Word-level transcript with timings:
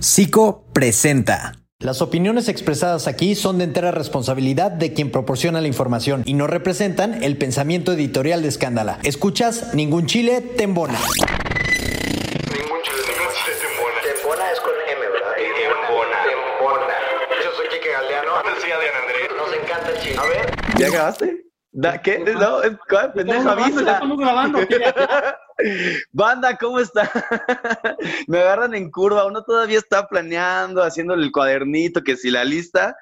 Psico 0.00 0.64
presenta. 0.72 1.54
Las 1.80 2.02
opiniones 2.02 2.48
expresadas 2.48 3.08
aquí 3.08 3.34
son 3.34 3.58
de 3.58 3.64
entera 3.64 3.90
responsabilidad 3.90 4.70
de 4.70 4.92
quien 4.92 5.10
proporciona 5.10 5.60
la 5.60 5.66
información 5.66 6.22
y 6.24 6.34
no 6.34 6.46
representan 6.46 7.24
el 7.24 7.36
pensamiento 7.36 7.92
editorial 7.92 8.42
de 8.42 8.48
Escándala. 8.48 9.00
Escuchas 9.02 9.74
Ningún 9.74 10.06
Chile 10.06 10.40
Tembona. 10.40 10.94
Ningún 10.94 12.80
chile, 12.84 13.02
tembona. 13.10 13.98
Tembona 14.04 14.52
es 14.52 14.60
con 14.60 14.72
M, 14.88 15.00
¿verdad? 15.00 15.32
Tembona. 15.36 16.16
Tembona. 16.22 16.94
Yo 17.42 17.50
soy 17.56 17.66
Kike 17.66 17.90
Galeano. 17.90 18.30
Sí, 18.62 18.70
Adrián 18.70 18.94
Andrés. 19.02 19.28
Nos 19.36 19.52
encanta 19.52 19.90
el 19.90 19.98
chile. 20.00 20.16
A 20.16 20.24
ver. 20.26 20.78
¿Ya 20.78 20.88
acabaste? 20.88 21.44
Da- 21.70 22.00
¿Qué? 22.00 22.18
No, 22.18 22.62
es- 22.62 22.76
pendejo, 23.14 23.50
avisa. 23.50 24.00
Banda, 26.12 26.56
¿cómo 26.56 26.78
está? 26.80 27.10
Me 28.28 28.38
agarran 28.38 28.74
en 28.74 28.90
curva, 28.90 29.26
uno 29.26 29.42
todavía 29.42 29.78
está 29.78 30.06
planeando, 30.06 30.82
haciéndole 30.82 31.24
el 31.24 31.32
cuadernito, 31.32 32.02
que 32.02 32.16
si 32.16 32.30
la 32.30 32.44
lista. 32.44 32.96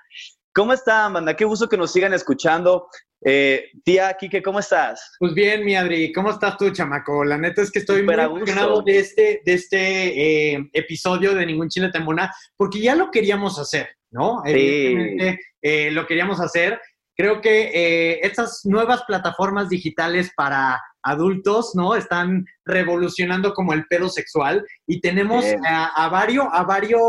¿Cómo 0.54 0.72
están, 0.72 1.12
banda? 1.12 1.36
Qué 1.36 1.44
gusto 1.44 1.68
que 1.68 1.76
nos 1.76 1.92
sigan 1.92 2.14
escuchando. 2.14 2.88
Eh, 3.22 3.66
tía 3.84 4.14
Kike, 4.18 4.42
¿cómo 4.42 4.58
estás? 4.58 5.16
Pues 5.18 5.34
bien, 5.34 5.64
mi 5.64 5.74
Adri, 5.76 6.12
¿cómo 6.12 6.30
estás 6.30 6.56
tú, 6.56 6.70
chamaco? 6.70 7.24
La 7.24 7.36
neta 7.36 7.60
es 7.60 7.70
que 7.70 7.80
estoy 7.80 8.00
Súper 8.00 8.28
muy 8.28 8.38
emocionado 8.38 8.82
de 8.82 8.98
este, 8.98 9.42
de 9.44 9.52
este 9.52 10.52
eh, 10.54 10.70
episodio 10.72 11.34
de 11.34 11.44
Ningún 11.44 11.68
Chile 11.68 11.90
Tembona, 11.92 12.32
porque 12.56 12.80
ya 12.80 12.94
lo 12.94 13.10
queríamos 13.10 13.58
hacer, 13.58 13.88
¿no? 14.10 14.42
Sí. 14.46 14.52
Evidentemente 14.52 15.40
eh, 15.60 15.90
lo 15.90 16.06
queríamos 16.06 16.40
hacer. 16.40 16.80
Creo 17.16 17.40
que 17.40 17.70
eh, 17.74 18.20
estas 18.22 18.60
nuevas 18.64 19.02
plataformas 19.04 19.68
digitales 19.68 20.30
para 20.36 20.80
adultos, 21.02 21.72
¿no? 21.74 21.94
Están 21.94 22.44
revolucionando 22.64 23.54
como 23.54 23.72
el 23.72 23.86
pedo 23.86 24.08
sexual 24.08 24.64
y 24.86 25.00
tenemos 25.00 25.44
a, 25.66 25.86
a 26.04 26.08
varios, 26.08 26.46
a 26.52 26.62
varios 26.64 27.00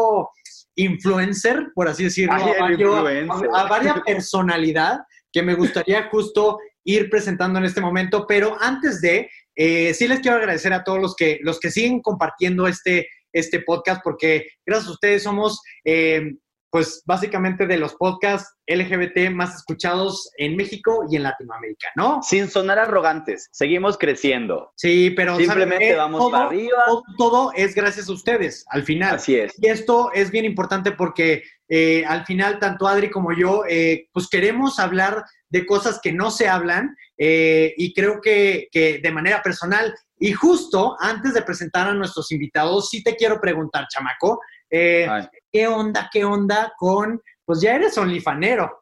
influencer, 0.75 1.67
por 1.73 1.87
así 1.87 2.03
decirlo, 2.05 2.35
Ay, 2.35 2.51
a, 2.57 2.59
varios- 2.61 2.79
influencer. 2.93 3.49
a 3.53 3.63
varias 3.67 4.01
personalidad 4.05 4.99
que 5.31 5.41
me 5.41 5.55
gustaría 5.55 6.07
justo 6.11 6.59
ir 6.83 7.09
presentando 7.09 7.59
en 7.59 7.65
este 7.65 7.81
momento, 7.81 8.25
pero 8.27 8.55
antes 8.61 9.01
de, 9.01 9.29
eh, 9.55 9.93
sí 9.93 10.07
les 10.07 10.19
quiero 10.21 10.37
agradecer 10.37 10.71
a 10.71 10.83
todos 10.83 10.99
los 11.01 11.15
que, 11.15 11.39
los 11.41 11.59
que 11.59 11.71
siguen 11.71 12.01
compartiendo 12.01 12.67
este, 12.67 13.09
este 13.33 13.59
podcast, 13.61 14.01
porque 14.03 14.47
gracias 14.65 14.87
a 14.89 14.93
ustedes 14.93 15.23
somos, 15.23 15.61
eh, 15.83 16.35
pues 16.77 17.01
básicamente 17.07 17.65
de 17.65 17.75
los 17.79 17.95
podcasts 17.95 18.55
LGBT 18.67 19.31
más 19.31 19.55
escuchados 19.55 20.29
en 20.37 20.55
México 20.55 21.05
y 21.09 21.15
en 21.15 21.23
Latinoamérica, 21.23 21.87
¿no? 21.95 22.21
Sin 22.21 22.47
sonar 22.49 22.77
arrogantes, 22.77 23.49
seguimos 23.51 23.97
creciendo. 23.97 24.73
Sí, 24.75 25.09
pero 25.15 25.31
¿saben 25.31 25.47
Simplemente 25.47 25.95
vamos 25.95 26.19
Todo- 26.19 26.29
para 26.29 26.45
arriba. 26.45 26.83
Todo, 26.85 27.03
todo 27.17 27.51
es 27.55 27.73
gracias 27.73 28.09
a 28.09 28.13
ustedes, 28.13 28.63
al 28.69 28.83
final. 28.83 29.15
Así 29.15 29.35
es. 29.35 29.55
Y 29.57 29.65
esto 29.69 30.11
es 30.13 30.29
bien 30.29 30.45
importante 30.45 30.91
porque 30.91 31.41
eh, 31.67 32.05
al 32.05 32.27
final, 32.27 32.59
tanto 32.59 32.87
Adri 32.87 33.09
como 33.09 33.33
yo, 33.33 33.63
eh, 33.67 34.07
pues 34.13 34.29
queremos 34.29 34.77
hablar 34.77 35.25
de 35.49 35.65
cosas 35.65 35.99
que 35.99 36.11
no 36.11 36.29
se 36.29 36.47
hablan 36.47 36.95
eh, 37.17 37.73
y 37.75 37.91
creo 37.95 38.21
que, 38.21 38.67
que 38.71 38.99
de 38.99 39.11
manera 39.11 39.41
personal. 39.41 39.95
Y 40.19 40.31
justo 40.33 40.95
antes 40.99 41.33
de 41.33 41.41
presentar 41.41 41.87
a 41.87 41.95
nuestros 41.95 42.31
invitados, 42.31 42.91
sí 42.91 43.03
te 43.03 43.15
quiero 43.15 43.41
preguntar, 43.41 43.87
chamaco, 43.89 44.39
eh. 44.69 45.07
¿Qué 45.57 45.67
onda, 45.67 46.07
qué 46.13 46.23
onda 46.23 46.71
con, 46.77 47.19
pues 47.43 47.61
ya 47.61 47.73
eres 47.73 47.97
onlifanero? 47.97 48.79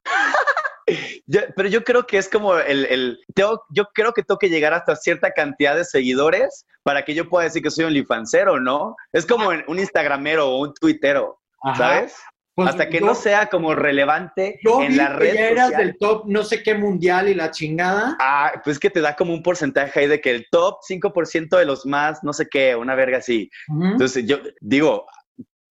Yo- 1.26 1.42
pero 1.56 1.70
yo 1.70 1.84
creo 1.86 2.06
que 2.06 2.18
es 2.18 2.28
como 2.30 2.58
el, 2.58 2.86
el- 2.88 3.20
tengo- 3.34 3.64
yo 3.70 3.86
creo 3.94 4.12
que 4.12 4.22
tengo 4.24 4.38
que 4.38 4.50
llegar 4.50 4.74
hasta 4.74 4.96
cierta 4.98 5.32
cantidad 5.32 5.74
de 5.76 5.86
seguidores 5.86 6.66
para 6.84 7.04
que 7.06 7.14
yo 7.16 7.30
pueda 7.30 7.46
decir 7.46 7.64
que 7.64 7.72
soy 7.72 7.86
un 7.86 7.94
lifancero, 7.94 8.60
¿no? 8.60 8.96
Es 9.14 9.26
como 9.26 9.48
un 9.68 9.80
instagramero 9.80 10.50
o 10.50 10.60
un 10.62 10.74
tuitero, 10.74 11.40
Ajá. 11.64 11.78
¿sabes? 11.78 12.16
Pues 12.54 12.70
hasta 12.70 12.88
que 12.90 13.00
yo- 13.00 13.06
no 13.06 13.16
sea 13.16 13.48
como 13.48 13.74
relevante 13.74 14.60
Yo 14.64 14.82
en 14.82 14.90
vi 14.90 14.96
la 14.96 15.08
que 15.08 15.14
red 15.14 15.34
ya 15.34 15.48
eras 15.50 15.66
social. 15.70 15.86
del 15.88 15.98
top 15.98 16.24
no 16.28 16.44
sé 16.44 16.62
qué 16.62 16.76
mundial 16.76 17.30
y 17.30 17.34
la 17.36 17.52
chingada. 17.52 18.16
Ah, 18.20 18.52
pues 18.64 18.78
que 18.78 18.90
te 18.90 19.02
da 19.02 19.16
como 19.16 19.34
un 19.34 19.42
porcentaje 19.44 20.02
ahí 20.02 20.08
de 20.08 20.20
que 20.22 20.32
el 20.32 20.46
top 20.52 20.78
5% 20.88 21.58
de 21.58 21.66
los 21.66 21.86
más, 21.86 22.22
no 22.24 22.32
sé 22.34 22.48
qué, 22.50 22.76
una 22.76 22.96
verga 22.96 23.18
así. 23.20 23.50
Entonces 23.70 24.26
yo 24.28 24.38
digo, 24.62 25.06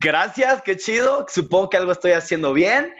gracias, 0.00 0.62
qué 0.62 0.76
chido, 0.76 1.26
supongo 1.28 1.70
que 1.70 1.76
algo 1.76 1.92
estoy 1.92 2.12
haciendo 2.12 2.52
bien. 2.52 2.94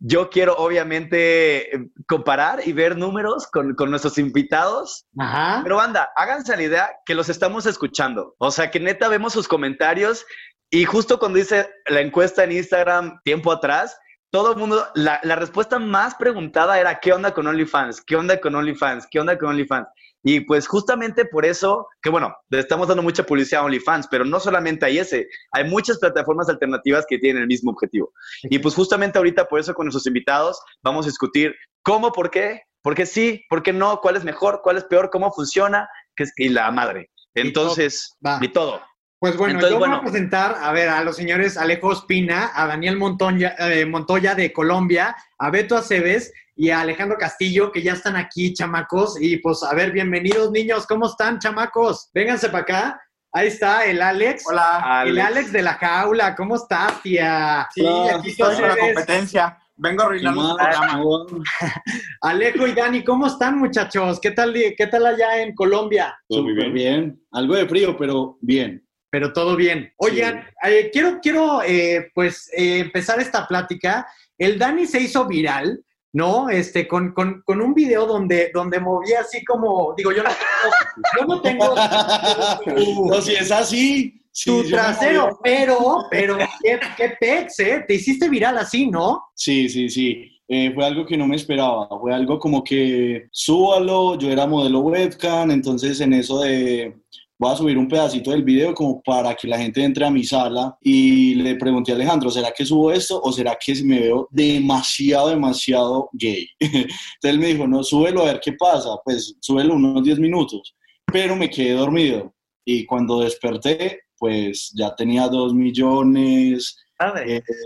Yo 0.00 0.30
quiero 0.30 0.54
obviamente 0.56 1.90
comparar 2.06 2.60
y 2.64 2.72
ver 2.72 2.96
números 2.96 3.48
con, 3.48 3.74
con 3.74 3.90
nuestros 3.90 4.16
invitados. 4.16 5.06
Ajá. 5.18 5.60
Pero 5.64 5.76
banda, 5.76 6.12
háganse 6.14 6.56
la 6.56 6.62
idea 6.62 6.90
que 7.04 7.16
los 7.16 7.28
estamos 7.28 7.66
escuchando. 7.66 8.36
O 8.38 8.52
sea, 8.52 8.70
que 8.70 8.78
neta 8.78 9.08
vemos 9.08 9.32
sus 9.32 9.48
comentarios 9.48 10.24
y 10.70 10.84
justo 10.84 11.18
cuando 11.18 11.38
hice 11.38 11.68
la 11.86 12.00
encuesta 12.00 12.44
en 12.44 12.52
Instagram 12.52 13.20
tiempo 13.24 13.50
atrás, 13.50 13.98
todo 14.30 14.52
el 14.52 14.58
mundo, 14.58 14.86
la, 14.94 15.18
la 15.22 15.36
respuesta 15.36 15.78
más 15.78 16.14
preguntada 16.14 16.78
era, 16.78 17.00
¿qué 17.00 17.12
onda 17.12 17.32
con 17.32 17.46
OnlyFans? 17.46 18.02
¿Qué 18.02 18.16
onda 18.16 18.38
con 18.38 18.54
OnlyFans? 18.54 19.06
¿Qué 19.10 19.18
onda 19.18 19.38
con 19.38 19.48
OnlyFans? 19.48 19.88
Y 20.30 20.40
pues 20.40 20.68
justamente 20.68 21.24
por 21.24 21.46
eso, 21.46 21.88
que 22.02 22.10
bueno, 22.10 22.36
le 22.50 22.58
estamos 22.58 22.86
dando 22.86 23.02
mucha 23.02 23.24
publicidad 23.24 23.62
a 23.62 23.64
OnlyFans, 23.64 24.08
pero 24.10 24.26
no 24.26 24.38
solamente 24.38 24.84
hay 24.84 24.98
ese, 24.98 25.26
hay 25.52 25.64
muchas 25.64 25.98
plataformas 25.98 26.50
alternativas 26.50 27.06
que 27.08 27.16
tienen 27.16 27.40
el 27.40 27.48
mismo 27.48 27.70
objetivo. 27.70 28.12
Y 28.42 28.58
pues 28.58 28.74
justamente 28.74 29.16
ahorita 29.16 29.48
por 29.48 29.58
eso 29.58 29.72
con 29.72 29.86
nuestros 29.86 30.06
invitados 30.06 30.60
vamos 30.82 31.06
a 31.06 31.08
discutir 31.08 31.54
cómo, 31.82 32.12
por 32.12 32.30
qué, 32.30 32.60
por 32.82 32.94
qué 32.94 33.06
sí, 33.06 33.42
por 33.48 33.62
qué 33.62 33.72
no, 33.72 34.02
cuál 34.02 34.16
es 34.16 34.24
mejor, 34.24 34.60
cuál 34.62 34.76
es 34.76 34.84
peor, 34.84 35.08
cómo 35.08 35.32
funciona, 35.32 35.88
que 36.14 36.24
es, 36.24 36.32
y 36.36 36.50
la 36.50 36.70
madre. 36.72 37.08
Entonces, 37.32 38.14
y 38.42 38.48
todo. 38.48 38.82
Pues 39.20 39.34
bueno, 39.34 39.54
Entonces, 39.54 39.78
yo 39.78 39.78
voy 39.78 39.96
a 39.96 40.02
presentar, 40.02 40.58
a 40.60 40.72
ver, 40.72 40.90
a 40.90 41.02
los 41.04 41.16
señores 41.16 41.56
Alejo 41.56 41.90
Espina, 41.90 42.50
a 42.54 42.66
Daniel 42.66 42.98
Montoya, 42.98 43.56
eh, 43.58 43.86
Montoya 43.86 44.34
de 44.34 44.52
Colombia, 44.52 45.16
a 45.38 45.50
Beto 45.50 45.74
Aceves 45.74 46.34
y 46.58 46.70
a 46.70 46.80
Alejandro 46.80 47.16
Castillo, 47.16 47.70
que 47.70 47.80
ya 47.80 47.92
están 47.92 48.16
aquí, 48.16 48.52
chamacos. 48.52 49.16
Y 49.22 49.36
pues, 49.36 49.62
a 49.62 49.72
ver, 49.76 49.92
bienvenidos, 49.92 50.50
niños. 50.50 50.88
¿Cómo 50.88 51.06
están, 51.06 51.38
chamacos? 51.38 52.10
Vénganse 52.12 52.48
para 52.48 52.62
acá. 52.62 53.00
Ahí 53.32 53.46
está 53.46 53.86
el 53.86 54.02
Alex. 54.02 54.42
Hola. 54.44 55.04
El 55.06 55.20
Alex. 55.20 55.26
Alex 55.26 55.52
de 55.52 55.62
la 55.62 55.74
jaula. 55.74 56.34
¿Cómo 56.34 56.56
estás, 56.56 57.00
tía? 57.00 57.68
Sí, 57.72 57.86
aquí 57.86 58.30
estoy 58.30 58.56
con 58.56 58.68
la 58.68 58.76
competencia. 58.76 59.56
Vengo 59.76 60.02
a 60.02 60.06
arruinar 60.06 60.34
el 60.34 60.56
programa. 60.56 61.26
Alejo 62.22 62.66
y 62.66 62.72
Dani, 62.72 63.04
¿cómo 63.04 63.28
están, 63.28 63.56
muchachos? 63.56 64.18
¿Qué 64.20 64.32
tal, 64.32 64.52
qué 64.52 64.86
tal 64.88 65.06
allá 65.06 65.40
en 65.40 65.54
Colombia? 65.54 66.18
Súper 66.28 66.72
bien. 66.72 67.22
Algo 67.30 67.54
de 67.54 67.68
frío, 67.68 67.96
pero 67.96 68.36
bien. 68.40 68.84
pero 69.10 69.32
todo 69.32 69.54
bien. 69.54 69.92
Oigan, 69.98 70.44
eh, 70.64 70.90
quiero, 70.92 71.20
quiero 71.22 71.62
eh, 71.62 72.10
pues, 72.12 72.50
eh, 72.52 72.80
empezar 72.80 73.20
esta 73.20 73.46
plática. 73.46 74.08
El 74.36 74.58
Dani 74.58 74.86
se 74.86 75.00
hizo 75.00 75.24
viral, 75.28 75.84
¿no? 76.12 76.48
Este, 76.48 76.88
con, 76.88 77.12
con, 77.12 77.42
con 77.42 77.60
un 77.60 77.74
video 77.74 78.06
donde, 78.06 78.50
donde 78.52 78.80
movía 78.80 79.20
así 79.20 79.44
como, 79.44 79.94
digo, 79.96 80.12
yo 80.12 80.22
no 80.22 80.30
tengo, 80.30 80.74
yo 81.18 81.26
no 81.26 81.40
tengo 81.40 81.74
no, 83.10 83.20
si 83.20 83.34
es 83.34 83.50
así. 83.50 84.20
sí, 84.32 84.50
tu 84.50 84.68
trasero, 84.68 85.38
pero, 85.42 86.04
pero, 86.10 86.38
qué, 86.62 86.80
qué 86.96 87.16
pex, 87.20 87.60
¿eh? 87.60 87.84
Te 87.86 87.94
hiciste 87.94 88.28
viral 88.28 88.58
así, 88.58 88.88
¿no? 88.88 89.24
Sí, 89.34 89.68
sí, 89.68 89.88
sí. 89.88 90.34
Eh, 90.50 90.72
fue 90.74 90.86
algo 90.86 91.04
que 91.04 91.16
no 91.16 91.26
me 91.26 91.36
esperaba. 91.36 91.86
Fue 92.00 92.14
algo 92.14 92.38
como 92.38 92.64
que 92.64 93.28
súbalo. 93.30 94.16
Yo 94.16 94.30
era 94.30 94.46
modelo 94.46 94.80
webcam, 94.80 95.50
entonces 95.50 96.00
en 96.00 96.14
eso 96.14 96.40
de, 96.40 96.96
voy 97.38 97.52
a 97.52 97.56
subir 97.56 97.78
un 97.78 97.88
pedacito 97.88 98.32
del 98.32 98.42
video 98.42 98.74
como 98.74 99.00
para 99.02 99.34
que 99.34 99.46
la 99.46 99.58
gente 99.58 99.82
entre 99.82 100.04
a 100.04 100.10
mi 100.10 100.24
sala 100.24 100.76
y 100.80 101.36
le 101.36 101.54
pregunté 101.54 101.92
a 101.92 101.94
Alejandro, 101.94 102.30
¿será 102.30 102.50
que 102.50 102.64
subo 102.64 102.90
esto 102.90 103.20
o 103.22 103.32
será 103.32 103.56
que 103.64 103.74
me 103.84 104.00
veo 104.00 104.28
demasiado, 104.30 105.30
demasiado 105.30 106.10
gay? 106.12 106.48
Entonces 106.60 106.90
él 107.22 107.38
me 107.38 107.46
dijo, 107.46 107.66
no, 107.68 107.84
súbelo 107.84 108.22
a 108.22 108.26
ver 108.32 108.40
qué 108.40 108.52
pasa, 108.54 108.90
pues 109.04 109.36
súbelo 109.40 109.74
unos 109.74 110.02
10 110.02 110.18
minutos, 110.18 110.74
pero 111.06 111.36
me 111.36 111.48
quedé 111.48 111.72
dormido 111.72 112.34
y 112.64 112.84
cuando 112.84 113.20
desperté, 113.20 114.00
pues 114.18 114.72
ya 114.74 114.94
tenía 114.96 115.28
2 115.28 115.54
millones, 115.54 116.76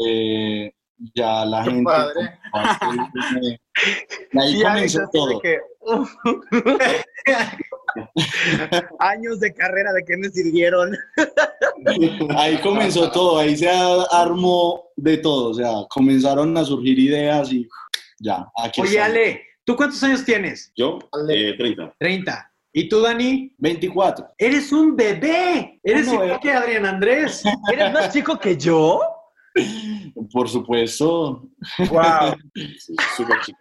eh, 0.07 0.71
ya 1.15 1.45
la 1.47 1.65
gente... 1.65 1.85
padre. 1.85 2.39
Y 4.33 4.39
ahí 4.39 4.63
comenzó 4.63 5.01
todo. 5.13 5.41
que. 5.41 5.59
Años 8.99 9.40
de 9.40 9.52
carrera, 9.52 9.93
¿de 9.93 10.02
qué 10.05 10.17
me 10.17 10.29
sirvieron? 10.31 10.96
Ahí 12.37 12.56
comenzó 12.58 13.11
todo, 13.11 13.38
ahí 13.38 13.56
se 13.56 13.69
armó 13.69 14.84
de 14.96 15.19
todo, 15.19 15.50
o 15.50 15.55
sea, 15.55 15.70
comenzaron 15.90 16.56
a 16.56 16.64
surgir 16.64 16.99
ideas 16.99 17.52
y 17.52 17.69
ya, 18.20 18.46
aquí 18.56 18.81
Oye, 18.81 18.90
estamos. 18.93 19.11
Ale, 19.17 19.43
¿tú 19.64 19.76
cuántos 19.76 20.02
años 20.05 20.25
tienes? 20.25 20.73
Yo, 20.76 20.99
eh, 21.29 21.55
30. 21.58 21.94
30. 21.99 22.52
¿Y 22.73 22.88
tú, 22.88 23.00
Dani? 23.00 23.52
24. 23.58 24.28
Eres 24.38 24.73
un 24.73 24.96
bebé. 24.96 25.81
Eres 25.82 26.06
No, 26.06 26.14
igual 26.14 26.31
eh. 26.31 26.38
que 26.40 26.52
Adrián 26.52 26.87
Andrés. 26.87 27.43
¿Eres 27.70 27.93
más 27.93 28.08
chico 28.12 28.38
que 28.38 28.56
yo? 28.56 29.02
Por 30.32 30.49
supuesto. 30.49 31.43
Wow. 31.78 32.37
Súper 33.17 33.40
chico. 33.43 33.58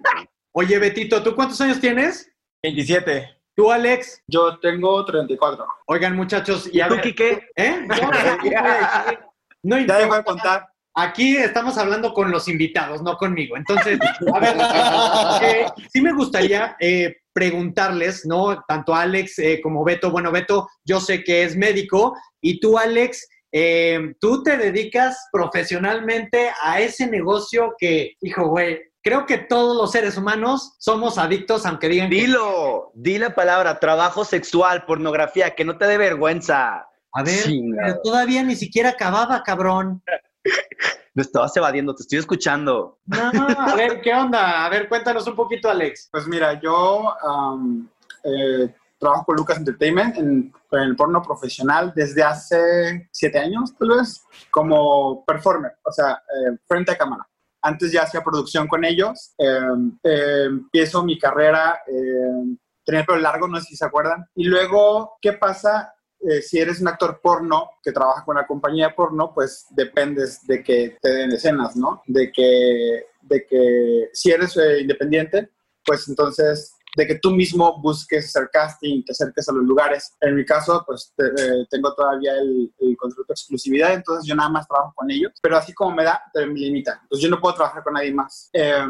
Oye, 0.54 0.80
Betito, 0.80 1.24
¿tú 1.24 1.34
cuántos 1.34 1.62
años 1.62 1.80
tienes? 1.80 2.30
27. 2.64 3.38
¿Tú, 3.56 3.72
Alex? 3.72 4.22
Yo 4.28 4.60
tengo 4.60 5.06
34. 5.06 5.66
Oigan, 5.88 6.16
muchachos, 6.16 6.68
y 6.72 6.78
¿Y 6.78 6.82
a 6.82 6.88
tú, 6.90 6.96
ver, 6.96 7.04
Quique? 7.04 7.48
¿Eh? 7.56 7.88
No, 9.64 9.78
Ya 9.78 10.00
dejo 10.00 10.16
de 10.16 10.24
contar. 10.24 10.68
Aquí 10.96 11.38
estamos 11.38 11.78
hablando 11.78 12.14
con 12.14 12.32
los 12.32 12.48
invitados, 12.48 13.04
no 13.04 13.16
conmigo. 13.16 13.56
Entonces, 13.56 14.00
a 14.34 14.40
ver, 14.40 14.56
eh, 15.44 15.66
sí 15.94 16.02
me 16.02 16.12
gustaría 16.14 16.76
eh, 16.80 17.16
preguntarles, 17.32 18.26
¿no? 18.26 18.62
Tanto 18.68 18.94
a 18.94 19.04
Alex 19.04 19.38
eh, 19.38 19.60
como 19.62 19.84
Beto. 19.84 20.10
Bueno, 20.10 20.32
Beto, 20.32 20.68
yo 20.84 21.00
sé 21.00 21.24
que 21.24 21.44
es 21.44 21.56
médico 21.56 22.16
y 22.42 22.60
tú, 22.60 22.78
Alex, 22.78 23.28
eh, 23.54 24.14
tú 24.20 24.44
te 24.44 24.58
dedicas 24.58 25.28
profesionalmente 25.32 26.50
a 26.64 26.80
ese 26.80 27.08
negocio 27.08 27.76
que, 27.78 28.16
hijo, 28.22 28.48
güey, 28.48 28.82
creo 29.02 29.26
que 29.26 29.38
todos 29.38 29.76
los 29.76 29.92
seres 29.92 30.18
humanos 30.18 30.76
somos 30.80 31.18
adictos, 31.18 31.66
aunque 31.66 31.90
digan 31.90 32.10
que... 32.10 32.16
Dilo, 32.16 32.92
di 32.94 33.18
la 33.18 33.36
palabra, 33.36 33.80
trabajo 33.80 34.24
sexual, 34.26 34.86
pornografía, 34.86 35.56
que 35.56 35.66
no 35.66 35.78
te 35.78 35.88
dé 35.88 35.98
vergüenza. 35.98 36.88
A 37.14 37.24
ver, 37.24 37.44
pero 37.76 38.00
todavía 38.02 38.44
ni 38.44 38.56
siquiera 38.56 38.90
acababa, 38.90 39.44
cabrón. 39.44 40.02
Me 41.14 41.24
estabas 41.24 41.56
evadiendo, 41.58 41.94
te 41.94 42.04
estoy 42.04 42.20
escuchando. 42.20 43.00
No, 43.06 43.48
a 43.60 43.76
ver, 43.76 44.00
¿qué 44.00 44.14
onda? 44.14 44.66
A 44.66 44.70
ver, 44.70 44.88
cuéntanos 44.88 45.28
un 45.28 45.36
poquito, 45.36 45.70
Alex. 45.70 46.08
Pues 46.10 46.26
mira, 46.26 46.58
yo 46.62 47.14
am, 47.22 47.90
eh, 48.24 48.74
trabajo 48.98 49.26
con 49.26 49.36
Lucas 49.36 49.58
Entertainment 49.58 50.16
en, 50.16 50.54
en 50.72 50.80
el 50.80 50.96
porno 50.96 51.22
profesional 51.22 51.92
desde 51.94 52.24
hace 52.24 53.10
siete 53.12 53.40
años, 53.40 53.76
tal 53.78 53.90
vez, 53.90 54.24
como 54.52 55.26
performer, 55.26 55.74
o 55.84 55.92
sea, 55.92 56.14
eh, 56.14 56.58
frente 56.66 56.94
a 56.94 56.98
cámara. 56.98 57.28
Antes 57.62 57.92
ya 57.92 58.04
hacía 58.04 58.24
producción 58.24 58.68
con 58.68 58.84
ellos. 58.86 59.34
eh, 59.38 60.46
empiezo 60.46 61.04
mi 61.04 61.18
carrera, 61.20 61.82
eh, 61.88 62.56
tenía 62.86 63.02
el 63.02 63.06
pelo 63.06 63.20
largo, 63.20 63.48
no 63.48 63.60
sé 63.60 63.68
si 63.68 63.76
se 63.76 63.86
acuerdan. 63.86 64.26
Y 64.36 64.46
luego, 64.46 65.18
¿qué 65.22 65.34
pasa? 65.34 65.94
Eh, 66.20 66.42
si 66.42 66.60
eres 66.60 66.80
un 66.82 66.88
actor 66.88 67.20
porno 67.22 67.72
que 67.84 67.92
trabaja 67.92 68.24
con 68.24 68.38
una 68.38 68.46
compañía 68.46 68.96
porno, 68.96 69.34
pues 69.34 69.66
dependes 69.72 70.46
de 70.46 70.64
que 70.64 70.98
te 71.02 71.10
den 71.10 71.32
escenas, 71.32 71.76
¿no? 71.76 72.04
De 72.06 72.32
que, 72.32 73.06
de 73.22 73.46
que 73.48 74.10
si 74.14 74.32
eres 74.32 74.56
eh, 74.58 74.82
independiente, 74.82 75.50
pues 75.84 76.08
entonces 76.08 76.76
de 76.96 77.08
que 77.08 77.16
tú 77.16 77.32
mismo 77.32 77.82
busques 77.82 78.26
hacer 78.26 78.50
casting, 78.52 79.04
te 79.04 79.12
acerques 79.12 79.48
a 79.50 79.54
los 79.54 79.64
lugares. 79.64 80.14
En 80.20 80.36
mi 80.36 80.46
caso, 80.46 80.84
pues 80.86 81.14
eh, 81.18 81.66
tengo 81.70 81.94
todavía 81.94 82.34
el, 82.34 82.74
el 82.80 82.98
contrato 82.98 83.26
de 83.28 83.34
exclusividad, 83.34 83.94
entonces 83.94 84.26
yo 84.28 84.36
nada 84.36 84.50
más 84.50 84.68
trabajo 84.68 84.94
con 84.96 85.10
ellos, 85.10 85.32
pero 85.42 85.58
así 85.58 85.74
como 85.74 85.96
me 85.96 86.04
da, 86.04 86.22
me 86.36 86.48
limita. 86.48 87.00
Entonces 87.04 87.24
yo 87.24 87.30
no 87.30 87.40
puedo 87.40 87.56
trabajar 87.56 87.84
con 87.84 87.94
nadie 87.94 88.14
más. 88.14 88.50
Eh, 88.54 88.86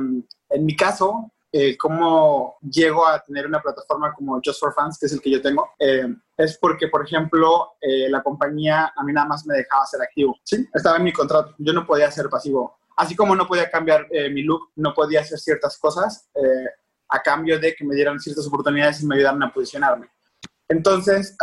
en 0.49 0.65
mi 0.65 0.75
caso, 0.75 1.31
eh, 1.53 1.77
cómo 1.77 2.57
llego 2.61 3.05
a 3.05 3.21
tener 3.21 3.45
una 3.45 3.61
plataforma 3.61 4.13
como 4.13 4.39
Just 4.43 4.59
for 4.59 4.73
Fans, 4.73 4.97
que 4.97 5.07
es 5.07 5.11
el 5.11 5.21
que 5.21 5.31
yo 5.31 5.41
tengo, 5.41 5.71
eh, 5.79 6.07
es 6.37 6.57
porque, 6.57 6.87
por 6.87 7.05
ejemplo, 7.05 7.73
eh, 7.81 8.09
la 8.09 8.23
compañía 8.23 8.93
a 8.95 9.03
mí 9.03 9.11
nada 9.11 9.27
más 9.27 9.45
me 9.45 9.55
dejaba 9.55 9.85
ser 9.85 10.01
activo. 10.01 10.37
Sí, 10.43 10.67
estaba 10.73 10.97
en 10.97 11.03
mi 11.03 11.11
contrato. 11.11 11.53
Yo 11.57 11.73
no 11.73 11.85
podía 11.85 12.09
ser 12.09 12.29
pasivo. 12.29 12.79
Así 12.95 13.15
como 13.15 13.35
no 13.35 13.47
podía 13.47 13.69
cambiar 13.69 14.07
eh, 14.11 14.29
mi 14.29 14.43
look, 14.43 14.69
no 14.75 14.93
podía 14.93 15.21
hacer 15.21 15.39
ciertas 15.39 15.77
cosas 15.77 16.29
a 17.11 17.21
cambio 17.21 17.59
de 17.59 17.75
que 17.75 17.83
me 17.83 17.95
dieran 17.95 18.19
ciertas 18.19 18.47
oportunidades 18.47 19.03
y 19.03 19.05
me 19.05 19.15
ayudaran 19.15 19.43
a 19.43 19.53
posicionarme. 19.53 20.09
Entonces, 20.71 21.35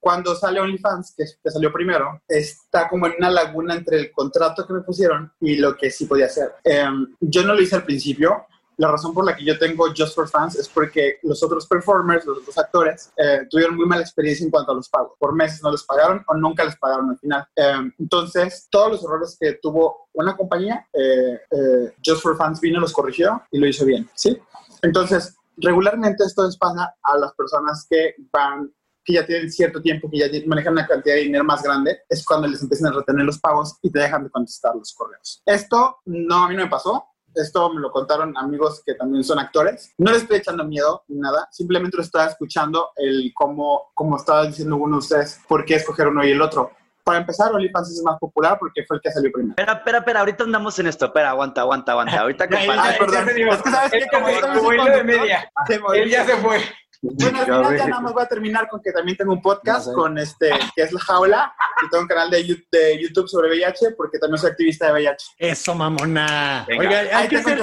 cuando 0.00 0.34
sale 0.34 0.58
OnlyFans, 0.58 1.14
que, 1.14 1.24
que 1.42 1.50
salió 1.50 1.70
primero, 1.70 2.22
está 2.26 2.88
como 2.88 3.06
en 3.06 3.12
una 3.18 3.30
laguna 3.30 3.74
entre 3.74 3.98
el 3.98 4.10
contrato 4.10 4.66
que 4.66 4.72
me 4.72 4.80
pusieron 4.80 5.30
y 5.38 5.56
lo 5.56 5.76
que 5.76 5.90
sí 5.90 6.06
podía 6.06 6.26
hacer. 6.26 6.54
Em, 6.64 7.14
yo 7.20 7.44
no 7.44 7.52
lo 7.52 7.60
hice 7.60 7.76
al 7.76 7.84
principio. 7.84 8.46
La 8.80 8.90
razón 8.90 9.12
por 9.12 9.26
la 9.26 9.36
que 9.36 9.44
yo 9.44 9.58
tengo 9.58 9.88
Just 9.94 10.14
for 10.14 10.26
Fans 10.26 10.56
es 10.56 10.66
porque 10.66 11.18
los 11.22 11.42
otros 11.42 11.66
performers, 11.66 12.24
los 12.24 12.38
otros 12.38 12.56
actores, 12.56 13.12
eh, 13.14 13.46
tuvieron 13.50 13.76
muy 13.76 13.84
mala 13.84 14.00
experiencia 14.00 14.42
en 14.42 14.50
cuanto 14.50 14.72
a 14.72 14.74
los 14.74 14.88
pagos. 14.88 15.12
Por 15.18 15.34
meses 15.34 15.62
no 15.62 15.70
les 15.70 15.82
pagaron 15.82 16.24
o 16.26 16.34
nunca 16.34 16.64
les 16.64 16.76
pagaron 16.76 17.10
al 17.10 17.18
final. 17.18 17.46
Em, 17.56 17.92
entonces, 17.98 18.68
todos 18.70 18.92
los 18.92 19.04
errores 19.04 19.36
que 19.38 19.52
tuvo 19.60 20.08
una 20.14 20.34
compañía, 20.34 20.88
eh, 20.94 21.38
eh, 21.50 21.94
Just 22.02 22.22
for 22.22 22.38
Fans 22.38 22.58
vino, 22.58 22.80
los 22.80 22.94
corrigió 22.94 23.42
y 23.50 23.58
lo 23.58 23.66
hizo 23.66 23.84
bien. 23.84 24.08
¿sí? 24.14 24.40
Entonces, 24.80 25.36
regularmente 25.58 26.24
esto 26.24 26.46
les 26.46 26.56
pasa 26.56 26.94
a 27.02 27.18
las 27.18 27.34
personas 27.34 27.86
que 27.86 28.14
van 28.32 28.72
que 29.04 29.14
ya 29.14 29.26
tienen 29.26 29.50
cierto 29.50 29.82
tiempo, 29.82 30.10
que 30.10 30.18
ya 30.18 30.26
manejan 30.46 30.72
una 30.72 30.86
cantidad 30.86 31.16
de 31.16 31.22
dinero 31.22 31.44
más 31.44 31.62
grande, 31.62 32.00
es 32.08 32.24
cuando 32.24 32.46
les 32.48 32.62
empiezan 32.62 32.92
a 32.92 32.96
retener 32.96 33.24
los 33.24 33.38
pagos 33.38 33.76
y 33.82 33.90
te 33.90 33.98
dejan 33.98 34.24
de 34.24 34.30
contestar 34.30 34.74
los 34.74 34.94
correos. 34.94 35.42
Esto 35.44 35.98
no, 36.06 36.44
a 36.44 36.48
mí 36.48 36.56
no 36.56 36.64
me 36.64 36.70
pasó. 36.70 37.09
Esto 37.34 37.72
me 37.72 37.80
lo 37.80 37.90
contaron 37.90 38.36
amigos 38.36 38.82
que 38.84 38.94
también 38.94 39.22
son 39.24 39.38
actores. 39.38 39.92
No 39.98 40.10
les 40.12 40.22
estoy 40.22 40.38
echando 40.38 40.64
miedo 40.64 41.02
ni 41.08 41.18
nada. 41.20 41.48
Simplemente 41.50 41.96
lo 41.96 42.02
estaba 42.02 42.26
escuchando 42.26 42.90
el 42.96 43.32
cómo, 43.34 43.90
como 43.94 44.16
estaba 44.16 44.46
diciendo 44.46 44.76
uno 44.76 44.96
de 44.96 44.98
ustedes, 45.00 45.40
por 45.48 45.64
qué 45.64 45.76
escoger 45.76 46.08
uno 46.08 46.24
y 46.24 46.30
el 46.32 46.42
otro. 46.42 46.72
Para 47.02 47.18
empezar, 47.18 47.50
OnlyFans 47.52 47.90
es 47.92 48.02
más 48.02 48.18
popular 48.18 48.58
porque 48.60 48.84
fue 48.86 48.96
el 48.98 49.00
que 49.02 49.10
salió 49.10 49.32
primero. 49.32 49.54
Espera, 49.56 49.72
espera, 49.78 49.98
espera, 49.98 50.20
ahorita 50.20 50.44
andamos 50.44 50.78
en 50.78 50.86
esto. 50.86 51.06
Espera, 51.06 51.30
aguanta, 51.30 51.62
aguanta, 51.62 51.92
aguanta. 51.92 52.20
Ahorita 52.20 52.44
compara- 52.48 52.82
Ay, 52.82 52.98
perdón. 52.98 53.28
Es 53.28 53.62
que 53.62 53.70
sabes 53.70 53.90
que 53.92 54.06
como 54.12 54.28
yo 54.28 54.40
también 54.40 54.64
soy 54.64 54.76
conductor, 54.76 55.26
se 55.66 55.78
me 55.80 55.98
Él 55.98 56.10
ya 56.10 56.26
se 56.26 56.36
fue. 56.36 56.58
Bueno, 57.02 57.38
al 57.38 57.44
final 57.46 57.78
ya 57.78 57.86
nada 57.86 58.02
más 58.02 58.12
voy 58.12 58.22
a 58.22 58.26
terminar 58.26 58.68
con 58.68 58.80
que 58.82 58.92
también 58.92 59.16
tengo 59.16 59.32
un 59.32 59.40
podcast 59.40 59.92
con 59.94 60.18
este, 60.18 60.50
que 60.76 60.82
es 60.82 60.92
La 60.92 61.00
Jaula, 61.00 61.54
y 61.84 61.88
tengo 61.88 62.02
un 62.02 62.08
canal 62.08 62.30
de, 62.30 62.46
YouTube 62.46 63.26
sobre 63.28 63.48
VIH, 63.48 63.92
porque 63.96 64.18
también 64.18 64.38
soy 64.38 64.50
activista 64.50 64.86
de 64.86 64.92
VIH. 64.92 65.26
Eso, 65.38 65.74
mamona. 65.74 66.64
Venga. 66.68 66.82
Oiga, 66.82 66.98
hay 66.98 67.08
Ahí 67.10 67.28
que, 67.28 67.36
hacer, 67.38 67.60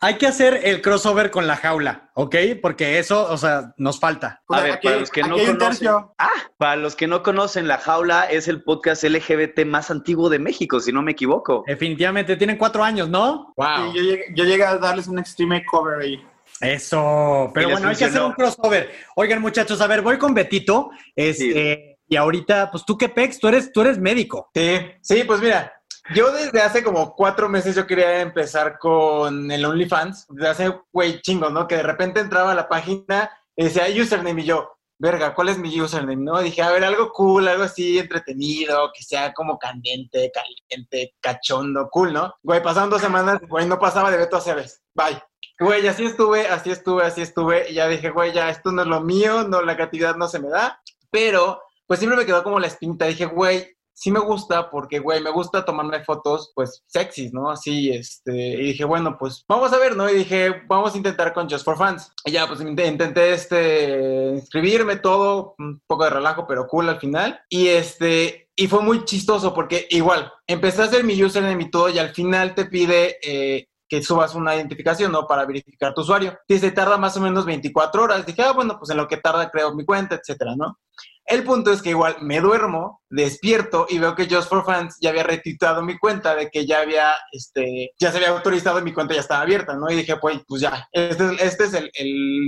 hay 0.00 0.16
que 0.16 0.26
hacer 0.26 0.60
el 0.64 0.80
crossover 0.80 1.30
con 1.30 1.46
la 1.46 1.56
jaula, 1.56 2.10
¿ok? 2.14 2.36
Porque 2.62 2.98
eso, 2.98 3.30
o 3.30 3.36
sea, 3.36 3.74
nos 3.76 4.00
falta. 4.00 4.42
Pues 4.46 4.60
A 4.60 4.62
ver, 4.62 4.72
aquí- 4.72 4.88
para 4.88 5.00
los 5.00 5.10
que 5.10 5.22
no 5.22 5.36
conocen. 5.36 5.58
tercio. 5.58 6.14
Para 6.56 6.76
los 6.76 6.96
que 6.96 7.06
no 7.06 7.22
conocen, 7.22 7.68
La 7.68 7.78
Jaula 7.78 8.24
es 8.24 8.48
el 8.48 8.62
podcast 8.62 9.04
LGBT 9.04 9.66
más 9.66 9.90
antiguo 9.90 10.30
de 10.30 10.38
México, 10.38 10.80
si 10.80 10.90
no 10.90 11.02
me 11.02 11.12
equivoco. 11.12 11.64
Definitivamente, 11.66 12.36
tienen 12.36 12.56
cuatro 12.56 12.82
años, 12.82 13.10
¿no? 13.10 13.52
Wow. 13.56 13.90
Y 13.92 13.96
yo 13.96 14.02
llegué, 14.02 14.24
yo 14.34 14.44
llegué 14.44 14.64
a 14.64 14.78
darles 14.78 15.06
un 15.06 15.18
extreme 15.18 15.64
cover 15.66 16.00
ahí. 16.00 16.22
Eso. 16.64 17.50
Pero 17.54 17.70
bueno, 17.70 17.88
hay 17.88 17.96
que 17.96 18.04
hacer 18.06 18.22
un 18.22 18.32
crossover. 18.32 18.90
Oigan, 19.16 19.40
muchachos, 19.40 19.80
a 19.80 19.86
ver, 19.86 20.02
voy 20.02 20.18
con 20.18 20.34
Betito. 20.34 20.90
Este, 21.14 21.98
Y 22.06 22.16
ahorita, 22.16 22.70
pues 22.70 22.84
tú 22.84 22.98
qué 22.98 23.08
pex, 23.08 23.38
tú 23.38 23.48
eres, 23.48 23.72
tú 23.72 23.80
eres 23.80 23.98
médico. 23.98 24.50
Sí, 24.54 24.78
sí, 25.00 25.24
pues 25.24 25.40
mira, 25.40 25.72
yo 26.14 26.30
desde 26.32 26.60
hace 26.60 26.84
como 26.84 27.14
cuatro 27.14 27.48
meses 27.48 27.74
yo 27.74 27.86
quería 27.86 28.20
empezar 28.20 28.78
con 28.78 29.50
el 29.50 29.64
OnlyFans, 29.64 30.26
desde 30.28 30.48
hace, 30.48 30.80
güey, 30.92 31.20
chingos, 31.22 31.50
¿no? 31.50 31.66
Que 31.66 31.76
de 31.76 31.82
repente 31.82 32.20
entraba 32.20 32.52
a 32.52 32.54
la 32.54 32.68
página 32.68 33.30
y 33.56 33.64
decía 33.64 33.86
username 34.02 34.42
y 34.42 34.44
yo, 34.44 34.70
verga, 34.98 35.34
¿cuál 35.34 35.48
es 35.48 35.58
mi 35.58 35.80
username? 35.80 36.22
No, 36.22 36.40
dije, 36.40 36.60
a 36.60 36.70
ver, 36.70 36.84
algo 36.84 37.10
cool, 37.10 37.48
algo 37.48 37.64
así 37.64 37.98
entretenido, 37.98 38.90
que 38.94 39.02
sea 39.02 39.32
como 39.32 39.58
candente, 39.58 40.30
caliente, 40.32 41.14
cachondo, 41.20 41.88
cool, 41.90 42.12
¿no? 42.12 42.34
Güey, 42.42 42.62
pasaron 42.62 42.90
dos 42.90 43.00
semanas, 43.00 43.40
güey, 43.48 43.66
no 43.66 43.78
pasaba 43.78 44.10
de 44.10 44.18
Beto 44.18 44.36
Aceves, 44.36 44.82
bye. 44.94 45.18
Güey, 45.58 45.86
así 45.86 46.04
estuve, 46.04 46.48
así 46.48 46.70
estuve, 46.70 47.04
así 47.04 47.22
estuve, 47.22 47.70
y 47.70 47.74
ya 47.74 47.86
dije, 47.88 48.10
güey, 48.10 48.32
ya 48.32 48.50
esto 48.50 48.72
no 48.72 48.82
es 48.82 48.88
lo 48.88 49.00
mío, 49.00 49.44
no, 49.48 49.62
la 49.62 49.76
creatividad 49.76 50.16
no 50.16 50.26
se 50.28 50.40
me 50.40 50.48
da, 50.48 50.80
pero 51.10 51.62
pues 51.86 52.00
siempre 52.00 52.18
me 52.18 52.26
quedó 52.26 52.42
como 52.42 52.58
la 52.58 52.66
espinita, 52.66 53.06
dije, 53.06 53.26
güey, 53.26 53.68
sí 53.96 54.10
me 54.10 54.18
gusta 54.18 54.68
porque, 54.68 54.98
güey, 54.98 55.22
me 55.22 55.30
gusta 55.30 55.64
tomarme 55.64 56.02
fotos, 56.02 56.50
pues, 56.56 56.82
sexys, 56.88 57.32
¿no? 57.32 57.48
Así, 57.50 57.90
este, 57.90 58.32
y 58.34 58.62
dije, 58.72 58.84
bueno, 58.84 59.16
pues, 59.16 59.44
vamos 59.46 59.72
a 59.72 59.78
ver, 59.78 59.94
¿no? 59.96 60.10
Y 60.10 60.14
dije, 60.16 60.62
vamos 60.66 60.92
a 60.94 60.96
intentar 60.96 61.32
con 61.32 61.48
Just 61.48 61.64
for 61.64 61.76
Fans. 61.78 62.10
Y 62.24 62.32
ya, 62.32 62.48
pues, 62.48 62.58
int- 62.60 62.88
intenté, 62.88 63.32
este, 63.34 64.30
inscribirme, 64.34 64.96
todo, 64.96 65.54
un 65.58 65.80
poco 65.86 66.02
de 66.04 66.10
relajo, 66.10 66.44
pero 66.48 66.66
cool 66.66 66.88
al 66.88 66.98
final. 66.98 67.40
Y, 67.48 67.68
este, 67.68 68.48
y 68.56 68.66
fue 68.66 68.82
muy 68.82 69.04
chistoso 69.04 69.54
porque, 69.54 69.86
igual, 69.90 70.32
empecé 70.48 70.82
a 70.82 70.86
hacer 70.86 71.04
mi 71.04 71.22
username 71.22 71.62
y 71.62 71.70
todo, 71.70 71.88
y 71.88 71.98
al 72.00 72.12
final 72.12 72.56
te 72.56 72.64
pide... 72.64 73.18
eh, 73.22 73.68
que 73.88 74.02
subas 74.02 74.34
una 74.34 74.54
identificación, 74.56 75.12
¿no? 75.12 75.26
Para 75.26 75.44
verificar 75.44 75.94
tu 75.94 76.00
usuario. 76.02 76.38
Dice, 76.48 76.70
tarda 76.70 76.96
más 76.96 77.16
o 77.16 77.20
menos 77.20 77.44
24 77.44 78.02
horas. 78.02 78.26
Dije, 78.26 78.42
ah, 78.42 78.52
bueno, 78.52 78.78
pues 78.78 78.90
en 78.90 78.96
lo 78.96 79.08
que 79.08 79.16
tarda 79.18 79.50
creo 79.50 79.74
mi 79.74 79.84
cuenta, 79.84 80.14
etcétera, 80.14 80.54
¿no? 80.56 80.78
El 81.26 81.42
punto 81.42 81.72
es 81.72 81.80
que 81.80 81.90
igual 81.90 82.16
me 82.20 82.40
duermo, 82.40 83.02
despierto 83.08 83.86
y 83.88 83.98
veo 83.98 84.14
que 84.14 84.28
Just 84.28 84.48
for 84.48 84.64
Fans 84.64 84.98
ya 85.00 85.08
había 85.10 85.22
retuiteado 85.22 85.82
mi 85.82 85.98
cuenta 85.98 86.34
de 86.34 86.50
que 86.50 86.66
ya 86.66 86.80
había, 86.80 87.12
este, 87.32 87.92
ya 87.98 88.10
se 88.10 88.18
había 88.18 88.30
autorizado 88.30 88.78
y 88.78 88.82
mi 88.82 88.92
cuenta 88.92 89.14
ya 89.14 89.20
estaba 89.20 89.40
abierta, 89.42 89.74
¿no? 89.74 89.90
Y 89.90 89.96
dije, 89.96 90.16
pues, 90.18 90.40
pues 90.46 90.60
ya, 90.60 90.86
este, 90.92 91.24
es- 91.24 91.42
este 91.42 91.64
es 91.64 91.74
el, 91.74 91.90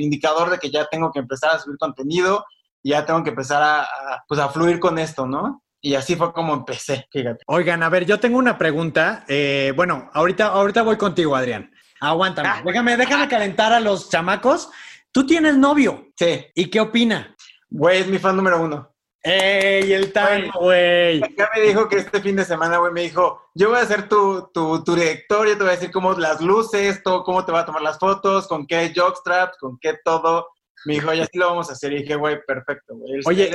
indicador 0.00 0.50
de 0.50 0.59
que 0.59 0.71
ya 0.71 0.87
tengo 0.90 1.11
que 1.11 1.21
empezar 1.21 1.55
a 1.55 1.59
subir 1.59 1.78
contenido 1.78 2.45
ya 2.85 3.05
tengo 3.05 3.25
que 3.25 3.31
empezar 3.31 3.62
a, 3.62 3.83
a, 3.83 4.25
pues, 4.28 4.38
a 4.38 4.49
fluir 4.49 4.78
con 4.78 4.99
esto, 5.00 5.26
¿no? 5.26 5.64
Y 5.87 5.95
así 5.95 6.16
fue 6.16 6.33
como 6.33 6.52
empecé, 6.52 7.07
fíjate. 7.12 7.45
Oigan, 7.47 7.81
a 7.85 7.88
ver, 7.88 8.05
yo 8.05 8.19
tengo 8.19 8.38
una 8.38 8.59
pregunta. 8.59 9.25
Eh, 9.28 9.73
bueno, 9.76 10.11
ahorita, 10.14 10.47
ahorita 10.47 10.83
voy 10.83 10.97
contigo, 10.97 11.37
Adrián. 11.37 11.71
Aguántame. 12.00 12.49
Déjame, 12.64 12.97
déjame 12.97 13.28
calentar 13.28 13.73
a 13.73 13.78
los 13.78 14.11
chamacos. 14.11 14.69
Tú 15.12 15.25
tienes 15.25 15.57
novio. 15.57 16.09
Sí. 16.16 16.45
¿Y 16.57 16.71
qué 16.71 16.81
opina? 16.81 17.37
Güey, 17.71 18.00
es 18.00 18.09
mi 18.09 18.19
fan 18.19 18.35
número 18.35 18.61
uno. 18.61 18.97
¡Ey, 19.23 19.93
el 19.93 20.12
tango, 20.12 20.59
güey! 20.59 21.21
Ya 21.21 21.49
me 21.55 21.62
dijo 21.62 21.88
que 21.88 21.99
este 21.99 22.21
fin 22.21 22.35
de 22.35 22.45
semana, 22.45 22.78
güey, 22.78 22.93
me 22.93 23.02
dijo, 23.02 23.43
yo 23.55 23.69
voy 23.69 23.78
a 23.78 23.83
hacer 23.83 24.09
tu, 24.09 24.50
tu, 24.52 24.83
tu 24.83 24.97
directorio, 24.97 25.57
te 25.57 25.62
voy 25.62 25.69
a 25.69 25.76
decir 25.76 25.93
cómo 25.93 26.14
las 26.14 26.40
luces, 26.40 27.00
todo, 27.05 27.23
cómo 27.23 27.45
te 27.45 27.52
va 27.52 27.61
a 27.61 27.66
tomar 27.66 27.83
las 27.83 28.00
fotos, 28.00 28.49
con 28.49 28.66
qué 28.66 28.93
jockstraps, 28.93 29.57
con 29.59 29.78
qué 29.78 29.95
todo. 30.05 30.49
Me 30.87 30.95
dijo, 30.95 31.12
ya 31.12 31.25
sí 31.25 31.38
lo 31.38 31.47
vamos 31.49 31.69
a 31.69 31.73
hacer. 31.73 31.93
Y 31.93 32.02
dije, 32.02 32.14
güey, 32.16 32.38
perfecto, 32.47 32.95
güey. 32.97 33.21
Oye, 33.26 33.50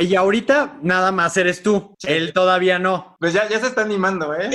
y, 0.00 0.14
ahorita 0.14 0.78
nada 0.82 1.10
más 1.12 1.36
eres 1.36 1.62
tú. 1.62 1.96
Él 2.02 2.32
todavía 2.32 2.78
no. 2.78 3.16
Pues 3.18 3.32
ya, 3.32 3.48
ya 3.48 3.58
se 3.58 3.66
está 3.68 3.82
animando, 3.82 4.34
¿eh? 4.34 4.50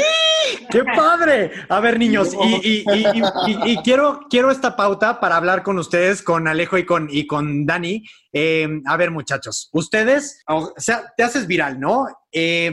¡Qué 0.69 0.83
padre! 0.95 1.51
A 1.67 1.79
ver, 1.79 1.99
niños, 1.99 2.33
y, 2.33 2.55
y- 2.55 2.83
y- 2.87 3.05
y- 3.19 3.23
y- 3.47 3.71
y 3.71 3.77
quiero, 3.77 4.21
quiero 4.29 4.51
esta 4.51 4.75
pauta 4.75 5.19
para 5.19 5.35
hablar 5.37 5.63
con 5.63 5.77
ustedes, 5.79 6.21
con 6.21 6.47
Alejo 6.47 6.77
y 6.77 6.85
con, 6.85 7.07
y 7.11 7.25
con 7.27 7.65
Dani. 7.65 8.03
Eh, 8.31 8.67
a 8.85 8.95
ver, 8.95 9.09
muchachos, 9.11 9.69
ustedes, 9.73 10.43
o 10.47 10.71
sea, 10.77 11.11
te 11.17 11.23
haces 11.23 11.47
viral, 11.47 11.79
¿no? 11.79 12.05
Eh, 12.31 12.71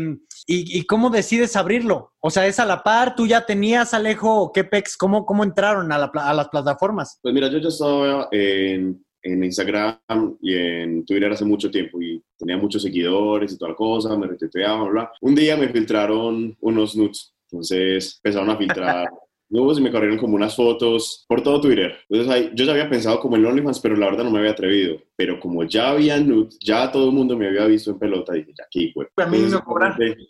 y, 0.48 0.78
y 0.78 0.86
cómo 0.86 1.10
decides 1.10 1.56
abrirlo? 1.56 2.12
O 2.20 2.30
sea, 2.30 2.46
¿es 2.46 2.60
a 2.60 2.64
la 2.66 2.82
par? 2.82 3.16
¿Tú 3.16 3.26
ya 3.26 3.46
tenías, 3.46 3.94
Alejo, 3.94 4.42
o 4.42 4.52
qué 4.52 4.62
pex? 4.64 4.96
¿Cómo, 4.96 5.25
cómo 5.26 5.42
entraron 5.42 5.90
a, 5.92 5.98
la 5.98 6.10
a 6.14 6.34
las 6.34 6.48
plataformas? 6.48 7.18
Pues 7.22 7.34
mira, 7.34 7.48
yo 7.48 7.58
ya 7.58 7.68
estaba 7.68 8.28
en, 8.30 9.04
en 9.26 9.42
Instagram 9.42 9.99
y 10.40 10.54
en 10.54 11.04
Twitter 11.04 11.33
hace 11.33 11.45
mucho 11.45 11.71
tiempo 11.71 12.00
y 12.00 12.23
tenía 12.38 12.56
muchos 12.56 12.83
seguidores 12.83 13.52
y 13.52 13.59
toda 13.59 13.73
la 13.73 13.76
cosa, 13.76 14.16
me 14.16 14.26
retuiteaban, 14.26 14.90
bla. 14.90 15.11
Un 15.21 15.35
día 15.35 15.56
me 15.56 15.68
filtraron 15.68 16.56
unos 16.61 16.97
nudes, 16.97 17.35
entonces 17.50 18.21
empezaron 18.23 18.50
a 18.50 18.56
filtrar 18.56 19.09
y 19.48 19.80
me 19.80 19.90
corrieron 19.90 20.18
como 20.18 20.34
unas 20.34 20.56
fotos 20.56 21.24
por 21.28 21.42
todo 21.42 21.60
Twitter. 21.60 21.96
Entonces 22.08 22.32
ahí, 22.32 22.50
yo 22.54 22.64
ya 22.64 22.72
había 22.72 22.90
pensado 22.90 23.20
como 23.20 23.36
en 23.36 23.46
OnlyFans, 23.46 23.80
pero 23.80 23.96
la 23.96 24.06
verdad 24.06 24.24
no 24.24 24.30
me 24.30 24.38
había 24.38 24.52
atrevido. 24.52 24.98
Pero 25.16 25.40
como 25.40 25.64
ya 25.64 25.90
había 25.90 26.18
nudes, 26.18 26.58
ya 26.60 26.90
todo 26.90 27.08
el 27.08 27.14
mundo 27.14 27.36
me 27.36 27.46
había 27.46 27.64
visto 27.66 27.90
en 27.90 27.98
pelota, 27.98 28.34
dije, 28.34 28.52
ya 28.56 28.64
aquí, 28.64 28.92
güey. 28.94 29.08
A 29.16 29.26
mí 29.26 29.38
no 29.38 29.62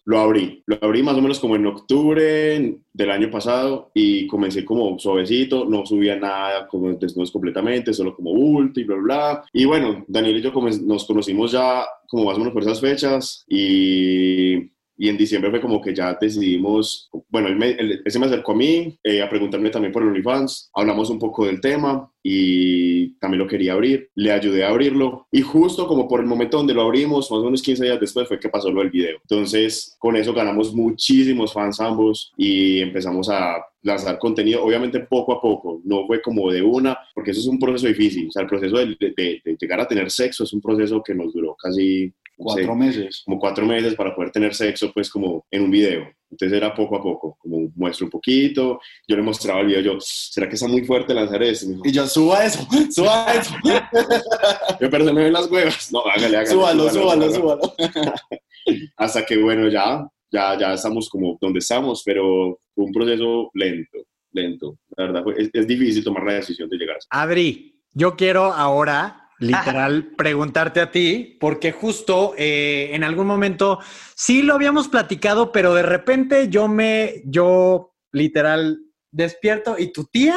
Lo 0.04 0.18
abrí, 0.20 0.62
lo 0.66 0.78
abrí 0.80 1.02
más 1.02 1.16
o 1.16 1.22
menos 1.22 1.40
como 1.40 1.56
en 1.56 1.66
octubre 1.66 2.78
del 2.92 3.10
año 3.10 3.30
pasado 3.30 3.90
y 3.94 4.26
comencé 4.26 4.64
como 4.64 4.98
suavecito, 4.98 5.64
no 5.64 5.84
subía 5.84 6.16
nada 6.16 6.68
como 6.68 6.92
desnudos 6.92 7.32
completamente, 7.32 7.92
solo 7.92 8.14
como 8.14 8.32
bulto 8.32 8.80
y 8.80 8.84
bla, 8.84 8.96
bla. 8.96 9.44
Y 9.52 9.64
bueno, 9.64 10.04
Daniel 10.06 10.38
y 10.38 10.42
yo 10.42 10.52
nos 10.82 11.04
conocimos 11.04 11.52
ya 11.52 11.84
como 12.08 12.24
más 12.24 12.36
o 12.36 12.38
menos 12.38 12.52
por 12.52 12.62
esas 12.62 12.80
fechas 12.80 13.44
y, 13.48 14.75
y 14.98 15.08
en 15.08 15.16
diciembre 15.16 15.50
fue 15.50 15.60
como 15.60 15.80
que 15.80 15.94
ya 15.94 16.16
decidimos, 16.20 17.10
bueno, 17.28 17.48
él, 17.48 17.56
me, 17.56 17.70
él- 17.70 18.02
él 18.04 18.12
se 18.12 18.18
me 18.18 18.26
acercó 18.26 18.52
a 18.52 18.56
mí 18.56 18.98
eh, 19.02 19.22
a 19.22 19.28
preguntarme 19.28 19.70
también 19.70 19.92
por 19.92 20.02
OnlyFans, 20.02 20.70
hablamos 20.74 21.10
un 21.10 21.18
poco 21.18 21.46
del 21.46 21.60
tema 21.60 22.10
y 22.22 23.14
también 23.18 23.38
lo 23.40 23.46
quería 23.48 23.72
abrir, 23.74 24.10
le 24.14 24.32
ayudé 24.32 24.64
a 24.64 24.70
abrirlo 24.70 25.26
y 25.30 25.42
justo 25.42 25.86
como 25.86 26.08
por 26.08 26.20
el 26.20 26.26
momento 26.26 26.56
donde 26.56 26.74
lo 26.74 26.82
abrimos, 26.82 27.30
más 27.30 27.40
o 27.40 27.44
menos 27.44 27.62
15 27.62 27.84
días 27.84 28.00
después 28.00 28.26
fue 28.26 28.40
que 28.40 28.48
pasó 28.48 28.70
lo 28.70 28.80
del 28.80 28.90
video. 28.90 29.18
Entonces 29.22 29.94
con 29.98 30.16
eso 30.16 30.32
ganamos 30.34 30.74
muchísimos 30.74 31.52
fans 31.52 31.80
ambos 31.80 32.32
y 32.36 32.80
empezamos 32.80 33.28
a 33.28 33.56
lanzar 33.82 34.18
contenido, 34.18 34.64
obviamente 34.64 34.98
poco 35.00 35.32
a 35.34 35.40
poco, 35.40 35.80
no 35.84 36.06
fue 36.06 36.20
como 36.20 36.50
de 36.50 36.60
una, 36.62 36.98
porque 37.14 37.30
eso 37.30 37.40
es 37.40 37.46
un 37.46 37.58
proceso 37.60 37.86
difícil, 37.86 38.26
o 38.28 38.32
sea, 38.32 38.42
el 38.42 38.48
proceso 38.48 38.76
de- 38.78 38.96
de- 38.98 39.40
de 39.44 39.56
llegar 39.60 39.80
a 39.80 39.86
tener 39.86 40.10
sexo 40.10 40.42
es 40.42 40.52
un 40.52 40.60
proceso 40.60 41.02
que 41.04 41.14
nos 41.14 41.32
duró 41.32 41.54
casi 41.54 42.12
no 42.38 42.50
sé, 42.50 42.60
Cuatro 42.66 42.74
meses. 42.76 43.22
como 43.24 43.38
cuatro 43.38 43.66
meses 43.66 43.94
para 43.94 44.14
poder 44.14 44.30
tener 44.30 44.54
sexo, 44.54 44.92
pues 44.92 45.08
como 45.10 45.46
en 45.50 45.62
un 45.62 45.70
video. 45.70 46.06
Entonces 46.30 46.56
era 46.58 46.74
poco 46.74 46.96
a 46.96 47.02
poco, 47.02 47.36
como 47.40 47.70
muestro 47.76 48.06
un 48.06 48.10
poquito, 48.10 48.80
yo 49.08 49.16
le 49.16 49.22
mostraba 49.22 49.60
el 49.60 49.68
video, 49.68 49.80
yo, 49.80 49.96
¿será 50.00 50.48
que 50.48 50.54
está 50.56 50.66
muy 50.66 50.84
fuerte 50.84 51.14
lanzar 51.14 51.42
esto? 51.42 51.66
Y 51.84 51.92
yo, 51.92 52.06
suba 52.06 52.44
eso, 52.44 52.66
suba 52.90 53.32
eso. 53.32 53.54
yo, 54.80 54.90
pero 54.90 55.04
ven 55.14 55.32
las 55.32 55.50
huevas. 55.50 55.90
No, 55.92 56.00
hágale, 56.00 56.36
hágale. 56.36 56.46
súbalo, 56.50 56.90
súbalo, 56.90 57.30
súbalo. 57.32 57.74
Hasta 58.96 59.24
que, 59.24 59.36
bueno, 59.38 59.68
ya, 59.68 60.06
ya, 60.30 60.58
ya 60.58 60.74
estamos 60.74 61.08
como 61.08 61.38
donde 61.40 61.60
estamos, 61.60 62.02
pero 62.04 62.58
fue 62.74 62.84
un 62.84 62.92
proceso 62.92 63.50
lento, 63.54 63.98
lento. 64.32 64.78
La 64.96 65.04
verdad, 65.06 65.22
fue- 65.22 65.34
es, 65.40 65.50
es 65.52 65.66
difícil 65.66 66.02
tomar 66.04 66.24
la 66.24 66.34
decisión 66.34 66.68
de 66.68 66.76
llegar 66.76 66.96
a 67.10 67.22
Adri, 67.22 67.80
yo 67.92 68.16
quiero 68.16 68.52
ahora 68.52 69.25
literal 69.38 70.12
preguntarte 70.16 70.80
a 70.80 70.90
ti, 70.90 71.36
porque 71.40 71.72
justo 71.72 72.34
eh, 72.36 72.90
en 72.92 73.04
algún 73.04 73.26
momento 73.26 73.80
sí 74.14 74.42
lo 74.42 74.54
habíamos 74.54 74.88
platicado, 74.88 75.52
pero 75.52 75.74
de 75.74 75.82
repente 75.82 76.48
yo 76.48 76.68
me, 76.68 77.22
yo 77.24 77.94
literal 78.12 78.80
despierto 79.10 79.76
y 79.78 79.92
tu 79.92 80.04
tía 80.04 80.36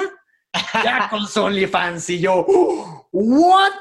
ya 0.84 1.08
con 1.10 1.28
su 1.28 1.42
OnlyFans 1.42 2.10
y 2.10 2.20
yo, 2.20 2.46
¿what? 3.12 3.72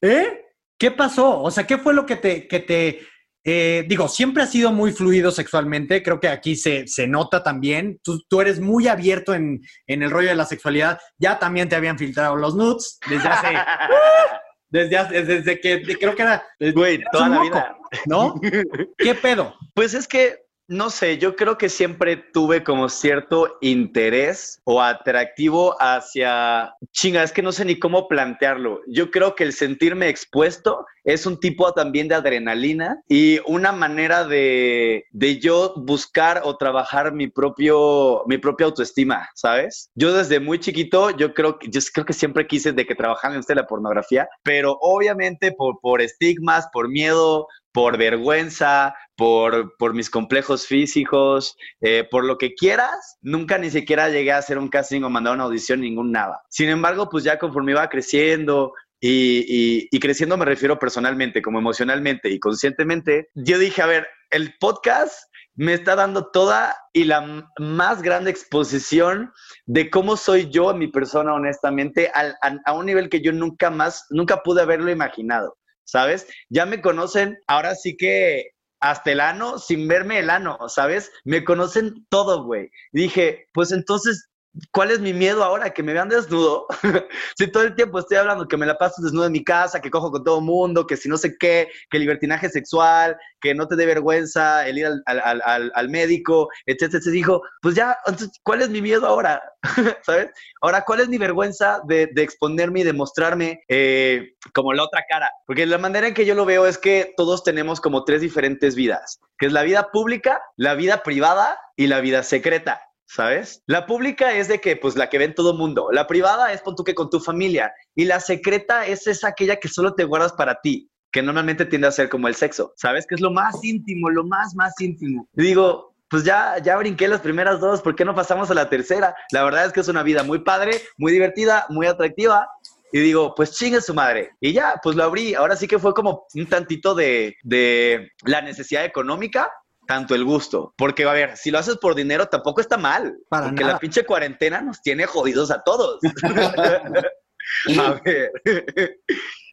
¿Eh? 0.00 0.40
¿Qué 0.78 0.90
pasó? 0.90 1.40
O 1.42 1.50
sea, 1.50 1.66
¿qué 1.66 1.78
fue 1.78 1.94
lo 1.94 2.04
que 2.06 2.16
te, 2.16 2.48
que 2.48 2.60
te, 2.60 3.06
eh, 3.44 3.84
digo, 3.86 4.08
siempre 4.08 4.42
has 4.42 4.50
sido 4.50 4.72
muy 4.72 4.92
fluido 4.92 5.30
sexualmente, 5.30 6.02
creo 6.02 6.18
que 6.18 6.28
aquí 6.28 6.56
se, 6.56 6.86
se 6.88 7.06
nota 7.06 7.42
también, 7.42 8.00
tú, 8.02 8.22
tú 8.28 8.40
eres 8.40 8.58
muy 8.58 8.88
abierto 8.88 9.34
en, 9.34 9.60
en 9.86 10.02
el 10.02 10.10
rollo 10.10 10.30
de 10.30 10.34
la 10.34 10.46
sexualidad, 10.46 10.98
ya 11.18 11.38
también 11.38 11.68
te 11.68 11.76
habían 11.76 11.98
filtrado 11.98 12.36
los 12.36 12.56
nudes 12.56 12.98
desde 13.08 13.28
hace, 13.28 13.48
desde, 14.74 14.96
hace- 14.98 15.22
desde 15.24 15.60
que, 15.60 15.82
creo 15.82 16.16
que 16.16 16.22
era, 16.22 16.44
Güey, 16.58 17.00
toda 17.12 17.28
la 17.28 17.40
vida. 17.42 17.78
¿no? 18.06 18.34
¿Qué 18.98 19.14
pedo? 19.14 19.54
Pues 19.72 19.94
es 19.94 20.08
que, 20.08 20.43
no 20.66 20.88
sé, 20.88 21.18
yo 21.18 21.36
creo 21.36 21.58
que 21.58 21.68
siempre 21.68 22.16
tuve 22.16 22.64
como 22.64 22.88
cierto 22.88 23.58
interés 23.60 24.60
o 24.64 24.80
atractivo 24.80 25.76
hacia... 25.80 26.74
Chinga, 26.92 27.22
es 27.22 27.32
que 27.32 27.42
no 27.42 27.52
sé 27.52 27.64
ni 27.64 27.78
cómo 27.78 28.08
plantearlo. 28.08 28.80
Yo 28.88 29.10
creo 29.10 29.34
que 29.34 29.44
el 29.44 29.52
sentirme 29.52 30.08
expuesto 30.08 30.86
es 31.04 31.26
un 31.26 31.38
tipo 31.38 31.72
también 31.72 32.08
de 32.08 32.14
adrenalina 32.14 33.02
y 33.08 33.38
una 33.46 33.72
manera 33.72 34.24
de, 34.24 35.04
de 35.12 35.38
yo 35.38 35.74
buscar 35.76 36.40
o 36.44 36.56
trabajar 36.56 37.12
mi 37.12 37.28
propio 37.28 38.22
mi 38.26 38.38
propia 38.38 38.66
autoestima, 38.66 39.28
¿sabes? 39.34 39.90
Yo 39.94 40.14
desde 40.14 40.40
muy 40.40 40.58
chiquito, 40.58 41.10
yo 41.10 41.34
creo 41.34 41.58
yo 41.62 41.80
creo 41.92 42.06
que 42.06 42.12
siempre 42.14 42.46
quise 42.46 42.72
de 42.72 42.86
que 42.86 42.94
trabajara 42.94 43.34
en 43.34 43.40
esto 43.40 43.52
de 43.52 43.60
la 43.60 43.66
pornografía, 43.66 44.26
pero 44.42 44.78
obviamente 44.80 45.52
por, 45.52 45.78
por 45.80 46.00
estigmas, 46.00 46.66
por 46.72 46.88
miedo, 46.88 47.48
por 47.72 47.98
vergüenza, 47.98 48.94
por, 49.16 49.76
por 49.78 49.94
mis 49.94 50.10
complejos 50.10 50.66
físicos, 50.66 51.56
eh, 51.80 52.06
por 52.10 52.24
lo 52.24 52.38
que 52.38 52.54
quieras, 52.54 53.18
nunca 53.22 53.58
ni 53.58 53.70
siquiera 53.70 54.08
llegué 54.08 54.32
a 54.32 54.38
hacer 54.38 54.58
un 54.58 54.68
casting 54.68 55.02
o 55.02 55.10
mandar 55.10 55.34
una 55.34 55.44
audición, 55.44 55.80
ningún 55.80 56.12
nada. 56.12 56.42
Sin 56.48 56.68
embargo, 56.68 57.08
pues 57.08 57.24
ya 57.24 57.38
conforme 57.38 57.72
iba 57.72 57.88
creciendo, 57.88 58.72
y, 59.00 59.44
y- 59.48 59.88
y 59.90 60.00
creciendo 60.00 60.36
me 60.36 60.44
refiero 60.46 60.78
personalmente, 60.78 61.42
como 61.42 61.58
emocionalmente 61.58 62.30
y 62.30 62.38
conscientemente, 62.38 63.28
yo 63.34 63.58
dije, 63.58 63.82
a 63.82 63.86
ver, 63.86 64.06
el 64.30 64.54
podcast 64.58 65.14
me 65.56 65.74
está 65.74 65.94
dando 65.94 66.30
toda 66.32 66.74
y 66.92 67.04
la 67.04 67.46
más 67.58 68.02
grande 68.02 68.30
exposición 68.30 69.30
de 69.66 69.90
cómo 69.90 70.16
soy 70.16 70.50
yo, 70.50 70.74
mi 70.74 70.88
persona, 70.88 71.34
honestamente, 71.34 72.10
al- 72.14 72.36
a, 72.42 72.56
a 72.64 72.72
un 72.72 72.86
nivel 72.86 73.08
que 73.08 73.20
yo 73.20 73.30
nunca 73.32 73.70
más, 73.70 74.06
nunca 74.10 74.42
pude 74.42 74.62
haberlo 74.62 74.90
imaginado, 74.90 75.56
¿sabes? 75.84 76.26
Ya 76.48 76.66
me 76.66 76.80
conocen, 76.80 77.36
ahora 77.46 77.74
sí 77.74 77.96
que 77.96 78.53
hasta 78.84 79.12
el 79.12 79.20
ano, 79.20 79.58
sin 79.58 79.88
verme 79.88 80.18
el 80.18 80.28
ano, 80.28 80.58
¿sabes? 80.68 81.10
Me 81.24 81.42
conocen 81.42 82.06
todo, 82.10 82.44
güey. 82.44 82.70
Dije, 82.92 83.48
pues 83.54 83.72
entonces 83.72 84.28
¿cuál 84.70 84.90
es 84.90 85.00
mi 85.00 85.12
miedo 85.12 85.42
ahora? 85.42 85.70
Que 85.70 85.82
me 85.82 85.92
vean 85.92 86.08
desnudo. 86.08 86.66
si 87.36 87.50
todo 87.50 87.62
el 87.62 87.74
tiempo 87.74 87.98
estoy 87.98 88.16
hablando 88.16 88.48
que 88.48 88.56
me 88.56 88.66
la 88.66 88.78
paso 88.78 89.02
desnudo 89.02 89.26
en 89.26 89.32
mi 89.32 89.44
casa, 89.44 89.80
que 89.80 89.90
cojo 89.90 90.10
con 90.10 90.24
todo 90.24 90.38
el 90.38 90.44
mundo, 90.44 90.86
que 90.86 90.96
si 90.96 91.08
no 91.08 91.16
sé 91.16 91.36
qué, 91.38 91.68
que 91.90 91.98
libertinaje 91.98 92.48
sexual, 92.48 93.16
que 93.40 93.54
no 93.54 93.66
te 93.66 93.76
dé 93.76 93.86
vergüenza 93.86 94.66
el 94.66 94.78
ir 94.78 94.86
al, 94.86 95.02
al, 95.06 95.42
al, 95.44 95.72
al 95.74 95.88
médico, 95.88 96.48
etcétera, 96.66 96.98
etcétera. 96.98 97.12
Dijo, 97.12 97.42
pues 97.60 97.74
ya, 97.74 97.96
entonces, 98.06 98.38
¿cuál 98.42 98.62
es 98.62 98.70
mi 98.70 98.80
miedo 98.80 99.06
ahora? 99.06 99.42
¿Sabes? 100.02 100.30
Ahora, 100.60 100.82
¿cuál 100.84 101.00
es 101.00 101.08
mi 101.08 101.18
vergüenza 101.18 101.80
de, 101.86 102.08
de 102.12 102.22
exponerme 102.22 102.80
y 102.80 102.84
de 102.84 102.92
mostrarme 102.92 103.62
eh, 103.68 104.34
como 104.52 104.72
la 104.72 104.84
otra 104.84 105.04
cara? 105.08 105.30
Porque 105.46 105.66
la 105.66 105.78
manera 105.78 106.08
en 106.08 106.14
que 106.14 106.26
yo 106.26 106.34
lo 106.34 106.44
veo 106.44 106.66
es 106.66 106.78
que 106.78 107.12
todos 107.16 107.44
tenemos 107.44 107.80
como 107.80 108.04
tres 108.04 108.20
diferentes 108.20 108.74
vidas, 108.74 109.20
que 109.38 109.46
es 109.46 109.52
la 109.52 109.62
vida 109.62 109.90
pública, 109.90 110.42
la 110.56 110.74
vida 110.74 111.02
privada 111.02 111.58
y 111.76 111.86
la 111.88 112.00
vida 112.00 112.22
secreta. 112.22 112.80
¿Sabes? 113.06 113.62
La 113.66 113.86
pública 113.86 114.34
es 114.34 114.48
de 114.48 114.60
que, 114.60 114.76
pues, 114.76 114.96
la 114.96 115.08
que 115.08 115.18
ven 115.18 115.34
todo 115.34 115.54
mundo. 115.54 115.88
La 115.92 116.06
privada 116.06 116.52
es 116.52 116.62
pon 116.62 116.74
tú 116.74 116.84
que 116.84 116.94
con 116.94 117.10
tu 117.10 117.20
familia. 117.20 117.72
Y 117.94 118.06
la 118.06 118.20
secreta 118.20 118.86
es 118.86 119.06
esa 119.06 119.28
aquella 119.28 119.56
que 119.56 119.68
solo 119.68 119.94
te 119.94 120.04
guardas 120.04 120.32
para 120.32 120.60
ti, 120.60 120.90
que 121.12 121.22
normalmente 121.22 121.66
tiende 121.66 121.86
a 121.86 121.92
ser 121.92 122.08
como 122.08 122.28
el 122.28 122.34
sexo. 122.34 122.72
¿Sabes? 122.76 123.06
Que 123.06 123.14
es 123.14 123.20
lo 123.20 123.30
más 123.30 123.62
íntimo, 123.62 124.10
lo 124.10 124.24
más, 124.24 124.54
más 124.54 124.72
íntimo. 124.80 125.28
Digo, 125.32 125.94
pues 126.08 126.24
ya, 126.24 126.58
ya 126.58 126.76
brinqué 126.76 127.08
las 127.08 127.20
primeras 127.20 127.60
dos, 127.60 127.82
¿por 127.82 127.94
qué 127.94 128.04
no 128.04 128.14
pasamos 128.14 128.50
a 128.50 128.54
la 128.54 128.68
tercera? 128.68 129.14
La 129.32 129.44
verdad 129.44 129.66
es 129.66 129.72
que 129.72 129.80
es 129.80 129.88
una 129.88 130.02
vida 130.02 130.22
muy 130.22 130.40
padre, 130.40 130.80
muy 130.96 131.12
divertida, 131.12 131.66
muy 131.68 131.86
atractiva. 131.86 132.48
Y 132.92 133.00
digo, 133.00 133.34
pues 133.34 133.52
chingue 133.56 133.80
su 133.80 133.92
madre. 133.92 134.30
Y 134.40 134.52
ya, 134.52 134.78
pues 134.80 134.94
lo 134.94 135.02
abrí. 135.02 135.34
Ahora 135.34 135.56
sí 135.56 135.66
que 135.66 135.80
fue 135.80 135.92
como 135.92 136.26
un 136.34 136.48
tantito 136.48 136.94
de, 136.94 137.34
de 137.42 138.12
la 138.24 138.40
necesidad 138.40 138.84
económica, 138.84 139.50
tanto 139.86 140.14
el 140.14 140.24
gusto. 140.24 140.72
Porque, 140.76 141.04
a 141.04 141.12
ver, 141.12 141.36
si 141.36 141.50
lo 141.50 141.58
haces 141.58 141.76
por 141.78 141.94
dinero, 141.94 142.26
tampoco 142.26 142.60
está 142.60 142.76
mal. 142.76 143.16
Para 143.28 143.46
porque 143.46 143.62
nada. 143.62 143.74
la 143.74 143.78
pinche 143.78 144.04
cuarentena 144.04 144.60
nos 144.60 144.80
tiene 144.82 145.06
jodidos 145.06 145.50
a 145.50 145.62
todos. 145.62 146.00
a 147.78 148.00
ver. 148.04 148.30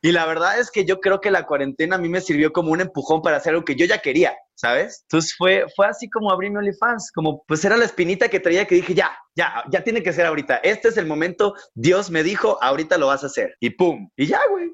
y 0.01 0.11
la 0.11 0.25
verdad 0.25 0.59
es 0.59 0.71
que 0.71 0.85
yo 0.85 0.99
creo 0.99 1.19
que 1.19 1.29
la 1.31 1.45
cuarentena 1.45 1.95
a 1.95 1.99
mí 1.99 2.09
me 2.09 2.21
sirvió 2.21 2.51
como 2.51 2.71
un 2.71 2.81
empujón 2.81 3.21
para 3.21 3.37
hacer 3.37 3.51
algo 3.53 3.65
que 3.65 3.75
yo 3.75 3.85
ya 3.85 3.99
quería, 3.99 4.35
¿sabes? 4.55 5.01
Entonces 5.03 5.35
fue, 5.37 5.65
fue 5.75 5.87
así 5.87 6.09
como 6.09 6.31
abrí 6.31 6.49
mi 6.49 6.57
OnlyFans, 6.57 7.11
como 7.13 7.43
pues 7.45 7.63
era 7.65 7.77
la 7.77 7.85
espinita 7.85 8.29
que 8.29 8.39
traía 8.39 8.65
que 8.65 8.75
dije, 8.75 8.93
ya, 8.93 9.11
ya, 9.35 9.63
ya 9.71 9.83
tiene 9.83 10.01
que 10.01 10.13
ser 10.13 10.25
ahorita. 10.25 10.57
Este 10.57 10.87
es 10.87 10.97
el 10.97 11.05
momento, 11.05 11.53
Dios 11.75 12.09
me 12.09 12.23
dijo, 12.23 12.57
ahorita 12.61 12.97
lo 12.97 13.07
vas 13.07 13.23
a 13.23 13.27
hacer. 13.27 13.55
Y 13.59 13.71
pum, 13.71 14.09
y 14.15 14.27
ya, 14.27 14.39
güey. 14.49 14.69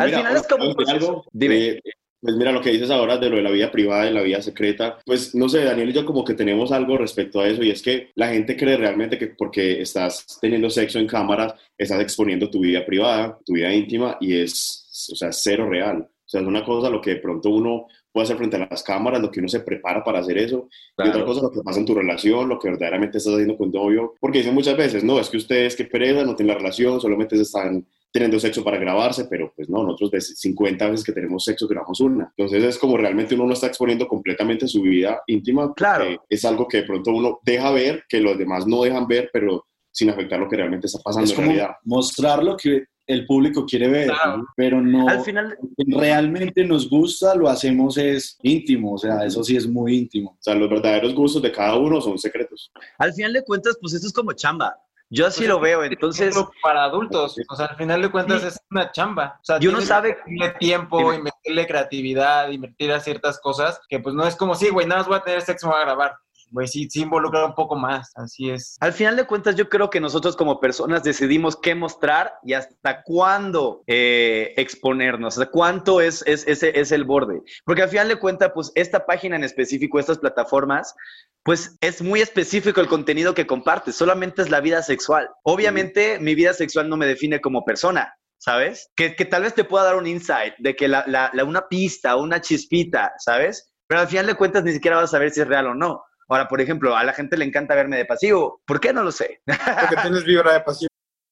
Al 0.00 0.06
mira, 0.06 0.18
final 0.18 0.36
es 0.36 0.46
como 0.48 0.64
algo- 0.64 0.76
proceso. 0.76 1.24
Dime. 1.32 1.56
eh, 1.68 1.80
pues 2.20 2.34
mira 2.36 2.50
lo 2.52 2.60
que 2.60 2.70
dices 2.70 2.90
ahora 2.90 3.18
de 3.18 3.30
lo 3.30 3.36
de 3.36 3.42
la 3.42 3.50
vida 3.50 3.70
privada 3.70 4.08
y 4.10 4.12
la 4.14 4.22
vida 4.22 4.42
secreta. 4.42 4.98
Pues 5.04 5.34
no 5.34 5.48
sé, 5.48 5.64
Daniel 5.64 5.90
y 5.90 5.92
yo 5.92 6.04
como 6.04 6.24
que 6.24 6.34
tenemos 6.34 6.72
algo 6.72 6.96
respecto 6.98 7.40
a 7.40 7.48
eso 7.48 7.62
y 7.62 7.70
es 7.70 7.82
que 7.82 8.10
la 8.14 8.28
gente 8.28 8.56
cree 8.56 8.76
realmente 8.76 9.18
que 9.18 9.28
porque 9.28 9.80
estás 9.80 10.38
teniendo 10.40 10.70
sexo 10.70 10.98
en 10.98 11.06
cámaras, 11.06 11.54
estás 11.78 12.00
exponiendo 12.00 12.50
tu 12.50 12.60
vida 12.60 12.84
privada, 12.84 13.38
tu 13.44 13.52
vida 13.54 13.72
íntima 13.72 14.16
y 14.20 14.40
es, 14.40 15.08
o 15.12 15.16
sea, 15.16 15.30
cero 15.32 15.68
real. 15.68 15.98
O 16.02 16.28
sea, 16.28 16.40
es 16.40 16.46
una 16.46 16.64
cosa 16.64 16.90
lo 16.90 17.00
que 17.00 17.10
de 17.10 17.16
pronto 17.20 17.50
uno 17.50 17.86
puede 18.10 18.24
hacer 18.24 18.36
frente 18.38 18.56
a 18.56 18.66
las 18.68 18.82
cámaras, 18.82 19.20
lo 19.20 19.30
que 19.30 19.38
uno 19.38 19.48
se 19.48 19.60
prepara 19.60 20.02
para 20.02 20.18
hacer 20.20 20.38
eso. 20.38 20.68
Y 20.98 21.02
otra 21.02 21.12
Claro. 21.12 21.26
cosa, 21.26 21.42
lo 21.42 21.50
que 21.52 21.60
pasa 21.62 21.78
en 21.78 21.86
tu 21.86 21.94
relación, 21.94 22.48
lo 22.48 22.58
que 22.58 22.68
verdaderamente 22.70 23.18
estás 23.18 23.34
haciendo 23.34 23.56
con 23.56 23.70
tu 23.70 23.78
novio. 23.78 24.14
Porque 24.18 24.38
dicen 24.38 24.54
muchas 24.54 24.76
veces, 24.76 25.04
no, 25.04 25.20
es 25.20 25.28
que 25.28 25.36
ustedes 25.36 25.76
que 25.76 25.84
pereza, 25.84 26.24
no 26.24 26.34
tienen 26.34 26.54
la 26.54 26.58
relación, 26.58 27.00
solamente 27.00 27.36
se 27.36 27.42
están 27.42 27.86
teniendo 28.16 28.40
sexo 28.40 28.64
para 28.64 28.78
grabarse, 28.78 29.26
pero 29.26 29.52
pues 29.54 29.68
no, 29.68 29.82
nosotros 29.82 30.10
de 30.12 30.20
50 30.22 30.88
veces 30.90 31.04
que 31.04 31.12
tenemos 31.12 31.44
sexo 31.44 31.68
grabamos 31.68 32.00
una. 32.00 32.32
Entonces 32.36 32.64
es 32.64 32.78
como 32.78 32.96
realmente 32.96 33.34
uno 33.34 33.44
no 33.46 33.52
está 33.52 33.66
exponiendo 33.66 34.08
completamente 34.08 34.66
su 34.66 34.80
vida 34.82 35.20
íntima. 35.26 35.74
Claro. 35.74 36.24
Es 36.30 36.44
algo 36.46 36.66
que 36.66 36.78
de 36.78 36.82
pronto 36.84 37.10
uno 37.10 37.38
deja 37.44 37.70
ver, 37.72 38.04
que 38.08 38.20
los 38.20 38.38
demás 38.38 38.66
no 38.66 38.82
dejan 38.82 39.06
ver, 39.06 39.28
pero 39.32 39.66
sin 39.92 40.08
afectar 40.10 40.40
lo 40.40 40.48
que 40.48 40.56
realmente 40.56 40.86
está 40.86 40.98
pasando 41.02 41.24
Es 41.24 41.30
en 41.32 41.36
como 41.36 41.48
realidad. 41.48 41.70
mostrar 41.84 42.42
lo 42.42 42.56
que 42.56 42.84
el 43.06 43.24
público 43.24 43.64
quiere 43.64 43.88
ver, 43.88 44.06
Claro. 44.08 44.38
¿no? 44.38 44.46
pero 44.56 44.80
no 44.82 45.08
Al 45.08 45.20
final, 45.20 45.56
realmente 45.76 46.64
nos 46.64 46.88
gusta, 46.90 47.34
lo 47.34 47.48
hacemos 47.48 47.96
es 47.98 48.36
íntimo, 48.42 48.94
o 48.94 48.98
sea, 48.98 49.24
eso 49.24 49.44
sí 49.44 49.56
es 49.56 49.66
muy 49.68 49.96
íntimo. 49.96 50.30
O 50.30 50.38
sea, 50.42 50.54
los 50.54 50.68
verdaderos 50.68 51.14
gustos 51.14 51.40
de 51.42 51.52
cada 51.52 51.76
uno 51.76 52.00
son 52.00 52.18
secretos. 52.18 52.72
al 52.98 53.12
final 53.12 53.32
de 53.32 53.42
cuentas, 53.44 53.76
pues 53.80 53.94
esto 53.94 54.06
es 54.08 54.12
como 54.12 54.32
chamba. 54.32 54.74
Yo 55.08 55.26
así 55.28 55.40
Pues 55.40 55.48
lo 55.50 55.60
veo, 55.60 55.84
entonces... 55.84 56.34
para 56.62 56.82
adultos, 56.84 57.36
o 57.48 57.54
sea, 57.54 57.66
al 57.66 57.76
final 57.76 58.02
de 58.02 58.10
cuentas 58.10 58.40
Sí. 58.42 58.48
es 58.48 58.60
una 58.70 58.90
chamba. 58.90 59.36
O 59.40 59.44
sea, 59.44 59.58
Y 59.60 59.68
uno 59.68 59.80
sabe- 59.80 60.16
que 60.16 60.30
invertirle 60.32 60.58
tiempo, 60.58 60.98
Dime. 60.98 61.16
invertirle 61.18 61.66
creatividad, 61.66 62.48
invertir 62.50 62.90
a 62.92 62.98
ciertas 63.00 63.38
cosas, 63.40 63.80
que 63.88 64.00
pues 64.00 64.14
no 64.16 64.26
es 64.26 64.34
como, 64.34 64.54
sí, 64.56 64.68
güey, 64.70 64.86
nada 64.86 65.00
más 65.02 65.08
voy 65.08 65.16
a 65.18 65.22
tener 65.22 65.42
sexo, 65.42 65.68
me 65.68 65.74
voy 65.74 65.82
a 65.82 65.84
grabar. 65.84 66.16
Güey, 66.50 66.68
sí, 66.68 66.88
sí 66.88 67.02
involucra 67.02 67.44
un 67.44 67.54
poco 67.54 67.74
más, 67.76 68.12
así 68.14 68.50
es. 68.50 68.76
Al 68.80 68.92
final 68.92 69.16
de 69.16 69.26
cuentas, 69.26 69.56
yo 69.56 69.68
creo 69.68 69.90
que 69.90 70.00
nosotros 70.00 70.36
como 70.36 70.60
personas 70.60 71.02
decidimos 71.02 71.56
qué 71.56 71.74
mostrar 71.74 72.34
y 72.44 72.52
hasta 72.54 73.02
cuándo 73.02 73.82
eh, 73.88 74.54
exponernos, 74.56 75.36
hasta 75.36 75.50
cuánto 75.50 76.00
es, 76.00 76.22
es, 76.26 76.46
ese 76.46 76.78
es 76.78 76.92
el 76.92 77.04
borde. 77.04 77.42
Porque 77.64 77.82
al 77.82 77.88
final 77.88 78.08
de 78.08 78.18
cuentas, 78.18 78.52
pues 78.54 78.70
esta 78.76 79.04
página 79.06 79.34
en 79.36 79.42
específico, 79.44 79.98
estas 79.98 80.18
plataformas, 80.18 80.94
pues 81.42 81.76
es 81.80 82.00
muy 82.00 82.20
específico 82.20 82.80
el 82.80 82.86
contenido 82.88 83.34
que 83.34 83.46
compartes, 83.46 83.96
solamente 83.96 84.40
es 84.42 84.48
la 84.50 84.60
vida 84.60 84.82
sexual. 84.82 85.28
Obviamente, 85.42 86.18
mi 86.20 86.34
vida 86.36 86.52
sexual 86.54 86.88
no 86.88 86.96
me 86.96 87.06
define 87.06 87.40
como 87.40 87.64
persona. 87.64 88.14
¿Sabes? 88.38 88.90
Que, 88.94 89.16
que 89.16 89.24
tal 89.24 89.42
vez 89.42 89.54
te 89.54 89.64
pueda 89.64 89.86
dar 89.86 89.96
un 89.96 90.06
insight 90.06 90.52
de 90.58 90.76
que 90.76 90.88
la, 90.88 91.04
la- 91.08 91.30
la- 91.32 91.42
una 91.44 91.66
pista, 91.68 92.16
una 92.16 92.40
chispita, 92.40 93.14
¿sabes? 93.18 93.72
Pero 93.86 94.02
al 94.02 94.08
final 94.08 94.26
de 94.26 94.34
cuentas 94.34 94.62
ni 94.62 94.72
siquiera 94.72 94.96
vas 94.98 95.04
a 95.06 95.16
saber 95.16 95.30
si 95.30 95.40
es 95.40 95.48
real 95.48 95.68
o 95.68 95.74
no. 95.74 96.02
Ahora, 96.28 96.48
por 96.48 96.60
ejemplo, 96.60 96.96
a 96.96 97.04
la 97.04 97.12
gente 97.12 97.36
le 97.36 97.44
encanta 97.44 97.74
verme 97.74 97.96
de 97.96 98.04
pasivo. 98.04 98.60
¿Por 98.66 98.80
qué? 98.80 98.92
No 98.92 99.02
lo 99.02 99.12
sé. 99.12 99.40
Porque 99.46 99.96
tienes 100.02 100.24
vibra 100.24 100.52
de 100.52 100.60
pasivo. 100.60 100.88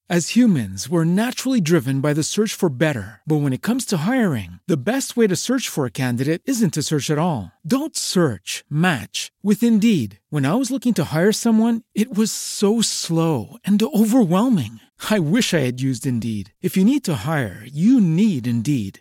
As 0.07 0.37
humans, 0.37 0.87
we're 0.87 1.07
naturally 1.07 1.63
driven 1.63 2.03
by 2.03 2.13
the 2.13 2.23
search 2.23 2.53
for 2.53 2.69
better. 2.69 3.23
But 3.25 3.37
when 3.37 3.55
it 3.55 3.63
comes 3.63 3.87
to 3.87 3.97
hiring, 3.97 4.61
the 4.67 4.77
best 4.77 5.17
way 5.17 5.27
to 5.27 5.35
search 5.35 5.67
for 5.67 5.87
a 5.87 5.91
candidate 5.91 6.43
isn't 6.45 6.75
to 6.75 6.83
search 6.83 7.09
at 7.09 7.17
all. 7.17 7.53
Don't 7.67 7.97
search, 7.97 8.65
match 8.69 9.33
with 9.43 9.63
Indeed. 9.63 10.21
When 10.29 10.45
I 10.45 10.57
was 10.57 10.71
looking 10.71 10.93
to 10.95 11.05
hire 11.11 11.33
someone, 11.33 11.85
it 11.95 12.15
was 12.15 12.31
so 12.31 12.83
slow 12.83 13.57
and 13.65 13.83
overwhelming. 13.83 14.81
I 15.09 15.21
wish 15.21 15.55
I 15.55 15.65
had 15.65 15.81
used 15.81 16.07
Indeed. 16.07 16.53
If 16.61 16.77
you 16.77 16.85
need 16.85 17.03
to 17.05 17.25
hire, 17.25 17.65
you 17.65 17.99
need 17.99 18.47
Indeed. 18.47 19.01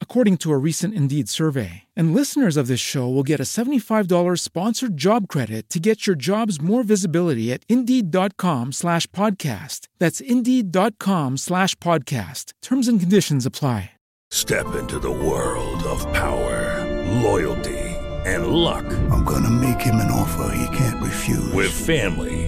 according 0.00 0.38
to 0.38 0.50
a 0.52 0.58
recent 0.58 0.92
Indeed 0.92 1.28
survey. 1.28 1.84
And 1.94 2.12
listeners 2.12 2.56
of 2.56 2.66
this 2.66 2.80
show 2.80 3.08
will 3.08 3.22
get 3.22 3.38
a 3.38 3.44
$75 3.44 4.40
sponsored 4.40 4.96
job 4.96 5.28
credit 5.28 5.70
to 5.70 5.78
get 5.78 6.08
your 6.08 6.16
jobs 6.16 6.60
more 6.60 6.82
visibility 6.82 7.52
at 7.52 7.62
Indeed.com 7.68 8.72
slash 8.72 9.06
podcast. 9.12 9.86
That's 10.00 10.20
Indeed.com 10.20 11.36
slash 11.36 11.76
podcast. 11.76 12.52
Terms 12.60 12.88
and 12.88 12.98
conditions 12.98 13.46
apply. 13.46 13.92
Step 14.30 14.74
into 14.74 14.98
the 14.98 15.10
world 15.10 15.82
of 15.84 16.00
power, 16.12 16.84
loyalty, 17.22 17.78
and 18.26 18.48
luck. 18.48 18.84
I'm 19.10 19.24
gonna 19.24 19.48
make 19.48 19.80
him 19.80 19.94
an 19.96 20.10
offer 20.10 20.54
he 20.54 20.76
can't 20.76 21.02
refuse. 21.02 21.50
With 21.54 21.70
family, 21.72 22.47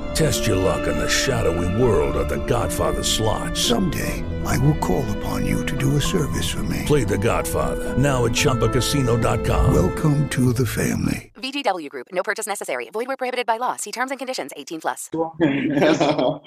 Test 0.13 0.45
your 0.45 0.57
luck 0.57 0.87
in 0.87 0.97
the 0.97 1.07
shadowy 1.09 1.81
world 1.81 2.15
of 2.15 2.27
The 2.29 2.37
Godfather 2.45 3.03
slot. 3.03 3.55
Someday, 3.57 4.23
I 4.45 4.57
will 4.59 4.75
call 4.79 5.05
upon 5.17 5.45
you 5.45 5.65
to 5.65 5.75
do 5.77 5.95
a 5.97 6.01
service 6.01 6.49
for 6.49 6.61
me. 6.63 6.83
Play 6.85 7.03
The 7.05 7.17
Godfather 7.17 7.97
now 7.97 8.25
at 8.25 8.33
ChumbaCasino.com. 8.33 9.73
Welcome 9.73 10.27
to 10.29 10.53
the 10.53 10.65
family. 10.65 11.31
VGW 11.41 11.89
Group. 11.89 12.07
No 12.11 12.21
purchase 12.23 12.45
necessary. 12.47 12.89
Void 12.93 13.07
where 13.07 13.17
prohibited 13.17 13.47
by 13.47 13.57
law. 13.57 13.75
See 13.77 13.91
terms 13.91 14.11
and 14.11 14.19
conditions. 14.19 14.51
18 14.55 14.81
plus. 14.81 15.09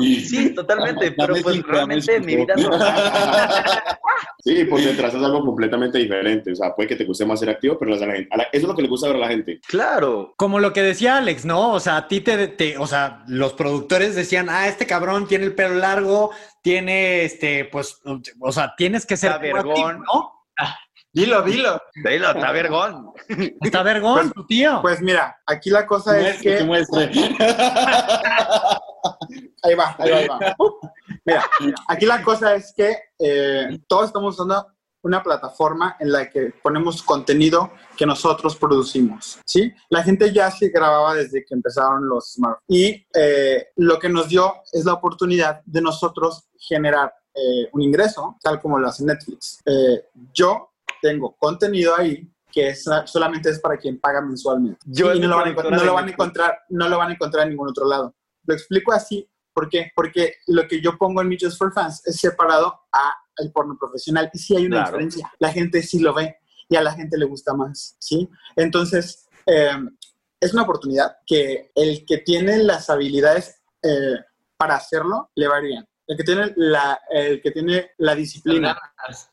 Sí, 0.00 0.54
totalmente, 0.54 1.12
pero 1.12 1.34
pues 1.42 1.62
realmente 1.62 2.18
mi 2.20 2.36
vida. 2.36 2.54
Sí, 4.44 4.64
por 4.66 4.78
detrás 4.78 5.14
es 5.14 5.22
algo 5.22 5.42
completamente 5.42 5.96
diferente. 5.98 6.52
O 6.52 6.54
sea, 6.54 6.74
puede 6.74 6.90
que 6.90 6.96
te 6.96 7.04
guste 7.06 7.24
más 7.24 7.40
ser 7.40 7.48
activo, 7.48 7.78
pero 7.78 7.94
a 7.94 7.96
la 7.98 8.12
gente- 8.12 8.28
eso 8.34 8.46
es 8.52 8.62
lo 8.64 8.76
que 8.76 8.82
le 8.82 8.88
gusta 8.88 9.06
ver 9.08 9.16
a 9.16 9.20
la 9.20 9.28
gente. 9.28 9.58
Claro. 9.66 10.34
Como 10.36 10.60
lo 10.60 10.72
que 10.74 10.82
decía 10.82 11.16
Alex, 11.16 11.46
¿no? 11.46 11.72
O 11.72 11.80
sea, 11.80 11.96
a 11.96 12.08
ti 12.08 12.20
te, 12.20 12.48
te- 12.48 12.76
o 12.76 12.86
sea, 12.86 12.93
los 13.26 13.52
productores 13.54 14.14
decían, 14.14 14.48
ah, 14.50 14.68
este 14.68 14.86
cabrón 14.86 15.26
tiene 15.26 15.44
el 15.44 15.54
pelo 15.54 15.74
largo, 15.74 16.30
tiene 16.62 17.24
este, 17.24 17.64
pues, 17.66 18.00
o 18.40 18.52
sea, 18.52 18.74
tienes 18.76 19.06
que 19.06 19.16
ser 19.16 19.32
Está 19.32 19.42
vergón. 19.42 20.04
¿no? 20.04 20.34
Dilo, 21.14 21.42
dilo. 21.42 21.80
Dilo, 21.94 22.30
está 22.32 22.50
vergón. 22.50 23.12
Está 23.60 23.84
vergón, 23.84 24.32
tu 24.32 24.44
tío. 24.46 24.80
Pues 24.82 25.00
mira, 25.00 25.36
aquí 25.46 25.70
la 25.70 25.86
cosa 25.86 26.18
es 26.18 26.42
que... 26.42 26.64
muestre. 26.64 27.10
Ahí 29.62 29.74
va, 29.74 29.96
ahí 29.98 30.10
va, 30.10 30.18
ahí 30.18 30.26
va. 30.28 30.56
Mira, 31.24 31.44
aquí 31.88 32.04
la 32.04 32.22
cosa 32.22 32.54
es 32.54 32.72
que 32.76 32.96
eh, 33.18 33.78
todos 33.88 34.06
estamos 34.06 34.34
usando 34.34 34.66
una 35.04 35.22
plataforma 35.22 35.96
en 36.00 36.10
la 36.10 36.28
que 36.28 36.52
ponemos 36.62 37.02
contenido 37.02 37.72
que 37.96 38.06
nosotros 38.06 38.56
producimos, 38.56 39.38
¿sí? 39.44 39.72
La 39.90 40.02
gente 40.02 40.32
ya 40.32 40.50
se 40.50 40.70
grababa 40.70 41.14
desde 41.14 41.44
que 41.44 41.54
empezaron 41.54 42.08
los 42.08 42.32
smartphones 42.32 42.64
y 42.68 43.06
eh, 43.14 43.68
lo 43.76 43.98
que 43.98 44.08
nos 44.08 44.28
dio 44.28 44.54
es 44.72 44.84
la 44.84 44.94
oportunidad 44.94 45.60
de 45.64 45.82
nosotros 45.82 46.48
generar 46.58 47.12
eh, 47.34 47.68
un 47.72 47.82
ingreso, 47.82 48.36
tal 48.42 48.60
como 48.60 48.78
lo 48.78 48.88
hace 48.88 49.04
Netflix. 49.04 49.60
Eh, 49.66 50.06
yo 50.32 50.70
tengo 51.02 51.36
contenido 51.36 51.94
ahí 51.96 52.26
que 52.50 52.70
es, 52.70 52.84
solamente 53.06 53.50
es 53.50 53.60
para 53.60 53.76
quien 53.76 53.98
paga 53.98 54.22
mensualmente. 54.22 54.78
Yo 54.86 55.12
y 55.12 55.20
no 55.20 55.28
lo, 55.28 55.36
van 55.36 55.48
a, 55.48 55.62
no 55.70 55.84
lo 55.84 55.94
van 55.94 56.08
encontrar, 56.08 56.60
no 56.70 56.88
lo 56.88 56.98
van 56.98 57.10
a 57.10 57.14
encontrar 57.14 57.44
en 57.44 57.50
ningún 57.50 57.68
otro 57.68 57.86
lado. 57.86 58.14
Lo 58.46 58.54
explico 58.54 58.92
así, 58.92 59.28
¿por 59.52 59.68
qué? 59.68 59.90
Porque 59.94 60.36
lo 60.46 60.66
que 60.66 60.80
yo 60.80 60.96
pongo 60.96 61.20
en 61.20 61.28
mi 61.28 61.36
Just 61.38 61.58
for 61.58 61.72
Fans 61.72 62.00
es 62.06 62.16
separado 62.16 62.80
a 62.92 63.12
el 63.38 63.52
porno 63.52 63.76
profesional 63.78 64.30
y 64.32 64.38
sí 64.38 64.56
hay 64.56 64.66
una 64.66 64.76
Claro. 64.76 64.88
diferencia. 64.98 65.32
La 65.38 65.52
gente 65.52 65.82
sí 65.82 65.98
lo 65.98 66.14
ve 66.14 66.36
y 66.68 66.76
a 66.76 66.82
la 66.82 66.92
gente 66.92 67.18
le 67.18 67.26
gusta 67.26 67.54
más, 67.54 67.96
¿sí? 67.98 68.28
Entonces, 68.56 69.28
eh, 69.46 69.70
es 70.40 70.52
una 70.52 70.62
oportunidad 70.62 71.16
que 71.26 71.70
el 71.74 72.04
que 72.06 72.18
tiene 72.18 72.58
las 72.58 72.90
habilidades 72.90 73.60
eh, 73.82 74.16
para 74.56 74.76
hacerlo 74.76 75.30
le 75.34 75.48
va 75.48 75.56
a 75.56 75.60
ir 75.60 75.66
bien. 75.68 75.88
El 76.06 76.16
que 76.16 76.24
tiene 76.24 76.52
la, 76.56 77.00
el 77.10 77.40
que 77.40 77.50
tiene 77.50 77.90
la 77.98 78.14
disciplina 78.14 78.78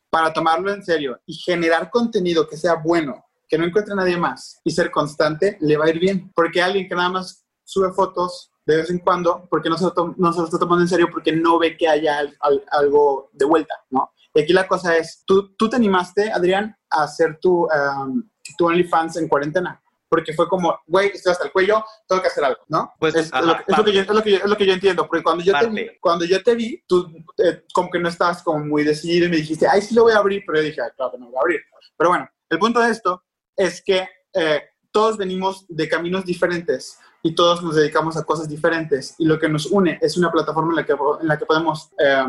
para 0.10 0.32
tomarlo 0.34 0.74
en 0.74 0.84
serio 0.84 1.20
y 1.26 1.34
generar 1.34 1.90
contenido 1.90 2.48
que 2.48 2.58
sea 2.58 2.76
bueno, 2.76 3.26
que 3.48 3.58
no 3.58 3.66
encuentre 3.66 3.94
nadie 3.96 4.18
más 4.18 4.60
y 4.64 4.72
ser 4.72 4.90
constante, 4.92 5.58
le 5.62 5.76
va 5.78 5.86
a 5.86 5.90
ir 5.90 6.00
bien. 6.00 6.32
Porque 6.34 6.62
alguien 6.62 6.88
que 6.88 6.96
nada 6.96 7.10
más 7.10 7.46
sube 7.64 7.92
fotos 7.92 8.51
de 8.66 8.78
vez 8.78 8.90
en 8.90 9.00
cuando, 9.00 9.48
porque 9.50 9.70
no 9.70 9.78
se 9.78 9.86
lo, 9.86 10.14
no 10.18 10.34
se 10.34 10.40
lo 10.40 10.46
está 10.46 10.60
tomando 10.60 10.84
en 10.84 10.88
serio, 10.88 11.10
porque 11.12 11.32
no 11.32 11.58
ve 11.60 11.76
que 11.78 11.88
haya 11.88 12.20
al- 12.20 12.38
al- 12.42 12.64
algo 12.72 13.30
de 13.34 13.46
vuelta, 13.46 13.74
¿no? 13.90 14.12
Y 14.34 14.42
aquí 14.42 14.54
la 14.54 14.68
cosa 14.68 14.96
es, 14.98 15.24
tú, 15.26 15.54
tú 15.56 15.68
te 15.70 15.76
animaste, 15.76 16.32
Adrián, 16.32 16.76
a 16.90 17.04
hacer 17.04 17.38
tu, 17.42 17.66
um, 17.68 18.24
tu 18.58 18.68
OnlyFans 18.68 19.18
en 19.18 19.28
cuarentena. 19.28 19.82
Porque 20.08 20.34
fue 20.34 20.48
como, 20.50 20.78
güey, 20.88 21.08
estoy 21.14 21.32
hasta 21.32 21.46
el 21.46 21.52
cuello, 21.54 21.84
tengo 22.06 22.22
que 22.22 22.28
hacer 22.28 22.44
algo, 22.44 22.60
¿no? 22.68 22.92
Pues, 23.00 23.16
es, 23.16 23.34
ajá, 23.34 23.42
lo, 23.46 23.56
que- 23.56 23.64
es 23.72 23.78
lo 23.78 23.84
que 23.86 23.94
yo, 23.94 24.02
es, 24.02 24.08
lo 24.10 24.22
que 24.24 24.32
yo, 24.32 24.38
es 24.38 24.46
lo 24.46 24.58
que 24.58 24.66
yo 24.66 24.74
entiendo. 24.74 25.08
Porque 25.08 25.24
cuando 25.24 25.42
yo, 25.44 25.54
te 25.54 25.98
cuando 26.02 26.26
yo 26.26 26.44
te 26.44 26.54
vi, 26.56 26.84
tú 26.86 27.10
eh, 27.38 27.64
como 27.74 27.90
que 27.90 27.98
no 28.00 28.10
estabas 28.10 28.44
como 28.44 28.60
muy 28.66 28.84
decidido 28.84 29.26
y 29.28 29.30
me 29.30 29.38
dijiste, 29.38 29.68
ay, 29.68 29.82
sí 29.82 29.96
lo 29.96 30.04
voy 30.04 30.12
a 30.14 30.18
abrir, 30.18 30.44
pero 30.46 30.60
yo 30.60 30.66
dije, 30.66 30.82
"Ay, 30.82 30.90
claro 30.98 31.14
que 31.14 31.18
no 31.18 31.26
lo 31.26 31.32
voy 31.32 31.38
a 31.38 31.42
abrir. 31.42 31.62
Pero 31.98 32.10
bueno, 32.10 32.30
el 32.50 32.60
punto 32.60 32.82
de 32.82 32.92
esto 32.92 33.24
es 33.56 33.82
que 33.82 34.06
eh, 34.34 34.62
todos 34.92 35.18
venimos 35.18 35.66
de 35.70 35.88
caminos 35.88 36.26
diferentes 36.26 37.00
y 37.24 37.34
todos 37.36 37.62
nos 37.64 37.76
dedicamos 37.76 38.18
a 38.18 38.24
cosas 38.24 38.48
diferentes 38.50 39.16
y 39.18 39.26
lo 39.26 39.38
que 39.40 39.48
nos 39.50 39.68
une 39.68 39.98
es 40.02 40.18
una 40.18 40.32
plataforma 40.32 40.72
en 40.72 40.76
la 40.78 40.86
que, 40.86 40.94
en 41.22 41.28
la 41.28 41.38
que 41.38 41.46
podemos, 41.46 41.90
eh, 42.00 42.24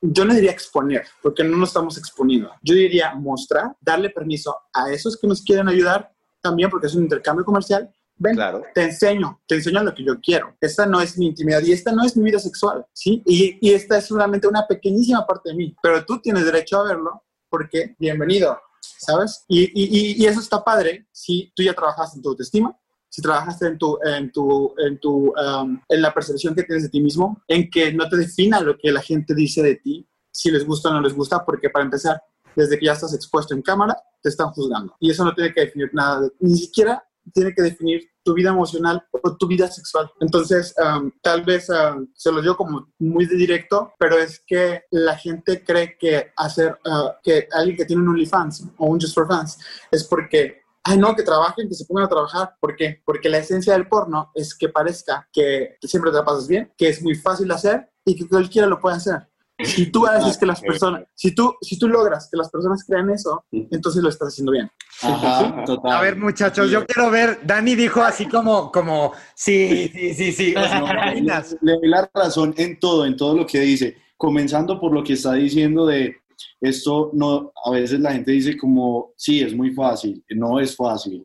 yo 0.00 0.24
no 0.24 0.34
diría 0.34 0.50
exponer, 0.50 1.04
porque 1.22 1.44
no 1.44 1.56
nos 1.56 1.68
estamos 1.70 1.96
exponiendo, 1.98 2.50
yo 2.62 2.74
diría 2.74 3.14
mostrar, 3.14 3.76
darle 3.80 4.10
permiso 4.10 4.56
a 4.72 4.90
esos 4.90 5.16
que 5.18 5.26
nos 5.26 5.42
quieren 5.42 5.68
ayudar 5.68 6.12
también 6.40 6.70
porque 6.70 6.86
es 6.88 6.94
un 6.94 7.04
intercambio 7.04 7.44
comercial. 7.44 7.90
Ven, 8.16 8.34
Claro. 8.36 8.62
te 8.74 8.82
enseño, 8.84 9.40
te 9.48 9.56
enseño 9.56 9.82
lo 9.82 9.94
que 9.94 10.04
yo 10.04 10.20
quiero. 10.20 10.54
Esta 10.60 10.86
no 10.86 11.00
es 11.00 11.16
mi 11.18 11.26
intimidad 11.26 11.60
y 11.62 11.72
esta 11.72 11.90
no 11.92 12.04
es 12.04 12.16
mi 12.16 12.24
vida 12.24 12.38
sexual, 12.38 12.84
¿sí? 12.92 13.22
Y, 13.26 13.58
y 13.60 13.72
esta 13.72 13.98
es 13.98 14.06
solamente 14.06 14.46
una 14.46 14.66
pequeñísima 14.66 15.26
parte 15.26 15.48
de 15.50 15.56
mí, 15.56 15.74
pero 15.82 16.04
tú 16.04 16.20
tienes 16.20 16.44
derecho 16.44 16.78
a 16.80 16.84
verlo 16.84 17.22
porque 17.48 17.96
bienvenido, 17.98 18.58
¿sabes? 18.80 19.44
Y, 19.48 19.62
y- 19.64 20.22
y- 20.22 20.26
eso 20.26 20.40
está 20.40 20.62
padre 20.62 21.06
si 21.10 21.52
tú 21.56 21.62
ya 21.62 21.74
trabajaste 21.74 22.18
en 22.18 22.22
tu 22.22 22.28
autoestima, 22.30 22.76
si 23.12 23.20
trabajaste 23.20 23.66
en 23.66 23.76
tu, 23.76 23.98
en 24.02 24.32
tu, 24.32 24.74
en 24.78 24.98
tu, 24.98 25.34
um, 25.36 25.78
en 25.86 26.00
la 26.00 26.14
percepción 26.14 26.54
que 26.54 26.62
tienes 26.62 26.84
de 26.84 26.88
ti 26.88 26.98
mismo, 26.98 27.42
en 27.46 27.68
que 27.68 27.92
no 27.92 28.08
te 28.08 28.16
defina 28.16 28.58
lo 28.62 28.78
que 28.78 28.90
la 28.90 29.02
gente 29.02 29.34
dice 29.34 29.62
de 29.62 29.76
ti, 29.76 30.08
si 30.30 30.50
les 30.50 30.64
gusta 30.64 30.88
o 30.88 30.94
no 30.94 31.02
les 31.02 31.12
gusta, 31.12 31.44
porque 31.44 31.68
para 31.68 31.84
empezar, 31.84 32.22
desde 32.56 32.78
que 32.78 32.86
ya 32.86 32.92
estás 32.92 33.12
expuesto 33.12 33.52
en 33.52 33.60
cámara, 33.60 33.98
te 34.22 34.30
están 34.30 34.48
juzgando. 34.52 34.96
Y 34.98 35.10
eso 35.10 35.26
no 35.26 35.34
tiene 35.34 35.52
que 35.52 35.60
definir 35.60 35.90
nada, 35.92 36.26
ni 36.40 36.56
siquiera 36.56 37.04
tiene 37.34 37.52
que 37.54 37.60
definir 37.60 38.08
tu 38.24 38.32
vida 38.32 38.48
emocional 38.48 39.04
o 39.10 39.36
tu 39.36 39.46
vida 39.46 39.70
sexual. 39.70 40.10
Entonces, 40.18 40.74
um, 40.78 41.10
tal 41.20 41.44
vez 41.44 41.68
um, 41.68 42.08
se 42.14 42.32
lo 42.32 42.40
digo 42.40 42.56
como 42.56 42.88
muy 42.98 43.26
directo, 43.26 43.92
pero 43.98 44.16
es 44.16 44.42
que 44.46 44.84
la 44.90 45.18
gente 45.18 45.62
cree 45.62 45.98
que 45.98 46.32
hacer, 46.34 46.78
uh, 46.86 47.10
que 47.22 47.46
alguien 47.52 47.76
que 47.76 47.84
tiene 47.84 48.00
un 48.00 48.08
OnlyFans 48.08 48.68
o 48.78 48.86
un 48.86 48.98
Just 48.98 49.14
for 49.14 49.28
Fans 49.28 49.58
es 49.90 50.04
porque 50.04 50.61
Ay, 50.84 50.98
no, 50.98 51.14
que 51.14 51.22
trabajen, 51.22 51.68
que 51.68 51.74
se 51.74 51.84
pongan 51.84 52.06
a 52.06 52.08
trabajar. 52.08 52.56
¿Por 52.58 52.74
qué? 52.74 53.00
Porque 53.04 53.28
la 53.28 53.38
esencia 53.38 53.72
del 53.74 53.88
porno 53.88 54.30
es 54.34 54.54
que 54.54 54.68
parezca 54.68 55.28
que 55.32 55.76
siempre 55.82 56.10
te 56.10 56.16
la 56.18 56.24
pasas 56.24 56.48
bien, 56.48 56.72
que 56.76 56.88
es 56.88 57.02
muy 57.02 57.14
fácil 57.14 57.48
de 57.48 57.54
hacer 57.54 57.90
y 58.04 58.16
que 58.16 58.28
cualquiera 58.28 58.66
lo 58.66 58.80
puede 58.80 58.96
hacer. 58.96 59.28
Si 59.64 59.86
tú 59.92 60.06
haces 60.06 60.36
que 60.36 60.46
las 60.46 60.60
personas, 60.60 61.04
si 61.14 61.34
tú, 61.34 61.54
si 61.60 61.78
tú 61.78 61.88
logras 61.88 62.28
que 62.30 62.36
las 62.36 62.50
personas 62.50 62.84
crean 62.84 63.10
eso, 63.10 63.44
entonces 63.52 64.02
lo 64.02 64.08
estás 64.08 64.28
haciendo 64.28 64.52
bien. 64.52 64.68
Ajá, 65.02 65.64
total. 65.64 65.92
A 65.92 66.00
ver, 66.00 66.16
muchachos, 66.16 66.70
yo 66.70 66.84
quiero 66.84 67.10
ver. 67.10 67.38
Dani 67.44 67.76
dijo 67.76 68.02
así 68.02 68.26
como, 68.26 68.72
como, 68.72 69.12
sí, 69.34 69.88
sí, 69.92 70.14
sí, 70.14 70.32
sí. 70.32 70.54
No, 70.54 70.84
¿qué 70.86 71.10
opinas? 71.10 71.56
le 71.60 71.72
doy 71.74 71.88
la 71.88 72.10
razón 72.12 72.54
en 72.56 72.80
todo, 72.80 73.06
en 73.06 73.16
todo 73.16 73.36
lo 73.36 73.46
que 73.46 73.60
dice. 73.60 73.96
Comenzando 74.16 74.80
por 74.80 74.92
lo 74.92 75.04
que 75.04 75.12
está 75.12 75.34
diciendo 75.34 75.86
de 75.86 76.21
esto, 76.60 77.10
no, 77.12 77.52
a 77.64 77.70
veces 77.70 78.00
la 78.00 78.12
gente 78.12 78.32
dice 78.32 78.56
como, 78.56 79.12
sí, 79.16 79.40
es 79.40 79.54
muy 79.54 79.72
fácil, 79.72 80.22
no 80.30 80.60
es 80.60 80.76
fácil. 80.76 81.24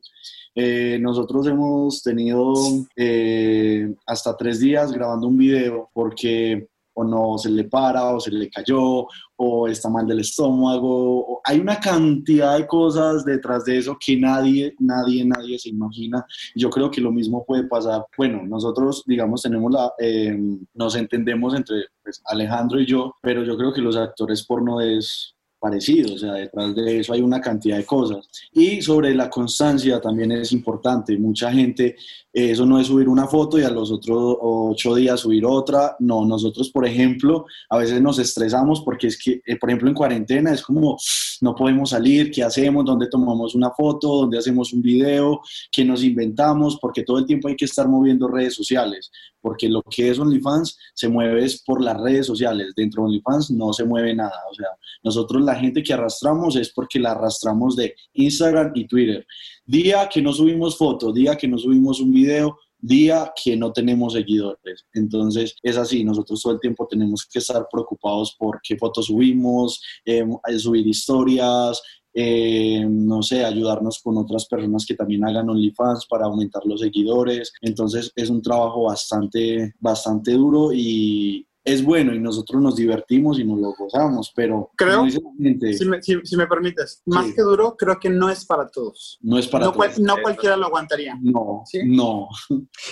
Eh, 0.55 0.97
nosotros 0.99 1.45
hemos 1.47 2.01
tenido 2.01 2.53
eh, 2.95 3.93
hasta 4.07 4.35
tres 4.35 4.59
días 4.59 4.91
grabando 4.91 5.27
un 5.27 5.37
video 5.37 5.89
porque 5.93 6.67
o 6.97 7.03
no 7.03 7.37
se 7.37 7.51
le 7.51 7.65
para 7.65 8.15
o 8.15 8.19
se 8.19 8.31
le 8.31 8.49
cayó 8.49 9.07
o 9.35 9.67
está 9.67 9.87
mal 9.87 10.07
del 10.07 10.21
estómago. 10.21 11.41
hay 11.43 11.59
una 11.59 11.79
cantidad 11.79 12.57
de 12.57 12.65
cosas 12.65 13.23
detrás 13.23 13.65
de 13.65 13.77
eso 13.77 13.95
que 14.03 14.17
nadie, 14.17 14.73
nadie, 14.79 15.23
nadie 15.23 15.59
se 15.59 15.69
imagina. 15.69 16.25
Yo 16.55 16.71
creo 16.71 16.89
que 16.89 16.99
lo 16.99 17.11
mismo 17.11 17.45
puede 17.45 17.65
pasar. 17.65 18.05
Bueno, 18.17 18.41
nosotros, 18.47 19.03
digamos, 19.05 19.43
tenemos 19.43 19.71
la, 19.71 19.93
eh, 19.99 20.35
nos 20.73 20.95
entendemos 20.95 21.53
entre 21.53 21.85
pues, 22.03 22.19
Alejandro 22.25 22.81
y 22.81 22.87
yo, 22.87 23.13
pero 23.21 23.43
yo 23.43 23.55
creo 23.57 23.71
que 23.71 23.81
los 23.81 23.95
actores 23.95 24.43
porno 24.43 24.81
es 24.81 25.36
parecido, 25.59 26.13
o 26.13 26.17
sea, 26.17 26.33
detrás 26.33 26.75
de 26.75 26.99
eso 26.99 27.13
hay 27.13 27.21
una 27.21 27.41
cantidad 27.41 27.77
de 27.77 27.85
cosas. 27.85 28.27
Y 28.53 28.81
sobre 28.81 29.13
la 29.15 29.29
constancia 29.29 29.99
también 29.99 30.31
es 30.31 30.51
importante. 30.51 31.17
Mucha 31.17 31.51
gente, 31.51 31.95
eh, 32.33 32.51
eso 32.51 32.65
no 32.65 32.79
es 32.79 32.87
subir 32.87 33.09
una 33.09 33.27
foto 33.27 33.59
y 33.59 33.63
a 33.63 33.69
los 33.69 33.91
otros 33.91 34.37
ocho 34.39 34.95
días 34.95 35.19
subir 35.19 35.45
otra. 35.45 35.95
No, 35.99 36.25
nosotros, 36.25 36.69
por 36.69 36.85
ejemplo, 36.85 37.45
a 37.69 37.77
veces 37.77 38.01
nos 38.01 38.19
estresamos 38.19 38.81
porque 38.81 39.07
es 39.07 39.17
que, 39.17 39.41
eh, 39.45 39.57
por 39.57 39.69
ejemplo, 39.69 39.89
en 39.89 39.95
cuarentena 39.95 40.51
es 40.51 40.61
como, 40.61 40.97
no 41.41 41.55
podemos 41.55 41.89
salir, 41.91 42.31
¿qué 42.31 42.43
hacemos? 42.43 42.85
¿Dónde 42.85 43.07
tomamos 43.07 43.55
una 43.55 43.71
foto? 43.71 44.07
¿Dónde 44.07 44.37
hacemos 44.37 44.73
un 44.73 44.81
video? 44.81 45.41
¿Qué 45.71 45.83
nos 45.83 46.03
inventamos? 46.03 46.77
Porque 46.79 47.03
todo 47.03 47.19
el 47.19 47.25
tiempo 47.25 47.47
hay 47.47 47.55
que 47.55 47.65
estar 47.65 47.87
moviendo 47.87 48.27
redes 48.27 48.53
sociales, 48.53 49.11
porque 49.41 49.69
lo 49.69 49.81
que 49.83 50.09
es 50.09 50.19
OnlyFans 50.19 50.77
se 50.93 51.09
mueve 51.09 51.45
es 51.45 51.63
por 51.63 51.81
las 51.81 51.99
redes 51.99 52.25
sociales. 52.25 52.73
Dentro 52.75 53.03
de 53.03 53.07
OnlyFans 53.07 53.51
no 53.51 53.73
se 53.73 53.85
mueve 53.85 54.15
nada. 54.15 54.39
O 54.49 54.53
sea, 54.53 54.67
nosotros 55.03 55.43
la 55.43 55.55
gente 55.55 55.83
que 55.83 55.93
arrastramos 55.93 56.55
es 56.55 56.71
porque 56.73 56.99
la 56.99 57.11
arrastramos 57.11 57.75
de 57.75 57.95
Instagram 58.13 58.71
y 58.75 58.87
Twitter. 58.87 59.25
Día 59.65 60.09
que 60.11 60.21
no 60.21 60.33
subimos 60.33 60.77
fotos, 60.77 61.13
día 61.13 61.35
que 61.35 61.47
no 61.47 61.57
subimos 61.57 61.99
un 61.99 62.11
video, 62.11 62.57
día 62.79 63.31
que 63.43 63.55
no 63.55 63.71
tenemos 63.71 64.13
seguidores. 64.13 64.85
Entonces 64.93 65.55
es 65.61 65.77
así, 65.77 66.03
nosotros 66.03 66.41
todo 66.41 66.53
el 66.53 66.59
tiempo 66.59 66.87
tenemos 66.87 67.25
que 67.25 67.39
estar 67.39 67.67
preocupados 67.71 68.35
por 68.37 68.59
qué 68.61 68.77
fotos 68.77 69.07
subimos, 69.07 69.81
eh, 70.05 70.25
subir 70.57 70.87
historias, 70.87 71.81
eh, 72.19 72.83
no 72.89 73.21
sé, 73.21 73.45
ayudarnos 73.45 74.01
con 74.01 74.17
otras 74.17 74.47
personas 74.47 74.87
que 74.87 74.95
también 74.95 75.23
hagan 75.23 75.51
OnlyFans 75.51 76.07
para 76.09 76.25
aumentar 76.25 76.63
los 76.65 76.81
seguidores. 76.81 77.53
Entonces 77.61 78.11
es 78.15 78.31
un 78.31 78.41
trabajo 78.41 78.85
bastante, 78.85 79.75
bastante 79.79 80.31
duro 80.31 80.73
y 80.73 81.47
es 81.67 81.83
bueno 81.83 82.13
y 82.15 82.19
nosotros 82.19 82.61
nos 82.61 82.75
divertimos 82.77 83.37
y 83.39 83.43
nos 83.43 83.59
lo 83.59 83.73
gozamos, 83.73 84.31
pero 84.33 84.71
Creo, 84.77 84.93
como 84.99 85.05
dice 85.05 85.19
la 85.21 85.43
gente, 85.49 85.73
Si 85.73 85.85
me, 85.85 86.01
si- 86.01 86.21
si 86.23 86.37
me 86.37 86.47
permites, 86.47 87.01
más 87.05 87.33
que 87.33 87.41
duro, 87.41 87.75
creo 87.77 87.99
que 87.99 88.09
no 88.09 88.29
es 88.29 88.45
para 88.45 88.67
todos. 88.69 89.17
no 89.21 89.37
es 89.37 89.47
para 89.47 89.65
no, 89.65 89.73
cual- 89.73 89.89
todos. 89.89 89.99
no 90.01 90.15
cualquiera 90.21 90.55
lo 90.55 90.67
aguantaría. 90.67 91.17
No, 91.21 91.63
no. 91.85 92.29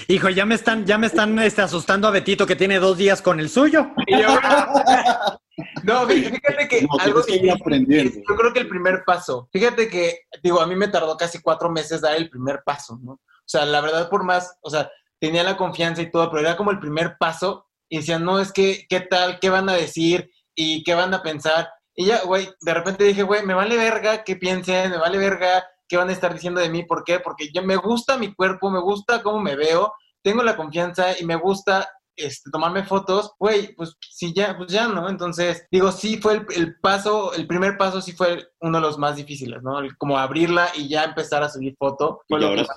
Hijo, 0.10 0.30
ya 0.30 0.46
me 0.46 0.56
están, 0.56 0.86
ya 0.86 0.98
me 0.98 1.08
están 1.08 1.40
este, 1.40 1.62
asustando 1.62 2.08
a 2.08 2.12
Betito 2.12 2.46
que 2.46 2.56
tiene 2.58 2.80
dos 2.80 2.98
días 2.98 3.22
con 3.22 3.40
el 3.40 3.50
suyo. 3.50 3.88
No, 5.84 6.06
fí- 6.08 6.24
fíjate 6.30 6.68
que 6.68 6.82
No, 6.82 6.90
algo 7.00 7.24
que 7.24 7.50
aprendiendo. 7.50 8.14
yo 8.28 8.36
creo 8.36 8.52
que 8.52 8.60
el 8.60 8.68
primer 8.68 9.04
paso, 9.06 9.48
fíjate 9.54 9.88
que, 9.88 10.20
digo, 10.44 10.60
a 10.60 10.68
mí 10.68 10.76
me 10.76 10.90
tardó 10.90 11.16
casi 11.16 11.40
cuatro 11.42 11.70
meses 11.70 12.02
dar 12.02 12.16
el 12.18 12.30
primer 12.30 12.62
paso, 12.66 13.00
¿no? 13.02 13.14
O 13.14 13.20
sea, 13.48 13.66
la 13.66 13.80
verdad, 13.80 14.10
por 14.10 14.24
más, 14.26 14.58
o 14.62 14.70
sea, 14.70 14.92
tenía 15.18 15.44
la 15.44 15.56
confianza 15.56 16.02
y 16.02 16.12
todo, 16.12 16.30
pero 16.30 16.42
era 16.42 16.58
como 16.58 16.72
el 16.72 16.80
primer 16.80 17.16
paso 17.18 17.68
y 17.90 17.98
decían, 17.98 18.24
no, 18.26 18.40
es 18.40 18.52
que, 18.52 18.86
¿qué 18.90 19.00
tal? 19.02 19.40
¿Qué 19.40 19.50
van 19.50 19.70
a 19.70 19.74
decir? 19.74 20.30
¿Y 20.56 20.84
qué 20.84 20.96
van 20.96 21.14
a 21.14 21.22
pensar? 21.22 21.70
Y 21.96 22.06
ya, 22.08 22.24
güey, 22.24 22.50
de 22.62 22.74
repente 22.74 23.04
dije, 23.04 23.24
güey, 23.24 23.46
me 23.46 23.54
vale 23.54 23.78
verga 23.78 24.24
que 24.24 24.36
piensen, 24.36 24.92
me 24.92 24.98
vale 24.98 25.18
verga 25.18 25.66
qué 25.88 25.98
van 25.98 26.10
a 26.10 26.14
estar 26.14 26.34
diciendo 26.34 26.60
de 26.62 26.70
mí. 26.70 26.84
¿Por 26.84 27.04
qué? 27.04 27.20
Porque 27.20 27.50
yo 27.54 27.62
me 27.64 27.76
gusta 27.76 28.18
mi 28.18 28.34
cuerpo, 28.34 28.70
me 28.70 28.80
gusta 28.82 29.22
cómo 29.24 29.40
me 29.40 29.56
veo, 29.56 29.94
tengo 30.24 30.44
la 30.44 30.58
confianza 30.58 31.18
y 31.20 31.26
me 31.26 31.36
gusta 31.36 31.88
este, 32.18 32.50
tomarme 32.50 32.84
fotos, 32.84 33.34
güey, 33.38 33.76
pues 33.76 33.96
sí, 34.00 34.34
ya, 34.34 34.56
pues 34.58 34.72
ya, 34.72 34.88
¿no? 34.88 35.10
Entonces, 35.10 35.68
digo, 35.70 35.92
sí 35.92 36.18
fue 36.18 36.34
el, 36.36 36.46
el 36.56 36.80
paso, 36.80 37.34
el 37.34 37.46
primer 37.46 37.78
paso 37.78 38.02
sí 38.02 38.14
fue 38.14 38.48
uno 38.62 38.78
de 38.78 38.82
los 38.82 38.98
más 38.98 39.18
difíciles, 39.18 39.62
¿no? 39.62 39.80
El- 39.80 39.98
como 39.98 40.18
abrirla 40.18 40.70
y 40.76 40.88
ya 40.88 41.04
empezar 41.04 41.44
a 41.44 41.50
subir 41.50 41.76
foto. 41.78 42.22
Y 42.30 42.34
ahora 42.36 42.56
que 42.56 42.62
es 42.62 42.68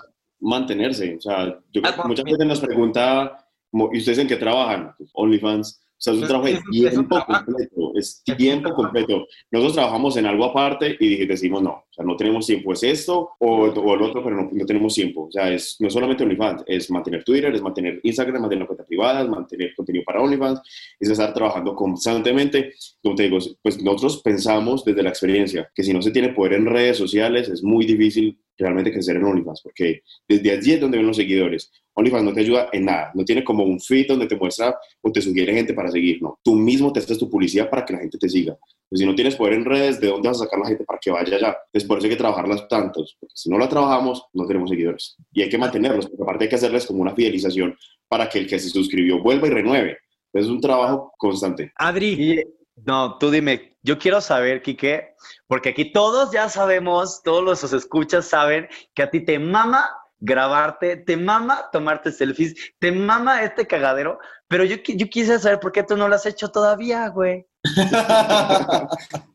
mantenerse. 0.40 1.16
O 1.16 1.20
sea, 1.20 1.46
yo 1.70 1.82
Ah, 1.84 1.92
creo 1.92 2.02
que 2.02 2.08
mucha 2.08 2.22
gente 2.24 2.44
nos 2.44 2.60
pregunta, 2.60 3.47
¿y 3.72 3.98
ustedes 3.98 4.18
en 4.18 4.28
qué 4.28 4.36
trabajan? 4.36 4.92
Pues, 4.98 5.10
OnlyFans. 5.14 5.80
O 5.80 6.00
sea, 6.00 6.12
es 6.12 6.18
un 6.18 6.22
Es- 6.22 6.28
trabajo 6.28 6.46
de 6.48 6.60
tiempo 6.70 7.08
trabajo. 7.16 7.44
completo. 7.44 7.92
Es 7.96 8.22
tiempo 8.36 8.72
completo. 8.72 9.26
Nosotros 9.50 9.74
trabajamos 9.74 10.16
en 10.16 10.26
algo 10.26 10.44
aparte 10.44 10.96
y 11.00 11.26
decimos 11.26 11.60
no. 11.60 11.70
O 11.70 11.86
sea, 11.90 12.04
no 12.04 12.14
tenemos 12.16 12.46
tiempo. 12.46 12.72
Es 12.72 12.84
esto 12.84 13.30
o, 13.40 13.64
o 13.64 13.94
el 13.96 14.02
otro, 14.02 14.22
pero 14.22 14.36
no, 14.36 14.48
no 14.52 14.64
tenemos 14.64 14.94
tiempo. 14.94 15.24
O 15.26 15.32
sea, 15.32 15.52
es, 15.52 15.74
no 15.80 15.90
solamente 15.90 16.22
OnlyFans. 16.22 16.62
Es 16.68 16.88
mantener 16.92 17.24
Twitter, 17.24 17.52
es 17.52 17.60
mantener 17.62 17.98
Instagram, 18.04 18.42
mantener 18.42 18.66
cuentas 18.68 18.86
privadas, 18.86 19.28
mantener 19.28 19.74
contenido 19.74 20.04
para 20.04 20.22
OnlyFans. 20.22 20.60
Es 21.00 21.08
estar 21.10 21.34
trabajando 21.34 21.74
constantemente. 21.74 22.74
Como 23.02 23.16
te 23.16 23.24
digo, 23.24 23.38
pues 23.60 23.82
nosotros 23.82 24.22
pensamos 24.22 24.84
desde 24.84 25.02
la 25.02 25.08
experiencia 25.10 25.68
que 25.74 25.82
si 25.82 25.92
no 25.92 26.00
se 26.00 26.12
tiene 26.12 26.28
poder 26.28 26.52
en 26.52 26.66
redes 26.66 26.96
sociales 26.96 27.48
es 27.48 27.64
muy 27.64 27.84
difícil 27.84 28.38
realmente 28.56 28.92
crecer 28.92 29.16
en 29.16 29.24
OnlyFans, 29.24 29.62
porque 29.62 30.02
desde 30.28 30.50
allí 30.52 30.72
es 30.72 30.80
donde 30.80 30.98
ven 30.98 31.06
los 31.06 31.16
seguidores. 31.16 31.70
OnlyFans 31.98 32.24
no 32.24 32.32
te 32.32 32.40
ayuda 32.40 32.68
en 32.72 32.84
nada, 32.84 33.10
no 33.14 33.24
tiene 33.24 33.42
como 33.42 33.64
un 33.64 33.80
feed 33.80 34.06
donde 34.06 34.28
te 34.28 34.36
muestra 34.36 34.78
o 35.02 35.10
te 35.10 35.20
sugiere 35.20 35.52
gente 35.52 35.74
para 35.74 35.90
seguir, 35.90 36.22
no. 36.22 36.38
Tú 36.44 36.54
mismo 36.54 36.92
te 36.92 37.00
haces 37.00 37.18
tu 37.18 37.28
publicidad 37.28 37.68
para 37.68 37.84
que 37.84 37.92
la 37.92 37.98
gente 37.98 38.18
te 38.18 38.28
siga. 38.28 38.56
Pues 38.88 39.00
si 39.00 39.06
no 39.06 39.16
tienes 39.16 39.34
poder 39.34 39.54
en 39.54 39.64
redes, 39.64 40.00
¿de 40.00 40.06
dónde 40.06 40.28
vas 40.28 40.40
a 40.40 40.44
sacar 40.44 40.60
la 40.60 40.68
gente 40.68 40.84
para 40.84 41.00
que 41.00 41.10
vaya 41.10 41.36
allá? 41.36 41.58
Entonces 41.66 41.88
por 41.88 41.98
eso 41.98 42.06
hay 42.06 42.12
que 42.12 42.16
trabajarlas 42.16 42.68
tantos, 42.68 43.16
porque 43.18 43.32
si 43.34 43.50
no 43.50 43.58
la 43.58 43.68
trabajamos, 43.68 44.24
no 44.32 44.46
tenemos 44.46 44.70
seguidores. 44.70 45.16
Y 45.32 45.42
hay 45.42 45.48
que 45.48 45.58
mantenerlos, 45.58 46.06
porque 46.06 46.22
aparte 46.22 46.44
hay 46.44 46.50
que 46.50 46.56
hacerles 46.56 46.86
como 46.86 47.02
una 47.02 47.14
fidelización 47.14 47.76
para 48.06 48.28
que 48.28 48.38
el 48.38 48.46
que 48.46 48.60
se 48.60 48.68
suscribió 48.68 49.20
vuelva 49.20 49.48
y 49.48 49.50
renueve. 49.50 49.98
Es 50.32 50.46
un 50.46 50.60
trabajo 50.60 51.12
constante. 51.18 51.72
Adri. 51.76 52.44
no, 52.86 53.18
tú 53.18 53.30
dime, 53.30 53.76
yo 53.82 53.98
quiero 53.98 54.20
saber, 54.20 54.62
Quique, 54.62 55.14
porque 55.48 55.70
aquí 55.70 55.90
todos 55.92 56.30
ya 56.30 56.48
sabemos, 56.48 57.22
todos 57.24 57.42
los 57.42 57.72
escuchas 57.72 58.26
saben 58.26 58.68
que 58.94 59.02
a 59.02 59.10
ti 59.10 59.24
te 59.24 59.38
mama 59.38 59.88
grabarte, 60.20 60.96
te 60.96 61.16
mama 61.16 61.68
tomarte 61.72 62.12
selfies, 62.12 62.54
te 62.78 62.92
mama 62.92 63.42
este 63.42 63.66
cagadero, 63.66 64.18
pero 64.48 64.64
yo, 64.64 64.76
yo 64.86 65.08
quise 65.08 65.38
saber 65.38 65.60
por 65.60 65.72
qué 65.72 65.82
tú 65.82 65.96
no 65.96 66.08
lo 66.08 66.14
has 66.14 66.26
hecho 66.26 66.50
todavía, 66.50 67.08
güey. 67.08 67.46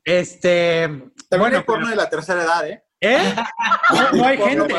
Este. 0.06 0.90
También 1.30 1.56
hay 1.56 1.64
porno 1.64 1.88
de 1.88 1.96
la 1.96 2.10
tercera 2.10 2.44
edad, 2.44 2.68
¿eh? 2.68 2.84
¿Eh? 3.00 3.36
No, 3.92 4.12
no 4.14 4.26
hay 4.26 4.38
gente. 4.38 4.74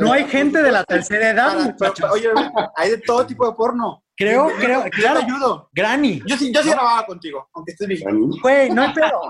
No 0.00 0.12
hay 0.12 0.22
edad, 0.22 0.30
gente 0.30 0.62
de 0.62 0.72
la 0.72 0.84
tercera 0.84 1.30
edad, 1.30 1.52
Para- 1.52 1.64
muchachos. 1.64 2.10
Oye, 2.10 2.30
hay 2.74 2.90
de 2.90 2.98
todo 2.98 3.26
tipo 3.26 3.46
de 3.46 3.54
porno. 3.54 4.02
Creo, 4.16 4.48
creo, 4.58 4.84
yo 4.84 4.90
claro. 4.90 5.20
te 5.20 5.26
ayudo. 5.26 5.70
Granny. 5.74 6.22
Yo 6.26 6.38
sí, 6.38 6.50
yo 6.50 6.62
sí 6.62 6.70
grababa 6.70 7.04
contigo, 7.04 7.50
aunque 7.52 7.72
estés. 7.72 8.02
Güey, 8.40 8.70
no 8.70 8.82
hay 8.82 8.94
pedo. 8.94 9.28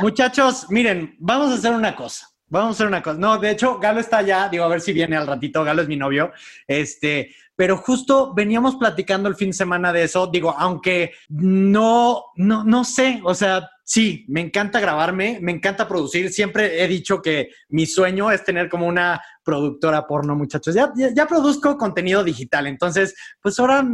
Muchachos, 0.00 0.66
miren, 0.68 1.14
vamos 1.20 1.52
a 1.52 1.54
hacer 1.54 1.72
una 1.72 1.94
cosa. 1.94 2.28
Vamos 2.50 2.68
a 2.68 2.72
hacer 2.72 2.86
una 2.88 3.02
cosa. 3.02 3.18
No, 3.18 3.38
de 3.38 3.50
hecho, 3.50 3.78
Galo 3.78 4.00
está 4.00 4.18
allá. 4.18 4.48
Digo, 4.48 4.64
a 4.64 4.68
ver 4.68 4.80
si 4.80 4.92
viene 4.92 5.16
al 5.16 5.26
ratito. 5.26 5.64
Galo 5.64 5.82
es 5.82 5.88
mi 5.88 5.96
novio. 5.96 6.32
Este, 6.66 7.34
pero 7.56 7.76
justo 7.76 8.34
veníamos 8.34 8.76
platicando 8.76 9.28
el 9.28 9.36
fin 9.36 9.50
de 9.50 9.54
semana 9.54 9.92
de 9.92 10.04
eso. 10.04 10.26
Digo, 10.26 10.54
aunque 10.58 11.12
no, 11.28 12.24
no, 12.36 12.64
no 12.64 12.84
sé. 12.84 13.20
O 13.24 13.34
sea, 13.34 13.68
sí, 13.84 14.24
me 14.28 14.40
encanta 14.40 14.80
grabarme, 14.80 15.38
me 15.40 15.52
encanta 15.52 15.86
producir. 15.86 16.32
Siempre 16.32 16.82
he 16.82 16.88
dicho 16.88 17.22
que 17.22 17.50
mi 17.68 17.86
sueño 17.86 18.30
es 18.32 18.42
tener 18.44 18.68
como 18.68 18.86
una 18.86 19.22
productora 19.44 20.06
porno, 20.06 20.34
muchachos. 20.34 20.74
Ya, 20.74 20.90
ya, 20.96 21.10
ya 21.14 21.26
produzco 21.26 21.76
contenido 21.76 22.24
digital. 22.24 22.66
Entonces, 22.66 23.14
pues 23.40 23.58
ahora, 23.60 23.84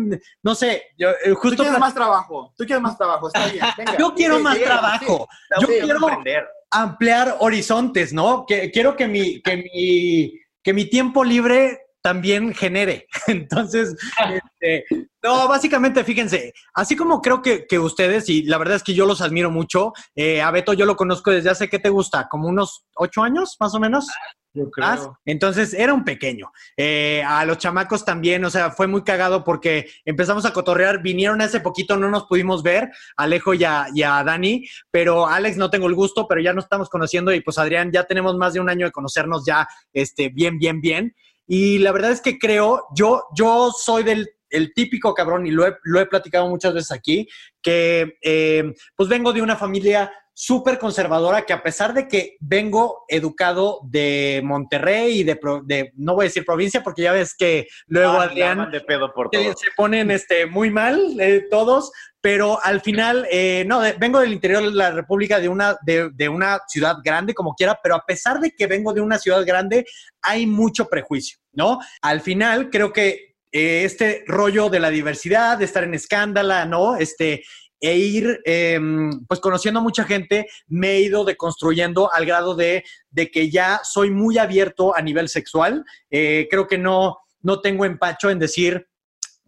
no 0.42 0.55
sé, 0.55 0.83
yo 0.97 1.11
eh, 1.11 1.16
Tú 1.31 1.35
justo. 1.37 1.62
quieres 1.62 1.79
más 1.81 1.95
trabajo. 1.95 2.55
Tú 2.57 2.64
quieres 2.64 2.83
más 2.83 2.97
trabajo. 2.97 3.27
Está 3.29 3.47
bien. 3.49 3.64
Venga. 3.77 3.97
Yo 3.99 4.14
quiero 4.14 4.37
Sí, 4.38 4.42
más 4.42 4.57
sí, 4.57 4.62
trabajo. 4.64 5.29
sí. 5.31 5.57
Yo 5.61 5.66
quiero 5.66 5.99
aprender. 6.07 6.45
Ampliar 6.70 7.37
horizontes, 7.40 8.12
¿no? 8.12 8.44
Que, 8.46 8.70
quiero 8.70 8.96
que 8.96 9.09
mi, 9.09 9.40
que, 9.42 9.57
mi, 9.57 10.40
que 10.62 10.72
mi 10.72 10.85
tiempo 10.87 11.24
libre 11.24 11.86
también 12.07 12.55
genere. 12.55 13.09
Entonces, 13.27 13.97
este, 14.33 14.85
no, 15.25 15.49
básicamente, 15.49 16.05
fíjense, 16.05 16.53
así 16.73 16.95
como 16.95 17.21
creo 17.21 17.42
que, 17.42 17.66
que 17.66 17.81
ustedes, 17.81 18.29
y 18.29 18.45
la 18.45 18.59
verdad 18.59 18.77
es 18.77 18.85
que 18.85 18.95
yo 18.95 19.07
los 19.07 19.21
admiro 19.21 19.51
mucho, 19.51 19.92
eh, 20.14 20.40
a 20.40 20.53
Beto 20.53 20.73
yo 20.73 20.87
lo 20.87 20.95
conozco 20.95 21.33
desde 21.33 21.51
hace, 21.51 21.69
¿qué 21.69 21.81
te 21.81 21.88
gusta? 21.88 22.29
¿Como 22.29 22.47
unos 22.47 22.85
ocho 22.95 23.25
años, 23.25 23.57
más 23.59 23.75
o 23.75 23.81
menos? 23.81 24.07
Yo 24.55 24.71
más. 24.77 25.09
Entonces 25.25 25.75
era 25.75 25.92
un 25.92 26.05
pequeño. 26.05 26.53
Eh, 26.77 27.25
a 27.27 27.45
los 27.45 27.59
chamacos 27.59 28.05
también, 28.05 28.45
o 28.45 28.51
sea, 28.51 28.71
fue 28.71 28.87
muy 28.87 29.03
cagado 29.03 29.42
porque 29.42 29.90
empezamos 30.05 30.45
a 30.47 30.53
cotorrear, 30.53 31.03
vinieron 31.03 31.40
hace 31.40 31.59
poquito, 31.59 31.97
no 31.97 32.09
nos 32.09 32.27
pudimos 32.27 32.62
ver, 32.62 32.88
Alejo 33.16 33.53
y 33.53 33.64
a, 33.64 33.88
y 33.92 34.05
a 34.05 34.23
Dani, 34.23 34.64
pero 34.92 35.27
Alex 35.27 35.57
no 35.57 35.71
tengo 35.71 35.88
el 35.88 35.95
gusto, 35.97 36.29
pero 36.29 36.40
ya 36.40 36.53
nos 36.53 36.66
estamos 36.66 36.88
conociendo 36.88 37.35
y 37.35 37.40
pues 37.40 37.59
Adrián, 37.59 37.90
ya 37.90 38.05
tenemos 38.05 38.37
más 38.37 38.55
de 38.55 38.61
un 38.61 38.71
año 38.71 38.87
de 38.87 38.92
conocernos 38.92 39.45
ya 39.45 39.66
este, 39.92 40.29
bien, 40.29 40.57
bien, 40.59 40.81
bien. 40.81 41.16
Y 41.46 41.78
la 41.78 41.92
verdad 41.92 42.11
es 42.11 42.20
que 42.20 42.38
creo, 42.38 42.87
yo, 42.94 43.24
yo 43.35 43.70
soy 43.70 44.02
del 44.02 44.28
el 44.50 44.72
típico 44.74 45.14
cabrón, 45.14 45.46
y 45.46 45.50
lo 45.50 45.66
he, 45.66 45.76
lo 45.82 46.00
he 46.00 46.06
platicado 46.06 46.48
muchas 46.48 46.74
veces 46.74 46.92
aquí, 46.92 47.28
que 47.62 48.16
eh, 48.22 48.72
pues 48.94 49.09
vengo 49.09 49.32
de 49.32 49.42
una 49.42 49.56
familia 49.56 50.11
súper 50.38 50.79
conservadora 50.79 51.46
que 51.46 51.55
a 51.55 51.62
pesar 51.62 51.94
de 51.94 52.07
que 52.09 52.37
vengo 52.40 53.05
educado 53.09 53.81
de 53.85 54.42
Monterrey 54.44 55.20
y 55.20 55.25
de, 55.25 55.37
pro- 55.37 55.62
de- 55.64 55.92
no 55.96 56.14
voy 56.14 56.25
a 56.25 56.29
decir 56.29 56.44
provincia 56.44 56.83
porque 56.83 57.01
ya 57.01 57.12
ves 57.12 57.35
que 57.35 57.66
luego 57.87 58.12
Ah, 58.20 58.25
Adrián 58.25 58.70
de 58.70 58.83
pedo 58.83 59.14
por 59.14 59.31
todo. 59.31 59.42
se 59.42 59.68
ponen 59.75 60.11
este, 60.11 60.44
muy 60.44 60.70
mal 60.70 61.18
eh, 61.18 61.46
todos, 61.51 61.90
pero 62.20 62.62
al 62.62 62.83
final, 62.83 63.27
eh, 63.31 63.64
no, 63.66 63.81
de- 63.81 63.94
vengo 63.94 64.20
del 64.20 64.35
interior 64.35 64.62
de 64.62 64.72
la 64.72 64.90
República, 64.90 65.40
de 65.40 65.49
una, 65.49 65.79
de, 65.87 66.11
de 66.12 66.29
una 66.29 66.61
ciudad 66.68 66.96
grande 67.03 67.33
como 67.33 67.55
quiera, 67.55 67.81
pero 67.83 67.94
a 67.94 68.05
pesar 68.05 68.38
de 68.38 68.51
que 68.51 68.66
vengo 68.66 68.92
de 68.92 69.01
una 69.01 69.18
ciudad 69.18 69.42
grande, 69.46 69.87
hay 70.20 70.46
mucho 70.46 70.87
prejuicio, 70.90 71.38
¿no? 71.53 71.79
Al 72.03 72.20
final, 72.20 72.68
creo 72.68 72.92
que 72.92 73.37
eh, 73.53 73.85
este 73.85 74.22
rollo 74.27 74.68
de 74.68 74.81
la 74.81 74.90
diversidad, 74.90 75.57
de 75.57 75.64
estar 75.64 75.83
en 75.83 75.94
escándala, 75.94 76.66
¿no? 76.66 76.96
Este, 76.96 77.42
e 77.81 77.97
ir 77.97 78.41
eh, 78.45 78.81
pues 79.29 79.41
conociendo 79.41 79.81
a 79.81 79.83
mucha 79.83 80.05
gente, 80.05 80.47
me 80.67 80.93
he 80.93 81.01
ido 81.01 81.25
deconstruyendo 81.25 82.12
al 82.12 82.27
grado 82.27 82.55
de, 82.55 82.85
de 83.11 83.31
que 83.31 83.51
ya 83.51 83.81
soy 83.83 84.11
muy 84.11 84.39
abierto 84.39 84.97
a 84.97 85.03
nivel 85.03 85.29
sexual. 85.29 85.85
Eh, 86.11 86.49
creo 86.51 86.67
que 86.67 86.79
no, 86.79 87.19
no 87.43 87.61
tengo 87.61 87.85
empacho 87.85 88.31
en 88.31 88.39
decir, 88.39 88.89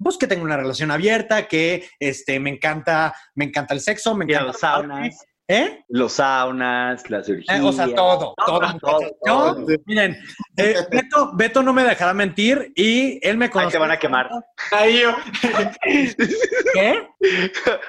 pues 0.03 0.17
que 0.17 0.27
tengo 0.27 0.45
una 0.45 0.57
relación 0.57 0.91
abierta, 0.91 1.49
que 1.49 1.89
este, 1.99 2.39
me 2.39 2.51
encanta, 2.51 3.15
me 3.35 3.47
encanta 3.47 3.75
el 3.75 3.81
sexo, 3.81 4.15
me 4.15 4.25
encanta 4.25 4.45
los 4.45 4.61
saunas. 4.61 5.25
¿Eh? 5.51 5.83
Los 5.89 6.13
saunas, 6.13 7.09
la 7.09 7.25
cirugía. 7.25 7.57
Eh, 7.57 7.61
o 7.63 7.73
sea, 7.73 7.87
todo, 7.95 8.35
todo. 8.45 8.61
Yo, 9.27 9.57
miren, 9.87 10.15
eh, 10.59 10.75
Beto, 10.91 11.31
Beto 11.35 11.63
no 11.63 11.73
me 11.73 11.85
dejará 11.85 12.13
mentir 12.13 12.71
y 12.77 13.19
él 13.27 13.39
me 13.39 13.47
Ahí 13.47 13.51
conoce. 13.51 13.73
te 13.73 13.79
van 13.79 13.91
a 13.91 13.99
quemar. 13.99 14.29
Ahí 14.73 15.01
yo. 15.01 15.17
¿Qué? 16.75 17.09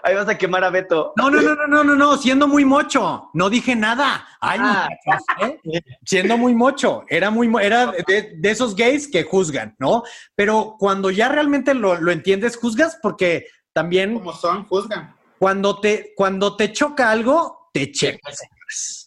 Ahí 0.04 0.16
vas 0.16 0.30
a 0.30 0.38
quemar 0.38 0.64
a 0.64 0.70
Beto. 0.70 1.12
No, 1.18 1.30
no, 1.30 1.42
no, 1.42 1.54
no, 1.56 1.68
no, 1.68 1.84
no, 1.84 1.96
no, 1.96 2.18
siendo 2.18 2.48
muy 2.48 2.64
mocho. 2.64 3.30
No 3.34 3.50
dije 3.50 3.76
nada. 3.76 4.26
Ay, 4.40 4.60
Ah. 4.62 4.88
muchachos, 5.06 5.60
¿eh? 5.74 5.82
Siendo 6.06 6.38
muy 6.38 6.56
mocho. 6.56 7.04
Era 7.10 7.30
muy, 7.30 7.50
mo- 7.50 7.60
era 7.60 7.92
de, 8.08 8.36
de 8.38 8.50
esos 8.52 8.74
gays 8.76 9.08
que 9.12 9.24
juzgan, 9.24 9.76
¿no? 9.80 10.04
Pero 10.36 10.76
cuando 10.80 11.12
ya 11.12 11.28
realmente 11.28 11.74
lo, 11.74 12.00
lo 12.00 12.12
entiendes, 12.12 12.56
juzgas 12.58 12.98
porque 13.02 13.48
también. 13.74 14.14
Como 14.14 14.32
son, 14.34 14.66
juzgan. 14.66 15.14
Cuando 15.40 15.80
te, 15.80 16.14
cuando 16.16 16.56
te 16.56 16.72
choca 16.72 17.10
algo, 17.12 17.70
te 17.74 17.92
checas. 17.92 18.40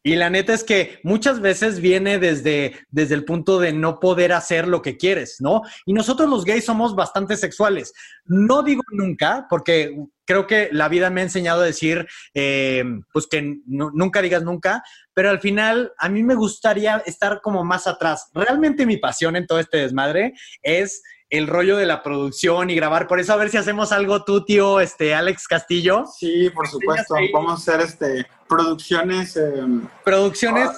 Y 0.02 0.16
la 0.16 0.28
neta 0.28 0.52
es 0.52 0.64
que 0.64 0.98
muchas 1.04 1.40
veces 1.40 1.78
viene 1.78 2.18
desde, 2.18 2.74
desde 2.90 3.14
el 3.14 3.24
punto 3.24 3.60
de 3.60 3.72
no 3.72 4.00
poder 4.00 4.32
hacer 4.32 4.66
lo 4.66 4.82
que 4.82 4.96
quieres, 4.96 5.36
¿no? 5.38 5.62
Y 5.86 5.92
nosotros 5.92 6.28
los 6.28 6.44
gays 6.44 6.64
somos 6.64 6.96
bastante 6.96 7.36
sexuales. 7.36 7.92
No 8.24 8.64
digo 8.64 8.82
nunca, 8.90 9.46
porque 9.48 9.94
creo 10.24 10.48
que 10.48 10.68
la 10.72 10.88
vida 10.88 11.10
me 11.10 11.20
ha 11.20 11.24
enseñado 11.24 11.62
a 11.62 11.66
decir, 11.66 12.08
eh, 12.34 12.82
pues 13.12 13.28
que 13.28 13.58
nu- 13.66 13.92
nunca 13.94 14.20
digas 14.20 14.42
nunca, 14.42 14.82
pero 15.14 15.30
al 15.30 15.38
final 15.40 15.92
a 15.96 16.08
mí 16.08 16.24
me 16.24 16.34
gustaría 16.34 17.00
estar 17.06 17.40
como 17.40 17.62
más 17.62 17.86
atrás. 17.86 18.30
Realmente 18.34 18.84
mi 18.86 18.96
pasión 18.96 19.36
en 19.36 19.46
todo 19.46 19.60
este 19.60 19.76
desmadre 19.78 20.32
es 20.62 21.02
el 21.32 21.46
rollo 21.46 21.78
de 21.78 21.86
la 21.86 22.02
producción 22.02 22.68
y 22.68 22.74
grabar. 22.74 23.08
Por 23.08 23.18
eso 23.18 23.32
a 23.32 23.36
ver 23.36 23.48
si 23.48 23.56
hacemos 23.56 23.90
algo 23.90 24.22
tú, 24.22 24.44
tío, 24.44 24.80
este, 24.80 25.14
Alex 25.14 25.48
Castillo. 25.48 26.04
Sí, 26.18 26.50
por 26.50 26.68
supuesto. 26.68 27.14
Vamos 27.32 27.52
a 27.52 27.54
hacer 27.72 27.80
este, 27.86 28.26
producciones. 28.46 29.36
eh, 29.38 29.64
Producciones 30.04 30.70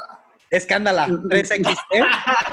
Escándala, 0.51 1.09
3XT. 1.09 1.77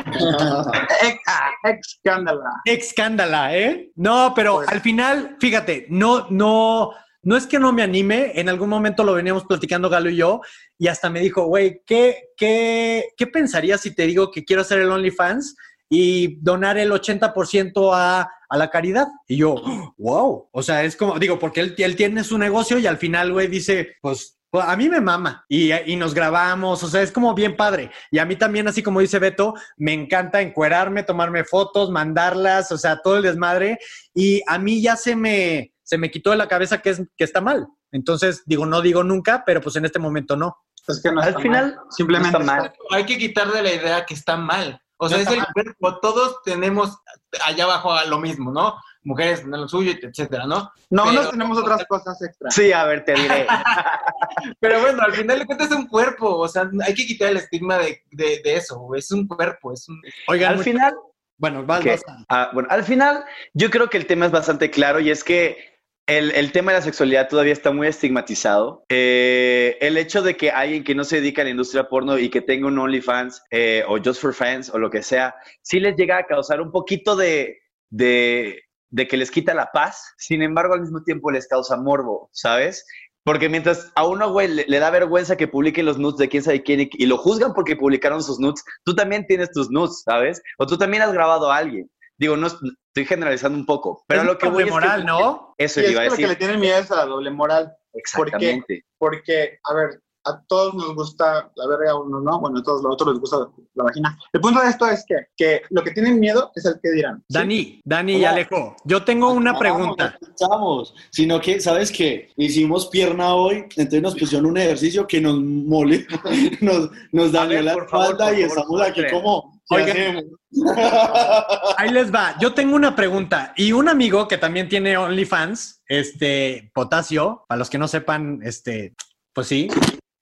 Escándala. 1.64 2.50
Escándala, 2.66 3.56
¿eh? 3.56 3.92
No, 3.96 4.34
pero 4.36 4.62
al 4.68 4.82
final, 4.82 5.38
fíjate, 5.40 5.86
no, 5.90 6.26
no, 6.32 6.90
no 7.22 7.38
es 7.38 7.46
que 7.46 7.60
no 7.60 7.72
me 7.72 7.84
anime, 7.84 8.32
en 8.34 8.50
algún 8.50 8.70
momento 8.70 9.04
lo 9.04 9.14
veníamos 9.14 9.46
platicando 9.46 9.90
Galo 9.90 10.10
y 10.10 10.16
yo, 10.16 10.42
y 10.80 10.88
hasta 10.88 11.12
me 11.12 11.20
dijo, 11.20 11.44
güey, 11.46 11.84
¿qué, 11.86 12.30
qué, 12.36 13.10
¿qué 13.16 13.28
pensarías 13.28 13.82
si 13.82 13.94
te 13.94 14.08
digo 14.08 14.32
que 14.32 14.44
quiero 14.44 14.64
hacer 14.64 14.80
el 14.80 14.90
OnlyFans 14.90 15.56
y 15.92 16.42
donar 16.42 16.80
el 16.80 16.92
80% 16.92 17.92
a, 17.94 18.32
a 18.50 18.58
la 18.58 18.70
caridad? 18.72 19.08
Y 19.28 19.38
yo, 19.38 19.56
wow, 20.00 20.50
o 20.52 20.64
sea, 20.64 20.84
es 20.84 20.96
como, 20.96 21.20
digo, 21.20 21.38
porque 21.38 21.60
él, 21.60 21.76
él 21.78 21.96
tiene 21.96 22.24
su 22.24 22.40
negocio 22.40 22.80
y 22.80 22.88
al 22.88 22.98
final, 22.98 23.32
güey, 23.32 23.48
dice, 23.48 23.98
pues 24.02 24.42
pues, 24.52 24.66
a 24.68 24.76
mí 24.76 24.90
me 24.90 25.00
mama 25.00 25.46
y, 25.48 25.72
y, 25.72 25.96
nos 25.96 26.14
grabamos, 26.14 26.84
o 26.84 26.88
sea, 26.88 27.02
es 27.02 27.12
como 27.14 27.34
bien 27.34 27.56
padre. 27.56 27.90
Y 28.12 28.20
a 28.20 28.26
mí 28.26 28.36
también, 28.36 28.68
así 28.68 28.84
como 28.84 29.00
dice 29.00 29.18
Beto, 29.18 29.54
me 29.78 29.94
encanta 29.94 30.42
encuerarme, 30.42 31.04
tomarme 31.04 31.46
fotos, 31.46 31.90
mandarlas, 31.90 32.70
o 32.74 32.78
sea, 32.78 33.02
todo 33.02 33.16
el 33.16 33.24
desmadre. 33.24 33.80
Y 34.14 34.42
a 34.48 34.60
mí 34.60 34.82
ya 34.82 34.98
se 34.98 35.16
me, 35.16 35.74
se 35.84 35.98
me 35.98 36.12
quitó 36.12 36.32
de 36.32 36.36
la 36.36 36.50
cabeza 36.50 36.82
que, 36.82 36.90
es, 36.90 37.02
que 37.16 37.24
está 37.24 37.40
mal. 37.40 37.66
Entonces, 37.94 38.44
digo, 38.46 38.66
no 38.66 38.82
digo 38.82 39.06
nunca, 39.06 39.44
pero 39.46 39.62
pues 39.62 39.78
en 39.78 39.86
este 39.86 40.00
momento 40.00 40.36
no. 40.36 40.58
Es 40.86 41.02
que 41.02 41.14
no 41.14 41.22
Al 41.22 41.42
final, 41.42 41.76
mal. 41.76 41.86
simplemente 41.90 42.38
no 42.38 42.40
está 42.40 42.54
mal. 42.54 42.74
Hay 42.92 43.06
que 43.06 43.18
quitarle 43.18 43.64
la 43.64 43.74
idea 43.74 44.06
que 44.06 44.16
está 44.16 44.36
mal. 44.36 44.82
O 45.04 45.10
sea, 45.10 45.18
No 45.18 45.24
es 45.24 45.38
el 45.38 45.44
cuerpo, 45.52 46.00
todos 46.00 46.44
tenemos 46.44 46.96
allá 47.44 47.64
abajo 47.64 47.92
lo 48.08 48.20
mismo, 48.20 48.52
¿no? 48.52 48.76
Mujeres 49.04 49.40
tienen 49.40 49.62
lo 49.62 49.68
suyo, 49.68 49.94
etcétera, 50.00 50.46
¿no? 50.46 50.72
No, 50.92 51.06
Pero- 51.06 51.14
nos 51.24 51.32
tenemos 51.32 51.58
otras 51.58 51.84
cosas 51.88 52.22
extra. 52.22 52.52
Sí, 52.52 52.72
a 52.72 52.84
ver, 52.86 53.04
te 53.04 53.16
diré. 53.16 53.48
Pero 54.60 54.80
bueno, 54.80 55.02
al 55.02 55.14
final 55.14 55.40
de 55.40 55.46
cuentas 55.48 55.72
es 55.72 55.76
un 55.76 55.88
cuerpo, 55.88 56.38
o 56.38 56.48
sea, 56.48 56.70
hay 56.86 56.94
que 56.94 57.08
quitar 57.08 57.30
el 57.30 57.38
estigma 57.38 57.80
de, 57.80 58.04
de, 58.12 58.42
de 58.44 58.56
eso, 58.56 58.94
es 58.96 59.10
un 59.12 59.28
cuerpo, 59.28 59.74
es 59.74 59.90
un... 59.90 60.00
Oigan, 60.28 60.54
Al 60.54 60.60
final, 60.64 60.94
bueno, 61.38 61.66
vas, 61.66 61.82
¿Qué? 61.82 61.90
vas. 61.92 62.04
Ah, 62.30 62.52
bueno, 62.54 62.70
al 62.72 62.84
final, 62.84 63.26
yo 63.56 63.72
creo 63.72 63.90
que 63.90 63.98
el 63.98 64.06
tema 64.06 64.28
es 64.28 64.32
bastante 64.32 64.70
claro 64.70 65.00
y 65.00 65.10
es 65.10 65.24
que 65.24 65.71
el, 66.08 66.32
el 66.32 66.52
tema 66.52 66.72
de 66.72 66.80
la 66.80 66.84
sexualidad 66.84 67.30
todavía 67.30 67.54
está 67.54 67.72
muy 67.72 67.88
estigmatizado. 67.88 68.84
Eh, 68.90 69.78
el 69.82 69.98
hecho 69.98 70.22
de 70.22 70.36
que 70.36 70.52
alguien 70.52 70.84
que 70.84 70.96
no 70.96 71.04
se 71.04 71.18
dedica 71.18 71.42
a 71.42 71.46
la 71.46 71.52
industria 71.52 71.88
porno 71.88 72.18
y 72.18 72.30
que 72.30 72.42
tenga 72.42 72.68
un 72.68 72.80
OnlyFans 72.80 73.44
eh, 73.52 73.84
o 73.88 73.98
Just 74.04 74.22
for 74.22 74.34
Fans 74.34 74.70
o 74.74 74.80
lo 74.80 74.90
que 74.90 75.04
sea, 75.04 75.36
sí 75.62 75.80
les 75.80 75.96
llega 75.96 76.18
a 76.18 76.26
causar 76.26 76.62
un 76.62 76.72
poquito 76.72 77.16
de, 77.16 77.60
de, 77.90 78.64
de 78.90 79.08
que 79.08 79.18
les 79.18 79.32
quita 79.32 79.54
la 79.54 79.72
paz. 79.72 80.14
Sin 80.18 80.42
embargo, 80.42 80.74
al 80.74 80.82
mismo 80.82 81.04
tiempo 81.04 81.32
les 81.32 81.48
causa 81.48 81.78
morbo, 81.78 82.30
¿sabes? 82.34 82.86
Porque 83.24 83.50
mientras 83.50 83.92
a 83.96 84.08
uno, 84.08 84.32
güey, 84.32 84.48
le, 84.48 84.80
da 84.80 84.90
vergüenza 84.90 85.38
que 85.38 85.48
publiquen 85.48 85.86
los 85.86 86.00
nudes 86.00 86.18
de 86.18 86.28
quién 86.30 86.42
sabe 86.42 86.64
quién 86.64 86.90
y 86.92 87.06
lo 87.06 87.18
juzgan 87.18 87.54
porque 87.54 87.76
publicaron 87.76 88.24
sus 88.24 88.40
nudes, 88.40 88.64
tú 88.84 88.96
también 88.96 89.28
tienes 89.28 89.52
tus 89.52 89.70
nudes, 89.70 90.02
¿sabes? 90.04 90.42
O 90.58 90.66
tú 90.66 90.78
también 90.78 91.04
has 91.04 91.14
grabado 91.14 91.52
a 91.52 91.58
alguien. 91.58 91.90
Digo, 92.22 92.38
no 92.38 92.46
estoy 92.46 93.06
generalizando 93.06 93.58
un 93.58 93.66
poco, 93.66 94.04
pero 94.06 94.22
Es 94.22 94.28
lo 94.28 94.38
que 94.38 94.46
doble 94.46 94.56
voy 94.58 94.64
es 94.66 94.70
moral, 94.70 95.00
que, 95.02 95.08
¿no? 95.08 95.56
Eso 95.58 95.82
Y 95.82 95.86
es 95.86 95.92
iba 95.92 96.02
a 96.02 96.04
que 96.04 96.10
lo 96.12 96.16
que 96.18 96.22
decir. 96.22 96.30
le 96.30 96.36
tienen 96.36 96.60
miedo 96.60 96.78
es 96.78 96.92
a 96.92 96.98
la 96.98 97.06
doble 97.06 97.32
moral. 97.32 97.74
Exactamente. 97.94 98.86
Porque, 99.00 99.58
a 99.64 99.74
ver, 99.74 100.00
a 100.26 100.40
todos 100.48 100.76
nos 100.76 100.94
gusta 100.94 101.52
la 101.56 101.68
verga, 101.68 101.94
a 101.94 102.00
uno 102.00 102.20
no, 102.20 102.40
bueno, 102.40 102.60
a 102.60 102.64
todos 102.64 102.84
los 102.84 102.94
otros 102.94 103.14
les 103.14 103.20
gusta 103.22 103.38
la 103.74 103.84
vagina. 103.86 104.16
El 104.32 104.40
punto 104.40 104.62
de 104.62 104.70
esto 104.70 104.88
es 104.88 105.04
que, 105.08 105.16
que 105.36 105.64
lo 105.72 105.84
que 105.84 105.90
tienen 105.92 106.20
miedo 106.20 106.52
es 106.54 106.64
el 106.66 106.80
que 106.80 106.92
dirán. 106.92 107.18
¿sí? 107.18 107.24
Dani, 107.30 107.82
Dani 107.84 108.18
y. 108.18 108.26
Alejo, 108.26 108.76
yo 108.86 109.04
tengo 109.04 109.32
una 109.32 109.58
pregunta. 109.58 110.16
no 110.22 110.28
pensamos, 110.28 110.94
sino 111.10 111.42
que, 111.42 111.60
¿sabes 111.60 111.92
qué? 111.92 112.30
Hicimos 112.38 112.88
pierna 112.90 113.34
hoy, 113.34 113.66
entonces 113.78 114.02
nos 114.04 114.16
pusieron 114.16 114.46
un 114.46 114.58
ejercicio 114.58 115.08
que 115.08 115.20
nos 115.20 115.40
mole, 115.42 116.06
nos, 116.62 116.92
nos 117.12 117.32
dañó 117.32 117.50
ver, 117.50 117.64
la 117.64 117.74
favor, 117.74 117.84
espalda 118.12 118.32
y 118.34 118.44
favor, 118.44 118.58
estamos 118.60 118.82
aquí 118.82 119.02
como, 119.12 119.61
¿qué 119.61 119.61
Oigan. 119.72 120.24
Ahí 121.78 121.90
les 121.90 122.14
va. 122.14 122.36
Yo 122.40 122.54
tengo 122.54 122.76
una 122.76 122.96
pregunta. 122.96 123.54
Y 123.56 123.72
un 123.72 123.88
amigo 123.88 124.28
que 124.28 124.38
también 124.38 124.68
tiene 124.70 124.98
OnlyFans, 124.98 125.82
este, 125.88 126.72
Potasio, 126.74 127.46
para 127.48 127.60
los 127.60 127.70
que 127.70 127.78
no 127.78 127.88
sepan, 127.88 128.40
este, 128.44 128.94
pues 129.34 129.48
sí, 129.48 129.70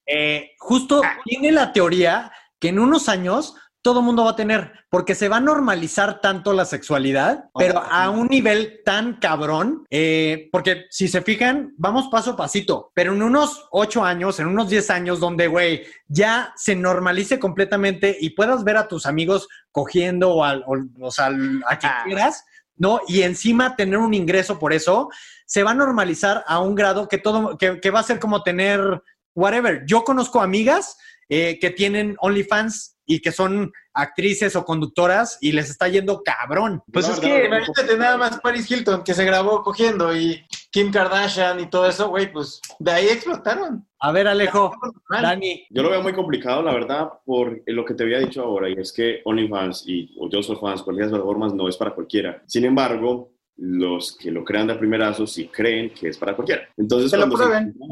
eh, 0.06 0.52
justo 0.60 1.02
tiene 1.26 1.52
la 1.52 1.74
teoría 1.74 2.32
que 2.60 2.70
en 2.70 2.80
unos 2.80 3.10
años 3.10 3.56
todo 3.82 4.02
mundo 4.02 4.26
va 4.26 4.32
a 4.32 4.36
tener, 4.36 4.74
porque 4.90 5.16
se 5.16 5.30
va 5.30 5.38
a 5.38 5.42
normalizar 5.42 6.20
tanto 6.20 6.52
la 6.52 6.66
sexualidad, 6.66 7.46
pero 7.56 7.80
a 7.82 8.10
un 8.10 8.28
nivel 8.28 8.82
tan 8.84 9.14
cabrón, 9.20 9.86
eh, 9.90 10.50
porque 10.52 10.86
si 10.90 11.08
se 11.08 11.22
fijan, 11.22 11.74
vamos 11.78 12.10
paso 12.10 12.32
a 12.32 12.36
pasito, 12.38 12.92
pero 12.94 13.14
en 13.14 13.22
unos 13.24 13.68
ocho 13.72 14.04
años, 14.04 14.40
en 14.40 14.48
unos 14.48 14.70
10 14.70 14.90
años, 14.90 15.20
donde, 15.22 15.48
güey, 15.48 15.84
ya 16.08 16.54
se 16.58 16.76
normalice 16.76 17.40
completamente 17.40 18.18
y 18.20 18.32
puedas 18.32 18.64
ver 18.66 18.76
a 18.78 18.88
tus 18.88 19.06
amigos 19.06 19.48
cogiendo 19.72 20.32
o, 20.34 20.44
al, 20.44 20.64
o, 20.68 20.76
o 21.00 21.12
sea, 21.12 21.28
al- 21.28 21.64
a 21.68 21.80
quien 21.80 21.92
Ajá. 21.92 22.04
quieras, 22.04 22.44
¿no? 22.76 23.00
Y 23.08 23.22
encima 23.22 23.76
tener 23.78 23.98
un 23.98 24.14
ingreso 24.14 24.60
por 24.60 24.74
eso, 24.74 25.10
se 25.46 25.64
va 25.64 25.72
a 25.72 25.76
normalizar 25.76 26.44
a 26.48 26.60
un 26.60 26.76
grado 26.76 27.08
que 27.08 27.18
todo, 27.18 27.58
que, 27.58 27.80
que 27.80 27.92
va 27.92 28.02
a 28.02 28.04
ser 28.04 28.20
como 28.20 28.44
tener 28.44 29.02
whatever. 29.36 29.86
Yo 29.86 30.04
conozco 30.04 30.42
amigas 30.42 30.98
eh, 31.30 31.60
que 31.60 31.70
tienen 31.70 32.16
OnlyFans 32.20 32.98
y 33.06 33.22
que 33.22 33.32
son 33.32 33.72
actrices 33.94 34.56
o 34.56 34.66
conductoras 34.66 35.38
y 35.42 35.52
les 35.52 35.70
está 35.70 35.88
yendo 35.88 36.22
cabrón. 36.24 36.84
Pues 36.92 37.10
es 37.10 37.20
que, 37.20 37.46
Imagínate 37.46 37.98
nada 37.98 38.18
más 38.18 38.40
Paris 38.40 38.70
Hilton, 38.70 39.04
que 39.04 39.16
se 39.16 39.26
grabó 39.26 39.64
cogiendo, 39.64 40.16
y 40.16 40.44
Kim 40.72 40.92
Kardashian 40.92 41.60
y 41.60 41.70
todo 41.70 41.88
eso, 41.88 42.10
güey, 42.10 42.32
pues 42.32 42.62
de 42.78 42.92
ahí 42.92 43.08
explotaron. 43.08 43.88
A 44.00 44.12
ver, 44.12 44.28
Alejo. 44.28 44.72
Dani, 45.10 45.66
Yo 45.72 45.82
lo 45.82 45.90
veo 45.90 46.04
muy 46.04 46.14
complicado, 46.14 46.62
la 46.62 46.74
verdad, 46.74 47.10
por 47.26 47.62
lo 47.66 47.84
que 47.84 47.96
te 47.96 48.04
había 48.04 48.20
dicho 48.20 48.44
ahora, 48.44 48.70
y 48.70 48.74
es 48.74 48.94
que 48.94 49.22
OnlyFans 49.26 49.84
y 49.88 50.16
o 50.20 50.30
Just 50.32 50.50
for 50.50 50.60
Fans, 50.60 50.84
cualquiera 50.84 51.08
de 51.08 51.12
las 51.14 51.20
plataformas, 51.20 51.54
no 51.54 51.68
es 51.68 51.78
para 51.78 51.96
cualquiera. 51.96 52.44
Sin 52.46 52.66
embargo, 52.66 53.32
los 53.62 54.16
que 54.18 54.32
lo 54.32 54.44
crean 54.44 54.68
de 54.68 54.76
primerazo 54.76 55.28
sí 55.28 55.48
creen 55.48 55.92
que 55.94 56.10
es 56.10 56.18
para 56.18 56.36
cualquiera. 56.36 56.62
Entonces, 56.78 57.12
cuando 57.20 57.38
se 57.38 57.44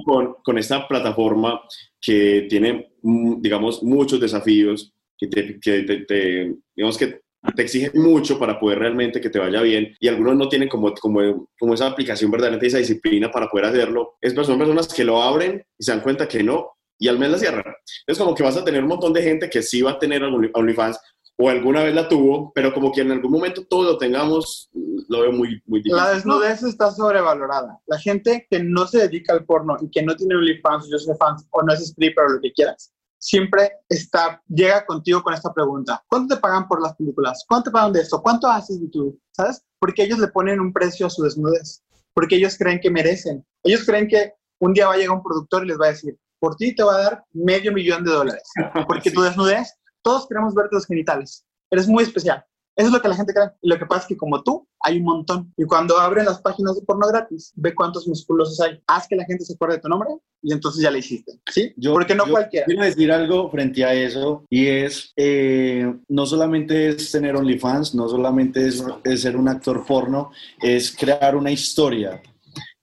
con, 0.05 0.35
con 0.43 0.57
esta 0.57 0.87
plataforma 0.87 1.61
que 2.01 2.45
tiene, 2.49 2.89
mm, 3.01 3.41
digamos, 3.41 3.83
muchos 3.83 4.19
desafíos, 4.19 4.93
que 5.17 5.27
te, 5.27 5.59
que 5.59 5.81
te- 5.83 6.05
te- 6.05 6.55
digamos 6.75 6.97
que 6.97 7.21
te 7.55 7.61
exigen 7.61 7.91
mucho 8.01 8.37
para 8.39 8.59
poder 8.59 8.79
realmente 8.79 9.19
que 9.21 9.29
te 9.29 9.39
vaya 9.39 9.61
bien 9.61 9.95
y 9.99 10.07
algunos 10.07 10.35
no 10.35 10.49
tienen 10.49 10.67
como, 10.69 10.93
como, 10.93 11.49
como 11.59 11.73
esa 11.73 11.87
aplicación 11.87 12.29
verdaderamente, 12.31 12.67
esa 12.67 12.77
disciplina 12.79 13.31
para 13.31 13.47
poder 13.49 13.65
hacerlo. 13.67 14.15
Es, 14.21 14.33
son 14.33 14.57
personas 14.57 14.93
que 14.93 15.03
lo 15.03 15.21
abren 15.21 15.63
y 15.77 15.83
se 15.83 15.91
dan 15.91 16.01
cuenta 16.01 16.27
que 16.27 16.43
no 16.43 16.71
y 16.99 17.07
al 17.07 17.19
mes 17.19 17.29
la 17.29 17.37
cierran. 17.37 17.63
Es 18.07 18.17
como 18.17 18.33
que 18.33 18.43
vas 18.43 18.57
a 18.57 18.65
tener 18.65 18.81
un 18.81 18.89
montón 18.89 19.13
de 19.13 19.21
gente 19.21 19.49
que 19.49 19.61
sí 19.61 19.81
va 19.81 19.91
a 19.91 19.99
tener 19.99 20.23
Only- 20.23 20.49
OnlyFans 20.53 20.99
o 21.39 21.49
alguna 21.49 21.83
vez 21.83 21.93
la 21.93 22.09
tuvo, 22.09 22.51
pero 22.53 22.73
como 22.73 22.91
que 22.91 23.01
en 23.01 23.11
algún 23.11 23.31
momento 23.31 23.65
todos 23.65 23.85
lo 23.85 23.97
tengamos, 23.97 24.69
lo 25.07 25.21
veo 25.21 25.31
muy, 25.31 25.61
muy 25.65 25.79
difícil. 25.79 25.95
La 25.95 26.13
desnudez 26.13 26.63
está 26.63 26.91
sobrevalorada. 26.91 27.79
La 27.85 27.99
gente 27.99 28.47
que 28.49 28.63
no 28.63 28.87
se 28.87 28.99
dedica 28.99 29.33
al 29.33 29.45
porno 29.45 29.77
y 29.79 29.89
que 29.91 30.01
no 30.01 30.15
tiene 30.15 30.35
OnlyFans, 30.35 30.89
yo 30.89 30.97
soy 30.97 31.15
fans, 31.19 31.47
o 31.51 31.61
no 31.61 31.73
es 31.73 31.81
stripper 31.81 32.25
o 32.25 32.29
lo 32.29 32.41
que 32.41 32.51
quieras, 32.53 32.91
siempre 33.19 33.71
está, 33.87 34.41
llega 34.47 34.85
contigo 34.85 35.21
con 35.21 35.33
esta 35.33 35.53
pregunta. 35.53 36.03
¿Cuánto 36.07 36.35
te 36.35 36.41
pagan 36.41 36.67
por 36.67 36.81
las 36.81 36.95
películas? 36.95 37.45
¿Cuánto 37.47 37.69
te 37.69 37.73
pagan 37.73 37.93
de 37.93 38.01
esto? 38.01 38.21
¿Cuánto 38.21 38.47
haces 38.47 38.81
de 38.81 38.87
tu, 38.89 39.19
sabes? 39.31 39.63
Porque 39.79 40.03
ellos 40.03 40.19
le 40.19 40.27
ponen 40.29 40.59
un 40.59 40.73
precio 40.73 41.05
a 41.05 41.09
su 41.09 41.23
desnudez. 41.23 41.83
Porque 42.13 42.37
ellos 42.37 42.57
creen 42.57 42.79
que 42.79 42.89
merecen. 42.89 43.45
Ellos 43.63 43.85
creen 43.85 44.07
que 44.07 44.33
un 44.59 44.73
día 44.73 44.87
va 44.87 44.93
a 44.93 44.97
llegar 44.97 45.15
un 45.15 45.23
productor 45.23 45.63
y 45.63 45.67
les 45.67 45.79
va 45.79 45.85
a 45.85 45.89
decir, 45.89 46.17
por 46.39 46.55
ti 46.55 46.75
te 46.75 46.83
va 46.83 46.95
a 46.95 47.01
dar 47.01 47.25
medio 47.33 47.71
millón 47.71 48.03
de 48.03 48.11
dólares. 48.11 48.43
Porque 48.87 49.11
tu 49.11 49.21
desnudez, 49.21 49.76
todos 50.07 50.25
queremos 50.27 50.53
ver 50.55 50.69
tus 50.69 50.85
genitales. 50.85 51.45
Eres 51.69 51.85
muy 51.87 52.03
especial. 52.03 52.43
Eso 52.77 52.87
es 52.87 52.93
lo 52.93 53.01
que 53.01 53.07
la 53.09 53.15
gente 53.15 53.33
cree. 53.33 53.49
Y 53.61 53.67
lo 53.69 53.77
que 53.79 53.85
pasa 53.87 54.01
es 54.03 54.07
que 54.07 54.15
como 54.15 54.41
tú, 54.43 54.65
hay 54.81 54.97
un 54.99 55.03
montón. 55.03 55.51
Y 55.57 55.65
cuando 55.65 55.97
abren 55.99 56.25
las 56.25 56.39
páginas 56.41 56.75
de 56.75 56.83
porno 56.83 57.07
gratis, 57.07 57.51
ve 57.55 57.73
cuántos 57.75 58.07
musculosos 58.07 58.61
hay. 58.61 58.79
Haz 58.87 59.07
que 59.07 59.15
la 59.15 59.25
gente 59.25 59.43
se 59.43 59.53
acuerde 59.55 59.75
de 59.77 59.81
tu 59.81 59.89
nombre 59.89 60.09
y 60.43 60.53
entonces 60.53 60.81
ya 60.83 60.91
le 60.91 60.99
hiciste. 60.99 61.33
¿Sí? 61.51 61.73
Yo- 61.75 61.91
Porque 61.93 62.13
no 62.15 62.25
yo 62.25 62.31
cualquiera. 62.31 62.65
Quiero 62.67 62.83
decir 62.83 63.11
algo 63.11 63.49
frente 63.49 63.83
a 63.83 63.93
eso 63.95 64.45
y 64.49 64.67
es, 64.67 65.11
eh, 65.17 65.91
no 66.07 66.25
solamente 66.27 66.89
es 66.89 67.11
tener 67.11 67.35
OnlyFans, 67.35 67.95
no 67.95 68.07
solamente 68.07 68.65
es, 68.67 68.81
es 69.03 69.21
ser 69.23 69.35
un 69.35 69.49
actor 69.49 69.83
porno, 69.85 70.29
es 70.61 70.95
crear 70.95 71.35
una 71.35 71.51
historia. 71.51 72.21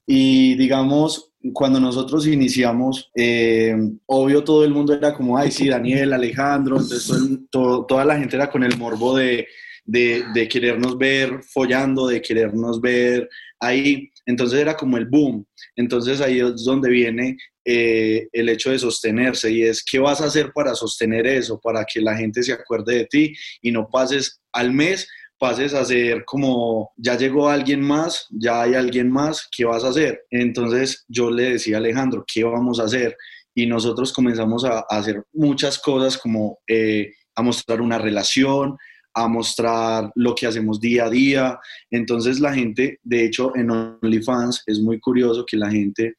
Y 0.06 0.56
digamos, 0.56 1.32
cuando 1.52 1.78
nosotros 1.78 2.26
iniciamos, 2.26 3.10
eh, 3.14 3.76
obvio 4.06 4.42
todo 4.42 4.64
el 4.64 4.72
mundo 4.72 4.94
era 4.94 5.14
como, 5.14 5.36
ay, 5.36 5.50
sí, 5.50 5.68
Daniel, 5.68 6.12
Alejandro, 6.12 6.80
entonces 6.80 7.12
todo 7.50 7.84
toda 7.84 8.04
la 8.04 8.18
gente 8.18 8.36
era 8.36 8.50
con 8.50 8.64
el 8.64 8.78
morbo 8.78 9.16
de, 9.16 9.46
de, 9.84 10.24
de 10.32 10.48
querernos 10.48 10.96
ver 10.96 11.40
follando, 11.42 12.06
de 12.06 12.22
querernos 12.22 12.80
ver 12.80 13.28
ahí. 13.60 14.10
Entonces 14.26 14.60
era 14.60 14.76
como 14.76 14.96
el 14.96 15.06
boom. 15.06 15.46
Entonces 15.76 16.20
ahí 16.20 16.40
es 16.40 16.64
donde 16.64 16.88
viene 16.88 17.36
eh, 17.64 18.28
el 18.32 18.48
hecho 18.48 18.70
de 18.70 18.78
sostenerse 18.78 19.50
y 19.50 19.62
es 19.62 19.84
qué 19.84 19.98
vas 19.98 20.20
a 20.20 20.26
hacer 20.26 20.52
para 20.52 20.74
sostener 20.74 21.26
eso, 21.26 21.60
para 21.60 21.84
que 21.84 22.00
la 22.00 22.16
gente 22.16 22.42
se 22.42 22.52
acuerde 22.52 22.96
de 22.96 23.06
ti 23.06 23.34
y 23.60 23.72
no 23.72 23.88
pases 23.88 24.40
al 24.52 24.72
mes, 24.72 25.08
pases 25.44 25.74
a 25.74 25.84
ser 25.84 26.24
como 26.24 26.94
ya 26.96 27.18
llegó 27.18 27.50
alguien 27.50 27.82
más, 27.82 28.26
ya 28.30 28.62
hay 28.62 28.74
alguien 28.74 29.10
más, 29.10 29.46
¿qué 29.54 29.66
vas 29.66 29.84
a 29.84 29.90
hacer? 29.90 30.22
Entonces 30.30 31.04
yo 31.06 31.30
le 31.30 31.50
decía 31.50 31.76
a 31.76 31.80
Alejandro, 31.80 32.24
¿qué 32.26 32.44
vamos 32.44 32.80
a 32.80 32.84
hacer? 32.84 33.14
Y 33.54 33.66
nosotros 33.66 34.10
comenzamos 34.14 34.64
a, 34.64 34.78
a 34.78 34.84
hacer 34.88 35.22
muchas 35.34 35.78
cosas 35.78 36.16
como 36.16 36.60
eh, 36.66 37.10
a 37.34 37.42
mostrar 37.42 37.82
una 37.82 37.98
relación, 37.98 38.78
a 39.14 39.28
mostrar 39.28 40.10
lo 40.14 40.34
que 40.34 40.46
hacemos 40.46 40.80
día 40.80 41.06
a 41.06 41.10
día. 41.10 41.58
Entonces 41.90 42.40
la 42.40 42.52
gente, 42.52 42.98
de 43.02 43.24
hecho, 43.24 43.54
en 43.56 43.70
OnlyFans 43.70 44.62
es 44.66 44.80
muy 44.80 45.00
curioso 45.00 45.44
que 45.46 45.56
la 45.56 45.70
gente 45.70 46.14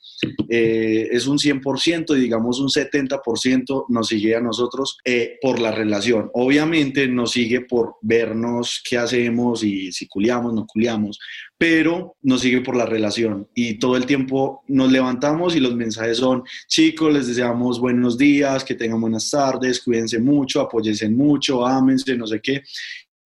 eh, 0.49 1.09
es 1.11 1.27
un 1.27 1.37
100% 1.37 2.17
y 2.17 2.21
digamos 2.21 2.59
un 2.59 2.69
70% 2.69 3.85
nos 3.89 4.07
sigue 4.07 4.35
a 4.35 4.41
nosotros 4.41 4.97
eh, 5.03 5.37
por 5.41 5.59
la 5.59 5.71
relación. 5.71 6.29
Obviamente 6.33 7.07
nos 7.07 7.31
sigue 7.31 7.61
por 7.61 7.95
vernos 8.01 8.81
qué 8.87 8.97
hacemos 8.97 9.63
y 9.63 9.91
si 9.91 10.07
culiamos, 10.07 10.53
no 10.53 10.65
culiamos, 10.65 11.19
pero 11.57 12.17
nos 12.21 12.41
sigue 12.41 12.61
por 12.61 12.75
la 12.75 12.85
relación 12.85 13.47
y 13.55 13.79
todo 13.79 13.95
el 13.95 14.05
tiempo 14.05 14.63
nos 14.67 14.91
levantamos 14.91 15.55
y 15.55 15.59
los 15.59 15.75
mensajes 15.75 16.17
son, 16.17 16.43
chicos, 16.67 17.13
les 17.13 17.27
deseamos 17.27 17.79
buenos 17.79 18.17
días, 18.17 18.63
que 18.63 18.75
tengan 18.75 18.99
buenas 18.99 19.29
tardes, 19.29 19.81
cuídense 19.81 20.19
mucho, 20.19 20.59
apóyense 20.59 21.09
mucho, 21.09 21.65
ámense, 21.65 22.17
no 22.17 22.27
sé 22.27 22.41
qué. 22.41 22.61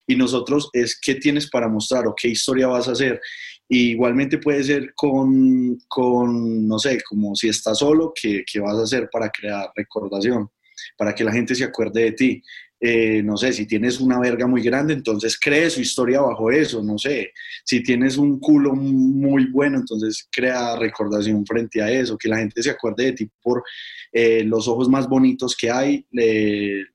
Y 0.07 0.15
nosotros 0.15 0.69
es 0.73 0.99
qué 0.99 1.15
tienes 1.15 1.49
para 1.49 1.67
mostrar 1.67 2.07
o 2.07 2.15
qué 2.15 2.29
historia 2.29 2.67
vas 2.67 2.87
a 2.87 2.91
hacer. 2.91 3.19
igualmente 3.67 4.39
puede 4.39 4.63
ser 4.63 4.93
con, 4.95 5.77
con, 5.87 6.67
no 6.67 6.79
sé, 6.79 6.99
como 7.07 7.35
si 7.35 7.49
estás 7.49 7.79
solo, 7.79 8.13
¿qué, 8.19 8.43
¿qué 8.51 8.59
vas 8.59 8.77
a 8.77 8.83
hacer 8.83 9.09
para 9.11 9.29
crear 9.29 9.69
recordación? 9.75 10.49
Para 10.97 11.13
que 11.13 11.23
la 11.23 11.31
gente 11.31 11.55
se 11.55 11.63
acuerde 11.63 12.03
de 12.03 12.11
ti. 12.13 12.43
Eh, 12.81 13.21
no 13.23 13.35
sé, 13.35 13.51
si 13.51 13.65
tienes 13.65 13.99
una 13.99 14.19
verga 14.19 14.47
muy 14.47 14.61
grande, 14.61 14.93
entonces 14.93 15.37
cree 15.37 15.69
su 15.69 15.81
historia 15.81 16.21
bajo 16.21 16.49
eso, 16.49 16.81
no 16.81 16.97
sé, 16.97 17.33
si 17.65 17.83
tienes 17.83 18.15
un 18.15 18.39
culo 18.39 18.73
muy 18.73 19.47
bueno, 19.51 19.79
entonces 19.79 20.29
crea 20.31 20.77
recordación 20.77 21.45
frente 21.45 21.81
a 21.81 21.91
eso, 21.91 22.17
que 22.17 22.29
la 22.29 22.37
gente 22.37 22.63
se 22.63 22.69
acuerde 22.69 23.05
de 23.05 23.11
ti 23.13 23.29
por 23.41 23.63
eh, 24.13 24.45
los 24.45 24.69
ojos 24.69 24.87
más 24.87 25.09
bonitos 25.09 25.57
que 25.57 25.69
hay, 25.69 26.05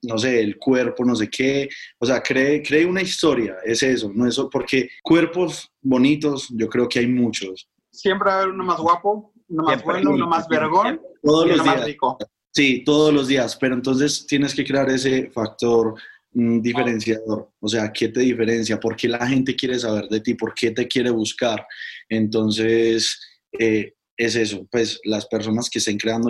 no 0.01 0.17
sé, 0.17 0.41
el 0.41 0.57
cuerpo, 0.57 1.05
no 1.05 1.15
sé 1.15 1.29
qué, 1.29 1.69
o 1.99 2.05
sea, 2.07 2.23
cree, 2.23 2.63
cree 2.63 2.85
una 2.87 3.03
historia, 3.03 3.57
es 3.63 3.83
eso, 3.83 4.11
no 4.11 4.27
eso, 4.27 4.49
porque 4.49 4.89
cuerpos 5.03 5.71
bonitos 5.83 6.47
yo 6.49 6.67
creo 6.67 6.89
que 6.89 6.97
hay 6.97 7.07
muchos. 7.07 7.69
Siempre 7.91 8.29
va 8.29 8.33
a 8.33 8.37
haber 8.39 8.55
uno 8.55 8.63
más 8.63 8.79
guapo, 8.79 9.31
uno 9.49 9.63
más 9.63 9.83
bueno, 9.83 10.11
uno 10.11 10.27
más 10.27 10.47
vergón, 10.47 10.99
todos 11.21 11.45
y 11.45 11.49
los 11.49 11.57
uno 11.59 11.65
más 11.65 11.75
días. 11.75 11.87
rico. 11.87 12.17
Sí, 12.55 12.83
todos 12.85 13.13
los 13.13 13.27
días, 13.27 13.57
pero 13.57 13.75
entonces 13.75 14.25
tienes 14.25 14.55
que 14.55 14.63
crear 14.63 14.89
ese 14.89 15.29
factor 15.29 15.93
mm, 16.31 16.61
diferenciador, 16.61 17.51
o 17.59 17.67
sea, 17.67 17.91
¿qué 17.91 18.07
te 18.07 18.21
diferencia? 18.21 18.79
¿Por 18.79 18.95
qué 18.95 19.09
la 19.09 19.27
gente 19.27 19.57
quiere 19.57 19.77
saber 19.77 20.07
de 20.07 20.21
ti? 20.21 20.35
¿Por 20.35 20.53
qué 20.53 20.71
te 20.71 20.87
quiere 20.87 21.09
buscar? 21.09 21.67
Entonces, 22.07 23.19
eh, 23.59 23.93
es 24.15 24.35
eso, 24.37 24.65
pues 24.71 25.01
las 25.03 25.25
personas 25.25 25.69
que 25.69 25.79
estén 25.79 25.97
creando 25.97 26.29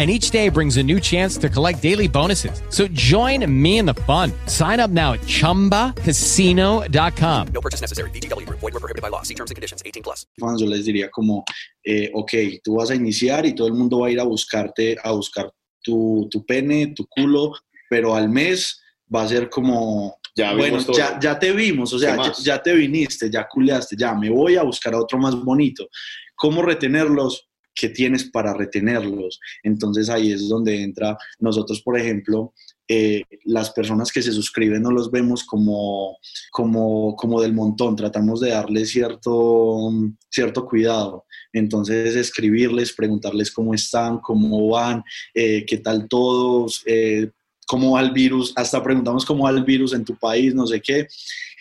And 0.00 0.10
each 0.10 0.30
day 0.30 0.48
brings 0.48 0.78
a 0.78 0.82
new 0.82 0.98
chance 0.98 1.36
to 1.36 1.50
collect 1.50 1.82
daily 1.82 2.08
bonuses. 2.08 2.62
So 2.70 2.88
join 2.88 3.44
me 3.46 3.76
in 3.76 3.84
the 3.84 3.92
fun. 4.08 4.32
Sign 4.46 4.80
up 4.80 4.90
now 4.90 5.12
at 5.12 5.20
chumbacasino.com. 5.20 7.48
No 7.52 7.60
purchase 7.60 7.82
necessary. 7.82 8.08
VGW 8.08 8.46
Group. 8.46 8.60
Void 8.60 8.72
were 8.72 8.80
prohibited 8.80 9.02
by 9.02 9.08
law. 9.08 9.20
See 9.20 9.34
terms 9.34 9.50
and 9.50 9.56
conditions. 9.56 9.82
18 9.84 10.02
plus. 10.02 10.24
fans, 10.40 10.62
yo 10.62 10.68
les 10.68 10.86
diría 10.86 11.10
como, 11.10 11.44
eh, 11.84 12.10
ok, 12.14 12.32
tú 12.64 12.76
vas 12.76 12.90
a 12.90 12.94
iniciar 12.94 13.44
y 13.44 13.54
todo 13.54 13.66
el 13.66 13.74
mundo 13.74 13.98
va 13.98 14.06
a 14.06 14.10
ir 14.10 14.20
a 14.20 14.24
buscarte, 14.24 14.96
a 15.04 15.10
buscar 15.10 15.52
tu, 15.82 16.26
tu 16.30 16.46
pene, 16.46 16.94
tu 16.96 17.06
culo, 17.06 17.52
pero 17.90 18.14
al 18.14 18.30
mes 18.30 18.80
va 19.14 19.24
a 19.24 19.28
ser 19.28 19.50
como, 19.50 20.18
Ya 20.34 20.54
bueno, 20.54 20.78
ya, 20.96 21.18
ya 21.20 21.38
te 21.38 21.52
vimos, 21.52 21.92
o 21.92 21.98
sea, 21.98 22.16
¿Qué 22.16 22.30
ya, 22.38 22.42
ya 22.42 22.62
te 22.62 22.72
viniste, 22.72 23.28
ya 23.28 23.46
culeaste, 23.46 23.96
ya 23.98 24.14
me 24.14 24.30
voy 24.30 24.56
a 24.56 24.62
buscar 24.62 24.94
a 24.94 24.98
otro 24.98 25.18
más 25.18 25.34
bonito. 25.34 25.86
¿Cómo 26.34 26.62
retenerlos? 26.62 27.49
¿Qué 27.74 27.88
tienes 27.88 28.24
para 28.30 28.54
retenerlos? 28.54 29.40
Entonces 29.62 30.08
ahí 30.08 30.32
es 30.32 30.48
donde 30.48 30.82
entra 30.82 31.16
nosotros, 31.38 31.80
por 31.82 31.98
ejemplo, 31.98 32.52
eh, 32.92 33.22
las 33.44 33.70
personas 33.70 34.10
que 34.10 34.20
se 34.20 34.32
suscriben 34.32 34.82
no 34.82 34.90
los 34.90 35.12
vemos 35.12 35.44
como, 35.44 36.18
como, 36.50 37.14
como 37.14 37.40
del 37.40 37.54
montón, 37.54 37.94
tratamos 37.94 38.40
de 38.40 38.50
darles 38.50 38.90
cierto, 38.90 39.92
cierto 40.28 40.66
cuidado. 40.66 41.24
Entonces 41.52 42.16
escribirles, 42.16 42.92
preguntarles 42.92 43.52
cómo 43.52 43.74
están, 43.74 44.18
cómo 44.18 44.68
van, 44.70 45.04
eh, 45.34 45.64
qué 45.66 45.78
tal 45.78 46.08
todos, 46.08 46.82
eh, 46.84 47.30
cómo 47.64 47.92
va 47.92 48.00
el 48.00 48.10
virus, 48.10 48.52
hasta 48.56 48.82
preguntamos 48.82 49.24
cómo 49.24 49.44
va 49.44 49.50
el 49.50 49.62
virus 49.62 49.92
en 49.92 50.04
tu 50.04 50.16
país, 50.16 50.52
no 50.52 50.66
sé 50.66 50.80
qué. 50.80 51.06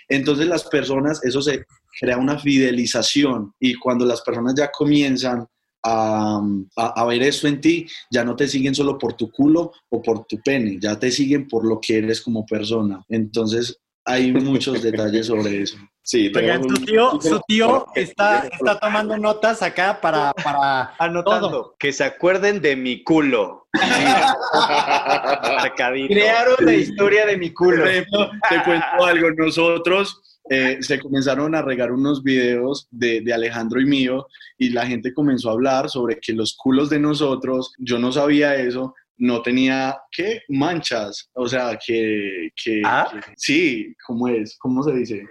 Entonces 0.07 0.47
las 0.47 0.63
personas, 0.63 1.23
eso 1.23 1.43
se 1.43 1.63
crea 1.99 2.17
una 2.17 2.39
fidelización 2.39 3.53
y 3.59 3.75
cuando 3.75 4.03
las 4.03 4.21
personas 4.21 4.55
ya 4.57 4.71
comienzan 4.71 5.45
a, 5.83 6.41
a, 6.75 7.01
a 7.01 7.05
ver 7.05 7.23
eso 7.23 7.47
en 7.47 7.61
ti, 7.61 7.87
ya 8.11 8.23
no 8.23 8.35
te 8.35 8.47
siguen 8.47 8.75
solo 8.75 8.97
por 8.97 9.13
tu 9.13 9.31
culo 9.31 9.71
o 9.89 10.01
por 10.01 10.25
tu 10.25 10.39
pene, 10.41 10.77
ya 10.79 10.97
te 10.97 11.11
siguen 11.11 11.47
por 11.47 11.65
lo 11.65 11.79
que 11.79 11.97
eres 11.97 12.21
como 12.21 12.45
persona. 12.45 13.03
Entonces 13.09 13.79
hay 14.05 14.31
muchos 14.33 14.81
detalles 14.81 15.27
sobre 15.27 15.61
eso. 15.61 15.77
Sí, 16.01 16.31
Oigan, 16.35 16.63
su 16.63 16.85
tío, 16.85 17.21
su 17.21 17.39
tío 17.47 17.85
está, 17.93 18.49
está 18.51 18.79
tomando 18.79 19.15
notas 19.15 19.61
acá 19.61 20.01
para, 20.01 20.33
para 20.33 20.95
Anotando. 20.97 21.75
Que 21.77 21.93
se 21.93 22.03
acuerden 22.03 22.61
de 22.61 22.75
mi 22.75 23.03
culo. 23.03 23.67
Crearon 26.07 26.55
la 26.61 26.73
historia 26.73 27.27
de 27.27 27.37
mi 27.37 27.53
culo. 27.53 27.83
Te 27.83 28.63
cuento 28.63 29.05
algo. 29.05 29.29
Nosotros 29.37 30.28
eh, 30.49 30.77
se 30.81 30.99
comenzaron 30.99 31.55
a 31.55 31.61
regar 31.61 31.91
unos 31.91 32.23
videos 32.23 32.87
de, 32.91 33.21
de 33.21 33.33
Alejandro 33.33 33.79
y 33.79 33.85
mío 33.85 34.27
y 34.57 34.69
la 34.69 34.85
gente 34.85 35.13
comenzó 35.13 35.49
a 35.49 35.53
hablar 35.53 35.89
sobre 35.89 36.19
que 36.19 36.33
los 36.33 36.55
culos 36.57 36.89
de 36.89 36.99
nosotros, 36.99 37.73
yo 37.77 37.99
no 37.99 38.11
sabía 38.11 38.55
eso, 38.55 38.93
no 39.17 39.41
tenía, 39.41 39.97
¿qué? 40.11 40.41
Manchas. 40.49 41.29
O 41.33 41.47
sea, 41.47 41.77
que, 41.85 42.49
que, 42.55 42.81
que- 42.81 43.21
sí, 43.37 43.95
¿cómo 44.05 44.27
es? 44.27 44.57
¿Cómo 44.59 44.81
se 44.83 44.93
dice? 44.93 45.27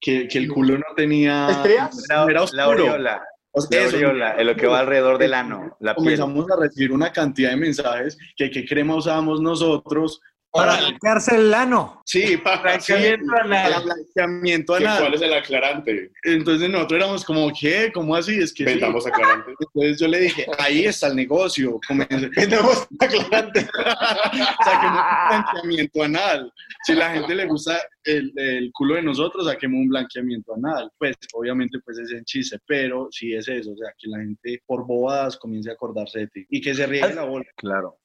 Que, 0.00 0.28
que 0.28 0.38
el 0.38 0.48
culo 0.48 0.78
no 0.78 0.94
tenía... 0.96 1.48
¿Estrías? 1.50 2.06
no 2.08 2.28
Era 2.28 2.44
La 2.52 2.64
aureola. 2.64 3.22
O 3.50 3.60
sea, 3.60 3.80
La 3.80 3.86
eso, 3.86 3.96
aureola, 3.96 4.34
en 4.40 4.46
lo 4.46 4.56
que 4.56 4.66
va 4.66 4.78
alrededor 4.80 5.18
del 5.18 5.34
ano, 5.34 5.76
la 5.80 5.94
piel. 5.94 6.04
Comenzamos 6.04 6.50
a 6.50 6.56
recibir 6.60 6.92
una 6.92 7.12
cantidad 7.12 7.50
de 7.50 7.56
mensajes 7.56 8.16
que 8.36 8.50
qué 8.50 8.64
crema 8.64 8.94
usábamos 8.94 9.40
nosotros 9.42 10.20
Para 10.52 10.76
blanquearse 10.76 11.36
el 11.36 11.54
ano. 11.54 12.02
Sí, 12.04 12.36
para 12.36 12.60
Blanqueamiento 12.62 13.32
anal. 13.34 13.82
Blanqueamiento 13.84 14.74
¿Qué- 14.76 14.84
anal. 14.86 15.00
¿Cuál 15.00 15.14
es 15.14 15.22
el 15.22 15.32
aclarante? 15.32 16.10
Entonces 16.24 16.68
nosotros 16.68 16.98
éramos 17.00 17.24
como, 17.24 17.50
¿qué? 17.58 17.90
¿Cómo 17.94 18.14
así? 18.14 18.36
Es 18.38 18.52
que 18.52 18.64
sí. 18.64 18.70
Vendamos 18.72 19.06
aclarante. 19.06 19.52
Entonces 19.58 19.98
yo 19.98 20.08
le 20.08 20.20
dije, 20.20 20.46
ahí 20.58 20.84
está 20.84 21.06
el 21.08 21.16
negocio. 21.16 21.80
Vendamos 22.36 22.86
aclarante. 23.00 23.66
saquemos 24.64 25.02
un 25.02 25.28
blanqueamiento 25.30 26.02
anal. 26.02 26.52
Si 26.84 26.94
la 26.94 27.10
gente 27.14 27.34
le 27.34 27.46
gusta 27.46 27.80
el, 28.04 28.32
el 28.36 28.70
culo 28.72 28.96
de 28.96 29.02
nosotros, 29.02 29.46
saquemos 29.46 29.78
un 29.78 29.88
blanqueamiento 29.88 30.54
anal. 30.54 30.90
Pues 30.98 31.16
obviamente 31.32 31.78
pues 31.84 31.98
es 31.98 32.12
en 32.12 32.24
chiste, 32.24 32.58
pero 32.66 33.08
sí 33.10 33.32
es 33.34 33.48
eso. 33.48 33.72
O 33.72 33.76
sea, 33.76 33.90
que 33.98 34.08
la 34.08 34.18
gente 34.18 34.62
por 34.66 34.86
bobadas 34.86 35.36
comience 35.38 35.70
a 35.70 35.74
acordarse 35.74 36.20
de 36.20 36.26
ti. 36.28 36.46
Y 36.50 36.60
que 36.60 36.74
se 36.74 36.86
riegue 36.86 37.14
la 37.14 37.24
bola. 37.24 37.46
Claro. 37.56 37.96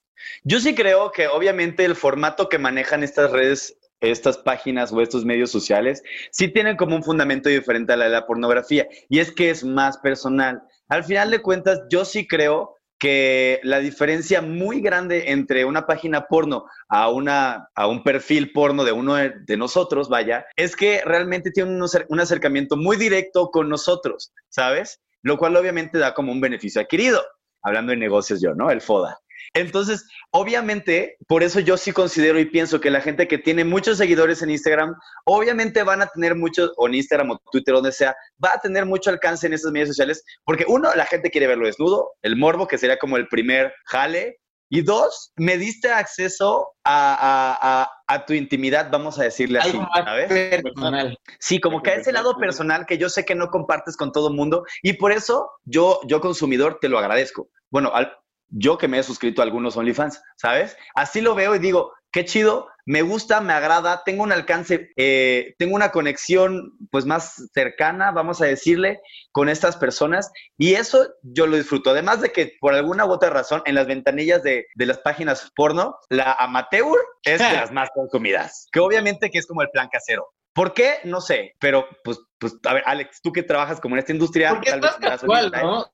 Yo 0.43 0.59
sí 0.59 0.75
creo 0.75 1.11
que 1.11 1.27
obviamente 1.27 1.85
el 1.85 1.95
formato 1.95 2.49
que 2.49 2.57
manejan 2.57 3.03
estas 3.03 3.31
redes, 3.31 3.77
estas 3.99 4.37
páginas 4.37 4.91
o 4.91 5.01
estos 5.01 5.25
medios 5.25 5.51
sociales, 5.51 6.03
sí 6.31 6.47
tienen 6.47 6.77
como 6.77 6.95
un 6.95 7.03
fundamento 7.03 7.49
diferente 7.49 7.93
a 7.93 7.97
la 7.97 8.05
de 8.05 8.11
la 8.11 8.27
pornografía 8.27 8.87
y 9.09 9.19
es 9.19 9.31
que 9.31 9.49
es 9.49 9.63
más 9.63 9.97
personal. 9.97 10.61
Al 10.89 11.03
final 11.03 11.31
de 11.31 11.41
cuentas, 11.41 11.81
yo 11.89 12.05
sí 12.05 12.27
creo 12.27 12.77
que 12.99 13.59
la 13.63 13.79
diferencia 13.79 14.41
muy 14.41 14.81
grande 14.81 15.31
entre 15.31 15.65
una 15.65 15.85
página 15.85 16.27
porno 16.27 16.65
a, 16.89 17.09
una, 17.09 17.69
a 17.75 17.87
un 17.87 18.03
perfil 18.03 18.51
porno 18.51 18.83
de 18.83 18.91
uno 18.91 19.15
de, 19.15 19.57
nosotros, 19.57 20.09
vaya, 20.09 20.45
es 20.55 20.75
que 20.75 21.01
realmente 21.05 21.51
tiene 21.51 21.79
un 22.09 22.19
acercamiento 22.19 22.75
muy 22.75 22.97
directo 22.97 23.51
con 23.51 23.69
nosotros, 23.69 24.33
¿sabes? 24.49 24.99
Lo 25.21 25.37
cual 25.37 25.55
obviamente 25.55 25.99
da 25.99 26.13
como 26.13 26.31
un 26.31 26.41
beneficio 26.41 26.81
adquirido. 26.81 27.23
Hablando 27.61 27.91
de 27.91 27.97
negocios 27.97 28.41
yo, 28.41 28.53
¿no? 28.55 28.71
El 28.71 28.81
FODA. 28.81 29.19
Entonces, 29.53 30.05
obviamente, 30.31 31.17
por 31.27 31.43
eso 31.43 31.59
yo 31.59 31.77
sí 31.77 31.91
considero 31.91 32.39
y 32.39 32.45
pienso 32.45 32.79
que 32.79 32.89
la 32.91 33.01
gente 33.01 33.27
que 33.27 33.37
tiene 33.37 33.63
muchos 33.65 33.97
seguidores 33.97 34.41
en 34.41 34.49
Instagram, 34.51 34.95
obviamente 35.25 35.83
van 35.83 36.01
a 36.01 36.07
tener 36.07 36.35
muchos, 36.35 36.71
o 36.77 36.87
en 36.87 36.95
Instagram 36.95 37.31
o 37.31 37.39
Twitter, 37.51 37.73
donde 37.75 37.91
sea, 37.91 38.15
va 38.43 38.51
a 38.55 38.59
tener 38.61 38.85
mucho 38.85 39.09
alcance 39.09 39.47
en 39.47 39.53
esas 39.53 39.71
medios 39.71 39.89
sociales, 39.89 40.23
porque 40.45 40.65
uno, 40.67 40.93
la 40.95 41.05
gente 41.05 41.29
quiere 41.31 41.47
verlo 41.47 41.65
desnudo, 41.65 42.11
el 42.21 42.35
morbo, 42.37 42.67
que 42.67 42.77
sería 42.77 42.97
como 42.97 43.17
el 43.17 43.27
primer 43.27 43.73
jale, 43.85 44.37
y 44.69 44.81
dos, 44.81 45.31
me 45.37 45.57
diste 45.57 45.89
acceso 45.93 46.67
a, 46.83 47.13
a- 47.13 47.83
a- 47.83 47.91
a 48.05 48.25
tu 48.25 48.33
intimidad, 48.33 48.89
vamos 48.91 49.17
a 49.17 49.23
decirle 49.23 49.59
así, 49.59 49.69
Algo 49.77 49.87
¿sabes? 49.93 50.27
personal. 50.61 51.17
Sí, 51.39 51.61
como 51.61 51.81
que 51.81 51.91
a 51.91 51.95
ese 51.95 52.11
lado 52.11 52.35
personal 52.37 52.85
que 52.85 52.97
yo 52.97 53.07
sé 53.09 53.23
que 53.23 53.33
no 53.33 53.47
compartes 53.47 53.95
con 53.95 54.11
todo 54.11 54.27
el 54.27 54.33
mundo 54.35 54.65
y 54.83 54.93
por 54.93 55.13
eso 55.13 55.49
yo, 55.63 56.01
yo 56.05 56.19
consumidor, 56.19 56.79
te 56.81 56.89
lo 56.89 56.99
agradezco. 56.99 57.47
Bueno, 57.71 57.91
al- 57.93 58.11
yo 58.49 58.77
que 58.77 58.87
me 58.87 58.99
he 58.99 59.03
suscrito 59.03 59.41
a 59.41 59.45
algunos 59.45 59.77
OnlyFans, 59.77 60.21
¿sabes? 60.35 60.77
Así 60.95 61.21
lo 61.21 61.35
veo 61.35 61.55
y 61.55 61.59
digo, 61.59 61.93
qué 62.11 62.25
chido, 62.25 62.67
me 62.85 63.01
gusta, 63.01 63.41
me 63.41 63.53
agrada, 63.53 64.03
tengo 64.05 64.23
un 64.23 64.31
alcance, 64.31 64.91
eh, 64.95 65.55
tengo 65.57 65.75
una 65.75 65.91
conexión 65.91 66.71
pues 66.89 67.05
más 67.05 67.49
cercana, 67.53 68.11
vamos 68.11 68.41
a 68.41 68.45
decirle, 68.45 69.01
con 69.31 69.49
estas 69.49 69.75
personas 69.75 70.31
y 70.57 70.75
eso 70.75 71.07
yo 71.21 71.47
lo 71.47 71.57
disfruto. 71.57 71.89
Además 71.89 72.21
de 72.21 72.31
que 72.31 72.53
por 72.59 72.73
alguna 72.73 73.05
u 73.05 73.11
otra 73.11 73.29
razón 73.29 73.61
en 73.65 73.75
las 73.75 73.87
ventanillas 73.87 74.41
de, 74.41 74.67
de 74.73 74.85
las 74.85 74.99
páginas 74.99 75.51
porno, 75.55 75.97
la 76.09 76.33
amateur 76.33 76.97
es 77.23 77.39
de 77.39 77.53
las 77.53 77.71
más 77.71 77.89
consumidas, 77.93 78.67
que 78.71 78.79
obviamente 78.79 79.29
que 79.29 79.39
es 79.39 79.47
como 79.47 79.61
el 79.61 79.69
plan 79.69 79.89
casero. 79.91 80.27
¿Por 80.53 80.73
qué? 80.73 81.01
No 81.03 81.21
sé, 81.21 81.53
pero 81.59 81.87
pues, 82.03 82.19
pues 82.39 82.55
a 82.65 82.73
ver, 82.73 82.83
Alex, 82.87 83.21
tú 83.21 83.31
que 83.31 83.43
trabajas 83.43 83.79
como 83.79 83.93
en 83.93 83.99
esta 83.99 84.11
industria, 84.11 84.49
Porque 84.49 84.71
tal 84.71 84.81
vez 84.81 84.95
casual. 84.95 85.51
¿no? 85.51 85.85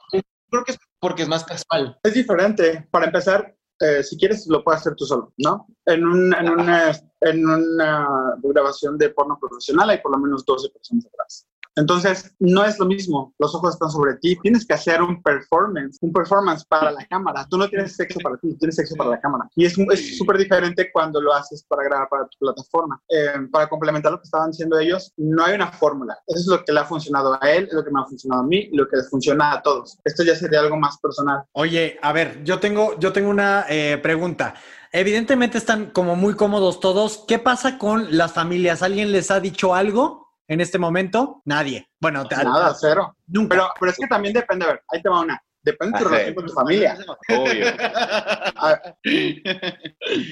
Creo 0.53 0.63
que 0.65 0.71
es 0.73 0.77
porque 0.99 1.23
es 1.23 1.27
más 1.27 1.43
casual. 1.43 1.99
Es 2.03 2.13
diferente. 2.13 2.87
Para 2.91 3.07
empezar, 3.07 3.55
eh, 3.79 4.03
si 4.03 4.15
quieres, 4.17 4.45
lo 4.47 4.63
puedes 4.63 4.81
hacer 4.81 4.93
tú 4.95 5.03
solo, 5.05 5.33
¿no? 5.37 5.65
En, 5.85 6.05
un- 6.05 6.33
en 6.33 6.47
una, 6.49 6.91
en 7.21 7.45
una 7.47 8.07
grabación 8.43 8.97
de 8.99 9.09
porno 9.09 9.37
profesional 9.39 9.89
hay 9.89 9.97
por 9.99 10.11
lo 10.11 10.19
menos 10.19 10.45
12 10.45 10.69
personas 10.69 11.07
atrás. 11.07 11.47
Entonces, 11.75 12.35
no 12.39 12.63
es 12.63 12.77
lo 12.79 12.85
mismo. 12.85 13.33
Los 13.39 13.55
ojos 13.55 13.73
están 13.73 13.89
sobre 13.89 14.15
ti. 14.15 14.37
Tienes 14.41 14.65
que 14.65 14.73
hacer 14.73 15.01
un 15.01 15.21
performance, 15.21 15.97
un 16.01 16.13
performance 16.13 16.63
para 16.65 16.91
la 16.91 17.05
cámara. 17.05 17.45
Tú 17.49 17.57
no 17.57 17.67
tienes 17.67 17.95
sexo 17.95 18.19
para 18.19 18.37
ti, 18.37 18.55
tienes 18.59 18.75
sexo 18.75 18.95
para 18.95 19.11
la 19.11 19.19
cámara. 19.19 19.49
Y 19.55 19.65
es 19.65 19.73
súper 19.73 20.37
diferente 20.37 20.91
cuando 20.91 21.19
lo 21.19 21.33
haces 21.33 21.63
para 21.67 21.83
grabar 21.83 22.09
para 22.09 22.27
tu 22.27 22.37
plataforma. 22.39 23.01
Eh, 23.09 23.47
para 23.51 23.67
complementar 23.67 24.11
lo 24.11 24.19
que 24.19 24.25
estaban 24.25 24.51
diciendo 24.51 24.77
ellos, 24.77 25.11
no 25.17 25.43
hay 25.45 25.55
una 25.55 25.71
fórmula. 25.71 26.17
Eso 26.27 26.39
es 26.39 26.47
lo 26.47 26.63
que 26.63 26.71
le 26.71 26.79
ha 26.79 26.85
funcionado 26.85 27.37
a 27.41 27.51
él, 27.51 27.65
es 27.65 27.73
lo 27.73 27.83
que 27.83 27.91
me 27.91 28.01
ha 28.01 28.05
funcionado 28.05 28.43
a 28.43 28.45
mí 28.45 28.69
y 28.71 28.77
lo 28.77 28.87
que 28.87 28.97
les 28.97 29.09
funciona 29.09 29.53
a 29.53 29.61
todos. 29.61 29.97
Esto 30.03 30.23
ya 30.23 30.35
sería 30.35 30.59
algo 30.59 30.77
más 30.77 30.97
personal. 30.99 31.43
Oye, 31.53 31.97
a 32.01 32.13
ver, 32.13 32.43
yo 32.43 32.59
tengo, 32.59 32.97
yo 32.99 33.11
tengo 33.11 33.29
una 33.29 33.65
eh, 33.69 33.97
pregunta. 34.01 34.53
Evidentemente 34.91 35.57
están 35.57 35.87
como 35.87 36.15
muy 36.15 36.35
cómodos 36.35 36.79
todos. 36.79 37.23
¿Qué 37.27 37.39
pasa 37.39 37.79
con 37.79 38.15
las 38.15 38.33
familias? 38.33 38.83
¿Alguien 38.83 39.11
les 39.11 39.31
ha 39.31 39.39
dicho 39.39 39.73
algo 39.73 40.22
en 40.47 40.61
este 40.61 40.77
momento? 40.79 41.41
Nadie. 41.45 41.87
Bueno, 41.99 42.27
te- 42.27 42.35
Nada, 42.35 42.73
cero. 42.79 43.15
Nunca. 43.27 43.49
Pero, 43.55 43.67
pero 43.79 43.91
es 43.91 43.97
que 43.97 44.07
también 44.07 44.33
depende, 44.33 44.65
a 44.65 44.69
ver, 44.69 44.83
ahí 44.89 45.01
te 45.01 45.09
va 45.09 45.21
una. 45.21 45.41
Depende 45.61 45.97
de 45.97 46.03
tu 46.03 46.09
relación 46.09 46.35
con 46.35 46.45
tu 46.45 46.53
familia. 46.53 46.97
Obvio. 47.29 47.67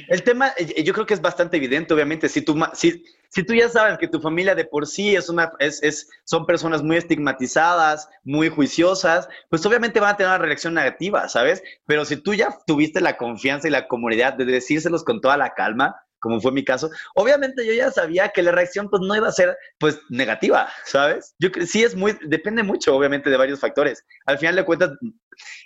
El 0.10 0.24
tema, 0.24 0.52
eh, 0.58 0.84
yo 0.84 0.94
creo 0.94 1.06
que 1.06 1.14
es 1.14 1.22
bastante 1.22 1.56
evidente, 1.58 1.94
obviamente. 1.94 2.28
Si 2.30 2.42
tú, 2.42 2.56
ma- 2.56 2.72
si, 2.74 3.04
si 3.30 3.44
tú 3.44 3.54
ya 3.54 3.70
sabes 3.70 3.98
que 3.98 4.08
tu 4.10 4.20
familia 4.20 4.56
de 4.56 4.66
por 4.66 4.86
sí 4.88 5.16
es 5.16 5.30
una, 5.30 5.52
es, 5.60 5.82
es, 5.84 6.10
son 6.26 6.46
personas 6.46 6.84
muy 6.84 6.98
estigmatizadas, 6.98 8.10
muy 8.24 8.50
juiciosas, 8.50 9.30
pues 9.50 9.66
obviamente 9.66 10.00
van 10.00 10.14
a 10.14 10.18
tener 10.18 10.30
una 10.32 10.38
reacción 10.46 10.74
negativa, 10.74 11.28
¿sabes? 11.30 11.64
Pero 11.86 12.04
si 12.06 12.18
tú 12.18 12.34
ya 12.34 12.50
tuviste 12.66 13.02
la 13.02 13.18
confianza 13.18 13.68
y 13.68 13.72
la 13.72 13.88
comunidad 13.88 14.34
de 14.34 14.46
decírselos 14.46 15.04
con 15.04 15.22
toda 15.22 15.38
la 15.38 15.54
calma, 15.54 15.96
como 16.22 16.40
fue 16.40 16.54
mi 16.54 16.64
caso, 16.64 16.90
obviamente 17.16 17.66
yo 17.68 17.74
ya 17.74 17.92
sabía 17.92 18.30
que 18.30 18.44
la 18.44 18.54
reacción 18.54 18.90
pues 18.90 19.02
no 19.06 19.16
iba 19.16 19.28
a 19.28 19.32
ser 19.34 19.58
pues 19.80 20.00
negativa, 20.10 20.70
¿sabes? 20.86 21.36
Yo 21.40 21.52
cre- 21.52 21.66
sí 21.66 21.84
es 21.84 21.96
muy, 21.96 22.18
depende 22.24 22.64
mucho 22.64 22.96
obviamente 22.96 23.30
de 23.30 23.38
varios 23.38 23.60
factores. 23.60 24.06
Al 24.26 24.38
final 24.40 24.56
de 24.56 24.66
cuentas, 24.66 24.92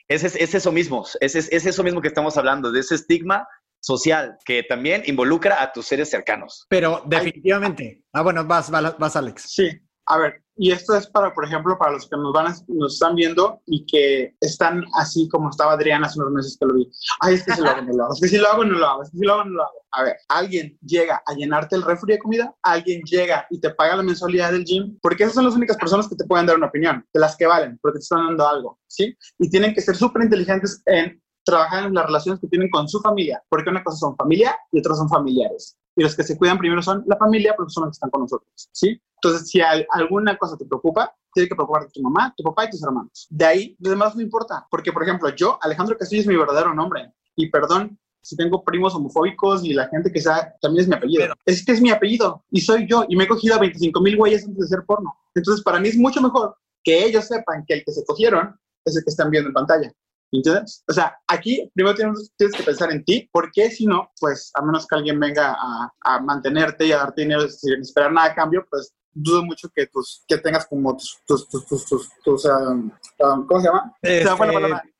es, 0.08 0.24
es, 0.24 0.36
es 0.36 0.56
eso 0.56 0.72
mismo, 0.72 1.06
es, 1.20 1.36
es, 1.36 1.52
es 1.52 1.66
eso 1.66 1.84
mismo 1.84 2.02
que 2.02 2.08
estamos 2.08 2.38
hablando, 2.38 2.72
de 2.72 2.80
ese 2.80 2.96
estigma 2.96 3.48
social 3.80 4.38
que 4.46 4.64
también 4.64 5.04
involucra 5.06 5.62
a 5.62 5.72
tus 5.72 5.86
seres 5.86 6.10
cercanos. 6.10 6.66
Pero 6.70 7.04
definitivamente. 7.06 8.04
Ah, 8.14 8.24
bueno, 8.24 8.44
vas, 8.46 8.72
vas, 8.72 8.98
vas, 8.98 9.16
Alex. 9.16 9.44
Sí, 9.48 9.70
a 10.08 10.18
ver, 10.18 10.44
y 10.58 10.72
esto 10.72 10.96
es 10.96 11.08
para, 11.08 11.34
por 11.34 11.46
ejemplo, 11.46 11.78
para 11.78 11.92
los 11.94 12.08
que 12.08 12.16
nos 12.16 12.32
van 12.32 12.48
a- 12.48 12.56
nos 12.68 12.94
están 12.94 13.16
viendo 13.16 13.62
y 13.66 13.86
que 13.86 14.36
están 14.40 14.86
así 14.94 15.28
como 15.30 15.50
estaba 15.50 15.74
Adrián 15.74 16.04
hace 16.06 16.20
unos 16.20 16.32
meses 16.32 16.58
que 16.60 16.66
lo 16.66 16.76
vi. 16.76 16.90
Ay, 17.20 17.36
es 17.36 17.44
que 17.44 17.54
si 17.54 17.62
lo 17.62 17.70
hago, 17.70 17.82
no 17.82 17.94
lo 17.94 18.04
hago. 18.06 18.14
Es 18.14 18.22
que 18.22 18.28
si 18.30 18.38
lo 18.38 18.48
hago, 18.48 18.64
no 18.64 18.78
lo 18.80 18.88
hago. 18.88 19.04
Es 19.04 19.12
que 19.12 19.18
si 19.18 19.26
lo 19.26 19.34
hago, 19.34 19.44
no 19.46 19.52
lo 19.56 19.64
hago. 19.64 19.74
A 19.92 20.04
ver, 20.04 20.16
alguien 20.30 20.78
llega 20.82 21.22
a 21.26 21.34
llenarte 21.34 21.76
el 21.76 21.82
refri 21.84 22.14
de 22.14 22.20
comida, 22.20 22.56
alguien 22.64 23.02
llega 23.04 23.46
y 23.50 23.60
te 23.60 23.70
paga 23.72 23.98
la 23.98 24.04
mensualidad 24.04 24.52
del 24.52 24.64
gym, 24.64 24.98
porque 25.02 25.24
esas 25.24 25.36
son 25.36 25.46
las 25.46 25.56
únicas 25.56 25.78
personas 25.78 26.08
que 26.08 26.16
te 26.16 26.26
pueden 26.26 26.46
dar 26.46 26.56
una 26.56 26.68
opinión, 26.68 27.06
de 27.14 27.20
las 27.20 27.36
que 27.36 27.46
valen, 27.48 27.78
porque 27.82 28.00
te 28.00 28.04
están 28.04 28.28
dando 28.28 28.48
algo, 28.48 28.80
¿sí? 28.88 29.16
Y 29.40 29.50
tienen 29.50 29.74
que 29.74 29.82
ser 29.82 29.96
súper 29.96 30.24
inteligentes 30.24 30.82
en 30.86 31.22
trabajar 31.44 31.86
en 31.86 31.94
las 31.94 32.06
relaciones 32.06 32.40
que 32.42 32.48
tienen 32.48 32.70
con 32.70 32.88
su 32.88 33.00
familia, 33.02 33.44
porque 33.50 33.70
una 33.70 33.84
cosa 33.84 33.98
son 33.98 34.16
familia 34.16 34.58
y 34.72 34.80
otras 34.80 34.98
son 34.98 35.10
familiares. 35.10 35.78
Y 35.96 36.04
los 36.04 36.16
que 36.16 36.24
se 36.24 36.38
cuidan 36.38 36.58
primero 36.58 36.82
son 36.82 37.04
la 37.08 37.18
familia, 37.18 37.54
porque 37.56 37.72
son 37.72 37.84
los 37.86 37.92
que 37.92 37.96
están 37.96 38.10
con 38.10 38.22
nosotros, 38.22 38.50
¿sí? 38.72 39.02
Entonces, 39.22 39.50
si 39.50 39.62
al- 39.62 39.88
alguna 39.92 40.38
cosa 40.38 40.58
te 40.58 40.66
preocupa, 40.66 41.14
tiene 41.34 41.48
que 41.50 41.56
preocuparte 41.56 41.90
tu 41.94 42.02
mamá, 42.02 42.34
tu 42.36 42.44
papá 42.44 42.66
y 42.66 42.70
tus 42.70 42.84
hermanos. 42.84 43.28
De 43.30 43.46
ahí, 43.46 43.76
lo 43.80 43.90
demás 43.90 44.16
no 44.16 44.22
importa, 44.22 44.68
porque, 44.70 44.92
por 44.92 45.04
ejemplo, 45.04 45.30
yo, 45.30 45.58
Alejandro 45.62 45.98
Castillo 45.98 46.22
es 46.22 46.28
mi 46.28 46.36
verdadero 46.36 46.74
nombre, 46.74 47.14
y 47.36 47.50
perdón 47.50 47.98
si 48.22 48.36
tengo 48.36 48.64
primos 48.64 48.96
homofóbicos 48.96 49.64
y 49.64 49.74
la 49.74 49.88
gente 49.88 50.12
que 50.12 50.20
sea, 50.20 50.56
también 50.60 50.82
es 50.82 50.88
mi 50.88 50.96
apellido. 50.96 51.22
es 51.46 51.64
que 51.64 51.72
es 51.74 51.82
mi 51.82 51.92
apellido, 51.92 52.44
y 52.50 52.60
soy 52.62 52.88
yo, 52.90 53.06
y 53.08 53.16
me 53.16 53.26
he 53.26 53.28
cogido 53.28 53.54
a 53.56 53.60
25 53.60 54.02
mil 54.02 54.18
güeyes 54.18 54.44
antes 54.46 54.62
de 54.62 54.68
ser 54.68 54.84
porno. 54.86 55.16
Entonces, 55.36 55.64
para 55.64 55.80
mí 55.80 55.90
es 55.90 55.98
mucho 55.98 56.22
mejor 56.22 56.58
que 56.84 57.06
ellos 57.06 57.26
sepan 57.26 57.64
que 57.68 57.76
el 57.76 57.84
que 57.86 57.92
se 57.92 58.04
cogieron 58.04 58.60
es 58.84 58.98
el 58.98 59.04
que 59.04 59.10
están 59.12 59.30
viendo 59.30 59.50
en 59.50 59.54
pantalla. 59.54 59.92
¿Entiendes? 60.36 60.84
O 60.88 60.94
sea, 60.94 61.18
aquí 61.28 61.70
primero 61.74 61.96
tienes, 61.96 62.32
tienes 62.38 62.56
que 62.56 62.64
pensar 62.64 62.92
en 62.92 63.04
ti, 63.04 63.30
porque 63.32 63.70
si 63.70 63.86
no, 63.86 64.12
pues 64.20 64.52
a 64.54 64.62
menos 64.62 64.86
que 64.88 64.96
alguien 64.96 65.20
venga 65.20 65.54
a, 65.54 65.92
a 66.02 66.20
mantenerte 66.22 66.86
y 66.86 66.92
a 66.92 66.98
darte 66.98 67.22
dinero 67.22 67.48
sin 67.48 67.82
esperar 67.82 68.12
nada 68.12 68.32
a 68.32 68.36
cambio, 68.36 68.66
pues 68.70 68.94
dudo 69.16 69.44
mucho 69.44 69.70
que, 69.74 69.88
tus, 69.88 70.24
que 70.28 70.38
tengas 70.38 70.68
como 70.68 70.96
tus, 70.96 71.18
tus, 71.26 71.48
tus, 71.48 71.66
tus, 71.66 71.86
tus, 71.86 72.10
tus, 72.24 72.46
um, 72.46 72.92
um, 73.20 73.48
¿cómo 73.48 73.62
se 73.62 73.68
llama? 73.68 73.96
Este, 74.02 74.30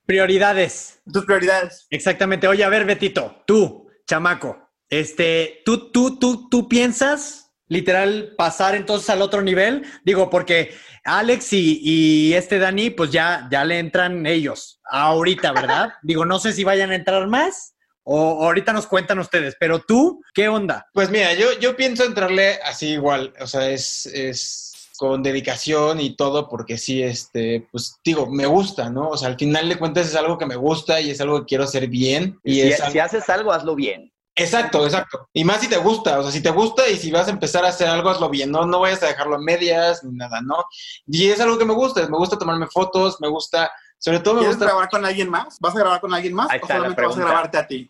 prioridades. 0.06 1.02
Tus 1.12 1.26
prioridades. 1.26 1.86
Exactamente. 1.90 2.48
Oye, 2.48 2.64
a 2.64 2.70
ver, 2.70 2.86
Betito, 2.86 3.44
tú, 3.46 3.90
chamaco, 4.08 4.58
este, 4.90 5.62
tú, 5.66 5.92
tú, 5.92 6.18
tú, 6.18 6.48
tú 6.50 6.68
piensas 6.70 7.45
literal 7.68 8.34
pasar 8.38 8.76
entonces 8.76 9.10
al 9.10 9.22
otro 9.22 9.42
nivel. 9.42 9.84
Digo, 10.04 10.30
porque 10.30 10.76
Alex 11.04 11.54
y, 11.54 11.80
y 11.84 12.34
este 12.34 12.60
Dani, 12.60 12.90
pues 12.90 13.12
ya, 13.12 13.48
ya 13.52 13.64
le 13.66 13.80
entran 13.80 14.26
ellos 14.26 14.80
ahorita, 14.86 15.52
¿verdad? 15.52 15.90
Digo, 16.04 16.26
no 16.26 16.40
sé 16.40 16.54
si 16.54 16.64
vayan 16.64 16.92
a 16.92 16.96
entrar 16.96 17.28
más 17.28 17.74
o 18.08 18.46
ahorita 18.46 18.72
nos 18.72 18.86
cuentan 18.86 19.18
ustedes, 19.18 19.56
pero 19.60 19.80
tú, 19.80 20.22
¿qué 20.34 20.48
onda? 20.48 20.86
Pues 20.94 21.10
mira, 21.10 21.34
yo, 21.34 21.48
yo 21.60 21.76
pienso 21.76 22.04
entrarle 22.06 22.60
así 22.64 22.90
igual, 22.90 23.34
o 23.40 23.48
sea, 23.48 23.72
es, 23.72 24.06
es 24.06 24.90
con 24.98 25.24
dedicación 25.24 26.00
y 26.00 26.16
todo, 26.16 26.48
porque 26.48 26.78
sí, 26.78 27.02
este, 27.02 27.68
pues 27.72 27.98
digo, 28.04 28.28
me 28.30 28.46
gusta, 28.46 28.92
¿no? 28.92 29.10
O 29.10 29.18
sea, 29.18 29.30
al 29.30 29.38
final 29.38 29.68
de 29.68 29.78
cuentas 29.78 30.08
es 30.08 30.16
algo 30.16 30.38
que 30.38 30.46
me 30.46 30.56
gusta 30.56 31.02
y 31.02 31.10
es 31.10 31.20
algo 31.20 31.40
que 31.40 31.46
quiero 31.48 31.64
hacer 31.64 31.88
bien. 31.88 32.40
Y 32.44 32.54
si, 32.54 32.62
es 32.62 32.76
si 32.78 32.82
algo- 32.84 33.02
haces 33.02 33.28
algo, 33.30 33.52
hazlo 33.52 33.74
bien. 33.74 34.14
Exacto, 34.36 34.84
exacto. 34.84 35.30
Y 35.34 35.46
más 35.46 35.62
si 35.62 35.70
te 35.70 35.78
gusta, 35.78 36.20
o 36.20 36.24
sea, 36.24 36.32
si 36.32 36.44
te 36.44 36.50
gusta 36.50 36.88
y 36.90 36.98
si 36.98 37.10
vas 37.10 37.28
a 37.28 37.32
empezar 37.32 37.64
a 37.64 37.70
hacer 37.70 37.88
algo, 37.88 38.10
hazlo 38.10 38.30
bien, 38.30 38.52
no, 38.52 38.66
no 38.66 38.82
vayas 38.82 39.02
a 39.04 39.08
dejarlo 39.08 39.36
a 39.36 39.40
medias 39.40 40.04
ni 40.04 40.12
nada, 40.12 40.42
¿no? 40.42 40.66
Y 41.08 41.30
es 41.30 41.40
algo 41.40 41.58
que 41.58 41.64
me 41.64 41.74
gusta, 41.74 42.02
me 42.10 42.18
gusta 42.18 42.38
tomarme 42.38 42.68
fotos, 42.68 43.22
me 43.22 43.30
gusta, 43.30 43.72
sobre 43.98 44.20
todo 44.20 44.36
me 44.36 44.40
¿Quieres 44.42 44.58
gusta... 44.58 44.66
grabar 44.66 44.90
con 44.90 45.06
alguien 45.06 45.30
más? 45.30 45.58
¿Vas 45.62 45.76
a 45.76 45.80
grabar 45.80 46.02
con 46.02 46.14
alguien 46.14 46.34
más 46.34 46.50
Ahí 46.50 46.60
o 46.62 46.68
solamente 46.68 47.02
vas 47.02 47.18
a 47.18 47.22
grabarte 47.22 47.58
a 47.58 47.68
ti? 47.68 47.88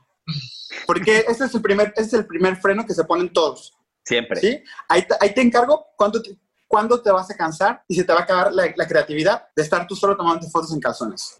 Porque 0.85 1.25
ese 1.27 1.45
es 1.45 1.55
el 1.55 1.61
primer, 1.61 1.93
ese 1.95 2.07
es 2.07 2.13
el 2.13 2.27
primer 2.27 2.57
freno 2.57 2.85
que 2.85 2.93
se 2.93 3.03
ponen 3.05 3.33
todos. 3.33 3.73
Siempre. 4.03 4.39
¿Sí? 4.39 4.63
Ahí 4.87 5.01
te, 5.01 5.15
ahí 5.19 5.33
te 5.33 5.41
encargo 5.41 5.87
cuándo 5.97 6.21
te, 6.21 6.37
cuándo 6.67 7.01
te 7.01 7.09
vas 7.09 7.29
a 7.31 7.35
cansar 7.35 7.83
y 7.87 7.95
se 7.95 8.03
te 8.03 8.13
va 8.13 8.19
a 8.19 8.23
acabar 8.23 8.53
la, 8.53 8.71
la 8.75 8.87
creatividad 8.87 9.47
de 9.55 9.63
estar 9.63 9.87
tú 9.87 9.95
solo 9.95 10.15
tomando 10.15 10.47
fotos 10.49 10.71
en 10.73 10.79
calzones. 10.79 11.39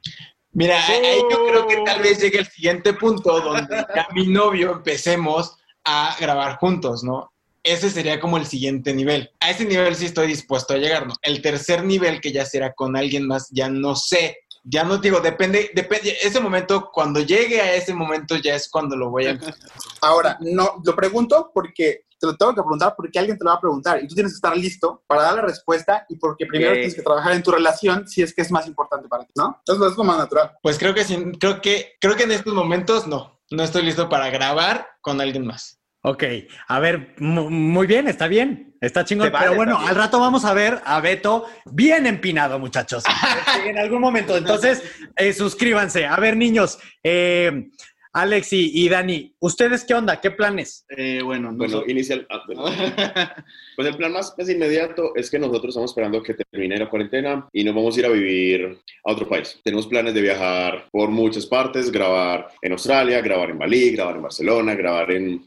Mira, 0.55 0.87
ahí 0.87 1.21
yo 1.29 1.45
creo 1.47 1.67
que 1.67 1.81
tal 1.85 2.01
vez 2.01 2.21
llegue 2.21 2.39
el 2.39 2.47
siguiente 2.47 2.93
punto 2.93 3.41
donde 3.41 3.85
ya 3.93 4.07
mi 4.13 4.25
novio 4.27 4.71
empecemos 4.71 5.57
a 5.83 6.15
grabar 6.17 6.57
juntos, 6.59 7.03
¿no? 7.03 7.33
Ese 7.61 7.89
sería 7.89 8.21
como 8.21 8.37
el 8.37 8.45
siguiente 8.45 8.93
nivel. 8.93 9.29
A 9.41 9.51
ese 9.51 9.65
nivel 9.65 9.95
sí 9.95 10.05
estoy 10.05 10.27
dispuesto 10.27 10.73
a 10.73 10.77
llegar, 10.77 11.07
¿no? 11.07 11.13
El 11.21 11.41
tercer 11.41 11.83
nivel 11.83 12.21
que 12.21 12.31
ya 12.31 12.45
será 12.45 12.71
con 12.73 12.95
alguien 12.95 13.27
más, 13.27 13.49
ya 13.51 13.67
no 13.67 13.97
sé. 13.97 14.37
Ya 14.63 14.85
no 14.85 14.97
digo, 14.97 15.19
depende, 15.19 15.71
depende, 15.75 16.17
ese 16.23 16.39
momento, 16.39 16.89
cuando 16.91 17.19
llegue 17.19 17.59
a 17.59 17.75
ese 17.75 17.93
momento 17.93 18.37
ya 18.37 18.55
es 18.55 18.69
cuando 18.69 18.95
lo 18.95 19.09
voy 19.09 19.27
a... 19.27 19.37
Ahora, 20.01 20.37
no, 20.39 20.81
lo 20.85 20.95
pregunto 20.95 21.51
porque 21.53 22.04
te 22.19 22.27
lo 22.27 22.35
tengo 22.37 22.53
que 22.53 22.61
preguntar 22.61 22.93
porque 22.95 23.19
alguien 23.19 23.37
te 23.37 23.43
lo 23.43 23.49
va 23.51 23.57
a 23.57 23.61
preguntar 23.61 24.03
y 24.03 24.07
tú 24.07 24.15
tienes 24.15 24.33
que 24.33 24.37
estar 24.37 24.55
listo 24.57 25.03
para 25.07 25.23
dar 25.23 25.35
la 25.35 25.41
respuesta 25.41 26.05
y 26.09 26.15
porque 26.17 26.45
primero 26.45 26.73
tienes 26.73 26.95
que 26.95 27.01
trabajar 27.01 27.33
en 27.33 27.43
tu 27.43 27.51
relación 27.51 28.07
si 28.07 28.21
es 28.21 28.33
que 28.33 28.41
es 28.41 28.51
más 28.51 28.67
importante 28.67 29.07
para 29.07 29.23
ti, 29.25 29.31
¿no? 29.35 29.57
Entonces 29.59 29.91
es 29.91 29.97
lo 29.97 30.03
más 30.03 30.17
natural. 30.17 30.51
Pues 30.61 30.77
creo 30.79 30.93
que 30.93 31.03
sí, 31.03 31.17
creo 31.39 31.61
que, 31.61 31.93
creo 31.99 32.15
que 32.15 32.23
en 32.23 32.31
estos 32.31 32.53
momentos 32.53 33.07
no, 33.07 33.39
no 33.51 33.63
estoy 33.63 33.83
listo 33.83 34.07
para 34.09 34.29
grabar 34.29 34.87
con 35.01 35.19
alguien 35.21 35.45
más. 35.45 35.79
Ok, 36.07 36.23
a 36.67 36.79
ver, 36.79 37.15
mu- 37.17 37.49
muy 37.49 37.87
bien, 37.87 38.07
está 38.07 38.27
bien, 38.27 38.77
está 38.79 39.03
chingón. 39.03 39.31
Vale, 39.31 39.43
pero 39.45 39.55
bueno, 39.55 39.79
al 39.79 39.95
rato 39.95 40.19
vamos 40.19 40.45
a 40.45 40.53
ver 40.53 40.79
a 40.85 41.01
Beto 41.01 41.45
bien 41.65 42.05
empinado, 42.05 42.59
muchachos. 42.59 43.03
En 43.65 43.79
algún 43.79 44.01
momento. 44.01 44.37
Entonces, 44.37 44.83
eh, 45.15 45.33
suscríbanse. 45.33 46.05
A 46.05 46.15
ver, 46.17 46.37
niños, 46.37 46.77
eh, 47.03 47.69
Alex 48.15 48.53
y, 48.53 48.71
y 48.73 48.87
Dani, 48.87 49.35
¿ustedes 49.39 49.83
qué 49.83 49.93
onda? 49.93 50.21
¿Qué 50.21 50.31
planes? 50.31 50.85
Eh, 50.87 51.19
bueno, 51.21 51.51
Bueno, 51.53 51.83
inicial. 51.85 52.25
ah, 52.29 52.43
bueno. 52.47 52.63
Pues 53.75 53.89
el 53.89 53.97
plan 53.97 54.13
más, 54.13 54.33
más 54.37 54.49
inmediato 54.49 55.13
es 55.17 55.29
que 55.29 55.37
nosotros 55.37 55.69
estamos 55.69 55.91
esperando 55.91 56.23
que 56.23 56.33
termine 56.33 56.77
la 56.77 56.89
cuarentena 56.89 57.45
y 57.51 57.65
nos 57.65 57.75
vamos 57.75 57.95
a 57.95 57.99
ir 57.99 58.05
a 58.05 58.09
vivir 58.09 58.77
a 59.03 59.11
otro 59.11 59.27
país. 59.27 59.59
Tenemos 59.65 59.85
planes 59.87 60.13
de 60.13 60.21
viajar 60.21 60.87
por 60.93 61.09
muchas 61.09 61.45
partes, 61.45 61.91
grabar 61.91 62.47
en 62.61 62.71
Australia, 62.71 63.19
grabar 63.19 63.49
en 63.49 63.59
Bali, 63.59 63.91
grabar 63.91 64.15
en 64.15 64.21
Barcelona, 64.21 64.75
grabar 64.75 65.11
en 65.11 65.45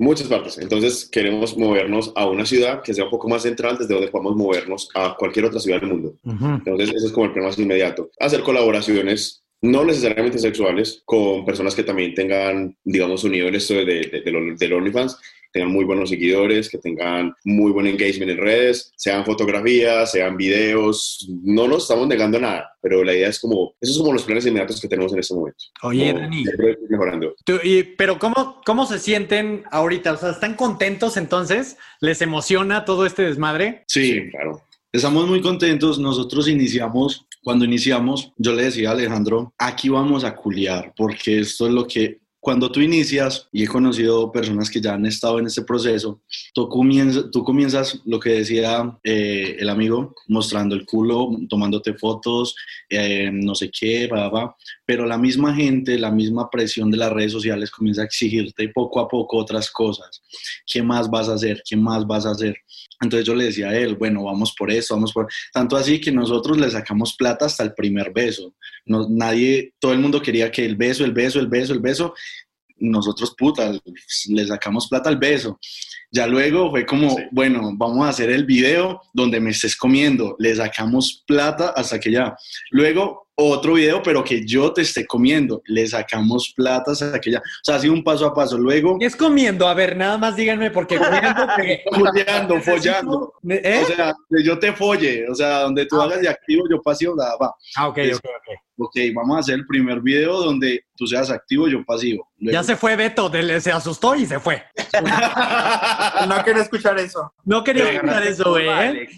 muchas 0.00 0.26
partes. 0.26 0.58
Entonces 0.58 1.08
queremos 1.08 1.56
movernos 1.56 2.12
a 2.16 2.26
una 2.26 2.44
ciudad 2.44 2.82
que 2.82 2.94
sea 2.94 3.04
un 3.04 3.10
poco 3.10 3.28
más 3.28 3.42
central 3.42 3.78
desde 3.78 3.94
donde 3.94 4.08
podamos 4.10 4.34
movernos 4.34 4.88
a 4.96 5.14
cualquier 5.16 5.44
otra 5.44 5.60
ciudad 5.60 5.80
del 5.80 5.90
mundo. 5.90 6.14
Entonces, 6.24 6.92
ese 6.96 7.06
es 7.06 7.12
como 7.12 7.26
el 7.26 7.32
plan 7.32 7.44
más 7.46 7.56
inmediato. 7.60 8.10
Hacer 8.18 8.42
colaboraciones, 8.42 9.44
no 9.62 9.84
necesariamente 9.84 10.38
sexuales, 10.38 11.02
con 11.04 11.44
personas 11.44 11.74
que 11.74 11.82
también 11.82 12.14
tengan, 12.14 12.76
digamos, 12.84 13.24
unido 13.24 13.48
en 13.48 13.54
esto 13.56 13.74
de, 13.74 13.84
de, 13.84 14.20
de, 14.24 14.54
del 14.58 14.72
OnlyFans, 14.72 15.18
tengan 15.52 15.70
muy 15.72 15.86
buenos 15.86 16.10
seguidores, 16.10 16.68
que 16.68 16.76
tengan 16.76 17.34
muy 17.44 17.72
buen 17.72 17.86
engagement 17.86 18.30
en 18.30 18.36
redes, 18.36 18.92
sean 18.96 19.24
fotografías, 19.24 20.12
sean 20.12 20.36
videos. 20.36 21.26
No 21.42 21.66
nos 21.66 21.84
estamos 21.84 22.06
negando 22.08 22.38
nada, 22.38 22.76
pero 22.82 23.02
la 23.02 23.14
idea 23.14 23.28
es 23.28 23.40
como, 23.40 23.74
esos 23.80 23.96
son 23.96 24.04
como 24.04 24.12
los 24.14 24.24
planes 24.24 24.44
inmediatos 24.44 24.78
que 24.80 24.88
tenemos 24.88 25.14
en 25.14 25.20
este 25.20 25.34
momento. 25.34 25.64
Oye, 25.82 26.08
Como 26.12 26.20
Dani. 26.20 26.42
siempre 26.44 26.70
ir 26.72 26.78
mejorando. 26.90 27.34
Tú- 27.44 27.58
y- 27.64 27.82
pero 27.84 28.18
¿cómo, 28.18 28.60
¿cómo 28.66 28.84
se 28.84 28.98
sienten 28.98 29.64
ahorita? 29.70 30.12
O 30.12 30.16
sea, 30.18 30.30
¿están 30.30 30.54
contentos 30.54 31.16
entonces? 31.16 31.78
¿Les 32.00 32.20
emociona 32.20 32.84
todo 32.84 33.06
este 33.06 33.22
desmadre? 33.22 33.84
Sí, 33.88 34.28
claro. 34.32 34.60
Estamos 34.92 35.26
muy 35.26 35.40
contentos. 35.42 35.98
Nosotros 35.98 36.48
iniciamos, 36.48 37.25
cuando 37.46 37.64
iniciamos, 37.64 38.32
yo 38.38 38.54
le 38.54 38.64
decía 38.64 38.88
a 38.88 38.92
Alejandro, 38.92 39.54
aquí 39.56 39.88
vamos 39.88 40.24
a 40.24 40.34
culiar, 40.34 40.92
porque 40.96 41.38
esto 41.38 41.68
es 41.68 41.72
lo 41.72 41.86
que, 41.86 42.18
cuando 42.40 42.72
tú 42.72 42.80
inicias, 42.80 43.48
y 43.52 43.62
he 43.62 43.68
conocido 43.68 44.32
personas 44.32 44.68
que 44.68 44.80
ya 44.80 44.94
han 44.94 45.06
estado 45.06 45.38
en 45.38 45.46
este 45.46 45.62
proceso, 45.62 46.20
tú 46.52 46.68
comienzas, 46.68 47.26
tú 47.30 47.44
comienzas 47.44 48.00
lo 48.04 48.18
que 48.18 48.30
decía 48.30 48.98
eh, 49.04 49.54
el 49.60 49.68
amigo, 49.68 50.12
mostrando 50.26 50.74
el 50.74 50.84
culo, 50.84 51.38
tomándote 51.48 51.94
fotos, 51.94 52.56
eh, 52.90 53.30
no 53.32 53.54
sé 53.54 53.70
qué, 53.70 54.08
va, 54.08 54.56
pero 54.84 55.06
la 55.06 55.16
misma 55.16 55.54
gente, 55.54 56.00
la 56.00 56.10
misma 56.10 56.50
presión 56.50 56.90
de 56.90 56.96
las 56.96 57.12
redes 57.12 57.30
sociales 57.30 57.70
comienza 57.70 58.02
a 58.02 58.06
exigirte 58.06 58.70
poco 58.70 58.98
a 58.98 59.06
poco 59.06 59.36
otras 59.36 59.70
cosas. 59.70 60.20
¿Qué 60.66 60.82
más 60.82 61.08
vas 61.08 61.28
a 61.28 61.34
hacer? 61.34 61.62
¿Qué 61.64 61.76
más 61.76 62.04
vas 62.08 62.26
a 62.26 62.32
hacer? 62.32 62.56
Entonces 63.00 63.26
yo 63.26 63.34
le 63.34 63.44
decía 63.44 63.68
a 63.68 63.76
él, 63.76 63.94
bueno, 63.96 64.24
vamos 64.24 64.54
por 64.56 64.70
eso, 64.70 64.94
vamos 64.94 65.12
por... 65.12 65.28
Tanto 65.52 65.76
así 65.76 66.00
que 66.00 66.10
nosotros 66.10 66.58
le 66.58 66.70
sacamos 66.70 67.14
plata 67.16 67.46
hasta 67.46 67.62
el 67.62 67.74
primer 67.74 68.12
beso. 68.12 68.54
No, 68.84 69.06
nadie, 69.08 69.74
todo 69.78 69.92
el 69.92 69.98
mundo 69.98 70.22
quería 70.22 70.50
que 70.50 70.64
el 70.64 70.76
beso, 70.76 71.04
el 71.04 71.12
beso, 71.12 71.38
el 71.38 71.48
beso, 71.48 71.72
el 71.72 71.80
beso. 71.80 72.14
Nosotros, 72.78 73.34
puta, 73.36 73.72
le 74.28 74.46
sacamos 74.46 74.88
plata 74.88 75.08
al 75.08 75.18
beso. 75.18 75.58
Ya 76.10 76.26
luego 76.26 76.70
fue 76.70 76.86
como, 76.86 77.16
bueno, 77.32 77.72
vamos 77.74 78.06
a 78.06 78.10
hacer 78.10 78.30
el 78.30 78.44
video 78.44 79.00
donde 79.12 79.40
me 79.40 79.50
estés 79.50 79.76
comiendo. 79.76 80.36
Le 80.38 80.54
sacamos 80.54 81.24
plata 81.26 81.70
hasta 81.70 81.98
que 81.98 82.12
ya. 82.12 82.34
Luego 82.70 83.25
otro 83.38 83.74
video, 83.74 84.02
pero 84.02 84.24
que 84.24 84.44
yo 84.44 84.72
te 84.72 84.82
esté 84.82 85.06
comiendo. 85.06 85.62
Le 85.66 85.86
sacamos 85.86 86.52
plata 86.56 86.92
hasta 86.92 87.20
que 87.20 87.30
ya. 87.32 87.38
O 87.38 87.42
sea, 87.62 87.76
ha 87.76 87.78
sido 87.78 87.92
un 87.92 88.02
paso 88.02 88.26
a 88.26 88.34
paso. 88.34 88.56
Luego... 88.58 88.98
¿Qué 88.98 89.06
es 89.06 89.16
comiendo? 89.16 89.68
A 89.68 89.74
ver, 89.74 89.96
nada 89.96 90.16
más 90.18 90.34
díganme, 90.36 90.70
porque 90.70 90.96
comiendo... 90.96 91.46
porque- 91.56 91.82
Follando, 91.92 92.60
follando. 92.60 93.32
¿Eh? 93.48 93.80
O 93.82 93.86
sea, 93.86 94.14
que 94.28 94.42
yo 94.42 94.58
te 94.58 94.72
folle, 94.72 95.28
o 95.28 95.34
sea, 95.34 95.60
donde 95.60 95.86
tú 95.86 96.00
hagas 96.00 96.20
de 96.20 96.28
activo, 96.28 96.64
yo 96.70 96.80
pasivo, 96.82 97.14
nada, 97.14 97.36
va. 97.40 97.54
Ah, 97.76 97.88
ok, 97.88 97.98
ok, 98.14 98.24
ok. 98.24 98.58
Ok, 98.78 98.94
vamos 99.14 99.36
a 99.36 99.40
hacer 99.40 99.54
el 99.54 99.66
primer 99.66 100.00
video 100.00 100.40
donde 100.42 100.84
tú 100.96 101.06
seas 101.06 101.30
activo, 101.30 101.66
yo 101.68 101.82
pasivo. 101.84 102.28
Luego- 102.38 102.52
Ya 102.58 102.62
se 102.62 102.76
fue 102.76 102.94
Beto, 102.96 103.28
de- 103.30 103.60
se 103.60 103.72
asustó 103.72 104.14
y 104.14 104.26
se 104.26 104.38
fue. 104.38 104.62
No 106.28 106.44
quería 106.44 106.62
escuchar 106.62 106.98
eso. 106.98 107.32
No 107.44 107.62
quería 107.64 107.90
escuchar 107.92 108.22
eso, 108.22 108.50
güey. 108.50 108.68
¿eh? 108.68 109.08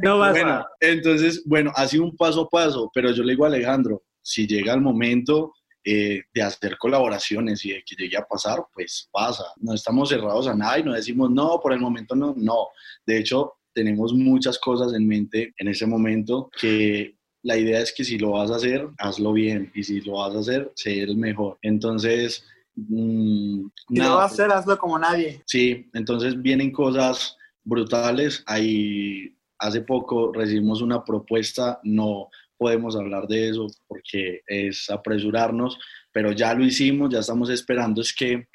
No 0.00 0.18
vas 0.18 0.32
Bueno, 0.32 0.64
entonces, 0.80 1.42
bueno, 1.46 1.72
ha 1.74 1.86
sido 1.86 2.04
un 2.04 2.16
paso 2.16 2.42
a 2.42 2.48
paso, 2.48 2.90
pero 2.94 3.10
yo 3.12 3.22
le 3.22 3.32
digo 3.32 3.44
a 3.44 3.48
Alejandro, 3.48 4.02
si 4.22 4.46
llega 4.46 4.74
el 4.74 4.80
momento 4.80 5.52
eh, 5.84 6.22
de 6.34 6.42
hacer 6.42 6.76
colaboraciones 6.76 7.64
y 7.64 7.70
de 7.72 7.82
que 7.86 7.94
llegue 7.96 8.16
a 8.16 8.24
pasar, 8.26 8.58
pues 8.74 9.08
pasa. 9.10 9.44
No 9.56 9.72
estamos 9.74 10.08
cerrados 10.10 10.46
a 10.46 10.54
nada 10.54 10.78
y 10.78 10.82
no 10.82 10.92
decimos, 10.92 11.30
no, 11.30 11.58
por 11.62 11.72
el 11.72 11.80
momento 11.80 12.14
no, 12.14 12.34
no. 12.36 12.68
De 13.06 13.18
hecho, 13.18 13.54
tenemos 13.72 14.12
muchas 14.12 14.58
cosas 14.58 14.92
en 14.92 15.06
mente 15.06 15.54
en 15.56 15.68
ese 15.68 15.86
momento 15.86 16.50
que 16.60 17.14
la 17.48 17.56
idea 17.56 17.80
es 17.80 17.94
que 17.94 18.04
si 18.04 18.18
lo 18.18 18.32
vas 18.32 18.50
a 18.50 18.56
hacer, 18.56 18.86
hazlo 18.98 19.32
bien 19.32 19.72
y 19.74 19.82
si 19.82 20.02
lo 20.02 20.18
vas 20.18 20.34
a 20.34 20.40
hacer, 20.40 20.70
sé 20.74 21.00
el 21.00 21.16
mejor. 21.16 21.58
Entonces, 21.62 22.44
mm, 22.76 23.68
Si 23.88 23.94
nada, 23.94 24.10
lo 24.10 24.16
vas 24.16 24.24
a 24.24 24.28
pues, 24.28 24.40
hacer, 24.40 24.52
hazlo 24.52 24.78
como 24.78 24.98
nadie. 24.98 25.42
Sí, 25.46 25.88
entonces 25.94 26.40
vienen 26.42 26.70
cosas 26.70 27.38
brutales. 27.64 28.44
Ahí 28.46 29.34
hace 29.58 29.80
poco 29.80 30.30
recibimos 30.30 30.82
una 30.82 31.02
propuesta, 31.02 31.80
no 31.84 32.28
podemos 32.58 32.96
hablar 32.96 33.26
de 33.26 33.48
eso 33.48 33.66
porque 33.86 34.42
es 34.46 34.90
apresurarnos, 34.90 35.78
pero 36.12 36.32
ya 36.32 36.52
lo 36.52 36.64
hicimos, 36.66 37.08
ya 37.08 37.20
estamos 37.20 37.48
esperando 37.48 38.02
es 38.02 38.12
que 38.12 38.46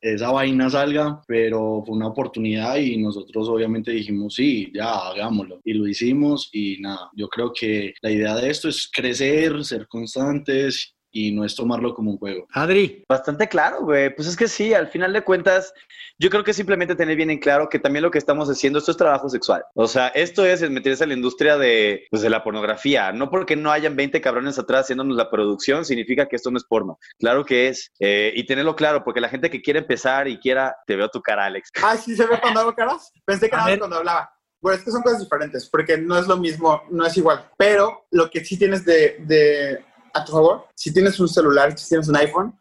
esa 0.00 0.30
vaina 0.30 0.70
salga, 0.70 1.22
pero 1.26 1.82
fue 1.84 1.96
una 1.96 2.08
oportunidad 2.08 2.76
y 2.76 2.96
nosotros 2.96 3.48
obviamente 3.48 3.90
dijimos 3.92 4.34
sí, 4.34 4.70
ya 4.74 4.92
hagámoslo 4.94 5.60
y 5.64 5.74
lo 5.74 5.86
hicimos 5.86 6.48
y 6.52 6.78
nada, 6.80 7.10
yo 7.14 7.28
creo 7.28 7.52
que 7.52 7.94
la 8.00 8.10
idea 8.10 8.34
de 8.36 8.50
esto 8.50 8.68
es 8.68 8.90
crecer, 8.92 9.64
ser 9.64 9.86
constantes 9.88 10.94
y 11.10 11.32
no 11.32 11.44
es 11.44 11.54
tomarlo 11.54 11.94
como 11.94 12.12
un 12.12 12.18
juego. 12.18 12.46
Adri. 12.52 13.04
Bastante 13.08 13.48
claro, 13.48 13.82
güey. 13.82 14.14
Pues 14.14 14.28
es 14.28 14.36
que 14.36 14.48
sí, 14.48 14.74
al 14.74 14.88
final 14.88 15.12
de 15.12 15.22
cuentas, 15.22 15.72
yo 16.18 16.30
creo 16.30 16.44
que 16.44 16.52
simplemente 16.52 16.94
tener 16.94 17.16
bien 17.16 17.30
en 17.30 17.38
claro 17.38 17.68
que 17.68 17.78
también 17.78 18.02
lo 18.02 18.10
que 18.10 18.18
estamos 18.18 18.48
haciendo, 18.48 18.78
esto 18.78 18.90
es 18.90 18.96
trabajo 18.96 19.28
sexual. 19.28 19.64
O 19.74 19.88
sea, 19.88 20.08
esto 20.08 20.44
es 20.44 20.68
meterse 20.70 21.04
a 21.04 21.06
la 21.06 21.14
industria 21.14 21.56
de, 21.56 22.06
pues, 22.10 22.22
de 22.22 22.30
la 22.30 22.44
pornografía. 22.44 23.12
No 23.12 23.30
porque 23.30 23.56
no 23.56 23.70
hayan 23.72 23.96
20 23.96 24.20
cabrones 24.20 24.58
atrás 24.58 24.82
haciéndonos 24.82 25.16
la 25.16 25.30
producción, 25.30 25.84
significa 25.84 26.26
que 26.26 26.36
esto 26.36 26.50
no 26.50 26.58
es 26.58 26.64
porno. 26.64 26.98
Claro 27.18 27.44
que 27.44 27.68
es. 27.68 27.90
Eh, 27.98 28.32
y 28.34 28.44
tenerlo 28.46 28.76
claro, 28.76 29.04
porque 29.04 29.20
la 29.20 29.28
gente 29.28 29.50
que 29.50 29.62
quiere 29.62 29.80
empezar 29.80 30.28
y 30.28 30.38
quiera, 30.38 30.76
te 30.86 30.96
veo 30.96 31.08
tu 31.08 31.20
cara, 31.20 31.46
Alex. 31.46 31.70
Ah, 31.82 31.96
sí, 31.96 32.14
se 32.16 32.26
ve 32.26 32.38
cuando 32.40 32.60
hago 32.60 32.74
caras. 32.74 33.12
Pensé 33.24 33.48
que 33.48 33.54
A 33.54 33.58
nada 33.58 33.64
más 33.64 33.72
ver. 33.72 33.78
cuando 33.78 33.96
hablaba. 33.96 34.30
Bueno, 34.62 34.76
es 34.78 34.84
que 34.84 34.90
son 34.90 35.00
cosas 35.02 35.20
diferentes, 35.20 35.70
porque 35.70 35.96
no 35.96 36.18
es 36.18 36.26
lo 36.26 36.36
mismo, 36.36 36.82
no 36.90 37.06
es 37.06 37.16
igual. 37.16 37.48
Pero 37.56 38.04
lo 38.10 38.28
que 38.28 38.44
sí 38.44 38.58
tienes 38.58 38.84
de, 38.84 39.16
de 39.20 39.82
a 40.12 40.24
tu 40.24 40.32
favor, 40.32 40.66
si 40.74 40.92
tienes 40.92 41.18
un 41.20 41.28
celular, 41.28 41.76
si 41.78 41.88
tienes 41.88 42.08
un 42.08 42.16
iPhone, 42.16 42.58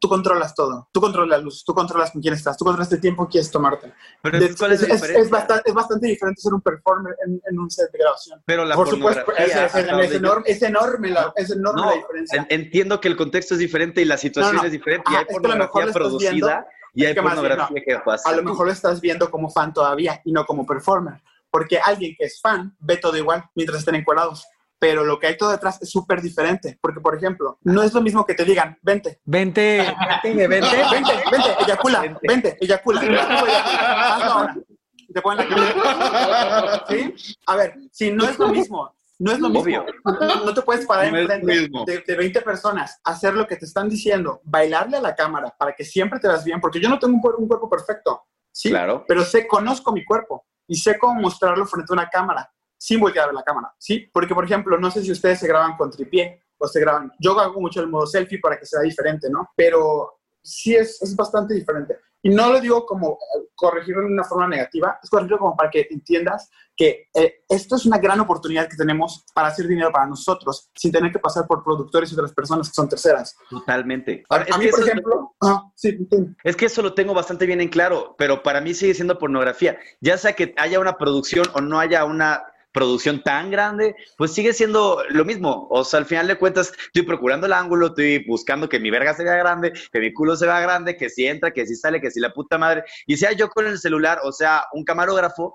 tú 0.00 0.08
controlas 0.08 0.54
todo. 0.54 0.88
Tú 0.92 1.00
controlas 1.00 1.28
la 1.30 1.38
luz, 1.38 1.64
tú 1.64 1.74
controlas 1.74 2.10
con 2.10 2.20
quién 2.20 2.34
estás, 2.34 2.56
tú 2.56 2.64
controlas 2.64 2.92
el 2.92 3.00
tiempo 3.00 3.26
que 3.26 3.32
quieres 3.32 3.50
tomarte. 3.50 3.92
Pero 4.22 4.38
De- 4.38 4.54
¿cuál 4.54 4.72
es 4.72 4.80
la 4.82 4.86
es, 4.88 4.92
es 4.94 5.00
diferencia? 5.02 5.30
bastante, 5.38 5.68
es 5.70 5.74
bastante 5.74 6.06
diferente 6.06 6.40
ser 6.40 6.54
un 6.54 6.60
performer 6.60 7.16
en, 7.26 7.40
en 7.50 7.58
un 7.58 7.70
set 7.70 7.90
de 7.90 7.98
grabación. 7.98 8.42
Pero 8.44 8.64
la 8.64 8.74
Por 8.76 8.88
supuesto, 8.88 9.24
es, 9.36 9.54
es- 9.56 9.74
es 9.74 10.12
enorme, 10.14 10.44
es 10.50 10.62
enorme 10.62 11.08
la, 11.10 11.32
es 11.36 11.50
enorme 11.50 11.80
No, 11.80 11.90
la 11.90 11.96
diferencia. 11.96 12.46
en- 12.48 12.60
entiendo 12.60 13.00
que 13.00 13.08
el 13.08 13.16
contexto 13.16 13.54
es 13.54 13.60
diferente 13.60 14.00
y 14.02 14.04
la 14.04 14.18
situación 14.18 14.56
No, 14.56 14.62
no. 14.62 14.66
es 14.66 14.72
diferente. 14.72 15.04
Ajá, 15.06 15.16
y 15.16 15.18
hay 15.18 15.26
es 15.28 15.34
pornografía 15.40 15.86
lo 15.86 15.92
producida 15.92 16.30
viendo- 16.30 16.48
y 16.94 17.04
hay 17.04 17.08
es 17.10 17.14
que 17.14 17.20
bien, 17.20 17.32
pornografía 17.34 17.76
no. 17.78 17.84
que 17.84 17.98
pasa. 18.04 18.28
A 18.28 18.36
lo 18.36 18.42
mejor 18.42 18.66
lo 18.66 18.72
estás 18.72 19.00
viendo 19.00 19.30
como 19.30 19.50
fan 19.50 19.72
todavía 19.72 20.20
y 20.24 20.32
no 20.32 20.44
como 20.44 20.66
performer. 20.66 21.20
Porque 21.50 21.78
alguien 21.78 22.14
que 22.18 22.26
es 22.26 22.40
fan 22.42 22.76
ve 22.78 22.98
todo 22.98 23.16
igual 23.16 23.42
mientras 23.54 23.78
estén 23.80 23.94
encuadrados. 23.94 24.46
Pero 24.78 25.04
lo 25.04 25.18
que 25.18 25.26
hay 25.26 25.36
todo 25.36 25.50
detrás 25.50 25.82
es 25.82 25.90
súper 25.90 26.22
diferente. 26.22 26.78
Porque, 26.80 27.00
por 27.00 27.16
ejemplo, 27.16 27.58
no 27.62 27.82
es 27.82 27.92
lo 27.92 28.00
mismo 28.00 28.24
que 28.24 28.34
te 28.34 28.44
digan, 28.44 28.78
vente. 28.82 29.20
Vente, 29.24 29.84
vente, 30.22 30.46
vente. 30.46 30.76
Vente, 30.90 31.12
vente, 31.32 31.64
eyacula, 31.64 32.18
vente, 32.22 32.56
eyacula. 32.60 33.00
Hazlo 33.00 34.32
ahora. 34.32 34.56
Y 34.96 35.12
Te 35.12 35.22
ponen 35.22 35.48
la 35.48 35.54
cámara. 35.54 36.84
¿Sí? 36.88 37.14
A 37.46 37.56
ver, 37.56 37.74
si 37.90 38.10
no 38.10 38.28
es 38.28 38.38
lo 38.38 38.48
mismo 38.48 38.94
No 39.18 39.32
es 39.32 39.40
lo 39.40 39.48
mismo. 39.48 39.62
Obvio. 39.62 39.86
No, 40.04 40.44
no 40.44 40.54
te 40.54 40.62
puedes 40.62 40.86
parar 40.86 41.10
No 41.10 41.18
enfrente 41.18 41.68
de, 41.86 42.04
de 42.06 42.16
20 42.16 42.42
personas, 42.42 43.00
hacer 43.02 43.34
lo 43.34 43.46
que 43.46 43.56
te 43.56 43.64
están 43.64 43.88
diciendo, 43.88 44.40
bailarle 44.44 44.98
a 44.98 45.00
la 45.00 45.16
cámara 45.16 45.54
para 45.58 45.72
que 45.72 45.84
siempre 45.84 46.20
te 46.20 46.28
veas 46.28 46.44
bien, 46.44 46.60
porque 46.60 46.78
yo 46.78 46.88
no 46.88 46.98
tengo 46.98 47.14
un, 47.14 47.22
un 47.38 47.48
cuerpo 47.48 47.68
perfecto, 47.68 48.26
¿sí? 48.52 48.68
Claro. 48.68 49.04
Pero 49.08 49.24
sé, 49.24 49.48
conozco 49.48 49.92
mi 49.92 50.04
cuerpo 50.04 50.44
y 50.68 50.76
sé 50.76 50.98
cómo 50.98 51.20
mostrarlo 51.20 51.64
frente 51.64 51.90
a 51.90 51.94
una 51.94 52.08
cámara, 52.10 52.52
sin 52.78 53.00
voltear 53.00 53.24
a 53.24 53.26
ver 53.26 53.34
la 53.34 53.42
cámara, 53.42 53.74
¿sí? 53.76 54.08
Porque, 54.12 54.34
por 54.34 54.44
ejemplo, 54.44 54.78
no 54.78 54.90
sé 54.90 55.02
si 55.02 55.12
ustedes 55.12 55.40
se 55.40 55.48
graban 55.48 55.76
con 55.76 55.90
tripié 55.90 56.42
o 56.56 56.66
se 56.66 56.80
graban. 56.80 57.12
Yo 57.18 57.38
hago 57.38 57.60
mucho 57.60 57.80
el 57.80 57.88
modo 57.88 58.06
selfie 58.06 58.40
para 58.40 58.58
que 58.58 58.66
sea 58.66 58.80
diferente, 58.80 59.28
¿no? 59.28 59.50
Pero 59.56 60.20
sí 60.42 60.74
es, 60.74 61.02
es 61.02 61.14
bastante 61.14 61.54
diferente. 61.54 61.96
Y 62.22 62.30
no 62.30 62.52
lo 62.52 62.60
digo 62.60 62.84
como 62.84 63.12
eh, 63.12 63.48
corregirlo 63.54 64.02
de 64.02 64.08
una 64.08 64.24
forma 64.24 64.48
negativa, 64.48 64.98
es 65.02 65.08
corregirlo 65.08 65.38
como 65.38 65.56
para 65.56 65.70
que 65.70 65.86
entiendas 65.90 66.50
que 66.76 67.08
eh, 67.14 67.44
esto 67.48 67.76
es 67.76 67.86
una 67.86 67.98
gran 67.98 68.20
oportunidad 68.20 68.68
que 68.68 68.76
tenemos 68.76 69.24
para 69.34 69.48
hacer 69.48 69.66
dinero 69.66 69.90
para 69.92 70.06
nosotros, 70.06 70.70
sin 70.74 70.92
tener 70.92 71.12
que 71.12 71.18
pasar 71.18 71.46
por 71.46 71.62
productores 71.62 72.10
y 72.10 72.14
otras 72.14 72.32
personas 72.32 72.68
que 72.68 72.74
son 72.74 72.88
terceras. 72.88 73.36
Totalmente. 73.50 74.24
Ahora, 74.28 74.44
es 74.44 74.54
a 74.54 74.58
mí, 74.58 74.68
por 74.68 74.80
ejemplo, 74.80 75.34
ah, 75.42 75.70
sí, 75.74 75.88
entiendo. 75.88 76.34
Es 76.42 76.56
que 76.56 76.66
eso 76.66 76.82
lo 76.82 76.94
tengo 76.94 77.14
bastante 77.14 77.46
bien 77.46 77.60
en 77.60 77.68
claro, 77.68 78.14
pero 78.18 78.42
para 78.42 78.60
mí 78.60 78.74
sigue 78.74 78.94
siendo 78.94 79.18
pornografía. 79.18 79.78
Ya 80.00 80.18
sea 80.18 80.34
que 80.34 80.54
haya 80.56 80.80
una 80.80 80.98
producción 80.98 81.46
o 81.54 81.60
no 81.60 81.78
haya 81.80 82.04
una 82.04 82.44
producción 82.72 83.22
tan 83.22 83.50
grande, 83.50 83.94
pues 84.16 84.32
sigue 84.34 84.52
siendo 84.52 85.02
lo 85.10 85.24
mismo. 85.24 85.66
O 85.70 85.84
sea, 85.84 85.98
al 86.00 86.06
final 86.06 86.26
de 86.28 86.36
cuentas, 86.38 86.72
estoy 86.86 87.02
procurando 87.02 87.46
el 87.46 87.52
ángulo, 87.52 87.88
estoy 87.88 88.24
buscando 88.26 88.68
que 88.68 88.78
mi 88.80 88.90
verga 88.90 89.14
se 89.14 89.24
vea 89.24 89.36
grande, 89.36 89.72
que 89.92 90.00
mi 90.00 90.12
culo 90.12 90.36
se 90.36 90.46
vea 90.46 90.60
grande, 90.60 90.96
que 90.96 91.08
si 91.10 91.26
entra, 91.26 91.50
que 91.52 91.66
si 91.66 91.74
sale, 91.76 92.00
que 92.00 92.10
si 92.10 92.20
la 92.20 92.32
puta 92.32 92.58
madre. 92.58 92.84
Y 93.06 93.16
sea 93.16 93.32
yo 93.32 93.48
con 93.48 93.66
el 93.66 93.78
celular, 93.78 94.20
o 94.22 94.32
sea, 94.32 94.64
un 94.72 94.84
camarógrafo, 94.84 95.54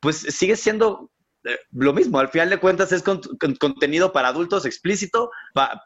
pues 0.00 0.16
sigue 0.18 0.56
siendo 0.56 1.10
eh, 1.44 1.58
lo 1.72 1.92
mismo. 1.92 2.18
Al 2.18 2.28
final 2.28 2.50
de 2.50 2.58
cuentas 2.58 2.90
es 2.92 3.02
con- 3.02 3.20
con- 3.38 3.54
contenido 3.56 4.12
para 4.12 4.28
adultos 4.28 4.64
explícito 4.64 5.30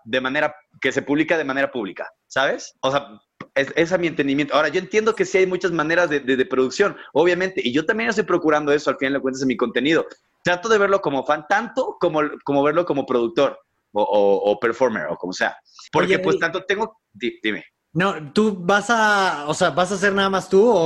de 0.05 0.21
manera 0.21 0.55
que 0.81 0.93
se 0.93 1.03
publica 1.03 1.37
de 1.37 1.45
manera 1.45 1.71
pública, 1.71 2.09
¿sabes? 2.29 2.75
O 2.83 2.91
sea, 2.91 3.09
es, 3.55 3.93
a 3.93 3.99
mi 3.99 4.07
entendimiento. 4.07 4.55
Ahora, 4.55 4.69
yo 4.69 4.79
entiendo 4.79 5.15
que 5.15 5.25
sí 5.25 5.39
hay 5.39 5.47
muchas 5.47 5.73
maneras 5.73 6.09
de, 6.11 6.21
de- 6.21 6.37
de 6.37 6.47
producción, 6.47 6.97
obviamente, 7.13 7.61
y 7.65 7.73
yo 7.73 7.85
también 7.85 8.09
estoy 8.11 8.25
procurando 8.25 8.73
eso 8.73 8.91
al 8.91 8.99
final 8.99 9.15
de 9.15 9.21
cuentas 9.21 9.43
en 9.43 9.49
mi 9.49 9.57
contenido. 9.57 10.07
Trato 10.43 10.69
de 10.69 10.79
verlo 10.79 11.01
como 11.01 11.25
fan, 11.25 11.47
tanto 11.49 11.97
como, 12.01 12.21
como 12.45 12.63
verlo 12.63 12.85
como 12.87 13.05
productor 13.07 13.59
o, 13.93 14.03
o- 14.03 14.51
o 14.53 14.59
performer 14.61 15.07
o 15.09 15.17
como 15.17 15.33
sea. 15.33 15.57
Porque 15.93 16.15
Oye, 16.15 16.19
pues 16.25 16.39
tanto 16.39 16.65
tengo... 16.65 17.01
di- 17.13 17.39
dime. 17.43 17.65
No, 17.93 18.33
tú 18.33 18.55
vas 18.61 18.91
a, 18.91 19.45
o 19.49 19.55
sea, 19.55 19.71
vas 19.71 19.91
a 19.91 19.95
hacer 19.95 20.13
nada 20.13 20.29
más 20.31 20.49
tú 20.49 20.69
o, 20.71 20.77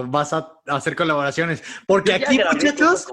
o 0.00 0.06
vas 0.06 0.32
a 0.34 0.52
hacer 0.68 0.94
colaboraciones. 0.94 1.62
Porque 1.86 2.14
aquí, 2.14 2.38
muchachos, 2.52 3.06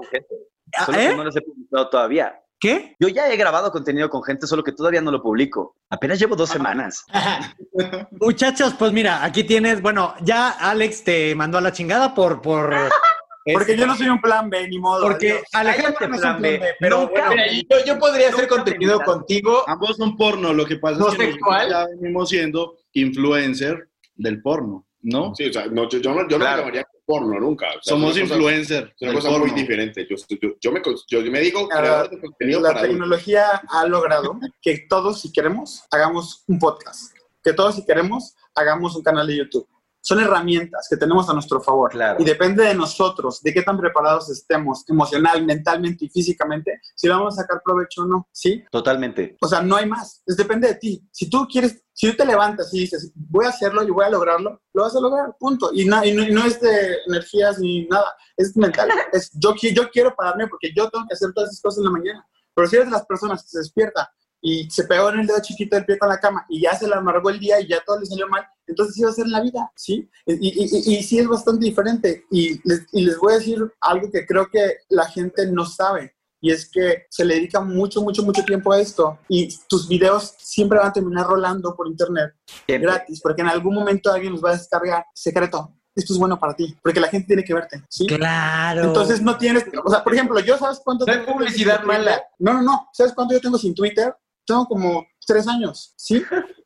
Ah, 0.76 0.84
solo 0.84 0.98
¿eh? 0.98 1.08
que 1.08 1.16
no 1.16 1.24
les 1.24 1.36
he 1.36 1.40
publicado 1.40 1.88
todavía. 1.88 2.38
¿qué? 2.60 2.94
Yo 3.00 3.08
ya 3.08 3.28
he 3.32 3.36
grabado 3.36 3.70
contenido 3.72 4.10
con 4.10 4.22
gente, 4.22 4.46
solo 4.46 4.62
que 4.64 4.72
todavía 4.72 5.00
no 5.00 5.10
lo 5.12 5.22
publico. 5.22 5.76
Apenas 5.90 6.18
llevo 6.18 6.34
dos 6.36 6.50
semanas. 6.50 7.04
Muchachos, 8.20 8.74
pues 8.78 8.92
mira, 8.92 9.24
aquí 9.24 9.44
tienes, 9.44 9.80
bueno, 9.80 10.14
ya 10.22 10.50
Alex 10.50 11.04
te 11.04 11.34
mandó 11.34 11.58
a 11.58 11.60
la 11.62 11.72
chingada 11.72 12.14
por, 12.14 12.42
por. 12.42 12.74
Porque 13.52 13.72
este, 13.72 13.80
yo 13.80 13.86
no 13.86 13.96
soy 13.96 14.08
un 14.08 14.20
plan 14.20 14.48
B, 14.50 14.68
ni 14.68 14.78
modo. 14.78 15.02
Porque. 15.02 15.42
Alejandro 15.52 16.08
no 16.08 16.14
es 16.16 16.20
un 16.20 16.20
plan 16.20 16.42
B, 16.42 16.60
pero 16.80 17.00
Nunca- 17.00 17.10
bueno, 17.28 17.30
Mira, 17.30 17.46
yo, 17.70 17.84
yo 17.86 17.98
podría 17.98 18.28
hacer 18.28 18.48
contenido 18.48 19.00
contigo. 19.00 19.64
Ambos 19.66 19.96
son 19.96 20.16
porno, 20.16 20.52
lo 20.52 20.64
que 20.66 20.76
pasa 20.76 20.98
No 20.98 21.08
es 21.08 21.16
que 21.16 21.38
cuál. 21.38 21.68
ya 21.70 21.86
venimos 22.00 22.28
siendo 22.28 22.76
influencer 22.92 23.88
del 24.14 24.42
porno, 24.42 24.86
¿no? 25.02 25.34
Sí, 25.34 25.46
o 25.48 25.52
sea, 25.52 25.66
no, 25.66 25.88
yo, 25.88 25.98
yo 25.98 26.10
no, 26.14 26.28
yo 26.28 26.38
no 26.38 26.44
Claro. 26.44 26.56
lo 26.56 26.62
llamaría 26.64 26.86
porno 27.06 27.40
nunca. 27.40 27.68
O 27.68 27.72
sea, 27.72 27.80
Somos 27.82 28.10
es 28.10 28.16
una 28.16 28.22
cosa- 28.24 28.34
influencer 28.34 28.94
Es 29.00 29.08
una 29.08 29.14
cosa 29.20 29.38
muy 29.38 29.50
diferente. 29.52 30.06
Yo, 30.10 30.16
yo, 30.28 30.48
yo 30.60 30.72
me, 30.72 30.82
yo 31.08 31.22
me 31.30 31.40
digo 31.40 31.68
de 32.10 32.20
contenido 32.20 32.60
la 32.60 32.72
para 32.74 32.82
tecnología 32.82 33.62
ha 33.68 33.86
logrado 33.86 34.38
que 34.60 34.84
todos, 34.88 35.20
si 35.22 35.32
queremos, 35.32 35.84
hagamos 35.90 36.44
un 36.48 36.58
podcast. 36.58 37.14
Que 37.42 37.54
todos, 37.54 37.76
si 37.76 37.86
queremos, 37.86 38.34
hagamos 38.54 38.94
un 38.94 39.02
canal 39.02 39.26
de 39.26 39.38
YouTube. 39.38 39.66
Son 40.00 40.20
herramientas 40.20 40.86
que 40.88 40.96
tenemos 40.96 41.28
a 41.28 41.32
nuestro 41.32 41.60
favor. 41.60 41.90
Claro. 41.90 42.16
Y 42.20 42.24
depende 42.24 42.64
de 42.64 42.74
nosotros, 42.74 43.40
de 43.42 43.52
qué 43.52 43.62
tan 43.62 43.78
preparados 43.78 44.30
estemos 44.30 44.88
emocional, 44.88 45.44
mentalmente 45.44 46.06
y 46.06 46.08
físicamente, 46.08 46.80
si 46.94 47.08
vamos 47.08 47.34
a 47.34 47.42
sacar 47.42 47.60
provecho 47.64 48.02
o 48.02 48.06
no. 48.06 48.28
¿Sí? 48.32 48.64
Totalmente. 48.70 49.36
O 49.40 49.48
sea, 49.48 49.62
no 49.62 49.76
hay 49.76 49.86
más. 49.86 50.22
Es 50.26 50.36
depende 50.36 50.68
de 50.68 50.74
ti. 50.76 51.08
Si 51.12 51.28
tú 51.28 51.46
quieres, 51.50 51.82
si 51.92 52.10
tú 52.10 52.16
te 52.16 52.26
levantas 52.26 52.72
y 52.72 52.80
dices, 52.80 53.12
voy 53.14 53.46
a 53.46 53.50
hacerlo 53.50 53.82
y 53.82 53.90
voy 53.90 54.04
a 54.04 54.10
lograrlo, 54.10 54.62
lo 54.72 54.82
vas 54.82 54.94
a 54.94 55.00
lograr, 55.00 55.34
punto. 55.38 55.70
Y, 55.72 55.84
no, 55.84 56.04
y 56.04 56.12
no 56.12 56.44
es 56.44 56.60
de 56.60 56.98
energías 57.06 57.58
ni 57.58 57.86
nada, 57.86 58.12
es 58.36 58.56
mental. 58.56 58.88
Es, 59.12 59.30
yo, 59.34 59.54
yo 59.54 59.90
quiero 59.90 60.14
pararme 60.14 60.46
porque 60.46 60.72
yo 60.74 60.88
tengo 60.90 61.06
que 61.08 61.14
hacer 61.14 61.32
todas 61.32 61.50
esas 61.50 61.60
cosas 61.62 61.78
en 61.78 61.84
la 61.84 61.90
mañana. 61.90 62.26
Pero 62.54 62.68
si 62.68 62.76
eres 62.76 62.88
de 62.88 62.92
las 62.92 63.06
personas 63.06 63.42
que 63.42 63.48
se 63.48 63.58
despierta 63.58 64.10
y 64.40 64.70
se 64.70 64.84
pegó 64.84 65.10
en 65.10 65.20
el 65.20 65.26
dedo 65.26 65.40
chiquito 65.42 65.76
del 65.76 65.84
pie 65.84 65.98
con 65.98 66.08
la 66.08 66.20
cama 66.20 66.46
y 66.48 66.62
ya 66.62 66.74
se 66.74 66.86
le 66.86 66.94
amargó 66.94 67.30
el 67.30 67.40
día 67.40 67.60
y 67.60 67.68
ya 67.68 67.82
todo 67.84 67.98
le 67.98 68.06
salió 68.06 68.28
mal, 68.28 68.46
entonces 68.66 69.02
va 69.04 69.10
a 69.10 69.12
ser 69.12 69.26
en 69.26 69.32
la 69.32 69.40
vida, 69.40 69.70
¿sí? 69.74 70.08
Y, 70.26 70.32
y, 70.34 70.64
y, 70.64 70.98
y 70.98 71.02
sí 71.02 71.18
es 71.18 71.26
bastante 71.26 71.64
diferente. 71.64 72.24
Y 72.30 72.60
les, 72.68 72.86
y 72.92 73.04
les 73.04 73.18
voy 73.18 73.32
a 73.32 73.38
decir 73.38 73.58
algo 73.80 74.10
que 74.10 74.26
creo 74.26 74.48
que 74.50 74.78
la 74.90 75.06
gente 75.06 75.50
no 75.50 75.64
sabe 75.64 76.14
y 76.40 76.52
es 76.52 76.70
que 76.70 77.06
se 77.10 77.24
le 77.24 77.34
dedica 77.34 77.60
mucho, 77.60 78.02
mucho, 78.02 78.22
mucho 78.22 78.44
tiempo 78.44 78.72
a 78.72 78.80
esto 78.80 79.18
y 79.28 79.48
tus 79.68 79.88
videos 79.88 80.34
siempre 80.38 80.78
van 80.78 80.88
a 80.88 80.92
terminar 80.92 81.26
rolando 81.26 81.74
por 81.74 81.88
internet 81.88 82.32
Siempre. 82.66 82.78
gratis, 82.78 83.20
porque 83.20 83.42
en 83.42 83.48
algún 83.48 83.74
momento 83.74 84.12
alguien 84.12 84.32
los 84.32 84.44
va 84.44 84.50
a 84.50 84.56
descargar. 84.56 85.04
Secreto, 85.14 85.74
esto 85.94 86.12
es 86.12 86.18
bueno 86.18 86.38
para 86.38 86.54
ti, 86.54 86.76
porque 86.82 87.00
la 87.00 87.08
gente 87.08 87.26
tiene 87.26 87.44
que 87.44 87.54
verte, 87.54 87.82
¿sí? 87.88 88.06
claro. 88.06 88.84
Entonces 88.84 89.20
no 89.20 89.36
tienes, 89.36 89.64
o 89.84 89.90
sea, 89.90 90.04
por 90.04 90.14
ejemplo, 90.14 90.38
yo 90.40 90.56
sabes 90.56 90.80
cuánto 90.84 91.04
No 91.04 91.12
tengo 91.12 91.32
publicidad 91.32 91.82
mala. 91.82 92.22
No, 92.38 92.52
no, 92.52 92.62
no. 92.62 92.88
¿Sabes 92.92 93.12
cuánto 93.14 93.34
yo 93.34 93.40
tengo 93.40 93.58
sin 93.58 93.74
Twitter? 93.74 94.14
Tengo 94.48 94.66
como 94.66 95.06
tres 95.26 95.46
años, 95.46 95.92
¿sí? 95.96 96.24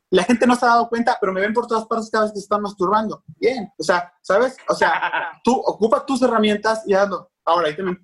La 0.09 0.23
gente 0.23 0.47
no 0.47 0.55
se 0.55 0.65
ha 0.65 0.69
dado 0.69 0.87
cuenta, 0.89 1.17
pero 1.19 1.33
me 1.33 1.41
ven 1.41 1.53
por 1.53 1.67
todas 1.67 1.85
partes 1.85 2.09
cada 2.09 2.23
vez 2.23 2.31
que 2.33 2.39
se 2.39 2.43
están 2.45 2.61
masturbando. 2.61 3.23
Bien, 3.39 3.69
o 3.77 3.83
sea, 3.83 4.11
¿sabes? 4.21 4.55
O 4.69 4.73
sea, 4.73 5.31
tú 5.43 5.53
ocupa 5.53 6.05
tus 6.05 6.21
herramientas 6.21 6.83
y 6.87 6.93
hazlo. 6.93 7.29
Ahora, 7.45 7.67
ahí 7.67 7.75
me, 7.77 7.97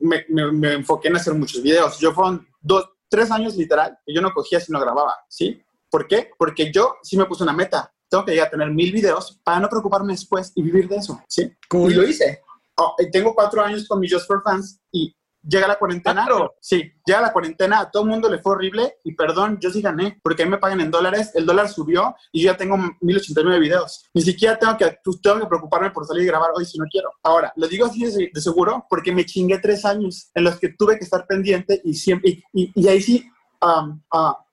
me, 0.00 0.24
me, 0.30 0.52
me- 0.52 0.72
enfoqué 0.74 1.08
en 1.08 1.16
hacer 1.16 1.34
muchos 1.34 1.62
videos. 1.62 1.98
Yo 1.98 2.12
fueron 2.12 2.46
dos, 2.60 2.88
tres 3.10 3.30
años 3.30 3.56
literal 3.56 3.98
que 4.06 4.14
yo 4.14 4.22
no 4.22 4.32
cogía 4.32 4.58
si 4.58 4.72
no 4.72 4.80
grababa, 4.80 5.14
¿sí? 5.28 5.62
¿Por 5.90 6.06
qué? 6.08 6.30
Porque 6.38 6.72
yo 6.72 6.94
sí 7.02 7.16
me 7.18 7.26
puse 7.26 7.42
una 7.42 7.52
meta. 7.52 7.92
Tengo 8.08 8.24
que 8.24 8.30
llegar 8.32 8.46
a 8.46 8.50
tener 8.52 8.70
mil 8.70 8.92
videos 8.92 9.38
para 9.44 9.60
no 9.60 9.68
preocuparme 9.68 10.12
después 10.14 10.52
y 10.54 10.62
vivir 10.62 10.88
de 10.88 10.96
eso, 10.96 11.20
¿sí? 11.28 11.52
Cool. 11.68 11.92
Y 11.92 11.94
lo 11.96 12.04
hice. 12.04 12.42
Oh, 12.78 12.94
y 12.98 13.10
tengo 13.10 13.34
cuatro 13.34 13.62
años 13.62 13.86
con 13.88 13.98
mi 14.00 14.08
Just 14.08 14.26
for 14.26 14.40
Fans 14.42 14.80
y 14.92 15.14
llega 15.48 15.68
la 15.68 15.76
cuarentena. 15.78 16.24
¿Cuatro? 16.26 16.54
Sí, 16.60 16.82
llega 17.04 17.20
la 17.20 17.32
cuarentena, 17.32 17.80
a 17.80 17.90
todo 17.90 18.02
el 18.04 18.10
mundo 18.10 18.28
le 18.30 18.38
fue 18.38 18.52
horrible 18.52 18.96
y 19.04 19.14
perdón, 19.14 19.58
yo 19.60 19.70
sí 19.70 19.80
gané, 19.80 20.18
porque 20.22 20.42
a 20.42 20.46
mí 20.46 20.50
me 20.50 20.58
pagan 20.58 20.80
en 20.80 20.90
dólares, 20.90 21.32
el 21.34 21.46
dólar 21.46 21.68
subió 21.68 22.14
y 22.32 22.42
yo 22.42 22.52
ya 22.52 22.56
tengo 22.56 22.76
1089 23.00 23.58
videos. 23.60 24.04
Ni 24.14 24.22
siquiera 24.22 24.58
tengo 24.58 24.76
que, 24.76 24.96
pues, 25.04 25.20
tengo 25.20 25.40
que 25.40 25.46
preocuparme 25.46 25.90
por 25.90 26.06
salir 26.06 26.24
y 26.24 26.26
grabar 26.26 26.50
hoy 26.54 26.64
si 26.64 26.78
no 26.78 26.84
quiero. 26.90 27.10
Ahora, 27.22 27.52
lo 27.56 27.68
digo 27.68 27.86
así 27.86 28.04
de, 28.04 28.30
de 28.32 28.40
seguro 28.40 28.84
porque 28.90 29.12
me 29.12 29.24
chingué 29.24 29.58
tres 29.58 29.84
años 29.84 30.30
en 30.34 30.44
los 30.44 30.58
que 30.58 30.70
tuve 30.70 30.98
que 30.98 31.04
estar 31.04 31.26
pendiente 31.26 31.80
y 31.84 31.94
siempre, 31.94 32.30
y, 32.30 32.42
y- 32.52 32.72
y 32.74 32.88
ahí 32.88 33.00
sí 33.00 33.28
um, 33.66 34.02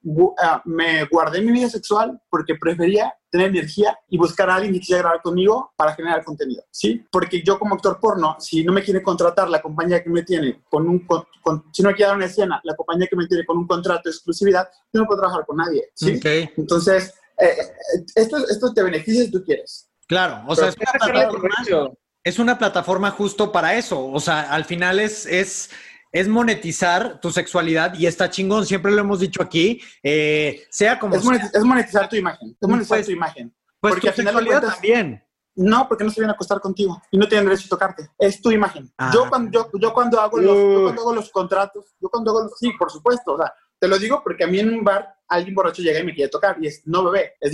gu- 0.04 0.36
me 0.66 1.06
guardé 1.06 1.42
mi 1.42 1.52
vida 1.52 1.70
sexual 1.70 2.20
porque 2.30 2.56
prefería 2.56 3.14
tener 3.30 3.48
energía 3.50 3.98
y 4.10 4.18
buscar 4.18 4.50
a 4.50 4.56
alguien 4.56 4.74
que 4.74 4.80
quisiera 4.80 5.02
grabar 5.02 5.22
conmigo 5.22 5.74
para 5.76 5.96
generar 5.96 6.24
contenido, 6.24 6.64
¿sí? 6.72 7.04
Porque 7.12 7.42
yo 7.44 7.58
como 7.58 7.76
actor 7.76 8.00
porno, 8.00 8.36
si 8.40 8.64
no 8.64 8.72
me 8.74 8.84
quiere 8.84 9.02
contratar 9.02 9.50
la 9.50 9.62
compañía 9.62 10.04
que 10.04 10.10
me 10.10 10.22
tiene 10.24 10.62
con 10.70 10.88
un, 10.88 11.00
con- 11.06 11.24
con- 11.42 11.66
si 11.74 11.82
no 11.84 11.90
quiere 11.94 12.08
dar 12.10 12.18
una 12.18 12.26
escena, 12.28 12.62
la 12.64 12.76
compañía 12.76 13.08
que 13.08 13.16
me 13.16 13.26
tiene 13.28 13.46
con 13.46 13.58
un 13.58 13.68
contrato 13.68 14.02
de 14.06 14.12
exclusividad, 14.12 14.68
yo 14.92 15.02
no 15.02 15.08
puedo 15.08 15.22
trabajar 15.22 15.46
con 15.48 15.58
nadie, 15.58 15.90
¿sí? 15.96 16.16
Ok. 16.18 16.26
Entonces, 16.58 17.14
eh, 17.40 17.46
eh, 17.48 18.06
esto, 18.16 18.38
esto 18.48 18.74
te 18.74 18.84
beneficia 18.84 19.24
si 19.26 19.32
tú 19.32 19.44
quieres. 19.44 19.90
Claro, 20.08 20.44
o 20.48 20.56
sea, 20.56 20.68
es 20.68 20.76
una, 20.78 21.12
plataforma, 21.12 21.92
es 22.24 22.40
una 22.40 22.58
plataforma 22.60 23.12
justo 23.12 23.52
para 23.52 23.74
eso. 23.76 24.06
O 24.06 24.20
sea, 24.20 24.42
al 24.52 24.66
final 24.66 25.00
es, 25.00 25.26
es, 25.26 25.72
es 26.14 26.28
monetizar 26.30 27.20
tu 27.20 27.32
sexualidad 27.32 27.96
y 27.96 28.06
está 28.06 28.30
chingón, 28.30 28.66
siempre 28.66 28.92
lo 28.92 29.00
hemos 29.02 29.20
dicho 29.20 29.42
aquí, 29.42 29.82
eh, 30.02 30.64
sea 30.70 30.98
como 31.00 31.16
Es, 31.16 31.24
sea. 31.24 31.32
monetiz- 31.32 31.52
es 31.54 31.64
monetizar 31.64 32.08
tu 32.08 32.16
imagen, 32.16 32.56
es 32.62 32.68
monetizar 32.70 32.98
Pues- 33.00 33.06
tu 33.08 33.12
imagen. 33.12 33.54
Pues 33.82 33.94
porque 33.96 34.08
tu 34.08 34.10
al 34.10 34.14
final 34.16 34.46
cuentas- 34.46 34.74
también. 34.76 35.24
No, 35.56 35.88
porque 35.88 36.04
no 36.04 36.10
se 36.10 36.20
vienen 36.22 36.32
a 36.32 36.34
acostar 36.34 36.60
contigo 36.60 37.00
y 37.12 37.18
no 37.18 37.28
tienen 37.28 37.46
derecho 37.48 37.66
a 37.68 37.70
tocarte. 37.70 38.10
Es 38.18 38.42
tu 38.42 38.50
imagen. 38.52 38.92
Ah. 38.98 39.12
Yo, 39.14 39.30
cuando, 39.30 39.52
yo, 39.52 39.70
yo 39.80 39.94
cuando 39.94 40.20
hago 40.20 40.40
los, 40.40 40.56
yo 40.56 40.82
cuando 40.84 41.02
hago 41.02 41.14
los 41.14 41.30
contratos, 41.30 41.94
yo 42.00 42.10
cuando 42.10 42.32
hago 42.32 42.44
los, 42.44 42.58
sí, 42.58 42.72
por 42.80 42.90
supuesto. 42.90 43.34
O 43.34 43.38
sea, 43.38 43.54
te 43.80 43.88
lo 43.88 44.00
digo 44.00 44.22
porque 44.24 44.46
a 44.46 44.48
mí 44.48 44.60
en 44.60 44.74
un 44.74 44.84
bar 44.84 45.14
alguien 45.28 45.54
borracho 45.54 45.82
llega 45.84 46.00
y 46.00 46.06
me 46.06 46.14
quiere 46.16 46.30
tocar 46.32 46.58
y 46.60 46.68
es, 46.68 46.82
no 46.86 47.04
bebé, 47.04 47.34
es 47.40 47.54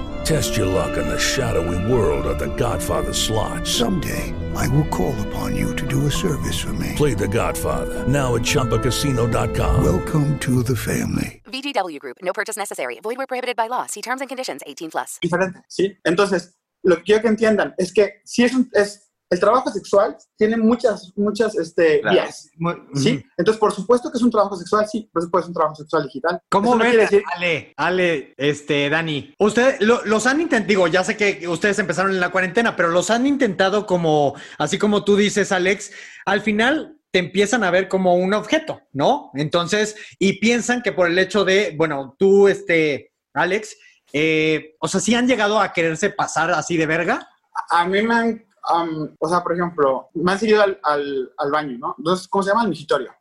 Test 0.23 0.55
your 0.55 0.67
luck 0.67 0.97
in 0.97 1.07
the 1.07 1.19
shadowy 1.19 1.91
world 1.91 2.25
of 2.25 2.37
The 2.39 2.53
Godfather 2.55 3.13
slot. 3.13 3.67
Someday, 3.67 4.33
I 4.55 4.67
will 4.69 4.87
call 4.87 5.15
upon 5.27 5.55
you 5.55 5.75
to 5.75 5.87
do 5.87 6.05
a 6.07 6.11
service 6.11 6.59
for 6.59 6.71
me. 6.73 6.93
Play 6.95 7.13
The 7.15 7.27
Godfather 7.27 8.07
now 8.07 8.35
at 8.35 8.43
ChumbaCasino.com. 8.43 9.83
Welcome 9.83 10.39
to 10.39 10.63
the 10.63 10.75
family. 10.75 11.41
VGW 11.47 11.99
Group. 11.99 12.17
No 12.21 12.33
purchase 12.33 12.55
necessary. 12.57 12.99
Void 13.03 13.17
where 13.17 13.27
prohibited 13.27 13.55
by 13.57 13.67
law. 13.67 13.85
See 13.87 14.01
terms 14.01 14.21
and 14.21 14.29
conditions. 14.29 14.61
18 14.65 14.91
plus. 14.91 15.19
diferente, 15.21 15.59
¿sí? 15.67 15.97
Entonces, 16.05 16.55
lo 16.83 16.95
que 16.97 17.03
quiero 17.03 17.21
que 17.23 17.27
entiendan 17.29 17.73
es 17.77 17.91
que 17.91 18.21
si 18.25 18.43
es, 18.43 18.53
un- 18.53 18.69
es 18.73 19.10
el 19.31 19.39
trabajo 19.39 19.71
sexual 19.71 20.15
tiene 20.37 20.57
muchas, 20.57 21.11
muchas 21.15 21.57
este, 21.57 22.01
Claro. 22.01 22.13
vías, 22.15 22.49
¿sí? 22.95 23.23
Entonces, 23.37 23.59
por 23.59 23.71
supuesto 23.73 24.11
que 24.11 24.17
es 24.17 24.23
un 24.23 24.29
trabajo 24.29 24.55
sexual, 24.57 24.85
sí, 24.91 25.09
por 25.11 25.23
supuesto 25.23 25.45
es 25.45 25.47
un 25.47 25.53
trabajo 25.55 25.75
sexual 25.75 26.03
digital. 26.03 26.41
¿Cómo 26.49 26.75
no 26.75 26.83
ven, 26.83 26.97
decir- 26.97 27.23
Ale, 27.35 27.73
Ale, 27.77 28.33
este, 28.37 28.89
Dani? 28.89 29.33
Ustedes 29.39 29.81
lo- 29.81 30.03
los 30.05 30.27
han 30.27 30.41
intentado, 30.41 30.67
digo, 30.67 30.87
ya 30.87 31.03
sé 31.03 31.15
que 31.17 31.47
ustedes 31.47 31.79
empezaron 31.79 32.11
en 32.11 32.19
la 32.19 32.29
cuarentena, 32.29 32.75
pero 32.75 32.89
los 32.89 33.09
han 33.09 33.25
intentado 33.25 33.85
como, 33.85 34.35
así 34.57 34.77
como 34.77 35.03
tú 35.05 35.15
dices, 35.15 35.51
Alex, 35.53 35.91
al 36.25 36.41
final 36.41 36.97
te 37.09 37.19
empiezan 37.19 37.63
a 37.63 37.71
ver 37.71 37.87
como 37.87 38.15
un 38.15 38.33
objeto, 38.33 38.81
¿no? 38.91 39.31
Entonces, 39.35 39.95
y 40.19 40.39
piensan 40.39 40.81
que 40.81 40.91
por 40.91 41.07
el 41.07 41.17
hecho 41.17 41.45
de, 41.45 41.73
bueno, 41.77 42.15
tú, 42.19 42.47
este, 42.49 43.13
Alex, 43.33 43.77
eh, 44.13 44.75
o 44.81 44.89
sea, 44.89 44.99
¿sí 44.99 45.15
han 45.15 45.27
llegado 45.27 45.59
a 45.59 45.71
quererse 45.71 46.09
pasar 46.09 46.51
así 46.51 46.75
de 46.75 46.85
verga? 46.85 47.27
a 47.69 47.85
mí 47.85 48.01
me 48.01 48.13
han, 48.15 48.45
am, 48.63 49.15
o 49.19 49.29
sea, 49.29 49.41
por 49.41 49.53
ejemplo, 49.53 50.09
me 50.13 50.31
han 50.31 50.39
seguido 50.39 50.61
al, 50.61 50.79
al, 50.83 51.31
al 51.37 51.51
baño, 51.51 51.77
¿no? 51.77 51.95
Entonces, 51.97 52.27
¿cómo 52.27 52.43
se 52.43 52.49
llama? 52.49 52.61
Al 52.61 52.69
migitorio. 52.69 53.13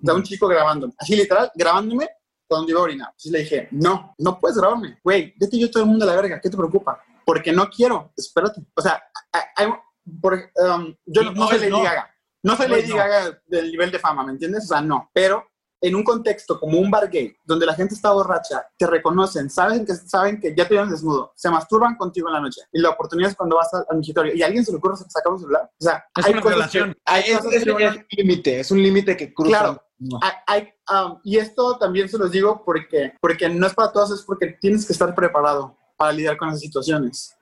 De 0.00 0.12
un 0.12 0.22
chico 0.22 0.46
grabando, 0.46 0.92
así 0.98 1.16
literal, 1.16 1.50
grabándome 1.54 2.08
cuando 2.46 2.70
iba 2.70 2.80
a 2.80 2.84
orinar. 2.84 3.08
Entonces 3.08 3.32
le 3.32 3.38
dije, 3.40 3.68
no, 3.72 4.14
no 4.18 4.38
puedes 4.38 4.56
grabarme. 4.56 4.98
Güey, 5.02 5.34
vete 5.38 5.58
yo 5.58 5.70
todo 5.70 5.82
el 5.82 5.88
mundo 5.88 6.04
a 6.04 6.08
la 6.08 6.16
verga, 6.16 6.40
¿qué 6.40 6.48
te 6.48 6.56
preocupa? 6.56 7.02
Porque 7.24 7.52
no 7.52 7.68
quiero, 7.68 8.12
espérate. 8.16 8.62
O 8.74 8.80
sea, 8.80 9.02
por, 10.20 10.34
um, 10.34 10.94
yo 11.04 11.22
no, 11.22 11.32
no 11.32 11.48
soy 11.48 11.58
Lady 11.58 11.70
no. 11.70 11.82
Gaga. 11.82 12.14
No 12.42 12.56
soy 12.56 12.68
Lady 12.68 12.88
no. 12.88 12.96
Gaga 12.96 13.40
del 13.46 13.70
nivel 13.70 13.90
de 13.90 13.98
fama, 13.98 14.24
¿me 14.24 14.32
entiendes? 14.32 14.64
O 14.64 14.68
sea, 14.68 14.80
no. 14.80 15.10
Pero 15.12 15.44
en 15.80 15.94
un 15.94 16.02
contexto 16.02 16.58
como 16.58 16.78
un 16.78 16.90
bar 16.90 17.08
gay, 17.08 17.36
donde 17.44 17.64
la 17.66 17.74
gente 17.74 17.94
está 17.94 18.10
borracha, 18.12 18.66
te 18.76 18.86
reconocen, 18.86 19.48
saben 19.48 19.86
que, 19.86 19.94
saben 19.94 20.40
que 20.40 20.54
ya 20.56 20.64
te 20.66 20.70
vieron 20.74 20.90
desnudo, 20.90 21.32
se 21.36 21.48
masturban 21.50 21.96
contigo 21.96 22.28
en 22.28 22.34
la 22.34 22.40
noche. 22.40 22.62
Y 22.72 22.80
la 22.80 22.90
oportunidad 22.90 23.30
es 23.30 23.36
cuando 23.36 23.56
vas 23.56 23.72
al, 23.74 23.84
al 23.88 23.98
migitorio 23.98 24.34
y 24.34 24.42
a 24.42 24.46
alguien 24.46 24.64
se 24.64 24.72
le 24.72 24.78
ocurre 24.78 24.96
sacar 24.96 25.32
un 25.32 25.38
celular. 25.38 25.62
O 25.64 25.84
sea, 25.84 26.04
Es 26.16 26.26
hay 26.26 26.32
una 26.32 26.42
cosas 26.42 26.56
violación. 26.56 26.92
que- 26.94 27.00
hay 27.04 27.22
Es, 27.22 27.36
cosas 27.38 27.52
es- 27.52 27.64
que 27.64 27.70
es 27.70 27.76
un 27.96 28.06
límite, 28.10 28.60
es 28.60 28.70
un 28.70 28.82
límite 28.82 29.16
que 29.16 29.32
cruza. 29.32 29.58
Claro. 29.58 29.82
Hay, 30.46 30.68
um, 30.92 31.18
y 31.24 31.38
esto 31.38 31.76
también 31.78 32.08
se 32.08 32.18
los 32.18 32.30
digo 32.30 32.62
porque, 32.64 33.14
porque 33.20 33.48
no 33.48 33.66
es 33.66 33.74
para 33.74 33.90
todos, 33.92 34.12
es 34.12 34.22
porque 34.22 34.56
tienes 34.60 34.86
que 34.86 34.92
estar 34.92 35.12
preparado 35.14 35.76
para 35.96 36.12
lidiar 36.12 36.36
con 36.36 36.48
esas 36.48 36.60
situaciones. 36.60 37.36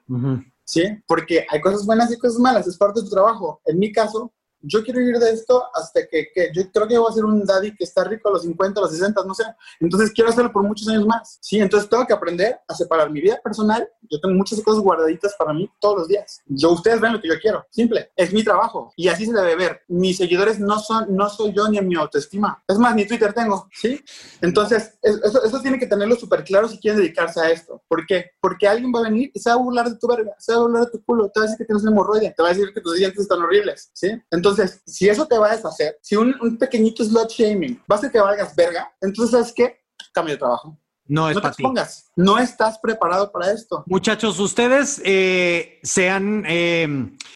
¿Sí? 0.63 0.83
Porque 1.07 1.45
hay 1.49 1.61
cosas 1.61 1.85
buenas 1.85 2.11
y 2.11 2.17
cosas 2.17 2.39
malas, 2.39 2.67
es 2.67 2.77
parte 2.77 2.99
de 2.99 3.05
tu 3.05 3.11
trabajo. 3.13 3.61
En 3.65 3.79
mi 3.79 3.91
caso, 3.91 4.33
yo 4.61 4.83
quiero 4.83 4.99
vivir 4.99 5.17
de 5.19 5.31
esto 5.31 5.63
hasta 5.73 6.01
que, 6.07 6.27
que 6.33 6.51
yo 6.53 6.63
creo 6.71 6.87
que 6.87 6.97
voy 6.97 7.09
a 7.11 7.13
ser 7.13 7.25
un 7.25 7.45
daddy 7.45 7.75
que 7.75 7.83
está 7.83 8.03
rico 8.03 8.29
a 8.29 8.33
los 8.33 8.41
50, 8.43 8.79
a 8.79 8.83
los 8.83 8.91
60, 8.91 9.23
no 9.25 9.33
sé. 9.33 9.43
Entonces 9.79 10.11
quiero 10.11 10.29
hacerlo 10.29 10.51
por 10.51 10.63
muchos 10.63 10.87
años 10.87 11.05
más. 11.05 11.37
Sí, 11.41 11.59
entonces 11.59 11.89
tengo 11.89 12.05
que 12.05 12.13
aprender 12.13 12.59
a 12.67 12.73
separar 12.75 13.09
mi 13.11 13.21
vida 13.21 13.39
personal. 13.43 13.87
Yo 14.09 14.19
tengo 14.19 14.35
muchas 14.35 14.61
cosas 14.61 14.81
guardaditas 14.81 15.35
para 15.37 15.53
mí 15.53 15.69
todos 15.79 15.97
los 15.99 16.07
días. 16.07 16.41
Yo, 16.47 16.71
ustedes 16.71 16.99
ven 17.01 17.13
lo 17.13 17.21
que 17.21 17.27
yo 17.27 17.35
quiero. 17.41 17.65
Simple. 17.71 18.11
Es 18.15 18.33
mi 18.33 18.43
trabajo. 18.43 18.91
Y 18.95 19.07
así 19.07 19.25
se 19.25 19.33
debe 19.33 19.55
ver. 19.55 19.81
Mis 19.87 20.17
seguidores 20.17 20.59
no 20.59 20.79
son, 20.79 21.15
no 21.15 21.29
soy 21.29 21.53
yo 21.53 21.67
ni 21.67 21.77
en 21.77 21.87
mi 21.87 21.95
autoestima. 21.95 22.63
Es 22.67 22.77
más, 22.77 22.95
ni 22.95 23.05
Twitter 23.05 23.33
tengo. 23.33 23.67
¿Sí? 23.73 24.01
Entonces, 24.41 24.97
es- 25.01 25.17
eso, 25.23 25.43
eso 25.43 25.61
tiene 25.61 25.79
que 25.79 25.87
tenerlo 25.87 26.15
súper 26.15 26.43
claro 26.43 26.67
si 26.67 26.79
quieren 26.79 26.99
dedicarse 26.99 27.39
a 27.39 27.49
esto. 27.51 27.81
¿Por 27.87 28.05
qué? 28.05 28.31
Porque 28.41 28.67
alguien 28.67 28.91
va 28.93 28.99
a 28.99 29.03
venir 29.03 29.31
y 29.33 29.39
se 29.39 29.49
va 29.49 29.55
a 29.55 29.59
burlar 29.59 29.89
de 29.89 29.97
tu 29.97 30.07
verga, 30.07 30.35
se 30.39 30.51
va 30.53 30.59
a 30.59 30.61
burlar 30.61 30.85
de 30.85 30.91
tu 30.91 31.03
culo, 31.03 31.29
te 31.29 31.39
va 31.39 31.45
a 31.45 31.47
decir 31.49 31.57
que 31.59 31.65
tienes 31.65 31.85
hemorroide, 31.85 32.33
te 32.35 32.41
va 32.43 32.49
a 32.49 32.53
decir 32.53 32.73
que 32.73 32.81
tus 32.81 32.95
dientes 32.95 33.21
están 33.21 33.41
horribles, 33.41 33.89
¿sí? 33.93 34.09
Entonces, 34.31 34.46
si 34.55 35.09
eso 35.09 35.27
te 35.27 35.37
va 35.37 35.51
a 35.51 35.55
deshacer, 35.55 35.97
si 36.01 36.15
un, 36.15 36.35
un 36.41 36.57
pequeñito 36.57 37.03
slot 37.03 37.29
shaming 37.31 37.81
va 37.91 37.95
a 37.95 37.99
hacer 37.99 38.11
que 38.11 38.19
valgas 38.19 38.55
verga, 38.55 38.91
entonces, 39.01 39.31
¿sabes 39.31 39.53
qué? 39.55 39.81
Cambio 40.13 40.33
de 40.35 40.39
trabajo. 40.39 40.77
No 41.09 41.29
es 41.29 41.35
No 41.35 41.41
te 41.41 41.47
ti. 41.47 41.53
expongas. 41.53 42.11
No 42.17 42.37
estás 42.37 42.79
preparado 42.79 43.31
para 43.31 43.51
esto. 43.53 43.83
Muchachos, 43.87 44.39
ustedes 44.39 45.01
eh, 45.05 45.79
sean 45.81 46.43
eh, 46.47 46.87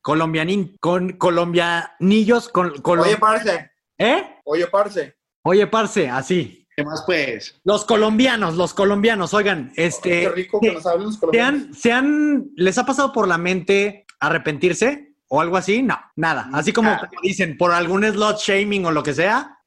colombianin, 0.02 0.76
con, 0.82 1.14
colombianillos, 1.14 2.50
con, 2.50 2.74
colom- 2.84 3.04
Oye, 3.06 3.18
parce. 3.18 3.72
¿Eh? 3.98 4.24
Oye, 4.44 4.68
parce. 4.68 5.16
Oye, 5.44 5.68
parce, 5.68 6.10
así. 6.10 6.68
¿Qué 6.76 6.84
más 6.84 7.04
pues? 7.06 7.60
Los 7.64 7.86
colombianos, 7.86 8.56
los 8.56 8.74
colombianos, 8.74 9.34
oigan, 9.34 9.72
este. 9.76 10.22
Qué 10.22 10.30
rico 10.30 10.60
que 10.60 10.74
nos 10.74 10.86
hablen 10.86 11.08
los 11.08 11.18
colombianos. 11.18 11.62
¿se 11.64 11.70
han- 11.70 11.74
se 11.74 11.92
han- 11.92 12.52
¿Les 12.56 12.78
ha 12.78 12.86
pasado 12.86 13.12
por 13.14 13.28
la 13.28 13.38
mente 13.38 14.06
arrepentirse 14.20 15.11
o 15.34 15.40
algo 15.40 15.56
así? 15.56 15.82
No, 15.82 15.98
nada. 16.18 16.50
Así 16.52 16.74
como, 16.74 16.94
dicen, 17.24 17.58
por 17.58 17.72
algún 17.72 18.04
slot 18.04 18.38
shaming 18.38 18.86
o 18.86 18.92
lo 18.92 19.02
que 19.02 19.14
sea. 19.14 19.58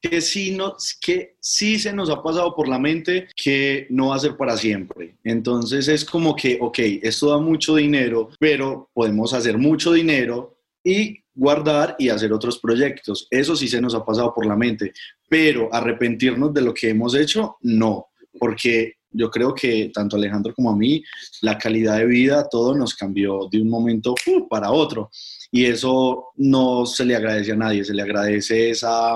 que 0.00 0.22
sí, 0.22 0.52
no, 0.56 0.76
que 0.98 1.36
sí 1.38 1.78
se 1.78 1.92
nos 1.92 2.08
ha 2.08 2.22
pasado 2.22 2.56
por 2.56 2.66
la 2.66 2.78
mente 2.78 3.28
que 3.36 3.86
no 3.90 4.08
va 4.08 4.16
a 4.16 4.20
ser 4.20 4.34
para 4.38 4.56
siempre. 4.56 5.18
Entonces 5.22 5.88
es 5.88 6.06
como 6.06 6.34
que, 6.34 6.56
ok, 6.58 6.78
esto 7.02 7.28
da 7.28 7.38
mucho 7.38 7.76
dinero, 7.76 8.30
pero 8.38 8.88
podemos 8.94 9.34
hacer 9.34 9.58
mucho 9.58 9.92
dinero 9.92 10.56
y 10.82 11.22
guardar 11.34 11.96
y 11.98 12.08
hacer 12.08 12.32
otros 12.32 12.58
proyectos. 12.58 13.28
Eso 13.30 13.54
sí 13.54 13.68
se 13.68 13.82
nos 13.82 13.94
ha 13.94 14.02
pasado 14.02 14.32
por 14.34 14.46
la 14.46 14.56
mente, 14.56 14.94
pero 15.28 15.68
arrepentirnos 15.70 16.54
de 16.54 16.62
lo 16.62 16.72
que 16.72 16.88
hemos 16.88 17.14
hecho, 17.14 17.58
no, 17.60 18.06
porque 18.38 18.94
yo 19.10 19.30
creo 19.30 19.54
que 19.54 19.90
tanto 19.92 20.16
Alejandro 20.16 20.54
como 20.54 20.70
a 20.70 20.76
mí, 20.76 21.02
la 21.42 21.58
calidad 21.58 21.98
de 21.98 22.06
vida, 22.06 22.48
todo 22.48 22.74
nos 22.74 22.94
cambió 22.94 23.48
de 23.50 23.60
un 23.60 23.68
momento 23.68 24.14
uh, 24.26 24.48
para 24.48 24.70
otro. 24.70 25.10
Y 25.50 25.66
eso 25.66 26.32
no 26.36 26.86
se 26.86 27.04
le 27.04 27.16
agradece 27.16 27.52
a 27.52 27.56
nadie, 27.56 27.84
se 27.84 27.94
le 27.94 28.02
agradece 28.02 28.70
esa 28.70 29.14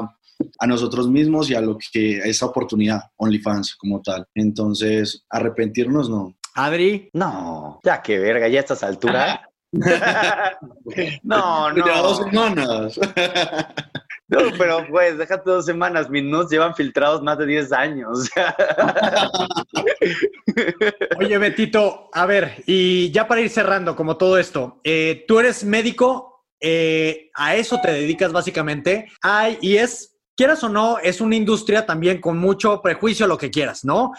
a 0.58 0.66
nosotros 0.66 1.08
mismos 1.08 1.48
y 1.48 1.54
a 1.54 1.60
lo 1.60 1.78
que 1.92 2.20
a 2.22 2.26
esa 2.26 2.46
oportunidad, 2.46 3.00
OnlyFans 3.16 3.76
como 3.76 4.02
tal. 4.02 4.26
Entonces, 4.34 5.24
arrepentirnos 5.30 6.10
no. 6.10 6.36
Adri. 6.54 7.08
No, 7.12 7.80
ya 7.84 8.02
que 8.02 8.18
verga, 8.18 8.48
ya 8.48 8.58
a 8.58 8.60
estas 8.60 8.82
alturas. 8.82 9.40
no, 11.22 11.72
no. 11.72 11.86
Ya 11.86 11.98
dos 12.02 12.18
semanas. 12.18 13.00
No, 14.28 14.38
pero 14.58 14.86
pues, 14.88 15.18
déjate 15.18 15.50
dos 15.50 15.66
semanas. 15.66 16.08
Mis 16.08 16.24
nudes 16.24 16.50
llevan 16.50 16.74
filtrados 16.74 17.22
más 17.22 17.38
de 17.38 17.46
10 17.46 17.72
años. 17.72 18.30
Oye, 21.18 21.38
Betito, 21.38 22.08
a 22.12 22.26
ver, 22.26 22.62
y 22.66 23.10
ya 23.10 23.28
para 23.28 23.42
ir 23.42 23.50
cerrando, 23.50 23.94
como 23.94 24.16
todo 24.16 24.38
esto, 24.38 24.80
eh, 24.84 25.24
tú 25.28 25.40
eres 25.40 25.64
médico, 25.64 26.46
eh, 26.60 27.30
a 27.34 27.56
eso 27.56 27.80
te 27.82 27.92
dedicas 27.92 28.32
básicamente, 28.32 29.10
Ay, 29.20 29.58
y 29.60 29.76
es, 29.76 30.16
quieras 30.34 30.64
o 30.64 30.68
no, 30.68 30.98
es 30.98 31.20
una 31.20 31.36
industria 31.36 31.84
también 31.84 32.20
con 32.20 32.38
mucho 32.38 32.80
prejuicio, 32.80 33.26
lo 33.26 33.36
que 33.36 33.50
quieras, 33.50 33.84
¿no? 33.84 34.12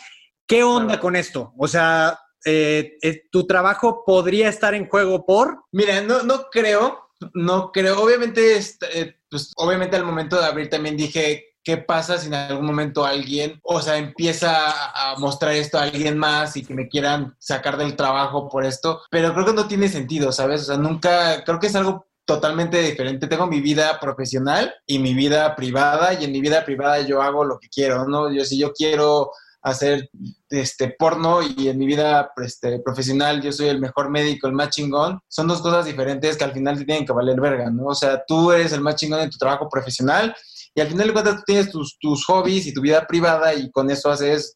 ¿qué 0.48 0.64
onda 0.64 1.00
con 1.00 1.16
esto? 1.16 1.54
O 1.58 1.68
sea, 1.68 2.20
eh, 2.46 2.98
eh, 3.02 3.24
¿tu 3.32 3.48
trabajo 3.48 4.04
podría 4.06 4.50
estar 4.50 4.74
en 4.74 4.88
juego 4.88 5.26
por? 5.26 5.64
Mira, 5.72 6.02
no, 6.02 6.24
no 6.24 6.46
creo, 6.52 7.10
no 7.34 7.72
creo. 7.72 8.02
Obviamente, 8.02 8.56
este, 8.56 9.00
eh, 9.00 9.20
pues, 9.36 9.52
obviamente 9.58 9.98
al 9.98 10.06
momento 10.06 10.40
de 10.40 10.46
abrir 10.46 10.70
también 10.70 10.96
dije, 10.96 11.56
¿qué 11.62 11.76
pasa 11.76 12.18
si 12.18 12.28
en 12.28 12.36
algún 12.36 12.66
momento 12.66 13.06
alguien, 13.06 13.60
o 13.64 13.82
sea, 13.82 13.98
empieza 13.98 14.72
a 14.94 15.18
mostrar 15.18 15.52
esto 15.52 15.78
a 15.78 15.84
alguien 15.84 16.18
más 16.18 16.56
y 16.56 16.64
que 16.64 16.74
me 16.74 16.88
quieran 16.88 17.36
sacar 17.38 17.76
del 17.76 17.98
trabajo 17.98 18.48
por 18.48 18.64
esto? 18.64 19.02
Pero 19.12 19.34
creo 19.34 19.48
que 19.48 19.54
no 19.54 19.68
tiene 19.68 19.90
sentido, 19.90 20.32
¿sabes? 20.32 20.62
O 20.62 20.66
sea, 20.66 20.78
nunca, 20.78 21.44
creo 21.44 21.60
que 21.60 21.68
es 21.68 21.76
algo 21.76 22.08
totalmente 22.24 22.82
diferente. 22.82 23.28
Tengo 23.28 23.46
mi 23.46 23.60
vida 23.60 24.00
profesional 24.00 24.74
y 24.88 25.00
mi 25.00 25.14
vida 25.14 25.54
privada 25.54 26.14
y 26.14 26.24
en 26.24 26.32
mi 26.32 26.40
vida 26.40 26.64
privada 26.64 27.02
yo 27.02 27.22
hago 27.22 27.44
lo 27.44 27.60
que 27.60 27.68
quiero, 27.68 28.08
¿no? 28.08 28.32
Yo 28.32 28.46
si 28.46 28.58
yo 28.58 28.72
quiero 28.72 29.32
hacer 29.66 30.10
este 30.50 30.96
porno 30.98 31.40
y 31.42 31.70
en 31.70 31.78
mi 31.80 31.88
vida 31.88 32.32
este, 32.38 32.80
profesional 32.80 33.42
yo 33.42 33.52
soy 33.52 33.68
el 33.68 33.80
mejor 33.80 34.12
médico, 34.12 34.46
el 34.48 34.54
más 34.54 34.70
chingón, 34.70 35.20
son 35.28 35.48
dos 35.48 35.60
cosas 35.60 35.86
diferentes 35.86 36.38
que 36.38 36.44
al 36.44 36.54
final 36.54 36.78
te 36.78 36.86
tienen 36.86 37.06
que 37.06 37.14
valer 37.14 37.42
verga, 37.42 37.72
¿no? 37.72 37.88
O 37.88 37.96
sea, 37.96 38.24
tú 38.28 38.52
eres 38.52 38.74
el 38.74 38.82
más 38.82 38.96
chingón 38.96 39.22
en 39.22 39.32
tu 39.32 39.40
trabajo 39.40 39.68
profesional 39.68 40.36
y 40.76 40.82
al 40.82 40.88
final 40.88 41.08
de 41.08 41.14
cuentas 41.14 41.36
tú 41.38 41.44
tienes 41.48 41.72
tus, 41.72 41.98
tus 42.00 42.24
hobbies 42.26 42.68
y 42.68 42.74
tu 42.74 42.82
vida 42.82 43.08
privada 43.08 43.56
y 43.56 43.72
con 43.72 43.90
eso 43.90 44.12
haces 44.12 44.56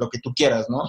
lo 0.00 0.08
que 0.10 0.18
tú 0.18 0.32
quieras, 0.34 0.66
¿no? 0.68 0.84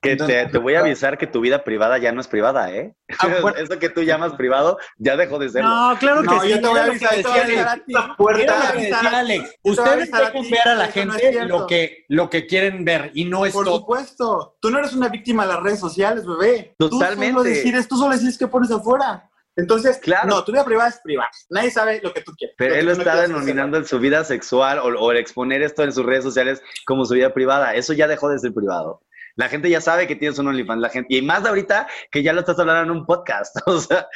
Que 0.00 0.16
te, 0.16 0.46
te 0.46 0.58
voy 0.58 0.74
a 0.74 0.80
avisar 0.80 1.18
que 1.18 1.26
tu 1.26 1.40
vida 1.40 1.64
privada 1.64 1.98
ya 1.98 2.12
no 2.12 2.20
es 2.20 2.28
privada, 2.28 2.70
¿eh? 2.70 2.94
Eso 3.56 3.78
que 3.78 3.88
tú 3.88 4.02
llamas 4.02 4.34
privado 4.34 4.78
ya 4.98 5.16
dejó 5.16 5.38
de 5.38 5.48
serlo. 5.48 5.68
No, 5.68 5.98
claro 5.98 6.20
que 6.22 6.26
No, 6.26 6.40
sí. 6.42 6.48
yo 6.50 6.60
te 6.60 6.68
voy 6.68 6.78
a 6.78 6.84
avisar, 6.84 7.16
decía 7.16 7.72
Alex. 7.72 7.92
Puerta, 8.16 8.58
lo 8.66 8.72
que 8.72 8.86
decía 8.86 9.18
Alex. 9.18 9.54
Ustedes 9.62 10.10
ver 10.10 10.68
a 10.68 10.74
la 10.74 10.86
no 10.86 10.92
gente 10.92 11.44
lo 11.46 11.66
que, 11.66 12.04
lo 12.08 12.30
que 12.30 12.46
quieren 12.46 12.84
ver 12.84 13.10
y 13.14 13.24
no 13.24 13.44
es 13.46 13.52
Por 13.52 13.64
todo. 13.64 13.78
supuesto. 13.78 14.56
Tú 14.60 14.70
no 14.70 14.78
eres 14.78 14.92
una 14.92 15.08
víctima 15.08 15.46
de 15.46 15.52
las 15.54 15.62
redes 15.62 15.80
sociales, 15.80 16.24
bebé. 16.26 16.74
Totalmente. 16.78 17.32
Tú 17.32 17.38
solo 17.38 17.42
decides, 17.42 17.88
tú 17.88 17.96
solo 17.96 18.12
decides 18.12 18.38
qué 18.38 18.46
pones 18.46 18.70
afuera. 18.70 19.28
Entonces, 19.56 19.98
Claro. 19.98 20.28
no, 20.28 20.44
tu 20.44 20.52
vida 20.52 20.64
privada 20.64 20.88
es 20.88 21.00
privada. 21.02 21.30
Nadie 21.50 21.70
sabe 21.70 22.00
lo 22.02 22.12
que 22.12 22.22
tú 22.22 22.32
quieres. 22.36 22.56
Pero 22.58 22.74
él 22.74 22.86
lo 22.86 22.92
no 22.94 22.98
está 22.98 23.22
denominando 23.22 23.76
en 23.78 23.84
su 23.84 23.98
vida 23.98 24.24
sexual 24.24 24.78
o, 24.78 24.86
o 24.86 25.12
el 25.12 25.18
exponer 25.18 25.62
esto 25.62 25.84
en 25.84 25.92
sus 25.92 26.04
redes 26.04 26.24
sociales 26.24 26.62
como 26.86 27.04
su 27.04 27.14
vida 27.14 27.32
privada. 27.32 27.74
Eso 27.74 27.92
ya 27.92 28.08
dejó 28.08 28.28
de 28.28 28.38
ser 28.38 28.52
privado. 28.52 29.00
La 29.36 29.48
gente 29.48 29.68
ya 29.68 29.80
sabe 29.80 30.06
que 30.06 30.14
tienes 30.14 30.38
un 30.38 30.46
OnlyFans, 30.46 30.80
la 30.80 30.88
gente, 30.90 31.16
y 31.16 31.20
más 31.20 31.42
de 31.42 31.48
ahorita 31.48 31.88
que 32.12 32.22
ya 32.22 32.32
lo 32.32 32.40
estás 32.40 32.58
hablando 32.58 32.92
en 32.92 32.98
un 32.98 33.06
podcast. 33.06 33.56
O 33.66 33.80
sea, 33.80 34.06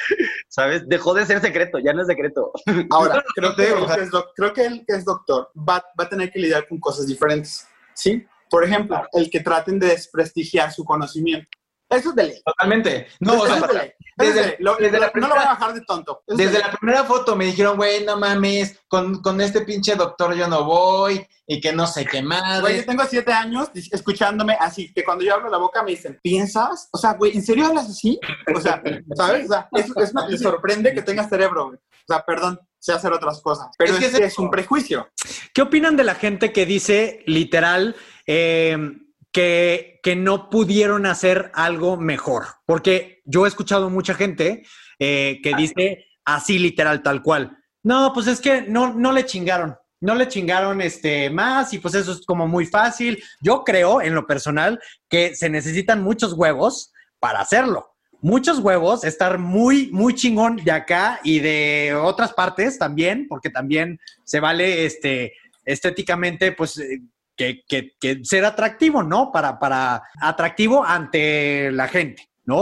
¿sabes? 0.47 0.87
Dejó 0.87 1.13
de 1.13 1.25
ser 1.25 1.41
secreto, 1.41 1.79
ya 1.79 1.93
no 1.93 2.01
es 2.01 2.07
secreto. 2.07 2.51
Ahora, 2.91 3.23
creo 3.35 3.55
que, 3.55 3.67
él 3.67 3.85
que 3.85 4.01
es 4.01 4.09
creo 4.35 4.53
que 4.53 4.65
él 4.65 4.85
que 4.87 4.95
es 4.95 5.05
doctor 5.05 5.51
va, 5.57 5.83
va 5.99 6.05
a 6.05 6.09
tener 6.09 6.31
que 6.31 6.39
lidiar 6.39 6.67
con 6.67 6.79
cosas 6.79 7.07
diferentes. 7.07 7.67
¿Sí? 7.93 8.25
Por 8.49 8.63
ejemplo, 8.63 9.03
el 9.11 9.29
que 9.29 9.41
traten 9.41 9.77
de 9.77 9.87
desprestigiar 9.87 10.71
su 10.71 10.83
conocimiento. 10.85 11.49
Eso 11.89 12.09
es 12.09 12.15
de 12.15 12.23
ley. 12.23 12.41
Totalmente. 12.45 13.07
No, 13.19 13.33
Eso 13.33 13.43
o 13.43 13.47
sea, 13.47 13.55
es 13.57 13.67
de 13.67 13.73
ley. 13.73 13.91
Desde-. 14.17 14.57
Lo- 14.59 14.75
desde 14.75 14.99
la 14.99 15.11
no 15.15 15.27
lo 15.27 15.35
voy 15.35 15.43
a 15.43 15.47
bajar 15.47 15.73
de 15.73 15.81
tonto. 15.81 16.21
Eso 16.27 16.33
es 16.33 16.37
de 16.37 16.45
Desde 16.45 16.59
la 16.59 16.71
primera 16.71 17.03
foto 17.05 17.35
me 17.35 17.45
dijeron, 17.45 17.77
güey, 17.77 18.03
no 18.05 18.17
mames, 18.17 18.79
con, 18.87 19.21
con 19.21 19.39
este 19.41 19.61
pinche 19.61 19.95
doctor 19.95 20.35
yo 20.35 20.47
no 20.47 20.65
voy 20.65 21.25
y 21.47 21.59
que 21.59 21.73
no 21.73 21.87
sé 21.87 22.05
qué 22.05 22.21
Güey, 22.61 22.77
yo 22.77 22.85
tengo 22.85 23.03
siete 23.09 23.31
años 23.33 23.69
escuchándome 23.73 24.55
así, 24.59 24.93
que 24.93 25.03
cuando 25.03 25.23
yo 25.23 25.33
hablo 25.33 25.49
la 25.49 25.57
boca 25.57 25.81
me 25.81 25.91
dicen, 25.91 26.19
¿piensas? 26.21 26.89
O 26.91 26.97
sea, 26.97 27.13
güey, 27.13 27.35
¿en 27.35 27.43
serio 27.43 27.65
hablas 27.65 27.89
así? 27.89 28.19
O 28.55 28.59
sea, 28.61 28.81
¿sabes? 29.15 29.45
O 29.45 29.53
sea, 29.53 29.69
es, 29.73 29.85
es- 29.95 30.13
me 30.13 30.37
sorprende 30.37 30.93
que 30.93 31.01
tengas 31.01 31.29
cerebro, 31.29 31.67
güey. 31.67 31.77
O 31.77 32.13
sea, 32.13 32.23
perdón, 32.25 32.59
sé 32.77 32.93
hacer 32.93 33.11
otras 33.13 33.41
cosas. 33.41 33.67
Pero 33.77 33.93
Es 33.93 33.99
que 33.99 34.05
es 34.05 34.13
es, 34.15 34.39
un 34.39 34.49
prejuicio. 34.49 35.09
¿Qué 35.53 35.61
opinan 35.61 35.95
de 35.95 36.03
la 36.03 36.15
gente 36.15 36.51
que 36.51 36.65
dice 36.65 37.23
literal 37.25 37.95
eh, 38.27 38.77
que, 39.31 39.99
que 40.03 40.15
no 40.15 40.49
pudieron 40.49 41.05
hacer 41.05 41.51
algo 41.53 41.97
mejor? 41.97 42.45
Porque 42.65 43.21
yo 43.25 43.45
he 43.45 43.47
escuchado 43.47 43.89
mucha 43.89 44.13
gente 44.13 44.63
eh, 44.99 45.39
que 45.43 45.55
dice 45.55 46.05
así 46.25 46.59
literal, 46.59 47.01
tal 47.01 47.21
cual. 47.21 47.57
No, 47.83 48.11
pues 48.13 48.27
es 48.27 48.41
que 48.41 48.61
no, 48.63 48.93
no 48.93 49.11
le 49.11 49.25
chingaron. 49.25 49.75
No 50.01 50.15
le 50.15 50.27
chingaron 50.29 50.81
este, 50.81 51.29
más 51.29 51.73
y 51.73 51.79
pues 51.79 51.93
eso 51.93 52.13
es 52.13 52.25
como 52.25 52.47
muy 52.47 52.65
fácil. 52.65 53.21
Yo 53.41 53.63
creo, 53.63 54.01
en 54.01 54.15
lo 54.15 54.25
personal, 54.25 54.79
que 55.09 55.35
se 55.35 55.49
necesitan 55.49 56.01
muchos 56.03 56.33
huevos 56.33 56.93
para 57.19 57.41
hacerlo. 57.41 57.95
Muchos 58.21 58.59
huevos, 58.59 59.03
estar 59.03 59.37
muy, 59.37 59.89
muy 59.91 60.13
chingón 60.13 60.57
de 60.57 60.71
acá 60.71 61.19
y 61.23 61.39
de 61.39 61.93
otras 61.93 62.33
partes 62.33 62.77
también, 62.77 63.27
porque 63.29 63.49
también 63.49 63.99
se 64.25 64.39
vale 64.39 64.85
este, 64.85 65.33
estéticamente, 65.63 66.51
pues, 66.51 66.77
eh, 66.79 67.01
que, 67.39 67.63
que- 67.65 67.93
que 67.99 68.19
ser 68.23 68.43
atractivo, 68.43 69.01
¿no? 69.01 69.31
Para, 69.31 69.57
para 69.57 70.03
atractivo 70.21 70.83
ante 70.83 71.71
la 71.71 71.87
gente, 71.87 72.23
¿no? 72.45 72.59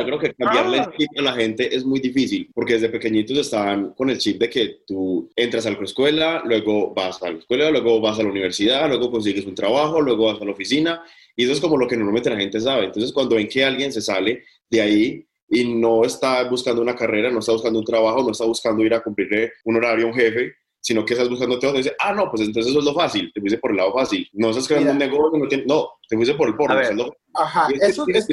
Yo 0.00 0.04
creo 0.04 0.18
que 0.18 0.34
cambiarle 0.34 0.78
el 0.78 0.96
chip 0.98 1.18
a 1.18 1.22
la 1.22 1.32
gente 1.32 1.74
es 1.76 1.84
muy 1.84 2.00
difícil, 2.00 2.50
porque 2.52 2.72
desde 2.74 2.88
pequeñitos 2.88 3.38
están 3.38 3.92
con 3.94 4.10
el 4.10 4.18
chip 4.18 4.40
de 4.40 4.50
que 4.50 4.78
tú 4.84 5.30
entras 5.36 5.64
a 5.66 5.70
la 5.70 5.78
escuela, 5.84 6.42
luego 6.44 6.92
vas 6.92 7.22
a 7.22 7.30
la 7.30 7.38
escuela, 7.38 7.70
luego 7.70 8.00
vas 8.00 8.18
a 8.18 8.24
la 8.24 8.30
universidad, 8.30 8.88
luego 8.88 9.12
consigues 9.12 9.46
un 9.46 9.54
trabajo, 9.54 10.00
luego 10.00 10.26
vas 10.32 10.42
a 10.42 10.44
la 10.44 10.50
oficina, 10.52 11.02
y 11.36 11.44
eso 11.44 11.52
es 11.52 11.60
como 11.60 11.76
lo 11.76 11.86
que 11.86 11.96
normalmente 11.96 12.28
la 12.30 12.36
gente 12.40 12.60
sabe. 12.60 12.86
Entonces, 12.86 13.12
cuando 13.12 13.36
ven 13.36 13.46
que 13.48 13.64
alguien 13.64 13.92
se 13.92 14.00
sale 14.02 14.42
de 14.68 14.80
ahí 14.80 15.24
y 15.48 15.64
no 15.72 16.04
está 16.04 16.42
buscando 16.48 16.82
una 16.82 16.96
carrera, 16.96 17.30
no 17.30 17.38
está 17.38 17.52
buscando 17.52 17.78
un 17.78 17.84
trabajo, 17.84 18.24
no 18.24 18.32
está 18.32 18.44
buscando 18.44 18.84
ir 18.84 18.92
a 18.94 19.00
cumplirle 19.02 19.52
un 19.64 19.76
horario 19.76 20.06
a 20.06 20.08
un 20.08 20.14
jefe, 20.14 20.52
sino 20.86 21.04
que 21.04 21.14
estás 21.14 21.28
buscando 21.28 21.58
todo, 21.58 21.72
dice, 21.72 21.96
ah, 21.98 22.12
no, 22.12 22.30
pues 22.30 22.42
entonces 22.42 22.70
eso 22.70 22.78
es 22.78 22.84
lo 22.84 22.94
fácil, 22.94 23.32
te 23.34 23.40
fuiste 23.40 23.58
por 23.58 23.72
el 23.72 23.78
lado 23.78 23.92
fácil, 23.92 24.28
no 24.34 24.50
estás 24.50 24.68
creando 24.68 24.92
un 24.92 24.98
negocio, 24.98 25.36
no, 25.36 25.46
no, 25.66 25.88
te 26.08 26.14
fuiste 26.14 26.34
por 26.36 26.46
el 26.48 26.54
porno, 26.54 26.74
A 26.74 26.76
ver. 26.76 26.84
eso 26.84 26.92
es 26.92 26.98
lo 26.98 27.16
Ajá, 27.34 27.66
y 27.70 27.74
es 27.74 27.80
que 27.80 27.86
eso 27.88 28.04
es, 28.06 28.26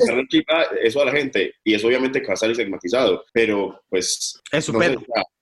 a- 0.50 0.76
eso 0.84 1.02
a 1.02 1.06
la 1.06 1.12
gente. 1.12 1.56
Y 1.64 1.74
eso 1.74 1.88
obviamente 1.88 2.22
que 2.22 2.28
va 2.28 2.34
a 2.34 2.36
estar 2.36 2.52
estigmatizado, 2.52 3.24
pero 3.34 3.82
pues 3.90 4.40
Es 4.52 4.66
su 4.66 4.72
no 4.74 4.80
sé, 4.82 4.96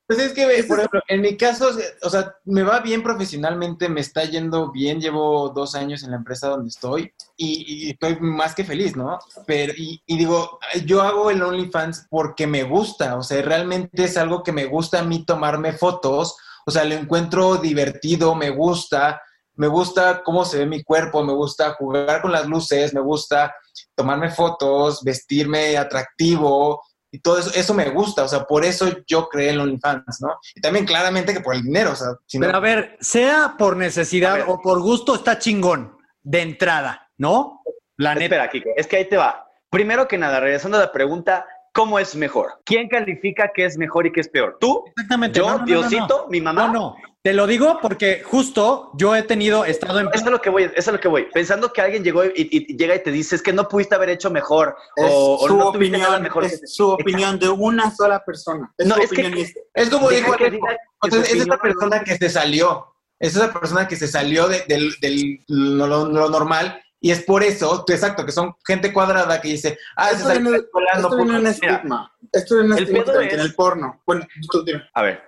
Pues 0.07 0.20
es 0.20 0.34
que, 0.34 0.64
por 0.68 0.80
ejemplo, 0.80 1.01
en 1.09 1.22
mi 1.22 1.36
caso, 1.38 1.70
o 2.01 2.09
sea, 2.09 2.34
me 2.45 2.64
va 2.64 2.80
bien 2.80 3.03
profesionalmente, 3.03 3.88
me 3.89 3.99
está 4.01 4.24
yendo 4.24 4.72
bien, 4.72 4.99
llevo 5.01 5.49
dos 5.49 5.76
años 5.76 6.03
en 6.03 6.12
la 6.12 6.18
empresa 6.18 6.47
donde 6.47 6.70
estoy 6.70 7.12
y, 7.38 7.88
y 7.88 7.89
estoy 7.91 8.18
más 8.22 8.55
que 8.55 8.64
feliz, 8.64 8.95
¿no? 8.95 9.20
Pero, 9.45 9.74
y, 9.78 10.01
y 10.07 10.18
digo, 10.18 10.59
yo 10.86 11.01
hago 11.01 11.30
el 11.30 11.43
OnlyFans 11.43 12.07
porque 12.09 12.47
me 12.47 12.64
gusta, 12.64 13.18
o 13.18 13.24
sea, 13.24 13.41
realmente 13.41 14.05
es 14.05 14.16
algo 14.18 14.43
que 14.43 14.53
me 14.53 14.66
gusta 14.66 14.99
a 14.99 15.03
mí 15.03 15.24
tomarme 15.26 15.74
fotos, 15.74 16.36
o 16.66 16.72
sea, 16.72 16.84
lo 16.86 16.95
encuentro 16.95 17.57
divertido, 17.57 18.36
me 18.36 18.49
gusta, 18.49 19.22
me 19.55 19.68
gusta 19.68 20.22
cómo 20.24 20.45
se 20.45 20.59
ve 20.59 20.66
mi 20.66 20.84
cuerpo, 20.84 21.24
me 21.24 21.34
gusta 21.34 21.74
jugar 21.74 22.22
con 22.22 22.32
las 22.32 22.47
luces, 22.47 22.93
me 22.93 23.01
gusta 23.01 23.53
tomarme 23.95 24.30
fotos, 24.32 25.03
vestirme 25.03 25.78
atractivo, 25.78 26.82
y 27.14 27.20
todo 27.20 27.39
eso, 27.39 27.51
eso 27.53 27.74
me 27.74 27.89
gusta, 27.89 28.24
o 28.24 28.28
sea, 28.28 28.45
por 28.45 28.64
eso 28.64 28.88
yo 29.05 29.28
creé 29.28 29.49
el 29.49 29.59
OnlyFans, 29.59 30.22
¿no? 30.22 30.38
Y 30.55 30.62
también 30.62 30.86
claramente 30.86 31.34
que 31.34 31.41
por 31.41 31.53
el 31.53 31.62
dinero, 31.62 31.91
o 31.91 31.95
sea, 31.95 32.07
si 32.26 32.39
no- 32.39 32.45
Pero 32.45 32.57
a 32.57 32.62
ver, 32.62 32.97
sea 33.01 33.55
por 33.57 33.76
necesidad 33.76 34.45
o 34.47 34.62
por 34.62 34.82
gusto, 34.82 35.16
está 35.16 35.38
chingón 35.38 35.97
de 36.24 36.41
entrada, 36.41 37.09
¿no? 37.18 37.64
La 37.97 38.14
neta. 38.16 38.24
Espera, 38.26 38.49
Kike, 38.49 38.74
es 38.78 38.88
que 38.88 38.95
ahí 38.95 39.09
te 39.09 39.18
va. 39.18 39.45
Primero 39.70 40.07
que 40.07 40.18
nada, 40.18 40.39
regresando 40.39 40.78
a 40.78 40.82
la 40.82 40.91
pregunta, 40.93 41.45
¿cómo 41.74 41.99
es 41.99 42.15
mejor? 42.15 42.59
¿Quién 42.65 42.88
califica 42.89 43.51
qué 43.53 43.65
es 43.65 43.78
mejor 43.78 44.05
y 44.07 44.11
qué 44.11 44.22
es 44.22 44.30
peor? 44.30 44.57
¿Tú? 44.59 44.84
Exactamente. 44.88 45.39
¿Yo, 45.39 45.45
no, 45.45 45.51
no, 45.53 45.59
no, 45.59 45.65
Diosito, 45.65 46.24
no, 46.24 46.28
mi 46.30 46.41
mamá? 46.41 46.67
No, 46.67 46.74
no. 46.74 46.95
Te 47.24 47.34
lo 47.34 47.45
digo 47.45 47.78
porque 47.80 48.24
justo 48.26 48.89
yo 48.97 49.15
he 49.15 49.22
tenido, 49.22 49.63
estado 49.63 49.99
en... 49.99 50.07
Eso 50.07 50.26
es 50.26 50.32
lo 50.32 50.41
que 50.41 50.49
voy, 50.49 50.63
eso 50.63 50.74
es 50.76 50.88
lo 50.88 50.99
que 50.99 51.07
voy. 51.07 51.28
Pensando 51.32 51.72
que 51.72 51.80
alguien 51.80 52.03
llegó 52.03 52.26
y, 52.26 52.30
y- 52.36 52.65
y 52.74 52.76
llega 52.78 52.95
y 52.95 53.03
te 53.03 53.11
dice 53.11 53.36
es 53.36 53.43
que 53.43 53.53
no 53.53 53.67
pudiste 53.67 53.93
haber 53.93 54.09
hecho 54.09 54.32
mejor 54.32 54.76
es 54.95 55.05
o, 55.07 55.36
o 55.36 55.47
su 55.47 55.53
no 55.53 55.57
nada 55.65 55.69
opinión, 55.69 56.22
mejor. 56.24 56.45
es 56.45 56.61
su 56.65 56.89
opinión 56.89 57.38
de 57.38 57.49
una 57.49 57.91
sola 57.95 58.24
persona. 58.26 58.74
Es 58.76 58.88
No, 58.88 58.95
su 58.95 59.01
es 59.03 59.09
que- 59.11 59.22
opinión 59.22 59.38
y 59.38 59.41
es- 59.76 59.89
como 59.91 60.09
dijo 60.09 60.32
que 60.34 60.49
que 60.49 60.59
entonces, 61.03 61.34
es 61.36 61.41
esta 61.41 61.57
persona 61.59 62.03
que 62.03 62.17
se 62.17 62.28
salió, 62.28 62.88
es 63.19 63.36
esa 63.36 63.53
persona 63.53 63.88
que 63.88 63.95
se 63.97 64.07
salió 64.07 64.47
de, 64.47 64.63
del- 64.67 65.43
lo, 65.47 65.86
lo- 65.86 66.05
lo 66.09 66.28
normal 66.28 66.82
y 67.01 67.11
es 67.11 67.23
por 67.23 67.43
eso, 67.43 67.83
exacto, 67.89 68.25
que 68.25 68.31
son 68.31 68.55
gente 68.65 68.93
cuadrada 68.93 69.41
que 69.41 69.49
dice, 69.49 69.77
ah, 69.97 70.11
Esto 70.11 70.29
viene, 70.29 70.45
de 70.45 70.51
la 70.51 70.57
escuela, 70.63 70.89
no 70.93 70.99
esto 71.01 71.15
viene 71.17 71.31
pudo". 71.31 71.39
un 71.41 71.47
estigma. 71.47 72.15
Esto 72.31 72.55
viene 72.55 72.69
un 72.71 72.77
el 72.77 72.83
estigma 72.83 73.23
en 73.23 73.29
es- 73.39 73.45
el 73.45 73.55
porno. 73.55 74.01
Bueno, 74.05 74.25
tú 74.51 74.63
dime. 74.63 74.83
A 74.93 75.01
ver, 75.01 75.23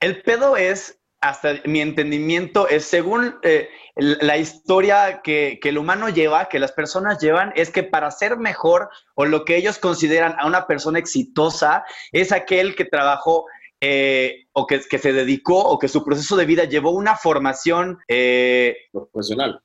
el 0.00 0.22
pedo 0.22 0.56
es, 0.56 0.98
hasta 1.20 1.54
mi 1.64 1.80
entendimiento, 1.80 2.66
es 2.68 2.84
según 2.84 3.36
eh, 3.42 3.68
la 3.96 4.36
historia 4.38 5.20
que, 5.22 5.58
que 5.60 5.68
el 5.70 5.78
humano 5.78 6.08
lleva, 6.08 6.48
que 6.48 6.58
las 6.60 6.70
personas 6.72 7.18
llevan, 7.20 7.52
es 7.56 7.70
que 7.70 7.82
para 7.82 8.10
ser 8.12 8.36
mejor 8.38 8.88
o 9.14 9.24
lo 9.26 9.44
que 9.44 9.56
ellos 9.56 9.78
consideran 9.78 10.36
a 10.38 10.46
una 10.46 10.66
persona 10.68 10.98
exitosa 11.00 11.84
es 12.12 12.30
aquel 12.32 12.74
que 12.76 12.84
trabajó 12.84 13.46
eh, 13.80 14.46
o 14.52 14.66
que, 14.66 14.80
que 14.80 14.98
se 14.98 15.12
dedicó 15.12 15.58
o 15.60 15.78
que 15.78 15.88
su 15.88 16.04
proceso 16.04 16.36
de 16.36 16.46
vida 16.46 16.64
llevó 16.64 16.90
una 16.92 17.16
formación 17.16 17.98
eh, 18.08 18.76
profesional. 18.92 19.60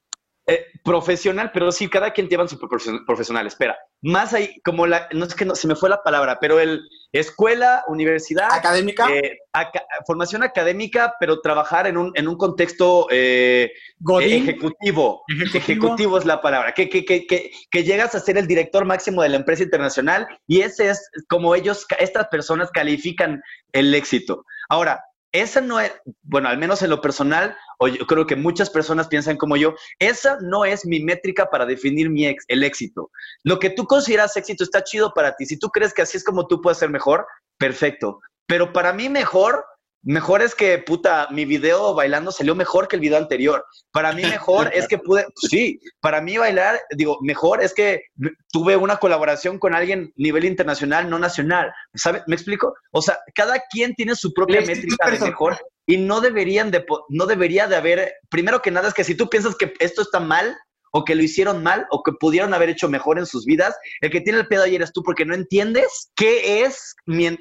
Eh, 0.47 0.65
profesional, 0.83 1.51
pero 1.53 1.71
sí, 1.71 1.87
cada 1.89 2.11
quien 2.11 2.27
lleva 2.27 2.47
su 2.47 2.59
profesion- 2.59 3.05
profesional. 3.05 3.47
Espera, 3.47 3.77
más 4.01 4.33
ahí, 4.33 4.59
como 4.65 4.85
la, 4.85 5.07
no 5.13 5.25
es 5.25 5.33
que 5.35 5.45
no, 5.45 5.55
se 5.55 5.67
me 5.67 5.75
fue 5.75 5.89
la 5.89 6.03
palabra, 6.03 6.37
pero 6.41 6.59
el 6.59 6.81
escuela, 7.13 7.83
universidad. 7.87 8.51
Académica. 8.51 9.07
eh, 9.09 9.37
aca- 9.53 9.85
formación 10.05 10.43
académica, 10.43 11.15
pero 11.19 11.39
trabajar 11.41 11.87
en 11.87 11.95
un, 11.97 12.11
en 12.15 12.27
un 12.27 12.35
contexto 12.37 13.07
eh, 13.11 13.71
ejecutivo. 14.19 15.23
Ejecutivo. 15.29 15.57
Ejecutivo 15.57 16.17
es 16.17 16.25
la 16.25 16.41
palabra. 16.41 16.73
Que, 16.73 16.89
que, 16.89 17.05
que, 17.05 17.25
que, 17.27 17.83
llegas 17.83 18.15
a 18.15 18.19
ser 18.19 18.37
el 18.37 18.47
director 18.47 18.83
máximo 18.83 19.21
de 19.21 19.29
la 19.29 19.37
empresa 19.37 19.63
internacional 19.63 20.27
y 20.47 20.61
ese 20.61 20.89
es 20.89 21.09
como 21.29 21.55
ellos, 21.55 21.85
estas 21.99 22.27
personas 22.27 22.69
califican 22.71 23.41
el 23.71 23.93
éxito. 23.93 24.43
Ahora, 24.69 24.99
esa 25.33 25.59
no 25.61 25.79
es, 25.79 25.91
bueno, 26.21 26.47
al 26.47 26.57
menos 26.57 26.81
en 26.83 26.91
lo 26.91 27.01
personal, 27.01 27.57
o 27.79 27.87
yo 27.87 28.05
creo 28.07 28.25
que 28.25 28.35
muchas 28.35 28.69
personas 28.69 29.07
piensan 29.09 29.35
como 29.37 29.57
yo, 29.57 29.75
esa 29.99 30.37
no 30.41 30.63
es 30.63 30.85
mi 30.85 31.01
métrica 31.03 31.49
para 31.49 31.65
definir 31.65 32.09
mi 32.09 32.27
ex- 32.27 32.45
el 32.47 32.63
éxito. 32.63 33.11
Lo 33.43 33.59
que 33.59 33.71
tú 33.71 33.85
consideras 33.85 34.37
éxito 34.37 34.63
está 34.63 34.83
chido 34.83 35.11
para 35.13 35.35
ti. 35.35 35.45
Si 35.45 35.57
tú 35.59 35.69
crees 35.69 35.93
que 35.93 36.03
así 36.03 36.17
es 36.17 36.23
como 36.23 36.47
tú 36.47 36.61
puedes 36.61 36.77
ser 36.77 36.89
mejor, 36.89 37.25
perfecto. 37.57 38.19
Pero 38.47 38.71
para 38.73 38.93
mí 38.93 39.09
mejor, 39.09 39.65
mejor 40.03 40.41
es 40.41 40.53
que, 40.53 40.77
puta, 40.77 41.27
mi 41.31 41.45
video 41.45 41.93
bailando 41.93 42.31
salió 42.31 42.55
mejor 42.55 42.87
que 42.87 42.97
el 42.97 43.01
video 43.01 43.17
anterior. 43.17 43.65
Para 43.91 44.11
mí 44.13 44.21
mejor 44.21 44.69
es 44.73 44.87
que 44.87 44.97
pude, 44.97 45.25
sí, 45.35 45.79
para 46.01 46.21
mí 46.21 46.37
bailar, 46.37 46.79
digo, 46.95 47.17
mejor 47.21 47.63
es 47.63 47.73
que 47.73 48.03
tuve 48.51 48.75
una 48.75 48.97
colaboración 48.97 49.57
con 49.59 49.73
alguien 49.73 50.11
nivel 50.15 50.45
internacional, 50.45 51.09
no 51.09 51.19
nacional. 51.19 51.71
¿Sabes? 51.95 52.23
¿Me 52.27 52.35
explico? 52.35 52.73
O 52.91 53.01
sea, 53.01 53.17
cada 53.33 53.61
quien 53.71 53.93
tiene 53.95 54.15
su 54.15 54.33
propia 54.33 54.61
métrica 54.61 55.09
de 55.09 55.19
mejor 55.19 55.57
y 55.85 55.97
no 55.97 56.21
deberían 56.21 56.71
de, 56.71 56.85
no 57.09 57.25
debería 57.25 57.67
de 57.67 57.75
haber, 57.75 58.13
primero 58.29 58.61
que 58.61 58.71
nada 58.71 58.89
es 58.89 58.93
que 58.93 59.03
si 59.03 59.15
tú 59.15 59.29
piensas 59.29 59.55
que 59.55 59.73
esto 59.79 60.01
está 60.01 60.19
mal, 60.19 60.55
o 60.95 61.03
que 61.03 61.15
lo 61.15 61.23
hicieron 61.23 61.63
mal 61.63 61.87
o 61.89 62.03
que 62.03 62.11
pudieron 62.11 62.53
haber 62.53 62.69
hecho 62.69 62.87
mejor 62.87 63.17
en 63.17 63.25
sus 63.25 63.45
vidas. 63.45 63.75
El 63.99 64.11
que 64.11 64.21
tiene 64.21 64.37
el 64.37 64.47
pedo 64.47 64.61
ahí 64.61 64.75
eres 64.75 64.93
tú 64.93 65.01
porque 65.01 65.25
no 65.25 65.33
entiendes 65.33 66.11
qué 66.15 66.61
es 66.61 66.93
mi, 67.07 67.35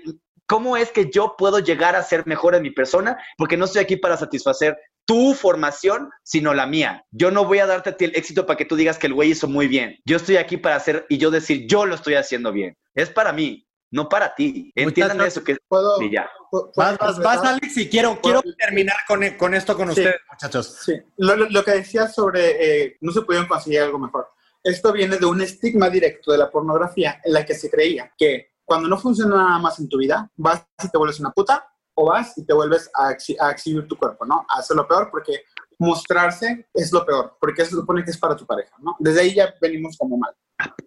cómo 0.52 0.76
es 0.76 0.90
que 0.92 1.10
yo 1.10 1.34
puedo 1.38 1.60
llegar 1.60 1.96
a 1.96 2.02
ser 2.02 2.26
mejor 2.26 2.54
en 2.54 2.62
mi 2.62 2.70
persona, 2.70 3.16
porque 3.38 3.56
no 3.56 3.64
estoy 3.64 3.80
aquí 3.82 3.96
para 3.96 4.18
satisfacer 4.18 4.76
tu 5.06 5.32
formación, 5.32 6.10
sino 6.22 6.52
la 6.52 6.66
mía. 6.66 7.06
Yo 7.10 7.30
no 7.30 7.46
voy 7.46 7.58
a 7.60 7.66
darte 7.66 7.88
a 7.90 7.96
ti 7.96 8.04
el 8.04 8.14
éxito 8.14 8.44
para 8.44 8.58
que 8.58 8.66
tú 8.66 8.76
digas 8.76 8.98
que 8.98 9.06
el 9.06 9.14
güey 9.14 9.30
hizo 9.30 9.48
muy 9.48 9.66
bien. 9.66 9.98
Yo 10.04 10.16
estoy 10.18 10.36
aquí 10.36 10.58
para 10.58 10.76
hacer 10.76 11.06
y 11.08 11.16
yo 11.16 11.30
decir, 11.30 11.66
yo 11.66 11.86
lo 11.86 11.94
estoy 11.94 12.14
haciendo 12.16 12.52
bien. 12.52 12.76
Es 12.94 13.08
para 13.08 13.32
mí, 13.32 13.66
no 13.90 14.10
para 14.10 14.34
ti. 14.34 14.70
Entiendan 14.74 15.22
eso 15.22 15.42
que 15.42 15.56
¿Puedo, 15.68 16.02
y 16.02 16.12
ya. 16.12 16.28
puedo- 16.50 16.70
Vas, 16.76 16.98
puedo 16.98 17.22
vas? 17.22 17.42
Alex, 17.44 17.74
y 17.78 17.88
quiero, 17.88 18.20
quiero 18.20 18.42
terminar 18.58 18.96
con, 19.08 19.22
e, 19.22 19.36
con 19.38 19.54
esto 19.54 19.74
con 19.74 19.86
Sí. 19.94 20.00
ustedes, 20.02 20.20
muchachos. 20.30 20.76
Sí, 20.84 20.92
lo, 21.16 21.34
lo- 21.34 21.48
lo 21.48 21.64
que 21.64 21.70
decías 21.72 22.14
sobre 22.14 22.84
eh, 22.84 22.96
no 23.00 23.10
se 23.10 23.22
pudieron 23.22 23.48
conseguir 23.48 23.80
algo 23.80 23.98
mejor. 23.98 24.28
Esto 24.62 24.92
viene 24.92 25.16
de 25.16 25.24
un 25.26 25.40
estigma 25.40 25.88
directo 25.88 26.30
de 26.30 26.36
la 26.38 26.50
pornografía 26.50 27.20
en 27.24 27.32
la 27.32 27.44
que 27.46 27.54
se 27.54 27.70
creía 27.70 28.12
que 28.16 28.51
cuando 28.72 28.88
no 28.88 28.96
funciona 28.96 29.36
nada 29.36 29.58
más 29.58 29.78
en 29.80 29.86
tu 29.86 29.98
vida, 29.98 30.30
vas 30.34 30.64
y 30.82 30.88
te 30.88 30.96
vuelves 30.96 31.20
una 31.20 31.30
puta 31.30 31.68
o 31.94 32.06
vas 32.06 32.32
y 32.38 32.46
te 32.46 32.54
vuelves 32.54 32.90
a, 32.94 33.10
exhi- 33.10 33.36
a 33.38 33.50
exhibir 33.50 33.86
tu 33.86 33.98
cuerpo, 33.98 34.24
¿no? 34.24 34.46
A 34.48 34.60
hacer 34.60 34.74
lo 34.74 34.88
peor 34.88 35.10
porque 35.10 35.42
mostrarse 35.78 36.68
es 36.72 36.90
lo 36.90 37.04
peor, 37.04 37.36
porque 37.38 37.66
se 37.66 37.72
supone 37.72 38.02
que 38.02 38.12
es 38.12 38.16
para 38.18 38.34
tu 38.34 38.46
pareja, 38.46 38.74
¿no? 38.78 38.96
Desde 38.98 39.20
ahí 39.20 39.34
ya 39.34 39.52
venimos 39.60 39.98
como 39.98 40.16
mal. 40.16 40.34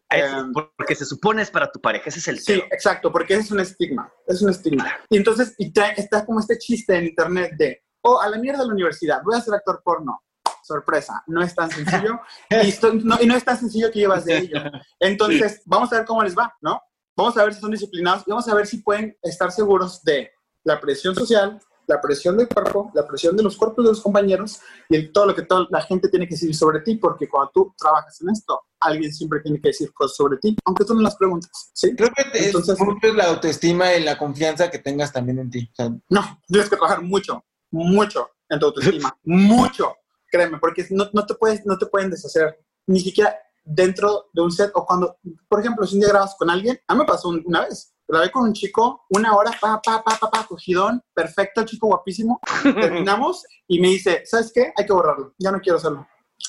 Eso, 0.09 0.47
porque 0.77 0.95
se 0.95 1.05
supone 1.05 1.43
es 1.43 1.51
para 1.51 1.71
tu 1.71 1.79
pareja, 1.79 2.09
ese 2.09 2.17
es 2.19 2.27
el 2.29 2.39
Sí, 2.39 2.53
exacto, 2.71 3.11
porque 3.11 3.35
es 3.35 3.51
un 3.51 3.59
estigma, 3.59 4.11
es 4.25 4.41
un 4.41 4.49
estigma. 4.49 4.91
Y 5.09 5.17
entonces 5.17 5.53
y 5.59 5.71
trae- 5.71 5.93
está 5.97 6.25
como 6.25 6.39
este 6.39 6.57
chiste 6.57 6.95
en 6.97 7.05
internet 7.05 7.51
de, 7.55 7.83
oh, 8.01 8.19
a 8.19 8.27
la 8.27 8.37
mierda 8.39 8.61
de 8.61 8.67
la 8.67 8.73
universidad, 8.73 9.21
voy 9.23 9.37
a 9.37 9.41
ser 9.41 9.53
actor 9.53 9.81
porno. 9.83 10.21
Sorpresa, 10.63 11.23
no 11.27 11.43
es 11.43 11.53
tan 11.53 11.69
sencillo 11.69 12.19
y, 12.49 12.69
esto- 12.69 12.93
no, 12.93 13.17
y 13.21 13.27
no 13.27 13.35
es 13.35 13.43
tan 13.45 13.57
sencillo 13.59 13.91
que 13.91 13.99
llevas 13.99 14.25
de 14.25 14.37
ello. 14.39 14.57
Entonces, 14.99 15.61
vamos 15.65 15.93
a 15.93 15.97
ver 15.97 16.05
cómo 16.05 16.23
les 16.23 16.35
va, 16.35 16.51
¿no? 16.61 16.81
Vamos 17.15 17.37
a 17.37 17.43
ver 17.45 17.53
si 17.53 17.61
son 17.61 17.71
disciplinados 17.71 18.23
y 18.27 18.29
vamos 18.31 18.47
a 18.47 18.55
ver 18.55 18.67
si 18.67 18.77
pueden 18.79 19.17
estar 19.23 19.51
seguros 19.51 20.03
de 20.03 20.31
la 20.63 20.79
presión 20.81 21.15
social, 21.15 21.59
la 21.87 22.01
presión 22.01 22.35
del 22.35 22.47
cuerpo, 22.47 22.91
la 22.95 23.07
presión 23.07 23.37
de 23.37 23.43
los 23.43 23.55
cuerpos 23.55 23.85
de 23.85 23.91
los 23.91 24.01
compañeros 24.01 24.59
y 24.89 24.95
el- 24.95 25.11
todo 25.13 25.27
lo 25.27 25.35
que 25.35 25.43
toda 25.43 25.67
la 25.69 25.81
gente 25.83 26.09
tiene 26.09 26.27
que 26.27 26.33
decir 26.33 26.53
sobre 26.55 26.79
ti, 26.81 26.95
porque 26.95 27.29
cuando 27.29 27.51
tú 27.53 27.73
trabajas 27.77 28.19
en 28.21 28.29
esto, 28.31 28.59
alguien 28.79 29.13
siempre 29.13 29.39
tiene 29.41 29.61
que 29.61 29.69
decir 29.69 29.93
cosas 29.93 30.17
sobre 30.17 30.37
ti, 30.37 30.57
aunque 30.65 30.83
tú 30.83 30.95
no 30.95 31.01
las 31.01 31.15
preguntes. 31.15 31.49
¿sí? 31.73 31.95
Creo 31.95 32.09
que 32.15 32.23
Entonces- 32.47 32.75
es 32.79 32.85
mucho 32.85 33.13
la 33.13 33.25
autoestima 33.25 33.93
y 33.93 34.03
la 34.03 34.17
confianza 34.17 34.69
que 34.71 34.79
tengas 34.79 35.13
también 35.13 35.39
en 35.39 35.49
ti. 35.51 35.69
O 35.71 35.75
sea, 35.75 35.89
No, 36.09 36.41
tienes 36.47 36.69
que 36.69 36.75
trabajar 36.75 37.01
mucho, 37.03 37.45
mucho 37.71 38.29
en 38.49 38.59
tu 38.59 38.65
autoestima, 38.65 39.15
mucho, 39.23 39.95
créeme, 40.31 40.57
porque 40.57 40.85
no, 40.89 41.07
no, 41.13 41.25
te 41.25 41.35
puedes, 41.35 41.65
no 41.65 41.77
te 41.77 41.85
pueden 41.85 42.09
deshacer, 42.09 42.59
ni 42.87 42.99
siquiera 42.99 43.35
dentro 43.65 44.27
de 44.31 44.41
un 44.41 44.51
set 44.51 44.71
o 44.75 44.85
cuando, 44.85 45.17
por 45.49 45.59
ejemplo, 45.59 45.85
si 45.85 45.95
un 45.95 46.01
día 46.01 46.09
grabas 46.09 46.35
con 46.37 46.49
alguien, 46.49 46.79
a 46.87 46.93
mí 46.93 46.99
me 46.99 47.05
pasó 47.05 47.29
un- 47.29 47.41
una 47.45 47.61
vez, 47.61 47.93
grabé 48.07 48.31
con 48.31 48.43
un 48.43 48.53
chico, 48.53 49.05
una 49.09 49.35
hora, 49.35 49.51
pa, 49.59 49.81
pa, 49.81 50.03
pa, 50.03 50.17
pa, 50.19 50.29
pa, 50.29 50.45
cogidón, 50.47 51.01
perfecto, 51.13 51.65
chico 51.65 51.87
guapísimo, 51.87 52.39
terminamos 52.79 53.43
y 53.67 53.79
me 53.79 53.87
dice, 53.89 54.21
¿sabes 54.25 54.51
qué? 54.53 54.71
Hay 54.77 54.85
que 54.85 54.93
borrarlo, 54.93 55.33
ya 55.39 55.51
no 55.51 55.59
quiero 55.59 55.77
hacerlo. 55.79 56.07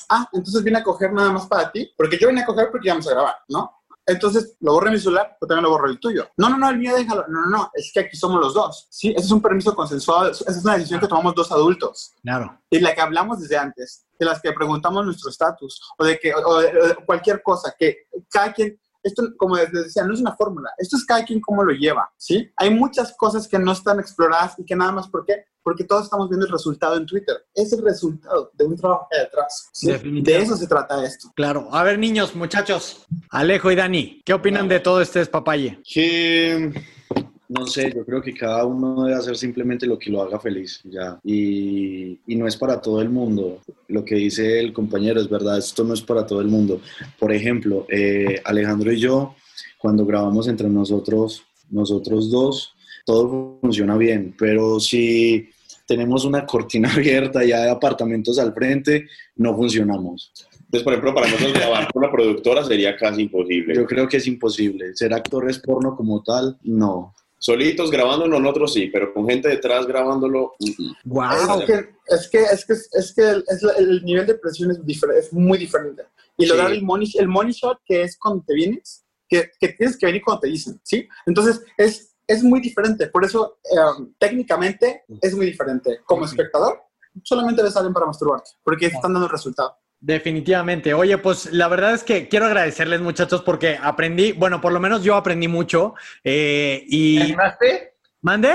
Ah, 0.08 0.28
entonces 0.32 0.62
vine 0.62 0.78
a 0.78 0.84
coger 0.84 1.12
nada 1.12 1.30
más 1.32 1.46
para 1.46 1.72
ti, 1.72 1.90
porque 1.96 2.18
yo 2.18 2.28
vine 2.28 2.42
a 2.42 2.46
coger 2.46 2.70
porque 2.70 2.88
íbamos 2.88 3.06
a 3.08 3.10
grabar, 3.12 3.36
¿no? 3.48 3.72
Entonces 4.06 4.56
lo 4.60 4.72
borré 4.74 4.88
en 4.88 4.94
mi 4.94 5.00
celular, 5.00 5.36
pero 5.40 5.48
también 5.48 5.64
lo 5.64 5.70
borré 5.70 5.90
el 5.90 5.98
tuyo. 5.98 6.28
No, 6.36 6.48
no, 6.48 6.56
no, 6.56 6.70
el 6.70 6.78
mío 6.78 6.94
déjalo. 6.94 7.24
No, 7.28 7.40
no, 7.42 7.50
no, 7.50 7.70
es 7.74 7.90
que 7.92 8.00
aquí 8.00 8.16
somos 8.16 8.40
los 8.40 8.54
dos. 8.54 8.86
Sí, 8.90 9.08
ese 9.16 9.26
es 9.26 9.32
un 9.32 9.42
permiso 9.42 9.74
consensuado, 9.74 10.30
esa 10.30 10.48
es 10.50 10.64
una 10.64 10.74
decisión 10.74 11.00
que 11.00 11.08
tomamos 11.08 11.34
dos 11.34 11.50
adultos 11.50 12.12
Claro. 12.22 12.56
y 12.70 12.78
la 12.80 12.94
que 12.94 13.00
hablamos 13.00 13.40
desde 13.40 13.58
antes, 13.58 14.06
de 14.18 14.26
las 14.26 14.40
que 14.40 14.52
preguntamos 14.52 15.04
nuestro 15.04 15.28
estatus 15.30 15.80
o 15.98 16.04
de 16.04 16.18
que 16.18 16.32
o 16.34 16.58
de- 16.60 16.80
o 16.80 16.86
de 16.88 16.94
cualquier 17.04 17.42
cosa 17.42 17.74
que 17.78 18.06
cada 18.30 18.52
quien 18.52 18.78
esto 19.06 19.22
como 19.36 19.56
les 19.56 19.72
decía 19.72 20.04
no 20.04 20.14
es 20.14 20.20
una 20.20 20.34
fórmula, 20.34 20.70
esto 20.78 20.96
es 20.96 21.04
cada 21.04 21.24
quien 21.24 21.40
cómo 21.40 21.62
lo 21.62 21.72
lleva, 21.72 22.10
¿sí? 22.16 22.50
Hay 22.56 22.70
muchas 22.70 23.14
cosas 23.16 23.46
que 23.48 23.58
no 23.58 23.72
están 23.72 24.00
exploradas 24.00 24.58
y 24.58 24.64
que 24.64 24.76
nada 24.76 24.92
más 24.92 25.08
¿por 25.08 25.24
qué? 25.24 25.44
Porque 25.62 25.84
todos 25.84 26.04
estamos 26.04 26.28
viendo 26.28 26.46
el 26.46 26.52
resultado 26.52 26.96
en 26.96 27.06
Twitter. 27.06 27.36
Es 27.52 27.72
el 27.72 27.82
resultado 27.82 28.52
de 28.54 28.64
un 28.64 28.76
trabajo 28.76 29.08
que 29.10 29.18
hay 29.18 29.24
detrás. 29.24 29.68
¿sí? 29.72 29.90
De 30.22 30.38
eso 30.38 30.56
se 30.56 30.68
trata 30.68 31.04
esto. 31.04 31.32
Claro. 31.34 31.68
A 31.72 31.82
ver, 31.82 31.98
niños, 31.98 32.36
muchachos. 32.36 33.04
Alejo 33.30 33.72
y 33.72 33.74
Dani, 33.74 34.22
¿qué 34.24 34.32
opinan 34.32 34.68
de 34.68 34.78
todo 34.78 35.00
este 35.00 35.18
despapalle? 35.18 35.80
Que 35.82 36.72
no 37.48 37.66
sé, 37.66 37.92
yo 37.94 38.04
creo 38.04 38.20
que 38.20 38.34
cada 38.34 38.64
uno 38.64 39.04
debe 39.04 39.16
hacer 39.16 39.36
simplemente 39.36 39.86
lo 39.86 39.98
que 39.98 40.10
lo 40.10 40.22
haga 40.22 40.38
feliz, 40.38 40.80
ya. 40.84 41.18
Y, 41.24 42.18
y 42.26 42.36
no 42.36 42.46
es 42.46 42.56
para 42.56 42.80
todo 42.80 43.00
el 43.00 43.08
mundo. 43.08 43.60
Lo 43.88 44.04
que 44.04 44.16
dice 44.16 44.60
el 44.60 44.72
compañero 44.72 45.20
es 45.20 45.28
verdad, 45.28 45.58
esto 45.58 45.84
no 45.84 45.94
es 45.94 46.02
para 46.02 46.26
todo 46.26 46.40
el 46.40 46.48
mundo. 46.48 46.80
Por 47.18 47.32
ejemplo, 47.32 47.86
eh, 47.88 48.40
Alejandro 48.44 48.92
y 48.92 49.00
yo, 49.00 49.34
cuando 49.78 50.04
grabamos 50.04 50.48
entre 50.48 50.68
nosotros, 50.68 51.44
nosotros 51.70 52.30
dos, 52.30 52.74
todo 53.04 53.58
funciona 53.60 53.96
bien, 53.96 54.34
pero 54.36 54.80
si 54.80 55.48
tenemos 55.86 56.24
una 56.24 56.44
cortina 56.44 56.92
abierta 56.94 57.44
y 57.44 57.52
hay 57.52 57.68
apartamentos 57.68 58.38
al 58.38 58.52
frente, 58.52 59.08
no 59.36 59.54
funcionamos. 59.54 60.32
Entonces, 60.66 60.82
por 60.82 60.92
ejemplo, 60.94 61.14
para 61.14 61.28
nosotros 61.28 61.52
grabar 61.52 61.92
con 61.92 62.02
una 62.02 62.12
productora 62.12 62.64
sería 62.64 62.96
casi 62.96 63.22
imposible. 63.22 63.76
Yo 63.76 63.86
creo 63.86 64.08
que 64.08 64.16
es 64.16 64.26
imposible. 64.26 64.96
Ser 64.96 65.14
actores 65.14 65.60
porno 65.60 65.94
como 65.94 66.22
tal, 66.24 66.58
no. 66.64 67.14
Solitos 67.38 67.90
grabándolo, 67.90 68.40
nosotros 68.40 68.72
sí, 68.72 68.86
pero 68.92 69.12
con 69.12 69.28
gente 69.28 69.48
detrás 69.48 69.86
grabándolo. 69.86 70.54
mm, 70.58 70.82
mm. 70.82 70.94
Wow. 71.04 71.60
Es 71.60 71.66
que, 71.66 71.88
es 72.06 72.28
que, 72.30 72.38
es 72.42 72.64
que, 72.64 72.72
es 72.98 73.12
que 73.14 73.22
el, 73.30 73.44
es 73.48 73.62
la- 73.62 73.72
el 73.74 74.04
nivel 74.04 74.26
de 74.26 74.34
presión 74.34 74.70
es, 74.70 74.78
es 74.78 75.32
muy 75.32 75.58
diferente. 75.58 76.04
Y 76.38 76.44
Sí. 76.44 76.48
lograr 76.50 76.72
el 76.72 76.82
money, 76.82 77.10
el 77.18 77.28
money 77.28 77.52
shot, 77.52 77.78
que 77.84 78.02
es 78.02 78.18
cuando 78.18 78.42
te 78.46 78.54
vienes, 78.54 79.04
que, 79.28 79.50
que 79.60 79.68
tienes 79.70 79.96
que 79.96 80.06
venir 80.06 80.22
cuando 80.24 80.40
te 80.40 80.48
dicen, 80.48 80.80
¿sí? 80.82 81.06
Entonces, 81.26 81.62
es, 81.76 82.14
es 82.26 82.42
muy 82.42 82.60
diferente. 82.60 83.06
Por 83.08 83.24
eso, 83.24 83.58
eh, 83.64 84.04
técnicamente, 84.18 85.04
es 85.20 85.34
muy 85.34 85.46
diferente. 85.46 86.00
Como 86.04 86.24
espectador, 86.24 86.80
solamente 87.22 87.62
ves 87.62 87.74
a 87.76 87.80
alguien 87.80 87.94
para 87.94 88.06
masturbarte, 88.06 88.50
porque 88.62 88.86
están 88.86 89.12
dando 89.12 89.26
el 89.26 89.32
resultado. 89.32 89.76
Definitivamente. 90.00 90.94
Oye, 90.94 91.18
pues 91.18 91.52
la 91.52 91.68
verdad 91.68 91.94
es 91.94 92.04
que 92.04 92.28
quiero 92.28 92.46
agradecerles, 92.46 93.00
muchachos, 93.00 93.42
porque 93.42 93.78
aprendí, 93.82 94.32
bueno, 94.32 94.60
por 94.60 94.72
lo 94.72 94.80
menos 94.80 95.02
yo 95.02 95.16
aprendí 95.16 95.48
mucho. 95.48 95.94
eh, 96.22 96.84
y... 96.86 97.16
¿Te 97.18 97.24
animaste? 97.24 97.92
¿Mandé? 98.20 98.54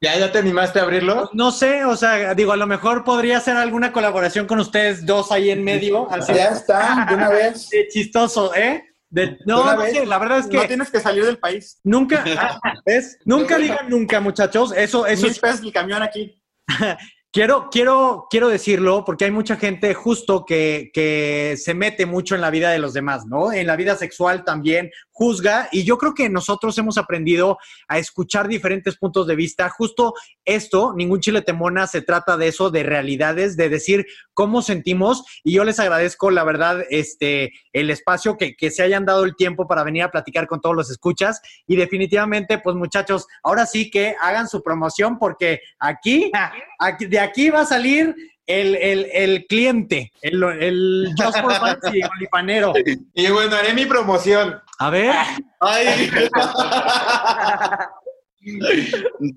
¿Ya, 0.00 0.16
¿Ya 0.16 0.30
te 0.30 0.38
animaste 0.38 0.78
a 0.78 0.82
abrirlo? 0.84 1.28
No 1.32 1.50
sé, 1.50 1.84
o 1.84 1.96
sea, 1.96 2.32
digo, 2.34 2.52
a 2.52 2.56
lo 2.56 2.66
mejor 2.68 3.02
podría 3.04 3.38
hacer 3.38 3.56
alguna 3.56 3.92
colaboración 3.92 4.46
con 4.46 4.60
ustedes 4.60 5.04
dos 5.04 5.32
ahí 5.32 5.50
en 5.50 5.64
medio. 5.64 6.08
Así 6.10 6.32
Ya 6.34 6.48
está, 6.50 7.04
de 7.08 7.14
una 7.16 7.28
vez. 7.28 7.68
de 7.70 7.88
chistoso, 7.88 8.54
¿eh? 8.54 8.84
De- 9.10 9.38
no, 9.46 9.74
no 9.74 9.82
sé, 9.86 10.06
la 10.06 10.18
verdad 10.18 10.38
es 10.38 10.46
que 10.46 10.56
No 10.58 10.66
tienes 10.66 10.90
que 10.90 11.00
salir 11.00 11.24
del 11.24 11.38
país. 11.38 11.80
nunca, 11.82 12.22
ah, 12.36 12.60
¿ves? 12.86 13.18
Nunca 13.24 13.58
digan 13.58 13.88
nunca, 13.88 14.20
muchachos. 14.20 14.72
Eso, 14.76 15.04
eso 15.06 15.22
Mil 15.22 15.32
es 15.32 15.38
pesos 15.40 15.62
el 15.62 15.72
camión 15.72 16.02
aquí. 16.02 16.40
Quiero, 17.30 17.68
quiero, 17.70 18.26
quiero 18.30 18.48
decirlo 18.48 19.04
porque 19.04 19.26
hay 19.26 19.30
mucha 19.30 19.56
gente 19.56 19.92
justo 19.92 20.46
que, 20.46 20.90
que 20.94 21.56
se 21.58 21.74
mete 21.74 22.06
mucho 22.06 22.34
en 22.34 22.40
la 22.40 22.48
vida 22.48 22.70
de 22.70 22.78
los 22.78 22.94
demás, 22.94 23.26
¿no? 23.26 23.52
En 23.52 23.66
la 23.66 23.76
vida 23.76 23.96
sexual 23.96 24.44
también 24.44 24.90
juzga 25.10 25.68
y 25.70 25.84
yo 25.84 25.98
creo 25.98 26.14
que 26.14 26.30
nosotros 26.30 26.78
hemos 26.78 26.96
aprendido 26.96 27.58
a 27.86 27.98
escuchar 27.98 28.48
diferentes 28.48 28.96
puntos 28.96 29.26
de 29.26 29.36
vista. 29.36 29.68
Justo 29.68 30.14
esto, 30.46 30.94
ningún 30.96 31.20
chile 31.20 31.42
temona, 31.42 31.86
se 31.86 32.00
trata 32.00 32.38
de 32.38 32.48
eso, 32.48 32.70
de 32.70 32.82
realidades, 32.82 33.58
de 33.58 33.68
decir 33.68 34.06
cómo 34.32 34.62
sentimos 34.62 35.24
y 35.44 35.52
yo 35.52 35.64
les 35.64 35.80
agradezco, 35.80 36.30
la 36.30 36.44
verdad, 36.44 36.84
este, 36.88 37.52
el 37.74 37.90
espacio 37.90 38.38
que, 38.38 38.56
que 38.56 38.70
se 38.70 38.82
hayan 38.82 39.04
dado 39.04 39.24
el 39.24 39.36
tiempo 39.36 39.66
para 39.66 39.82
venir 39.82 40.04
a 40.04 40.10
platicar 40.10 40.46
con 40.46 40.62
todos 40.62 40.76
los 40.76 40.90
escuchas 40.90 41.42
y 41.66 41.76
definitivamente, 41.76 42.58
pues 42.58 42.74
muchachos, 42.74 43.26
ahora 43.42 43.66
sí 43.66 43.90
que 43.90 44.14
hagan 44.18 44.48
su 44.48 44.62
promoción 44.62 45.18
porque 45.18 45.60
aquí, 45.78 46.30
aquí 46.78 47.04
de 47.06 47.17
aquí 47.18 47.50
va 47.50 47.60
a 47.60 47.66
salir 47.66 48.14
el, 48.46 48.74
el, 48.76 49.06
el 49.12 49.46
cliente, 49.46 50.12
el, 50.22 50.42
el 50.42 51.08
Just 51.16 51.40
for 51.40 51.52
Fancy, 51.82 52.00
olifanero. 52.02 52.72
Y 53.14 53.30
bueno, 53.30 53.54
haré 53.56 53.74
mi 53.74 53.86
promoción. 53.86 54.56
A 54.78 54.90
ver. 54.90 55.14
Ay. 55.60 56.10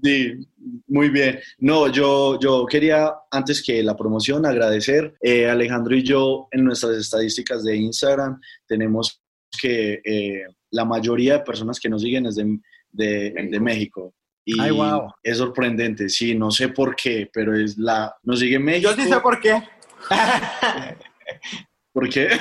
Sí, 0.03 0.47
muy 0.87 1.09
bien. 1.09 1.39
No, 1.59 1.87
yo, 1.89 2.39
yo 2.39 2.65
quería, 2.65 3.11
antes 3.29 3.61
que 3.61 3.83
la 3.83 3.97
promoción, 3.97 4.45
agradecer. 4.45 5.15
Eh, 5.21 5.49
Alejandro 5.49 5.95
y 5.95 6.03
yo, 6.03 6.47
en 6.51 6.63
nuestras 6.65 6.95
estadísticas 6.95 7.63
de 7.63 7.75
Instagram, 7.75 8.39
tenemos 8.67 9.21
que 9.61 10.01
eh, 10.05 10.43
la 10.69 10.85
mayoría 10.85 11.39
de 11.39 11.43
personas 11.43 11.79
que 11.79 11.89
nos 11.89 12.01
siguen 12.01 12.27
es 12.27 12.35
de, 12.35 12.59
de, 12.91 13.31
de 13.49 13.59
México. 13.59 14.13
Y 14.45 14.59
Ay, 14.59 14.71
wow. 14.71 15.13
es 15.21 15.37
sorprendente, 15.37 16.09
sí, 16.09 16.33
no 16.33 16.49
sé 16.51 16.69
por 16.69 16.95
qué, 16.95 17.29
pero 17.31 17.55
es 17.55 17.77
la... 17.77 18.15
Nos 18.23 18.39
sigue 18.39 18.57
México. 18.57 18.91
Yo 18.91 19.03
sí 19.03 19.07
sé 19.07 19.19
por 19.19 19.39
qué. 19.39 19.61
¿Por 21.93 22.09
qué? 22.09 22.29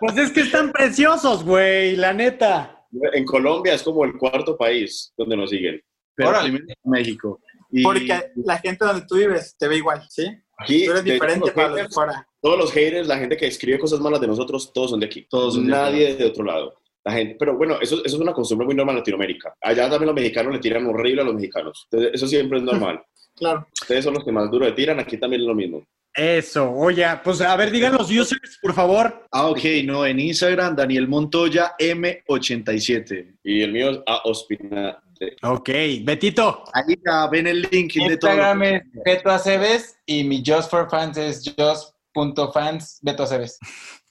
Pues 0.00 0.16
es 0.16 0.30
que 0.30 0.42
están 0.42 0.70
preciosos, 0.70 1.42
güey, 1.42 1.96
la 1.96 2.12
neta. 2.12 2.86
En 3.12 3.24
Colombia 3.24 3.74
es 3.74 3.82
como 3.82 4.04
el 4.04 4.16
cuarto 4.16 4.56
país 4.56 5.12
donde 5.16 5.36
nos 5.36 5.50
siguen. 5.50 5.82
Pero 6.14 6.30
Órale. 6.30 6.60
México. 6.84 7.40
Y 7.70 7.82
Porque 7.82 8.30
la 8.36 8.58
gente 8.58 8.84
donde 8.84 9.04
tú 9.06 9.16
vives 9.16 9.56
te 9.58 9.66
ve 9.66 9.76
igual, 9.76 10.06
¿sí? 10.08 10.26
Aquí, 10.56 10.86
Tú 10.86 10.92
eres 10.92 11.04
diferente 11.04 11.50
para 11.52 11.68
los 11.68 11.76
de 11.76 11.88
fuera. 11.88 12.26
Todos 12.40 12.58
los 12.58 12.72
haters, 12.72 13.08
la 13.08 13.18
gente 13.18 13.36
que 13.36 13.46
escribe 13.46 13.78
cosas 13.78 14.00
malas 14.00 14.20
de 14.20 14.28
nosotros, 14.28 14.72
todos 14.72 14.90
son 14.90 15.00
de 15.00 15.06
aquí. 15.06 15.26
Todos 15.28 15.54
son 15.54 15.66
de 15.66 15.72
Nadie 15.72 16.14
de 16.14 16.24
otro 16.24 16.44
lado. 16.44 16.80
La 17.08 17.14
gente, 17.14 17.36
pero 17.38 17.56
bueno, 17.56 17.78
eso, 17.80 18.04
eso 18.04 18.16
es 18.16 18.22
una 18.22 18.34
costumbre 18.34 18.66
muy 18.66 18.74
normal 18.74 18.96
en 18.96 18.98
Latinoamérica. 18.98 19.54
Allá 19.62 19.88
también 19.88 20.08
los 20.08 20.14
mexicanos 20.14 20.52
le 20.52 20.58
tiran 20.58 20.86
horrible 20.86 21.22
a 21.22 21.24
los 21.24 21.34
mexicanos. 21.34 21.88
Entonces, 21.90 22.10
eso 22.12 22.28
siempre 22.28 22.58
es 22.58 22.64
normal. 22.64 23.00
Claro. 23.38 23.68
Ustedes 23.80 24.02
son 24.02 24.14
los 24.14 24.24
que 24.24 24.32
más 24.32 24.50
duro 24.50 24.66
le 24.66 24.72
tiran, 24.72 24.98
aquí 24.98 25.16
también 25.16 25.42
es 25.42 25.46
lo 25.46 25.54
mismo. 25.54 25.86
Eso, 26.12 26.72
oye, 26.72 27.06
pues 27.22 27.40
a 27.40 27.54
ver, 27.54 27.70
digan 27.70 27.92
los 27.92 28.10
users, 28.10 28.58
por 28.60 28.74
favor. 28.74 29.24
Ah, 29.30 29.46
ok, 29.46 29.60
no, 29.84 30.04
en 30.04 30.18
Instagram, 30.18 30.74
Daniel 30.74 31.06
Montoya 31.06 31.76
M87. 31.78 33.38
Y 33.44 33.62
el 33.62 33.72
mío 33.72 33.90
es 33.90 34.00
a 34.04 34.22
Ospina. 34.24 35.00
Ok, 35.44 35.70
Betito. 36.02 36.64
Ahí 36.72 36.96
ya 37.06 37.28
ven 37.28 37.46
el 37.46 37.62
link 37.70 37.92
de 37.94 38.16
todo. 38.16 38.32
Instagram 38.32 38.62
es 38.64 38.82
Beto 39.04 39.30
Aceves 39.30 39.96
y 40.04 40.24
mi 40.24 40.42
Just 40.44 40.68
for 40.68 40.90
Fans 40.90 41.16
es 41.16 41.44
just.fans 41.56 42.98
Beto 43.02 43.22
Aceves. 43.22 43.60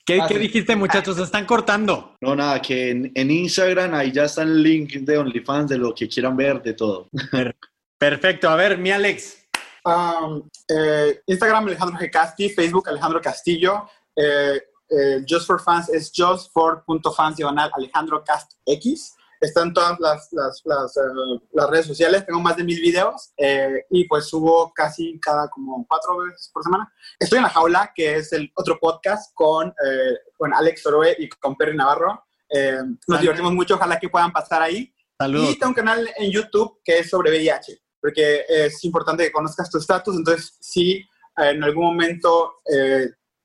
¿Qué, 0.07 0.21
Ah, 0.21 0.25
qué 0.25 0.35
sí. 0.35 0.39
dijiste, 0.39 0.73
muchachos? 0.77 1.17
Se 1.17 1.23
están 1.23 1.45
cortando. 1.45 2.15
No, 2.21 2.33
nada, 2.33 2.61
que 2.61 2.91
en, 2.91 3.11
en 3.13 3.29
Instagram 3.29 3.93
ahí 3.93 4.09
ya 4.13 4.23
está 4.23 4.43
el 4.43 4.63
link 4.63 4.93
de 4.93 5.17
OnlyFans 5.17 5.69
de 5.69 5.77
lo 5.77 5.93
que 5.93 6.07
quieran 6.07 6.37
ver, 6.37 6.61
de 6.63 6.73
todo. 6.73 7.09
Perfecto, 7.99 8.47
a 8.49 8.55
ver, 8.55 8.77
mi 8.77 8.89
Alex. 8.89 9.45
Um, 9.83 10.47
eh, 10.69 11.19
Instagram 11.25 11.67
Alejandro 11.67 11.99
G. 11.99 12.09
Casti, 12.09 12.49
Facebook 12.49 12.87
Alejandro 12.87 13.19
Castillo, 13.21 13.89
eh, 14.15 14.61
eh, 14.89 15.25
Just 15.27 15.45
for 15.45 15.61
Fans 15.61 15.89
es 15.89 16.09
justfor.fans 16.15 17.35
diagonal 17.35 17.69
Alejandro 17.75 18.23
Cast 18.23 18.53
X. 18.65 19.13
Están 19.39 19.73
todas 19.73 19.99
las, 19.99 20.29
las, 20.31 20.61
las, 20.65 20.97
eh, 20.97 21.41
las 21.53 21.69
redes 21.69 21.85
sociales, 21.85 22.25
tengo 22.25 22.39
más 22.39 22.57
de 22.57 22.63
mil 22.63 22.79
videos 22.81 23.33
eh, 23.37 23.85
y 23.89 24.07
pues 24.07 24.27
subo 24.27 24.71
casi 24.73 25.19
cada 25.19 25.47
como 25.49 25.85
cuatro 25.87 26.17
veces 26.17 26.49
por 26.53 26.63
semana. 26.63 26.91
Estoy 27.19 27.37
en 27.37 27.43
La 27.43 27.49
Jaula, 27.49 27.91
que 27.93 28.15
es 28.15 28.33
el 28.33 28.51
otro 28.55 28.79
podcast 28.79 29.33
con, 29.33 29.69
eh, 29.69 30.17
con 30.37 30.53
Alex 30.53 30.85
Oroe 30.85 31.15
y 31.19 31.29
con 31.29 31.55
Perry 31.55 31.75
Navarro. 31.75 32.23
Eh, 32.49 32.79
nos 33.07 33.21
divertimos 33.21 33.53
mucho, 33.53 33.75
ojalá 33.75 33.99
que 33.99 34.09
puedan 34.09 34.31
pasar 34.31 34.61
ahí. 34.61 34.93
Saludos. 35.19 35.51
Y 35.51 35.59
tengo 35.59 35.69
un 35.69 35.75
canal 35.75 36.09
en 36.17 36.31
YouTube 36.31 36.79
que 36.83 36.99
es 36.99 37.09
sobre 37.09 37.31
VIH, 37.31 37.79
porque 38.01 38.45
es 38.47 38.83
importante 38.83 39.23
que 39.23 39.31
conozcas 39.31 39.69
tu 39.69 39.77
estatus. 39.77 40.15
Entonces, 40.15 40.57
si 40.59 41.03
en 41.37 41.63
algún 41.63 41.85
momento 41.85 42.55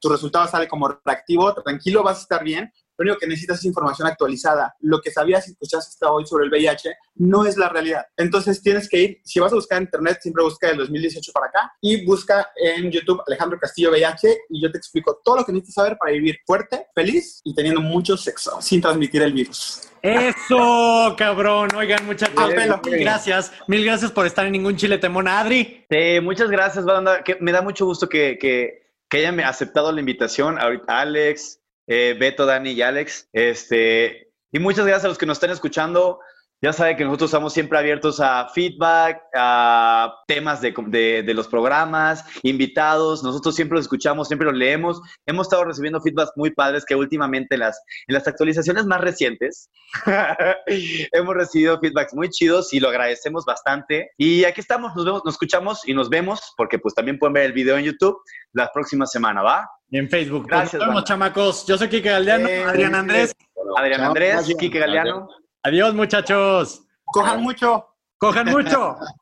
tu 0.02 0.08
resultado 0.08 0.48
sale 0.48 0.68
como 0.68 0.88
reactivo, 1.04 1.54
tranquilo, 1.54 2.02
vas 2.02 2.18
a 2.18 2.22
estar 2.22 2.44
bien. 2.44 2.72
Lo 3.02 3.10
único 3.10 3.18
que 3.18 3.26
necesitas 3.26 3.58
es 3.58 3.64
información 3.64 4.06
actualizada. 4.06 4.76
Lo 4.80 5.00
que 5.00 5.10
sabías 5.10 5.48
y 5.48 5.52
escuchaste 5.52 5.90
hasta 5.90 6.10
hoy 6.10 6.24
sobre 6.24 6.44
el 6.44 6.50
VIH 6.50 6.94
no 7.16 7.44
es 7.44 7.56
la 7.56 7.68
realidad. 7.68 8.04
Entonces 8.16 8.62
tienes 8.62 8.88
que 8.88 9.00
ir, 9.00 9.20
si 9.24 9.40
vas 9.40 9.50
a 9.52 9.56
buscar 9.56 9.78
en 9.78 9.84
internet, 9.84 10.18
siempre 10.22 10.44
busca 10.44 10.68
del 10.68 10.78
2018 10.78 11.32
para 11.32 11.46
acá 11.46 11.72
y 11.80 12.04
busca 12.04 12.48
en 12.56 12.92
YouTube 12.92 13.20
Alejandro 13.26 13.58
Castillo 13.58 13.90
VIH 13.90 14.38
y 14.50 14.62
yo 14.62 14.70
te 14.70 14.78
explico 14.78 15.20
todo 15.24 15.38
lo 15.38 15.44
que 15.44 15.52
necesitas 15.52 15.74
saber 15.74 15.96
para 15.98 16.12
vivir 16.12 16.38
fuerte, 16.46 16.86
feliz 16.94 17.40
y 17.42 17.54
teniendo 17.54 17.80
mucho 17.80 18.16
sexo 18.16 18.62
sin 18.62 18.80
transmitir 18.80 19.22
el 19.22 19.32
virus. 19.32 19.88
Eso, 20.02 21.14
cabrón. 21.16 21.68
Oigan, 21.76 22.06
muchachos, 22.06 22.34
pelo. 22.54 22.80
mil 22.84 22.98
gracias. 22.98 23.52
Mil 23.68 23.84
gracias 23.84 24.10
por 24.10 24.26
estar 24.26 24.46
en 24.46 24.52
Ningún 24.52 24.76
Chile 24.76 24.98
Temona. 24.98 25.40
Adri. 25.40 25.86
Sí, 25.88 26.20
muchas 26.20 26.50
gracias, 26.50 26.84
banda. 26.84 27.22
Que 27.22 27.36
me 27.40 27.52
da 27.52 27.62
mucho 27.62 27.86
gusto 27.86 28.08
que, 28.08 28.36
que, 28.38 28.82
que 29.08 29.18
hayan 29.18 29.38
aceptado 29.40 29.92
la 29.92 30.00
invitación. 30.00 30.58
Ahorita 30.58 31.00
Alex, 31.00 31.60
eh, 31.86 32.16
Beto, 32.18 32.46
Dani 32.46 32.72
y 32.72 32.82
Alex. 32.82 33.28
Este, 33.32 34.30
y 34.50 34.58
muchas 34.58 34.86
gracias 34.86 35.04
a 35.04 35.08
los 35.08 35.18
que 35.18 35.26
nos 35.26 35.36
están 35.36 35.50
escuchando. 35.50 36.20
Ya 36.62 36.72
saben 36.72 36.96
que 36.96 37.04
nosotros 37.04 37.30
estamos 37.30 37.52
siempre 37.52 37.76
abiertos 37.76 38.20
a 38.20 38.48
feedback, 38.50 39.20
a 39.34 40.14
temas 40.28 40.60
de, 40.60 40.72
de, 40.86 41.24
de 41.24 41.34
los 41.34 41.48
programas, 41.48 42.24
invitados. 42.44 43.24
Nosotros 43.24 43.56
siempre 43.56 43.74
los 43.74 43.86
escuchamos, 43.86 44.28
siempre 44.28 44.46
los 44.46 44.56
leemos. 44.56 45.00
Hemos 45.26 45.48
estado 45.48 45.64
recibiendo 45.64 46.00
feedbacks 46.00 46.30
muy 46.36 46.52
padres 46.52 46.84
que 46.84 46.94
últimamente 46.94 47.56
en 47.56 47.60
las, 47.60 47.82
en 48.06 48.14
las 48.14 48.28
actualizaciones 48.28 48.86
más 48.86 49.00
recientes 49.00 49.70
hemos 51.12 51.34
recibido 51.34 51.80
feedbacks 51.80 52.14
muy 52.14 52.28
chidos 52.28 52.72
y 52.72 52.78
lo 52.78 52.90
agradecemos 52.90 53.44
bastante. 53.44 54.12
Y 54.16 54.44
aquí 54.44 54.60
estamos, 54.60 54.94
nos 54.94 55.04
vemos, 55.04 55.22
nos 55.24 55.34
escuchamos 55.34 55.80
y 55.88 55.94
nos 55.94 56.10
vemos 56.10 56.54
porque 56.56 56.78
pues 56.78 56.94
también 56.94 57.18
pueden 57.18 57.32
ver 57.32 57.46
el 57.46 57.54
video 57.54 57.76
en 57.76 57.86
YouTube 57.86 58.16
la 58.52 58.70
próxima 58.72 59.06
semana, 59.06 59.42
¿va? 59.42 59.68
Y 59.90 59.98
en 59.98 60.08
Facebook. 60.08 60.44
Pues 60.44 60.60
Gracias, 60.60 60.78
nos 60.80 60.88
vemos, 60.90 61.04
chamacos. 61.04 61.66
Yo 61.66 61.76
soy 61.76 61.88
Kike 61.88 62.08
Galeano. 62.08 62.46
Eh, 62.46 62.62
Adrián 62.62 62.94
Andrés. 62.94 63.34
Adrián 63.76 64.02
Andrés. 64.02 64.54
Kike 64.56 64.78
Galeano. 64.78 65.28
Adiós, 65.64 65.94
muchachos. 65.94 66.82
Cojan 67.04 67.40
mucho. 67.42 67.84
Cojan 68.18 68.50
mucho. 68.50 68.96